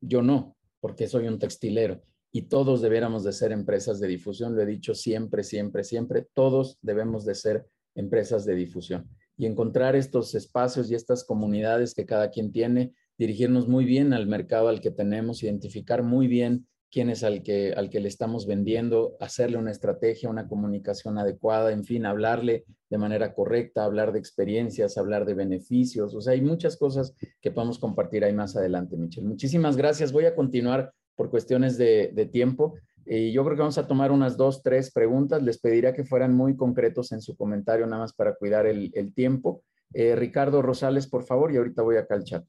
yo 0.00 0.22
no 0.22 0.56
porque 0.80 1.08
soy 1.08 1.26
un 1.26 1.38
textilero 1.38 2.00
y 2.32 2.42
todos 2.42 2.80
debiéramos 2.80 3.24
de 3.24 3.32
ser 3.32 3.50
empresas 3.50 3.98
de 3.98 4.08
difusión, 4.08 4.54
lo 4.54 4.62
he 4.62 4.66
dicho 4.66 4.94
siempre, 4.94 5.42
siempre, 5.42 5.82
siempre, 5.84 6.26
todos 6.34 6.78
debemos 6.82 7.24
de 7.24 7.34
ser 7.34 7.66
empresas 7.94 8.44
de 8.44 8.54
difusión 8.54 9.08
y 9.36 9.46
encontrar 9.46 9.96
estos 9.96 10.34
espacios 10.34 10.90
y 10.90 10.94
estas 10.94 11.24
comunidades 11.24 11.94
que 11.94 12.06
cada 12.06 12.30
quien 12.30 12.52
tiene, 12.52 12.94
dirigirnos 13.18 13.68
muy 13.68 13.84
bien 13.84 14.12
al 14.12 14.26
mercado 14.26 14.68
al 14.68 14.80
que 14.80 14.90
tenemos, 14.90 15.42
identificar 15.42 16.02
muy 16.02 16.26
bien 16.26 16.66
quién 16.90 17.10
es 17.10 17.24
al 17.24 17.42
que, 17.42 17.72
al 17.72 17.90
que 17.90 18.00
le 18.00 18.08
estamos 18.08 18.46
vendiendo, 18.46 19.16
hacerle 19.20 19.58
una 19.58 19.70
estrategia, 19.70 20.30
una 20.30 20.48
comunicación 20.48 21.18
adecuada, 21.18 21.72
en 21.72 21.84
fin, 21.84 22.06
hablarle 22.06 22.64
de 22.88 22.98
manera 22.98 23.34
correcta, 23.34 23.84
hablar 23.84 24.12
de 24.12 24.18
experiencias, 24.18 24.96
hablar 24.96 25.26
de 25.26 25.34
beneficios. 25.34 26.14
O 26.14 26.20
sea, 26.20 26.34
hay 26.34 26.40
muchas 26.40 26.76
cosas 26.76 27.14
que 27.40 27.50
podemos 27.50 27.78
compartir 27.78 28.24
ahí 28.24 28.32
más 28.32 28.56
adelante, 28.56 28.96
Michelle. 28.96 29.26
Muchísimas 29.26 29.76
gracias. 29.76 30.12
Voy 30.12 30.24
a 30.24 30.34
continuar 30.34 30.92
por 31.16 31.30
cuestiones 31.30 31.76
de, 31.76 32.28
tiempo. 32.32 32.74
Y 33.04 33.32
yo 33.32 33.44
creo 33.44 33.56
que 33.56 33.62
vamos 33.62 33.78
a 33.78 33.86
tomar 33.86 34.12
unas 34.12 34.36
dos, 34.36 34.62
tres 34.62 34.92
preguntas. 34.92 35.42
Les 35.42 35.58
pediría 35.58 35.92
que 35.92 36.04
fueran 36.04 36.34
muy 36.34 36.56
concretos 36.56 37.12
en 37.12 37.20
su 37.20 37.36
comentario, 37.36 37.86
nada 37.86 38.02
más 38.02 38.12
para 38.12 38.34
cuidar 38.36 38.66
el, 38.66 39.12
tiempo. 39.14 39.62
Eh, 39.92 40.16
Ricardo 40.16 40.62
Rosales, 40.62 41.06
por 41.06 41.24
favor, 41.24 41.52
y 41.52 41.56
ahorita 41.56 41.82
voy 41.82 41.96
acá 41.96 42.14
al 42.14 42.24
chat. 42.24 42.44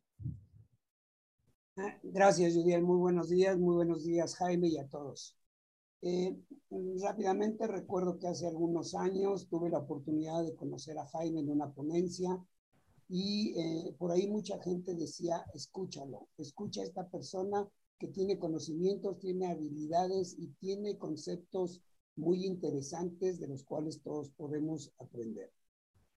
Gracias, 2.02 2.56
Judiel. 2.56 2.82
Muy 2.82 2.98
buenos 2.98 3.30
días. 3.30 3.56
Muy 3.58 3.76
buenos 3.76 4.04
días, 4.04 4.36
Jaime, 4.36 4.68
y 4.68 4.78
a 4.80 4.88
todos. 4.88 5.36
Eh, 6.02 6.36
rápidamente 7.02 7.68
recuerdo 7.68 8.18
que 8.18 8.28
hace 8.28 8.48
algunos 8.48 8.96
años 8.96 9.48
tuve 9.48 9.70
la 9.70 9.80
oportunidad 9.80 10.44
de 10.44 10.56
conocer 10.56 10.98
a 10.98 11.06
Jaime 11.06 11.42
en 11.42 11.50
una 11.50 11.72
ponencia 11.72 12.44
y 13.10 13.54
eh, 13.60 13.96
por 13.98 14.12
ahí 14.12 14.28
mucha 14.28 14.60
gente 14.62 14.96
decía, 14.96 15.46
escúchalo, 15.54 16.28
escucha 16.38 16.82
a 16.82 16.86
esta 16.86 17.08
persona 17.10 17.68
que 18.00 18.08
tiene 18.08 18.40
conocimientos, 18.40 19.20
tiene 19.20 19.48
habilidades 19.48 20.36
y 20.38 20.48
tiene 20.60 20.98
conceptos 20.98 21.82
muy 22.16 22.46
interesantes 22.46 23.40
de 23.40 23.48
los 23.48 23.64
cuales 23.64 24.02
todos 24.02 24.32
podemos 24.32 24.92
aprender. 24.98 25.52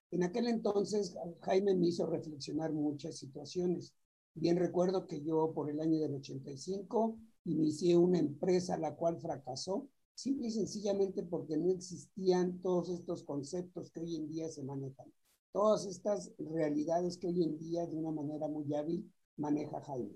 En 0.09 0.23
aquel 0.23 0.47
entonces, 0.47 1.15
Jaime 1.41 1.75
me 1.75 1.87
hizo 1.87 2.07
reflexionar 2.07 2.73
muchas 2.73 3.17
situaciones. 3.17 3.93
Bien 4.33 4.57
recuerdo 4.57 5.07
que 5.07 5.21
yo 5.21 5.53
por 5.53 5.69
el 5.69 5.79
año 5.79 5.99
del 5.99 6.15
85 6.15 7.17
inicié 7.45 7.97
una 7.97 8.19
empresa 8.19 8.77
la 8.77 8.95
cual 8.95 9.17
fracasó, 9.19 9.87
simple 10.15 10.47
y 10.47 10.51
sencillamente 10.51 11.23
porque 11.23 11.57
no 11.57 11.69
existían 11.69 12.59
todos 12.61 12.89
estos 12.89 13.23
conceptos 13.23 13.91
que 13.91 13.99
hoy 14.01 14.15
en 14.15 14.27
día 14.29 14.49
se 14.49 14.63
manejan. 14.63 15.11
Todas 15.51 15.85
estas 15.85 16.31
realidades 16.37 17.17
que 17.17 17.27
hoy 17.27 17.43
en 17.43 17.57
día 17.57 17.85
de 17.85 17.95
una 17.95 18.11
manera 18.11 18.47
muy 18.47 18.73
hábil 18.73 19.11
maneja 19.35 19.81
Jaime. 19.81 20.15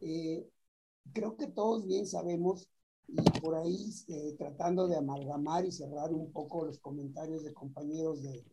Eh, 0.00 0.46
creo 1.12 1.36
que 1.36 1.46
todos 1.46 1.86
bien 1.86 2.06
sabemos 2.06 2.68
y 3.08 3.40
por 3.40 3.54
ahí 3.56 3.90
eh, 4.08 4.34
tratando 4.38 4.88
de 4.88 4.96
amalgamar 4.96 5.64
y 5.64 5.72
cerrar 5.72 6.12
un 6.12 6.32
poco 6.32 6.64
los 6.64 6.78
comentarios 6.78 7.44
de 7.44 7.52
compañeros 7.52 8.22
de, 8.22 8.44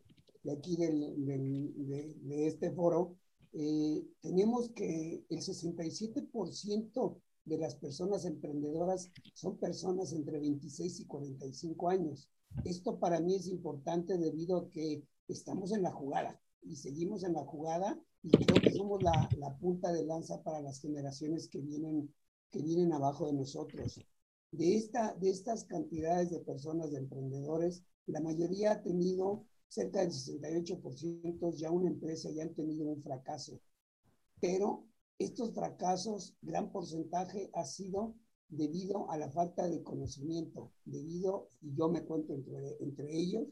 de 0.42 0.52
aquí 0.52 0.76
del, 0.76 1.24
de, 1.24 2.14
de, 2.22 2.46
este 2.46 2.70
foro, 2.70 3.16
eh, 3.52 4.06
tenemos 4.20 4.70
que 4.70 5.24
el 5.28 5.38
67% 5.40 7.20
de 7.44 7.58
las 7.58 7.74
personas 7.74 8.24
emprendedoras 8.24 9.10
son 9.34 9.58
personas 9.58 10.12
entre 10.12 10.38
26 10.38 11.00
y 11.00 11.06
45 11.06 11.88
años. 11.88 12.30
Esto 12.64 12.98
para 12.98 13.20
mí 13.20 13.34
es 13.34 13.46
importante 13.48 14.16
debido 14.16 14.56
a 14.58 14.70
que 14.70 15.02
estamos 15.28 15.72
en 15.72 15.82
la 15.82 15.90
jugada 15.90 16.40
y 16.62 16.76
seguimos 16.76 17.24
en 17.24 17.34
la 17.34 17.44
jugada 17.44 18.00
y 18.22 18.30
creo 18.30 18.60
que 18.60 18.72
somos 18.72 19.02
la, 19.02 19.28
la 19.38 19.56
punta 19.58 19.92
de 19.92 20.04
lanza 20.04 20.42
para 20.42 20.60
las 20.60 20.80
generaciones 20.80 21.48
que 21.48 21.60
vienen, 21.60 22.14
que 22.50 22.62
vienen 22.62 22.92
abajo 22.92 23.26
de 23.26 23.32
nosotros. 23.32 24.00
De, 24.52 24.76
esta, 24.76 25.14
de 25.14 25.30
estas 25.30 25.64
cantidades 25.64 26.30
de 26.30 26.38
personas, 26.40 26.92
de 26.92 26.98
emprendedores, 26.98 27.82
la 28.06 28.20
mayoría 28.20 28.72
ha 28.72 28.82
tenido 28.82 29.44
cerca 29.72 30.00
del 30.00 30.10
68% 30.10 31.50
ya 31.56 31.70
una 31.70 31.88
empresa 31.88 32.30
ya 32.30 32.42
han 32.42 32.54
tenido 32.54 32.84
un 32.90 33.00
fracaso. 33.00 33.58
Pero 34.38 34.84
estos 35.18 35.54
fracasos, 35.54 36.36
gran 36.42 36.70
porcentaje 36.70 37.50
ha 37.54 37.64
sido 37.64 38.14
debido 38.50 39.10
a 39.10 39.16
la 39.16 39.30
falta 39.30 39.66
de 39.66 39.82
conocimiento, 39.82 40.72
debido, 40.84 41.48
y 41.62 41.74
yo 41.74 41.88
me 41.88 42.04
cuento 42.04 42.34
entre, 42.34 42.76
entre 42.80 43.16
ellos, 43.16 43.46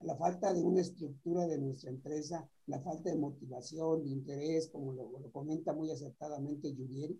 a 0.00 0.04
la 0.04 0.16
falta 0.16 0.52
de 0.52 0.64
una 0.64 0.80
estructura 0.80 1.46
de 1.46 1.58
nuestra 1.58 1.90
empresa, 1.90 2.50
la 2.66 2.80
falta 2.80 3.10
de 3.10 3.16
motivación, 3.18 4.02
de 4.02 4.10
interés, 4.10 4.68
como 4.68 4.92
lo, 4.92 5.16
lo 5.20 5.30
comenta 5.30 5.72
muy 5.72 5.92
acertadamente 5.92 6.74
Julián. 6.74 7.16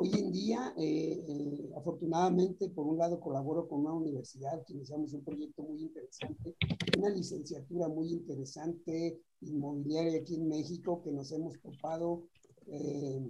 Hoy 0.00 0.12
en 0.14 0.30
día, 0.30 0.72
eh, 0.76 1.24
eh, 1.26 1.70
afortunadamente, 1.76 2.68
por 2.68 2.86
un 2.86 2.98
lado 2.98 3.18
colaboro 3.18 3.66
con 3.66 3.80
una 3.80 3.94
universidad 3.94 4.64
que 4.64 4.74
iniciamos 4.74 5.12
un 5.12 5.24
proyecto 5.24 5.64
muy 5.64 5.82
interesante, 5.82 6.54
una 6.96 7.10
licenciatura 7.10 7.88
muy 7.88 8.12
interesante, 8.12 9.20
inmobiliaria 9.40 10.20
aquí 10.20 10.36
en 10.36 10.46
México, 10.46 11.02
que 11.02 11.10
nos 11.10 11.32
hemos 11.32 11.60
topado 11.60 12.28
eh, 12.68 13.26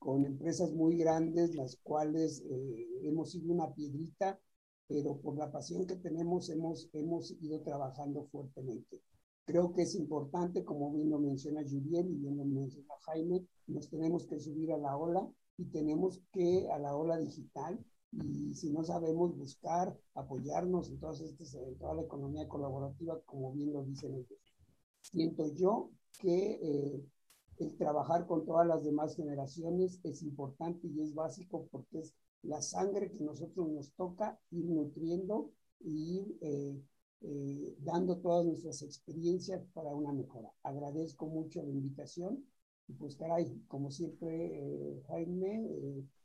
con 0.00 0.26
empresas 0.26 0.72
muy 0.72 0.96
grandes, 0.96 1.54
las 1.54 1.76
cuales 1.76 2.42
eh, 2.50 2.88
hemos 3.04 3.30
sido 3.30 3.54
una 3.54 3.72
piedrita, 3.72 4.40
pero 4.88 5.20
por 5.20 5.38
la 5.38 5.52
pasión 5.52 5.86
que 5.86 5.94
tenemos 5.94 6.50
hemos, 6.50 6.88
hemos 6.92 7.30
ido 7.40 7.60
trabajando 7.62 8.26
fuertemente. 8.32 9.00
Creo 9.44 9.72
que 9.72 9.82
es 9.82 9.94
importante, 9.94 10.64
como 10.64 10.90
bien 10.92 11.08
lo 11.08 11.20
menciona 11.20 11.62
Julián 11.62 12.10
y 12.10 12.16
bien 12.16 12.36
lo 12.36 12.44
menciona 12.44 12.94
Jaime, 13.02 13.46
nos 13.68 13.88
tenemos 13.88 14.26
que 14.26 14.40
subir 14.40 14.72
a 14.72 14.78
la 14.78 14.96
ola 14.96 15.30
y 15.58 15.66
tenemos 15.66 16.22
que 16.32 16.70
a 16.70 16.78
la 16.78 16.96
ola 16.96 17.18
digital 17.18 17.84
y 18.12 18.54
si 18.54 18.70
no 18.70 18.84
sabemos 18.84 19.36
buscar, 19.36 19.94
apoyarnos 20.14 20.88
en, 20.88 20.98
todas 20.98 21.20
estas, 21.20 21.54
en 21.54 21.76
toda 21.76 21.94
la 21.94 22.02
economía 22.02 22.48
colaborativa, 22.48 23.20
como 23.26 23.52
bien 23.52 23.72
lo 23.72 23.82
dicen 23.84 24.14
ellos. 24.14 24.38
Siento 25.02 25.46
yo 25.54 25.90
que 26.18 26.58
eh, 26.62 27.04
el 27.58 27.76
trabajar 27.76 28.26
con 28.26 28.46
todas 28.46 28.66
las 28.66 28.84
demás 28.84 29.14
generaciones 29.14 30.00
es 30.04 30.22
importante 30.22 30.86
y 30.86 31.02
es 31.02 31.14
básico 31.14 31.68
porque 31.70 31.98
es 31.98 32.14
la 32.42 32.62
sangre 32.62 33.10
que 33.10 33.20
nosotros 33.20 33.68
nos 33.68 33.92
toca 33.92 34.40
ir 34.50 34.64
nutriendo 34.66 35.50
y 35.80 36.18
ir 36.18 36.38
eh, 36.40 36.82
eh, 37.20 37.76
dando 37.80 38.18
todas 38.18 38.46
nuestras 38.46 38.80
experiencias 38.82 39.66
para 39.74 39.94
una 39.94 40.12
mejora. 40.12 40.50
Agradezco 40.62 41.26
mucho 41.26 41.62
la 41.62 41.70
invitación 41.70 42.44
y 42.88 42.94
pues 42.94 43.16
caray, 43.16 43.62
como 43.68 43.90
siempre, 43.90 44.28
eh, 44.30 45.02
Jaime, 45.08 45.68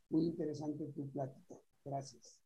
muy 0.09 0.25
interesante 0.25 0.85
tu 0.95 1.09
plática. 1.11 1.55
Gracias. 1.83 2.39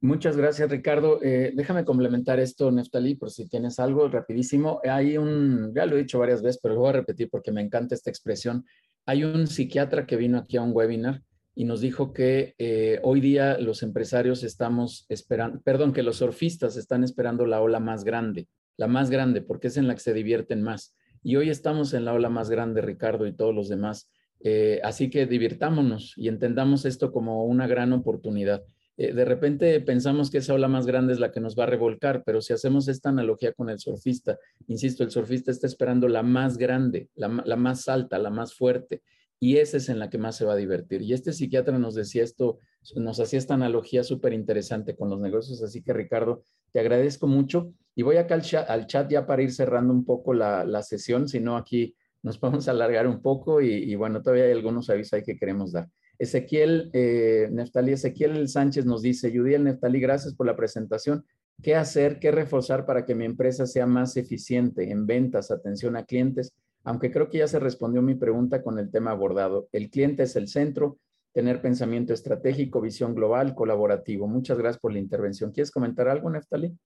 Muchas 0.00 0.36
gracias, 0.36 0.70
Ricardo. 0.70 1.20
Eh, 1.22 1.52
déjame 1.54 1.84
complementar 1.84 2.40
esto, 2.40 2.70
Neftalí, 2.70 3.14
por 3.14 3.30
si 3.30 3.48
tienes 3.48 3.78
algo 3.78 4.08
rapidísimo. 4.08 4.80
Hay 4.84 5.16
un, 5.16 5.72
ya 5.74 5.86
lo 5.86 5.96
he 5.96 6.00
dicho 6.00 6.18
varias 6.18 6.42
veces, 6.42 6.60
pero 6.60 6.74
lo 6.74 6.80
voy 6.80 6.90
a 6.90 6.94
repetir 6.94 7.28
porque 7.30 7.52
me 7.52 7.60
encanta 7.60 7.94
esta 7.94 8.10
expresión. 8.10 8.64
Hay 9.06 9.24
un 9.24 9.46
psiquiatra 9.46 10.06
que 10.06 10.16
vino 10.16 10.38
aquí 10.38 10.56
a 10.56 10.62
un 10.62 10.72
webinar 10.74 11.22
y 11.54 11.64
nos 11.64 11.80
dijo 11.80 12.12
que 12.12 12.54
eh, 12.58 13.00
hoy 13.02 13.20
día 13.20 13.58
los 13.58 13.82
empresarios 13.82 14.42
estamos 14.42 15.06
esperando, 15.08 15.60
perdón, 15.62 15.92
que 15.92 16.02
los 16.02 16.16
surfistas 16.16 16.76
están 16.76 17.04
esperando 17.04 17.46
la 17.46 17.60
ola 17.60 17.80
más 17.80 18.04
grande, 18.04 18.48
la 18.76 18.88
más 18.88 19.10
grande, 19.10 19.42
porque 19.42 19.68
es 19.68 19.76
en 19.76 19.86
la 19.86 19.94
que 19.94 20.00
se 20.00 20.12
divierten 20.12 20.62
más. 20.62 20.94
Y 21.22 21.36
hoy 21.36 21.50
estamos 21.50 21.94
en 21.94 22.04
la 22.04 22.14
ola 22.14 22.28
más 22.28 22.50
grande, 22.50 22.80
Ricardo 22.80 23.26
y 23.26 23.32
todos 23.32 23.54
los 23.54 23.68
demás. 23.68 24.08
Eh, 24.40 24.80
así 24.84 25.10
que 25.10 25.26
divirtámonos 25.26 26.14
y 26.16 26.28
entendamos 26.28 26.84
esto 26.84 27.10
como 27.12 27.44
una 27.44 27.66
gran 27.66 27.92
oportunidad. 27.92 28.62
Eh, 28.96 29.12
de 29.12 29.24
repente 29.24 29.80
pensamos 29.80 30.28
que 30.28 30.38
esa 30.38 30.54
ola 30.54 30.66
más 30.66 30.84
grande 30.84 31.12
es 31.12 31.20
la 31.20 31.30
que 31.30 31.40
nos 31.40 31.56
va 31.56 31.64
a 31.64 31.68
revolcar, 31.68 32.24
pero 32.24 32.40
si 32.40 32.52
hacemos 32.52 32.88
esta 32.88 33.10
analogía 33.10 33.52
con 33.52 33.70
el 33.70 33.78
surfista, 33.78 34.38
insisto, 34.66 35.04
el 35.04 35.10
surfista 35.10 35.52
está 35.52 35.68
esperando 35.68 36.08
la 36.08 36.24
más 36.24 36.58
grande, 36.58 37.08
la, 37.14 37.28
más 37.28 37.88
alta, 37.88 38.18
la 38.18 38.30
más 38.30 38.54
fuerte, 38.54 39.02
y 39.40 39.58
esa 39.58 39.76
es 39.76 39.88
en 39.88 39.98
la 39.98 40.10
que 40.10 40.18
más 40.18 40.36
se 40.36 40.44
va 40.44 40.54
a 40.54 40.56
divertir. 40.56 41.02
Y 41.02 41.12
este 41.12 41.32
psiquiatra 41.32 41.78
nos 41.78 41.94
decía 41.94 42.24
esto, 42.24 42.58
nos 42.96 43.20
hacía 43.20 43.38
esta 43.38 43.54
analogía 43.54 44.02
súper 44.04 44.32
interesante 44.32 44.96
con 44.96 45.10
los 45.10 45.20
negocios, 45.20 45.62
así 45.62 45.82
que 45.82 45.92
Ricardo, 45.92 46.44
te 46.72 46.80
agradezco 46.80 47.26
mucho 47.26 47.72
y 47.94 48.02
voy 48.02 48.16
acá 48.16 48.34
al 48.34 48.86
chat, 48.86 49.10
ya 49.10 49.26
para 49.26 49.42
ir 49.42 49.52
cerrando 49.52 49.92
un 49.92 50.04
poco 50.04 50.34
la, 50.34 50.82
sesión, 50.82 51.28
si 51.28 51.40
no 51.40 51.56
aquí 51.56 51.94
nos 52.22 52.40
vamos 52.40 52.68
a 52.68 52.72
alargar 52.72 53.06
un 53.06 53.22
poco 53.22 53.60
y, 53.60 53.72
y 53.72 53.94
bueno, 53.94 54.22
todavía 54.22 54.44
hay 54.44 54.52
algunos 54.52 54.90
avisos 54.90 55.14
ahí 55.14 55.22
que 55.22 55.36
queremos 55.36 55.72
dar. 55.72 55.88
Ezequiel, 56.18 56.90
eh, 56.92 57.48
Ezequiel 57.86 58.48
Sánchez 58.48 58.84
nos 58.84 59.02
dice, 59.02 59.30
Judiel 59.34 59.64
Neftalí, 59.64 60.00
gracias 60.00 60.34
por 60.34 60.46
la 60.46 60.56
presentación. 60.56 61.24
¿Qué 61.62 61.74
hacer, 61.74 62.18
qué 62.18 62.30
reforzar 62.30 62.86
para 62.86 63.04
que 63.04 63.14
mi 63.14 63.24
empresa 63.24 63.66
sea 63.66 63.86
más 63.86 64.16
eficiente 64.16 64.90
en 64.90 65.06
ventas, 65.06 65.50
atención 65.50 65.96
a 65.96 66.04
clientes? 66.04 66.54
Aunque 66.84 67.10
creo 67.10 67.28
que 67.28 67.38
ya 67.38 67.48
se 67.48 67.58
respondió 67.58 68.02
mi 68.02 68.14
pregunta 68.14 68.62
con 68.62 68.78
el 68.78 68.90
tema 68.90 69.10
abordado. 69.10 69.68
El 69.72 69.90
cliente 69.90 70.22
es 70.22 70.36
el 70.36 70.48
centro, 70.48 70.98
tener 71.32 71.60
pensamiento 71.60 72.12
estratégico, 72.12 72.80
visión 72.80 73.14
global, 73.14 73.54
colaborativo. 73.54 74.26
Muchas 74.26 74.58
gracias 74.58 74.80
por 74.80 74.92
la 74.92 74.98
intervención. 74.98 75.52
¿Quieres 75.52 75.70
comentar 75.70 76.08
algo, 76.08 76.30
Neftalí? 76.30 76.76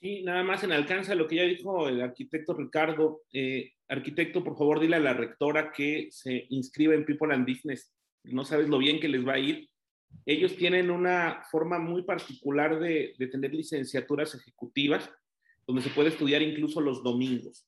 Sí, 0.00 0.22
nada 0.22 0.44
más 0.44 0.62
en 0.62 0.72
alcance 0.72 1.12
a 1.12 1.16
lo 1.16 1.26
que 1.26 1.36
ya 1.36 1.42
dijo 1.42 1.88
el 1.88 2.00
arquitecto 2.00 2.54
Ricardo. 2.54 3.22
Eh, 3.32 3.72
arquitecto, 3.88 4.44
por 4.44 4.56
favor, 4.56 4.80
dile 4.80 4.96
a 4.96 5.00
la 5.00 5.12
rectora 5.12 5.72
que 5.72 6.08
se 6.10 6.46
inscriba 6.50 6.94
en 6.94 7.04
People 7.04 7.34
and 7.34 7.46
Business. 7.46 7.92
No 8.24 8.44
sabes 8.44 8.68
lo 8.68 8.78
bien 8.78 9.00
que 9.00 9.08
les 9.08 9.26
va 9.26 9.34
a 9.34 9.38
ir. 9.38 9.68
Ellos 10.24 10.56
tienen 10.56 10.90
una 10.90 11.42
forma 11.50 11.78
muy 11.78 12.02
particular 12.02 12.78
de, 12.78 13.14
tener 13.30 13.52
licenciaturas 13.52 14.34
ejecutivas, 14.34 15.10
donde 15.66 15.82
se 15.82 15.90
puede 15.90 16.10
estudiar 16.10 16.42
incluso 16.42 16.80
los 16.80 17.02
domingos. 17.02 17.67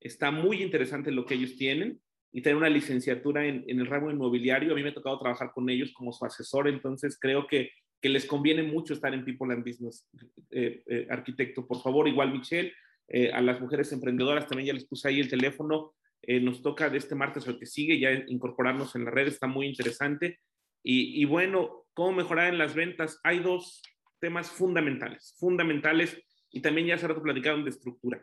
Está 0.00 0.30
muy 0.30 0.62
interesante 0.62 1.10
lo 1.10 1.24
que 1.24 1.34
ellos 1.34 1.56
tienen 1.56 2.00
y 2.32 2.42
tener 2.42 2.56
una 2.56 2.68
licenciatura 2.68 3.46
en, 3.46 3.64
el 3.66 3.86
ramo 3.86 4.10
inmobiliario. 4.10 4.72
A 4.72 4.74
mí 4.74 4.82
me 4.82 4.90
ha 4.90 4.94
tocado 4.94 5.18
trabajar 5.18 5.52
con 5.52 5.68
ellos 5.68 5.92
como 5.92 6.12
su 6.12 6.24
asesor, 6.24 6.68
entonces 6.68 7.18
creo 7.20 7.46
que 7.46 7.70
que 8.00 8.08
les 8.08 8.24
conviene 8.24 8.62
mucho 8.62 8.94
estar 8.94 9.12
en 9.12 9.24
People 9.24 9.52
and 9.52 9.64
Business, 9.64 10.08
eh, 10.50 10.82
eh, 10.86 11.06
arquitecto. 11.10 11.66
Por 11.66 11.82
favor, 11.82 12.08
igual 12.08 12.32
Michelle, 12.32 12.72
eh, 13.08 13.30
a 13.32 13.40
las 13.40 13.60
mujeres 13.60 13.92
emprendedoras 13.92 14.46
también 14.46 14.68
ya 14.68 14.72
les 14.72 14.86
puse 14.86 15.08
ahí 15.08 15.20
el 15.20 15.28
teléfono. 15.28 15.94
nos 16.42 16.60
toca 16.60 16.90
de 16.90 16.98
este 16.98 17.14
martes 17.14 17.46
o 17.46 17.50
el 17.50 17.58
que 17.58 17.64
sigue 17.64 17.98
ya 17.98 18.12
incorporarnos 18.28 18.94
en 18.94 19.06
la 19.06 19.10
red, 19.10 19.26
está 19.26 19.46
muy 19.46 19.66
interesante. 19.66 20.38
Y, 20.82 21.20
y 21.20 21.24
bueno, 21.24 21.86
¿cómo 21.94 22.12
mejorar 22.12 22.52
en 22.52 22.58
las 22.58 22.74
ventas? 22.74 23.18
Hay 23.24 23.38
dos 23.38 23.82
temas 24.20 24.50
fundamentales, 24.50 25.34
fundamentales, 25.38 26.22
y 26.50 26.60
también 26.60 26.88
ya 26.88 26.96
hace 26.96 27.08
rato 27.08 27.22
platicaron 27.22 27.64
de 27.64 27.70
estructura. 27.70 28.22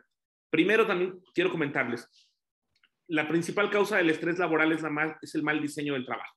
Primero, 0.50 0.86
también 0.86 1.20
quiero 1.34 1.50
comentarles, 1.50 2.08
la 3.08 3.26
principal 3.26 3.70
causa 3.70 3.96
del 3.96 4.10
estrés 4.10 4.38
laboral 4.38 4.72
es, 4.72 4.82
la 4.82 4.90
mal, 4.90 5.16
es 5.22 5.34
el 5.34 5.42
mal 5.42 5.60
diseño 5.60 5.94
del 5.94 6.04
trabajo. 6.04 6.34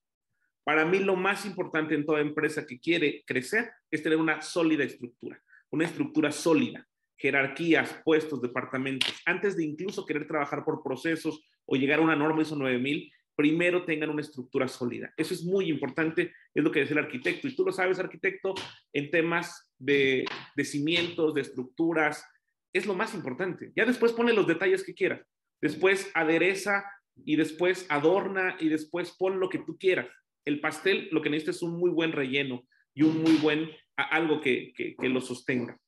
Para 0.64 0.86
mí 0.86 1.00
lo 1.00 1.16
más 1.16 1.46
importante 1.46 1.96
en 1.96 2.06
toda 2.06 2.22
empresa 2.22 2.66
que 2.66 2.80
quiere 2.80 3.24
crecer 3.26 3.72
es 3.90 4.04
tener 4.04 4.18
una 4.18 4.42
sólida 4.42 4.84
estructura, 4.84 5.42
una 5.72 5.86
estructura 5.86 6.32
sólida, 6.32 6.88
jerarquías, 7.18 8.02
puestos, 8.06 8.42
departamentos. 8.42 9.14
Antes 9.26 9.58
de 9.58 9.66
incluso 9.66 10.06
querer 10.06 10.28
trabajar 10.28 10.64
por 10.64 10.82
procesos 10.84 11.42
o 11.66 11.76
llegar 11.76 12.00
a 12.00 12.04
una 12.04 12.16
norma 12.16 12.42
ISO 12.44 12.56
9000, 12.56 13.12
primero 13.36 13.86
tengan 13.86 14.10
una 14.10 14.22
estructura 14.22 14.68
sólida. 14.68 15.14
Eso 15.18 15.34
es 15.34 15.44
muy 15.44 15.70
importante, 15.70 16.34
es 16.54 16.64
lo 16.64 16.72
que 16.72 16.82
dice 16.82 16.94
el 16.94 17.00
arquitecto. 17.00 17.48
Y 17.48 17.56
tú 17.56 17.66
lo 17.66 17.72
sabes, 17.72 18.00
arquitecto, 18.00 18.54
en 18.94 19.10
temas 19.10 19.74
de, 19.78 20.26
de 20.56 20.66
cimientos, 20.66 21.34
de 21.34 21.42
estructuras, 21.42 22.24
es 22.74 22.86
lo 22.86 22.94
más 22.94 23.14
importante. 23.14 23.72
Ya 23.76 23.86
después 23.86 24.14
pone 24.14 24.34
los 24.34 24.48
detalles 24.48 24.84
que 24.84 24.94
quieras. 24.94 25.26
Después 25.62 26.10
adereza 26.14 26.84
y 27.26 27.36
después 27.36 27.86
adorna 27.90 28.56
y 28.60 28.70
después 28.70 29.16
pon 29.18 29.40
lo 29.40 29.50
que 29.50 29.60
tú 29.60 29.78
quieras 29.78 30.08
el 30.46 30.60
pastel 30.60 31.10
lo 31.12 31.22
que 31.22 31.30
necesita 31.30 31.52
es 31.52 31.62
un 31.62 31.78
muy 31.78 31.92
buen 31.92 32.12
relleno 32.12 32.66
y 32.94 33.04
un 33.04 33.22
muy 33.22 33.34
buen, 33.34 33.70
algo 33.96 34.42
que, 34.42 34.74
que, 34.76 35.10
lo 35.10 35.22
sostenga. 35.22 35.80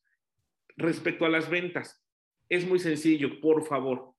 Respecto 0.78 1.26
a 1.26 1.30
las 1.30 1.50
ventas, 1.50 2.02
es 2.50 2.68
muy 2.68 2.80
sencillo, 2.80 3.42
por 3.42 3.66
favor, 3.66 4.14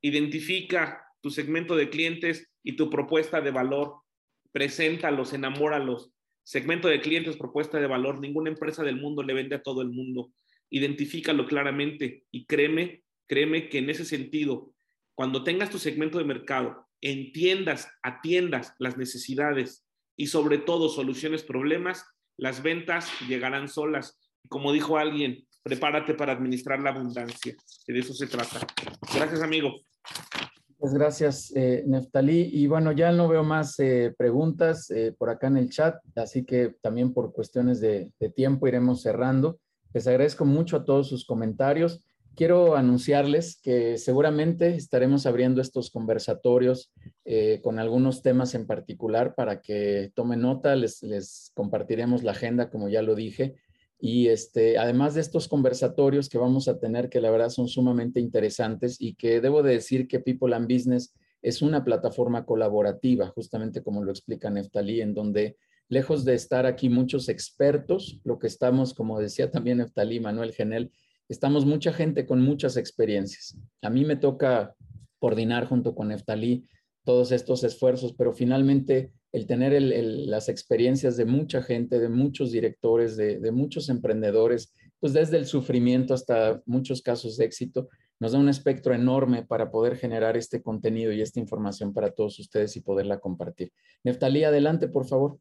identifica 0.00 1.04
tu 1.20 1.30
segmento 1.30 1.76
de 1.76 1.90
clientes 1.90 2.50
y 2.62 2.76
tu 2.76 2.88
propuesta 2.88 3.40
de 3.40 3.50
valor, 3.50 3.96
preséntalos, 4.52 5.32
enamóralos. 5.32 6.12
Segmento 6.42 6.88
de 6.88 7.00
clientes, 7.00 7.36
propuesta 7.36 7.78
de 7.78 7.86
valor, 7.86 8.18
ninguna 8.18 8.50
empresa 8.50 8.82
del 8.82 8.96
mundo 8.96 9.22
le 9.22 9.34
vende 9.34 9.56
a 9.56 9.62
todo 9.62 9.82
el 9.82 9.90
mundo. 9.90 10.32
Identifícalo 10.70 11.46
claramente 11.46 12.24
y 12.30 12.46
créeme, 12.46 13.02
créeme 13.26 13.68
que 13.68 13.78
en 13.78 13.90
ese 13.90 14.04
sentido, 14.04 14.72
cuando 15.14 15.44
tengas 15.44 15.70
tu 15.70 15.78
segmento 15.78 16.18
de 16.18 16.24
mercado, 16.24 16.86
entiendas, 17.00 17.88
atiendas 18.02 18.74
las 18.78 18.96
necesidades 18.96 19.84
y 20.16 20.28
sobre 20.28 20.58
todo 20.58 20.88
soluciones 20.88 21.42
problemas, 21.42 22.04
las 22.36 22.62
ventas 22.62 23.10
llegarán 23.28 23.68
solas. 23.68 24.18
Como 24.48 24.72
dijo 24.72 24.96
alguien, 24.98 25.46
prepárate 25.62 26.14
para 26.14 26.32
administrar 26.32 26.80
la 26.80 26.90
abundancia, 26.90 27.54
que 27.86 27.92
de 27.92 27.98
eso 27.98 28.14
se 28.14 28.26
trata. 28.26 28.60
Gracias, 29.14 29.42
amigo. 29.42 29.74
Pues 30.80 30.94
gracias, 30.94 31.52
eh, 31.54 31.84
Neftalí. 31.86 32.48
Y 32.54 32.66
bueno, 32.66 32.92
ya 32.92 33.12
no 33.12 33.28
veo 33.28 33.44
más 33.44 33.78
eh, 33.80 34.14
preguntas 34.16 34.90
eh, 34.90 35.14
por 35.16 35.28
acá 35.28 35.48
en 35.48 35.58
el 35.58 35.68
chat, 35.68 35.96
así 36.16 36.46
que 36.46 36.74
también 36.80 37.12
por 37.12 37.34
cuestiones 37.34 37.80
de, 37.82 38.10
tiempo 38.34 38.66
iremos 38.66 39.02
cerrando. 39.02 39.60
Les 39.92 40.06
agradezco 40.06 40.44
mucho 40.44 40.76
a 40.76 40.84
todos 40.84 41.08
sus 41.08 41.24
comentarios. 41.24 42.04
quiero 42.36 42.76
anunciarles 42.76 43.60
que 43.60 43.98
seguramente 43.98 44.76
estaremos 44.76 45.26
abriendo 45.26 45.60
estos 45.60 45.90
conversatorios 45.90 46.92
eh, 47.24 47.60
con 47.62 47.78
algunos 47.78 48.22
temas 48.22 48.54
en 48.54 48.66
particular 48.66 49.34
para 49.34 49.60
que 49.60 50.12
tomen 50.14 50.40
nota, 50.40 50.76
les, 50.76 51.02
les 51.02 51.50
compartiremos 51.54 52.22
la 52.22 52.30
agenda, 52.30 52.70
como 52.70 52.88
ya 52.88 53.02
lo 53.02 53.14
dije, 53.14 53.56
y 53.98 54.28
este, 54.28 54.78
además 54.78 55.14
de 55.14 55.20
estos 55.20 55.48
conversatorios 55.48 56.28
que 56.30 56.38
vamos 56.38 56.68
a 56.68 56.78
tener, 56.78 57.10
que 57.10 57.20
la 57.20 57.30
verdad 57.30 57.50
son 57.50 57.68
sumamente 57.68 58.20
interesantes 58.20 58.96
y 58.98 59.14
que 59.14 59.40
debo 59.40 59.62
de 59.62 59.74
decir 59.74 60.08
que 60.08 60.20
People 60.20 60.54
and 60.54 60.72
Business 60.72 61.12
es 61.42 61.60
una 61.60 61.84
plataforma 61.84 62.46
colaborativa, 62.46 63.26
justamente 63.28 63.82
como 63.82 64.02
lo 64.02 64.10
explica 64.10 64.50
Neftalí, 64.50 65.02
en 65.02 65.14
donde 65.14 65.56
lejos 65.90 66.24
de 66.24 66.34
estar 66.34 66.66
aquí 66.66 66.88
muchos 66.88 67.28
expertos, 67.28 68.20
lo 68.24 68.38
que 68.38 68.46
estamos, 68.46 68.94
como 68.94 69.18
decía 69.18 69.50
también 69.50 69.78
Neftalí, 69.78 70.20
Manuel 70.20 70.52
Genel, 70.52 70.92
estamos 71.28 71.66
mucha 71.66 71.92
gente 71.92 72.24
con 72.26 72.40
muchas 72.40 72.76
experiencias. 72.76 73.58
A 73.82 73.90
mí 73.90 74.04
me 74.04 74.16
toca 74.16 74.74
coordinar 75.18 75.66
junto 75.66 75.94
con 75.94 76.08
Neftalí 76.08 76.64
todos 77.04 77.32
estos 77.32 77.64
esfuerzos, 77.64 78.14
pero 78.14 78.32
finalmente 78.32 79.12
el 79.32 79.46
tener 79.46 79.80
las 79.82 80.48
experiencias 80.48 81.16
de 81.16 81.24
mucha 81.24 81.60
gente, 81.60 81.98
de 81.98 82.08
muchos 82.08 82.52
directores, 82.52 83.16
de, 83.16 83.50
muchos 83.50 83.88
emprendedores, 83.88 84.72
pues 85.00 85.12
desde 85.12 85.38
el 85.38 85.46
sufrimiento 85.46 86.14
hasta 86.14 86.62
muchos 86.66 87.02
casos 87.02 87.36
de 87.36 87.46
éxito, 87.46 87.88
nos 88.20 88.32
da 88.32 88.38
un 88.38 88.48
espectro 88.48 88.94
enorme 88.94 89.44
para 89.44 89.72
poder 89.72 89.96
generar 89.96 90.36
este 90.36 90.62
contenido 90.62 91.10
y 91.10 91.20
esta 91.20 91.40
información 91.40 91.92
para 91.92 92.10
todos 92.10 92.38
ustedes 92.38 92.76
y 92.76 92.80
poderla 92.80 93.18
compartir. 93.18 93.72
Neftalí, 94.04 94.44
adelante, 94.44 94.86
por 94.88 95.06
favor. 95.06 95.38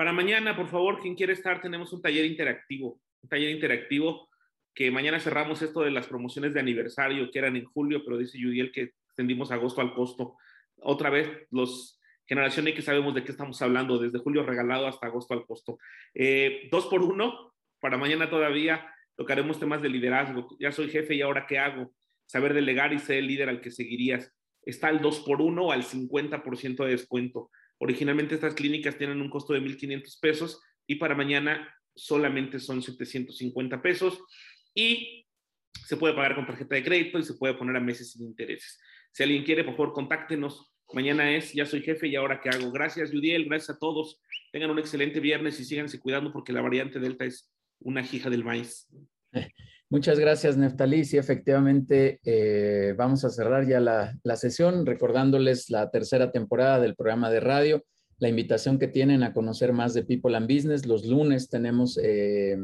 Para 0.00 0.14
mañana, 0.14 0.56
por 0.56 0.66
favor, 0.68 0.98
quien 0.98 1.14
quiere 1.14 1.34
estar, 1.34 1.60
tenemos 1.60 1.92
un 1.92 2.00
taller 2.00 2.24
interactivo, 2.24 2.98
un 3.20 3.28
taller 3.28 3.50
interactivo 3.50 4.30
que 4.72 4.90
mañana 4.90 5.20
cerramos 5.20 5.60
esto 5.60 5.82
de 5.82 5.90
las 5.90 6.06
promociones 6.06 6.54
de 6.54 6.60
aniversario 6.60 7.30
que 7.30 7.38
eran 7.38 7.54
en 7.54 7.66
julio, 7.66 8.02
pero 8.02 8.16
dice 8.16 8.38
Judiel 8.42 8.72
que 8.72 8.94
extendimos 9.08 9.50
agosto 9.50 9.82
al 9.82 9.92
costo. 9.92 10.38
Otra 10.76 11.10
vez, 11.10 11.28
los 11.50 12.00
Generación 12.26 12.66
X 12.68 12.86
sabemos 12.86 13.14
de 13.14 13.24
qué 13.24 13.30
estamos 13.30 13.60
hablando, 13.60 13.98
desde 13.98 14.20
julio 14.20 14.42
regalado 14.42 14.86
hasta 14.86 15.06
agosto 15.06 15.34
al 15.34 15.44
costo. 15.44 15.78
Eh, 16.14 16.70
dos 16.72 16.86
por 16.86 17.02
uno, 17.02 17.52
para 17.78 17.98
mañana 17.98 18.30
todavía 18.30 18.90
tocaremos 19.16 19.60
temas 19.60 19.82
de 19.82 19.90
liderazgo. 19.90 20.48
Ya 20.58 20.72
soy 20.72 20.88
jefe 20.88 21.14
y 21.14 21.20
ahora 21.20 21.44
qué 21.46 21.58
hago. 21.58 21.92
Saber 22.24 22.54
delegar 22.54 22.94
y 22.94 23.00
ser 23.00 23.18
el 23.18 23.26
líder 23.26 23.50
al 23.50 23.60
que 23.60 23.70
seguirías. 23.70 24.32
Está 24.62 24.88
el 24.88 25.02
dos 25.02 25.20
por 25.20 25.42
uno 25.42 25.72
al 25.72 25.82
50% 25.82 26.84
de 26.84 26.90
descuento. 26.90 27.50
Originalmente 27.80 28.34
estas 28.34 28.54
clínicas 28.54 28.96
tienen 28.96 29.20
un 29.20 29.30
costo 29.30 29.52
de 29.52 29.60
1.500 29.60 30.20
pesos 30.20 30.62
y 30.86 30.96
para 30.96 31.14
mañana 31.14 31.68
solamente 31.94 32.60
son 32.60 32.82
750 32.82 33.82
pesos 33.82 34.22
y 34.74 35.26
se 35.86 35.96
puede 35.96 36.14
pagar 36.14 36.34
con 36.36 36.46
tarjeta 36.46 36.76
de 36.76 36.84
crédito 36.84 37.18
y 37.18 37.24
se 37.24 37.34
puede 37.34 37.54
poner 37.54 37.76
a 37.76 37.80
meses 37.80 38.12
sin 38.12 38.26
intereses. 38.26 38.78
Si 39.12 39.22
alguien 39.22 39.42
quiere, 39.42 39.64
por 39.64 39.74
favor, 39.76 39.92
contáctenos 39.92 40.70
Mañana 40.92 41.30
es 41.36 41.52
Ya 41.52 41.66
soy 41.66 41.82
jefe 41.82 42.08
y 42.08 42.16
ahora 42.16 42.40
qué 42.40 42.48
hago. 42.48 42.70
Gracias, 42.72 43.10
Judiel. 43.10 43.44
Gracias 43.44 43.76
a 43.76 43.78
todos. 43.78 44.20
Tengan 44.50 44.70
un 44.70 44.78
excelente 44.78 45.20
viernes 45.20 45.60
y 45.60 45.64
síganse 45.64 46.00
cuidando 46.00 46.32
porque 46.32 46.52
la 46.52 46.62
variante 46.62 46.98
Delta 46.98 47.24
es 47.24 47.48
una 47.78 48.00
hija 48.00 48.28
del 48.28 48.44
maíz. 48.44 48.88
Muchas 49.92 50.20
gracias, 50.20 50.56
Neftalí. 50.56 51.04
Sí, 51.04 51.18
efectivamente, 51.18 52.20
eh, 52.24 52.94
vamos 52.96 53.24
a 53.24 53.28
cerrar 53.28 53.66
ya 53.66 53.80
la, 53.80 54.36
sesión 54.36 54.86
recordándoles 54.86 55.68
la 55.68 55.90
tercera 55.90 56.30
temporada 56.30 56.78
del 56.78 56.94
programa 56.94 57.28
de 57.28 57.40
radio, 57.40 57.84
la 58.18 58.28
invitación 58.28 58.78
que 58.78 58.86
tienen 58.86 59.24
a 59.24 59.32
conocer 59.32 59.72
más 59.72 59.92
de 59.92 60.04
People 60.04 60.36
and 60.36 60.46
Business. 60.46 60.86
Los 60.86 61.04
lunes 61.04 61.48
tenemos, 61.48 61.98
eh, 62.00 62.56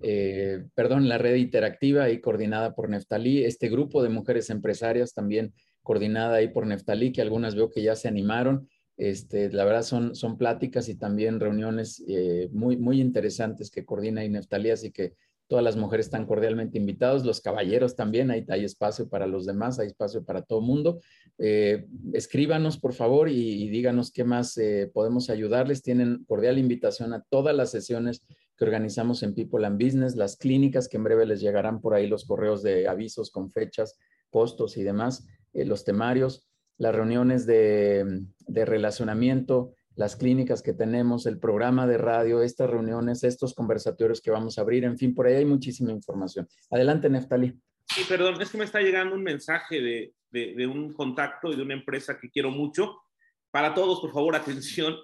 eh, 0.00 0.64
perdón, 0.76 1.08
la 1.08 1.18
red 1.18 1.34
interactiva 1.34 2.08
y 2.08 2.20
coordinada 2.20 2.72
por 2.72 2.88
Neftalí, 2.88 3.42
este 3.44 3.68
grupo 3.68 4.00
de 4.00 4.10
mujeres 4.10 4.48
empresarias 4.48 5.12
también 5.12 5.52
coordinada 5.82 6.36
ahí 6.36 6.50
por 6.50 6.68
Neftalí, 6.68 7.10
que 7.10 7.20
algunas 7.20 7.56
veo 7.56 7.68
que 7.68 7.82
ya 7.82 7.96
se 7.96 8.06
animaron. 8.06 8.68
Este, 8.96 9.50
la 9.50 9.64
verdad 9.64 9.82
son, 9.82 10.14
son 10.14 10.38
pláticas 10.38 10.88
y 10.88 10.94
también 10.94 11.40
reuniones 11.40 12.04
eh, 12.06 12.48
muy, 12.52 12.76
muy 12.76 13.00
interesantes 13.00 13.72
que 13.72 13.84
coordina 13.84 14.20
ahí 14.20 14.28
Neftalí, 14.28 14.70
así 14.70 14.92
que 14.92 15.14
todas 15.50 15.64
las 15.64 15.76
mujeres 15.76 16.06
están 16.06 16.26
cordialmente 16.26 16.78
invitados, 16.78 17.26
los 17.26 17.40
caballeros 17.40 17.96
también, 17.96 18.30
hay, 18.30 18.46
hay 18.48 18.64
espacio 18.64 19.08
para 19.08 19.26
los 19.26 19.46
demás, 19.46 19.80
hay 19.80 19.88
espacio 19.88 20.24
para 20.24 20.42
todo 20.42 20.60
mundo. 20.60 21.00
Eh, 21.38 21.88
escríbanos, 22.12 22.78
por 22.78 22.92
favor, 22.92 23.28
y, 23.28 23.68
díganos 23.68 24.12
qué 24.12 24.22
más 24.22 24.56
eh, 24.58 24.88
podemos 24.94 25.28
ayudarles. 25.28 25.82
Tienen 25.82 26.24
cordial 26.28 26.56
invitación 26.56 27.12
a 27.14 27.24
todas 27.28 27.52
las 27.56 27.72
sesiones 27.72 28.22
que 28.56 28.64
organizamos 28.64 29.24
en 29.24 29.34
People 29.34 29.66
and 29.66 29.82
Business, 29.82 30.14
las 30.14 30.36
clínicas 30.36 30.86
que 30.86 30.98
en 30.98 31.02
breve 31.02 31.26
les 31.26 31.40
llegarán 31.40 31.80
por 31.80 31.94
ahí 31.94 32.06
los 32.06 32.26
correos 32.26 32.62
de 32.62 32.86
avisos 32.86 33.32
con 33.32 33.50
fechas, 33.50 33.98
costos 34.30 34.76
y 34.76 34.84
demás. 34.84 35.26
Eh, 35.52 35.64
los 35.64 35.82
temarios, 35.82 36.48
las 36.78 36.94
reuniones 36.94 37.44
de, 37.44 38.22
relacionamiento, 38.46 39.72
las 39.96 40.16
clínicas 40.16 40.62
que 40.62 40.72
tenemos, 40.72 41.26
el 41.26 41.38
programa 41.38 41.86
de 41.86 41.98
radio, 41.98 42.42
estas 42.42 42.70
reuniones, 42.70 43.24
estos 43.24 43.54
conversatorios 43.54 44.20
que 44.20 44.30
vamos 44.30 44.58
a 44.58 44.62
abrir, 44.62 44.84
en 44.84 44.96
fin, 44.96 45.14
por 45.14 45.26
ahí 45.26 45.34
hay 45.34 45.44
muchísima 45.44 45.92
información. 45.92 46.48
Adelante, 46.70 47.10
Neftali. 47.10 47.54
Sí, 47.86 48.04
perdón, 48.08 48.40
es 48.40 48.50
que 48.50 48.58
me 48.58 48.64
está 48.64 48.80
llegando 48.80 49.14
un 49.14 49.22
mensaje 49.22 49.80
de, 49.80 50.14
de, 50.30 50.66
un 50.66 50.92
contacto 50.92 51.52
y 51.52 51.56
de 51.56 51.62
una 51.62 51.74
empresa 51.74 52.18
que 52.18 52.30
quiero 52.30 52.50
mucho. 52.50 53.02
Para 53.50 53.74
todos, 53.74 54.00
por 54.00 54.12
favor, 54.12 54.36
atención. 54.36 54.96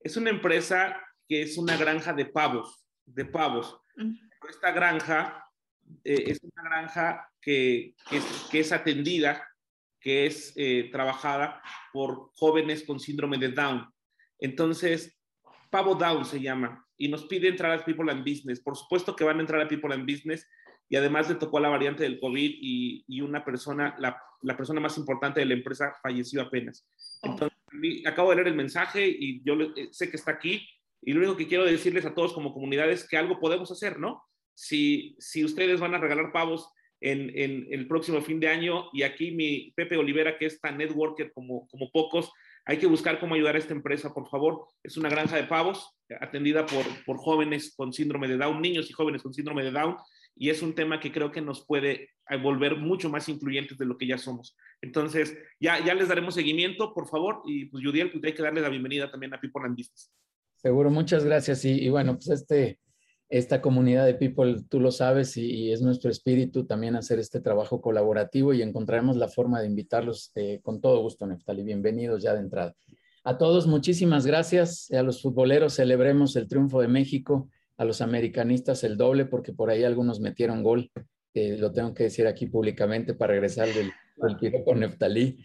Es 0.00 0.16
una 0.16 0.30
empresa 0.30 1.00
que 1.26 1.42
es 1.42 1.56
una 1.56 1.76
granja 1.76 2.12
de 2.12 2.26
pavos, 2.26 2.86
de 3.06 3.24
pavos. 3.24 3.80
Esta 4.48 4.70
granja 4.70 5.44
eh, 6.04 6.24
es 6.26 6.40
una 6.42 6.62
granja 6.62 7.28
que, 7.40 7.94
que, 8.08 8.18
es, 8.18 8.24
que 8.50 8.60
es 8.60 8.72
atendida 8.72 9.42
que 10.06 10.26
es 10.26 10.52
eh, 10.54 10.88
trabajada 10.92 11.60
por 11.92 12.30
jóvenes 12.34 12.84
con 12.84 13.00
síndrome 13.00 13.38
de 13.38 13.48
Down. 13.48 13.92
Entonces, 14.38 15.18
Pavo 15.70 15.94
Down 15.94 16.24
se 16.24 16.40
llama 16.40 16.86
y 16.96 17.08
nos 17.08 17.24
pide 17.26 17.48
entrar 17.48 17.72
a 17.72 17.84
People 17.84 18.10
and 18.10 18.24
Business. 18.24 18.60
Por 18.60 18.76
supuesto 18.76 19.14
que 19.14 19.24
van 19.24 19.38
a 19.38 19.40
entrar 19.40 19.60
a 19.60 19.68
People 19.68 19.94
and 19.94 20.10
Business 20.10 20.46
y 20.88 20.96
además 20.96 21.28
le 21.28 21.34
tocó 21.36 21.58
la 21.60 21.68
variante 21.68 22.04
del 22.04 22.20
COVID 22.20 22.50
y, 22.60 23.20
una 23.20 23.44
persona, 23.44 23.96
la, 23.98 24.16
la, 24.42 24.56
persona 24.56 24.80
más 24.80 24.96
importante 24.98 25.40
de 25.40 25.46
la 25.46 25.54
empresa 25.54 25.94
falleció 26.02 26.42
apenas. 26.42 26.88
Acabo 28.06 28.30
de 28.30 28.36
leer 28.36 28.48
el 28.48 28.54
mensaje 28.54 29.06
y 29.08 29.42
yo 29.44 29.54
eh, 29.54 29.88
sé 29.90 30.10
que 30.10 30.16
está 30.16 30.32
aquí 30.32 30.66
y 31.02 31.12
lo 31.12 31.20
único 31.20 31.36
que 31.36 31.48
quiero 31.48 31.64
decirles 31.64 32.06
a 32.06 32.14
todos 32.14 32.32
como 32.32 32.52
comunidad 32.52 32.90
es 32.90 33.06
que 33.08 33.16
algo 33.16 33.40
podemos 33.40 33.70
hacer, 33.70 33.98
¿no? 33.98 34.22
Si, 34.54 35.16
si 35.18 35.44
ustedes 35.44 35.80
van 35.80 35.94
a 35.94 35.98
regalar 35.98 36.32
pavos 36.32 36.70
en, 37.00 37.66
el 37.70 37.86
próximo 37.86 38.20
fin 38.20 38.40
de 38.40 38.48
año. 38.48 38.88
Y 38.92 39.02
aquí 39.02 39.30
mi 39.30 39.72
Pepe 39.76 39.96
Olivera, 39.96 40.38
que 40.38 40.46
es 40.46 40.60
tan 40.60 40.78
networker 40.78 41.32
como, 41.32 41.66
como 41.68 41.90
pocos, 41.90 42.32
hay 42.66 42.78
que 42.78 42.86
buscar 42.86 43.20
cómo 43.20 43.36
ayudar 43.36 43.54
a 43.54 43.58
esta 43.58 43.72
empresa, 43.72 44.12
por 44.12 44.28
favor. 44.28 44.66
Es 44.82 44.96
una 44.96 45.08
granja 45.08 45.36
de 45.36 45.44
pavos 45.44 45.96
atendida 46.20 46.66
por, 46.66 46.84
por 47.04 47.16
jóvenes 47.16 47.74
con 47.76 47.92
síndrome 47.92 48.26
de 48.26 48.36
Down, 48.36 48.60
niños 48.60 48.90
y 48.90 48.92
jóvenes 48.92 49.22
con 49.22 49.32
síndrome 49.32 49.62
de 49.62 49.70
Down, 49.70 49.96
y 50.34 50.50
es 50.50 50.62
un 50.62 50.74
tema 50.74 50.98
que 50.98 51.12
creo 51.12 51.30
que 51.30 51.40
nos 51.40 51.64
puede 51.64 52.10
volver 52.42 52.76
mucho 52.76 53.08
más 53.08 53.28
influyentes 53.28 53.78
de 53.78 53.86
lo 53.86 53.96
que 53.96 54.08
ya 54.08 54.18
somos. 54.18 54.56
Entonces, 54.82 55.38
ya, 55.60 55.82
ya 55.84 55.94
les 55.94 56.08
daremos 56.08 56.34
seguimiento, 56.34 56.92
por 56.92 57.08
favor, 57.08 57.42
y 57.46 57.66
pues 57.66 57.84
Judiel, 57.84 58.10
pues 58.10 58.24
hay 58.24 58.34
que 58.34 58.42
darle 58.42 58.60
la 58.60 58.68
bienvenida 58.68 59.10
también 59.10 59.32
a 59.32 59.40
People 59.40 59.62
and 59.64 59.76
Business. 59.76 60.12
Seguro, 60.56 60.90
muchas 60.90 61.24
gracias. 61.24 61.64
Y, 61.64 61.84
y 61.84 61.88
bueno, 61.88 62.14
pues 62.14 62.28
este, 62.30 62.80
esta 63.28 63.60
comunidad 63.60 64.06
de 64.06 64.14
people, 64.14 64.56
tú 64.68 64.80
lo 64.80 64.92
sabes, 64.92 65.36
y, 65.36 65.72
es 65.72 65.82
nuestro 65.82 66.10
espíritu 66.10 66.64
también 66.64 66.94
hacer 66.96 67.18
este 67.18 67.40
trabajo 67.40 67.80
colaborativo 67.80 68.52
y 68.54 68.62
encontraremos 68.62 69.16
la 69.16 69.28
forma 69.28 69.60
de 69.60 69.66
invitarlos 69.66 70.30
eh, 70.36 70.60
con 70.62 70.80
todo 70.80 71.00
gusto, 71.00 71.26
Neftali. 71.26 71.62
Bienvenidos 71.64 72.22
ya 72.22 72.34
de 72.34 72.40
entrada. 72.40 72.74
A 73.24 73.38
todos, 73.38 73.66
muchísimas 73.66 74.26
gracias. 74.26 74.90
A 74.92 75.02
los 75.02 75.20
futboleros 75.20 75.74
celebremos 75.74 76.36
el 76.36 76.46
triunfo 76.46 76.80
de 76.80 76.88
México, 76.88 77.48
a 77.76 77.84
los 77.84 78.00
americanistas 78.00 78.84
el 78.84 78.96
doble, 78.96 79.24
porque 79.24 79.52
por 79.52 79.70
ahí 79.70 79.82
algunos 79.82 80.20
metieron 80.20 80.62
gol. 80.62 80.90
lo 81.34 81.72
tengo 81.72 81.92
que 81.92 82.04
decir 82.04 82.28
aquí 82.28 82.46
públicamente 82.46 83.14
para 83.14 83.32
regresar 83.32 83.68
del, 83.68 83.90
tiro 84.38 84.64
con 84.64 84.80
Neftalí. 84.80 85.38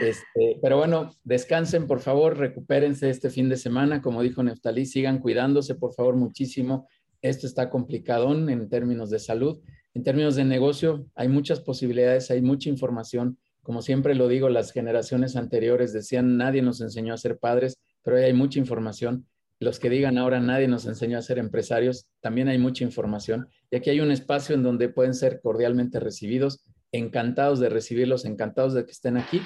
Este, 0.00 0.58
pero 0.60 0.76
bueno, 0.76 1.12
descansen, 1.22 1.86
por 1.86 2.00
favor, 2.00 2.36
recupérense 2.36 3.08
este 3.08 3.30
fin 3.30 3.48
de 3.48 3.56
semana. 3.56 4.02
Como 4.02 4.22
dijo 4.22 4.42
Neftalí, 4.42 4.84
sigan 4.84 5.20
cuidándose, 5.20 5.76
por 5.76 5.94
favor, 5.94 6.16
muchísimo 6.16 6.88
esto 7.22 7.46
está 7.46 7.70
complicado 7.70 8.32
en 8.32 8.68
términos 8.68 9.10
de 9.10 9.18
salud. 9.18 9.60
En 9.94 10.02
términos 10.02 10.36
de 10.36 10.44
negocio, 10.44 11.06
hay 11.14 11.28
muchas 11.28 11.60
posibilidades, 11.60 12.30
hay 12.30 12.42
mucha 12.42 12.68
información. 12.68 13.38
Como 13.62 13.82
siempre 13.82 14.14
lo 14.14 14.28
digo, 14.28 14.48
las 14.48 14.72
generaciones 14.72 15.36
anteriores 15.36 15.92
decían, 15.92 16.36
nadie 16.36 16.62
nos 16.62 16.80
enseñó 16.80 17.14
a 17.14 17.18
ser 17.18 17.38
padres, 17.38 17.80
pero 18.02 18.16
hoy 18.16 18.22
hay 18.22 18.32
mucha 18.32 18.58
información. 18.58 19.26
Los 19.60 19.80
que 19.80 19.90
digan 19.90 20.18
ahora, 20.18 20.38
nadie 20.38 20.68
nos 20.68 20.86
enseñó 20.86 21.18
a 21.18 21.22
ser 21.22 21.38
empresarios, 21.38 22.06
también 22.20 22.46
hay 22.46 22.58
mucha 22.58 22.84
información. 22.84 23.48
Y 23.70 23.76
aquí 23.76 23.90
hay 23.90 24.00
un 24.00 24.12
espacio 24.12 24.54
en 24.54 24.62
donde 24.62 24.88
pueden 24.88 25.14
ser 25.14 25.40
cordialmente 25.40 25.98
recibidos, 25.98 26.64
encantados 26.92 27.58
de 27.58 27.68
recibirlos, 27.68 28.24
encantados 28.24 28.74
de 28.74 28.84
que 28.84 28.92
estén 28.92 29.16
aquí. 29.16 29.42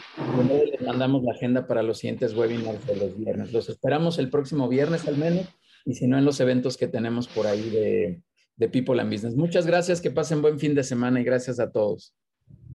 Les 0.71 0.83
mandamos 0.83 1.23
la 1.23 1.33
agenda 1.33 1.67
para 1.67 1.83
los 1.83 1.99
siguientes 1.99 2.35
webinars 2.35 2.87
de 2.87 2.97
los 2.97 3.19
viernes. 3.19 3.53
Los 3.53 3.71
esperamos 3.71 4.19
el 4.19 4.29
próximo 4.29 4.69
viernes 4.69 5.09
al 5.09 5.17
menos 5.17 5.47
y 5.85 5.95
si 5.95 6.07
no 6.07 6.19
en 6.19 6.25
los 6.25 6.41
eventos 6.41 6.77
que 6.77 6.89
tenemos 6.89 7.29
por 7.29 7.47
ahí 7.47 7.71
de, 7.71 8.23
de 8.57 8.69
People 8.69 9.01
and 9.01 9.13
Business. 9.13 9.35
Muchas 9.35 9.67
gracias, 9.67 10.01
que 10.01 10.11
pasen 10.11 10.43
buen 10.43 10.59
fin 10.59 10.75
de 10.75 10.85
semana 10.85 11.21
y 11.21 11.25
gracias 11.25 11.61
a 11.61 11.71
todos. 11.71 12.15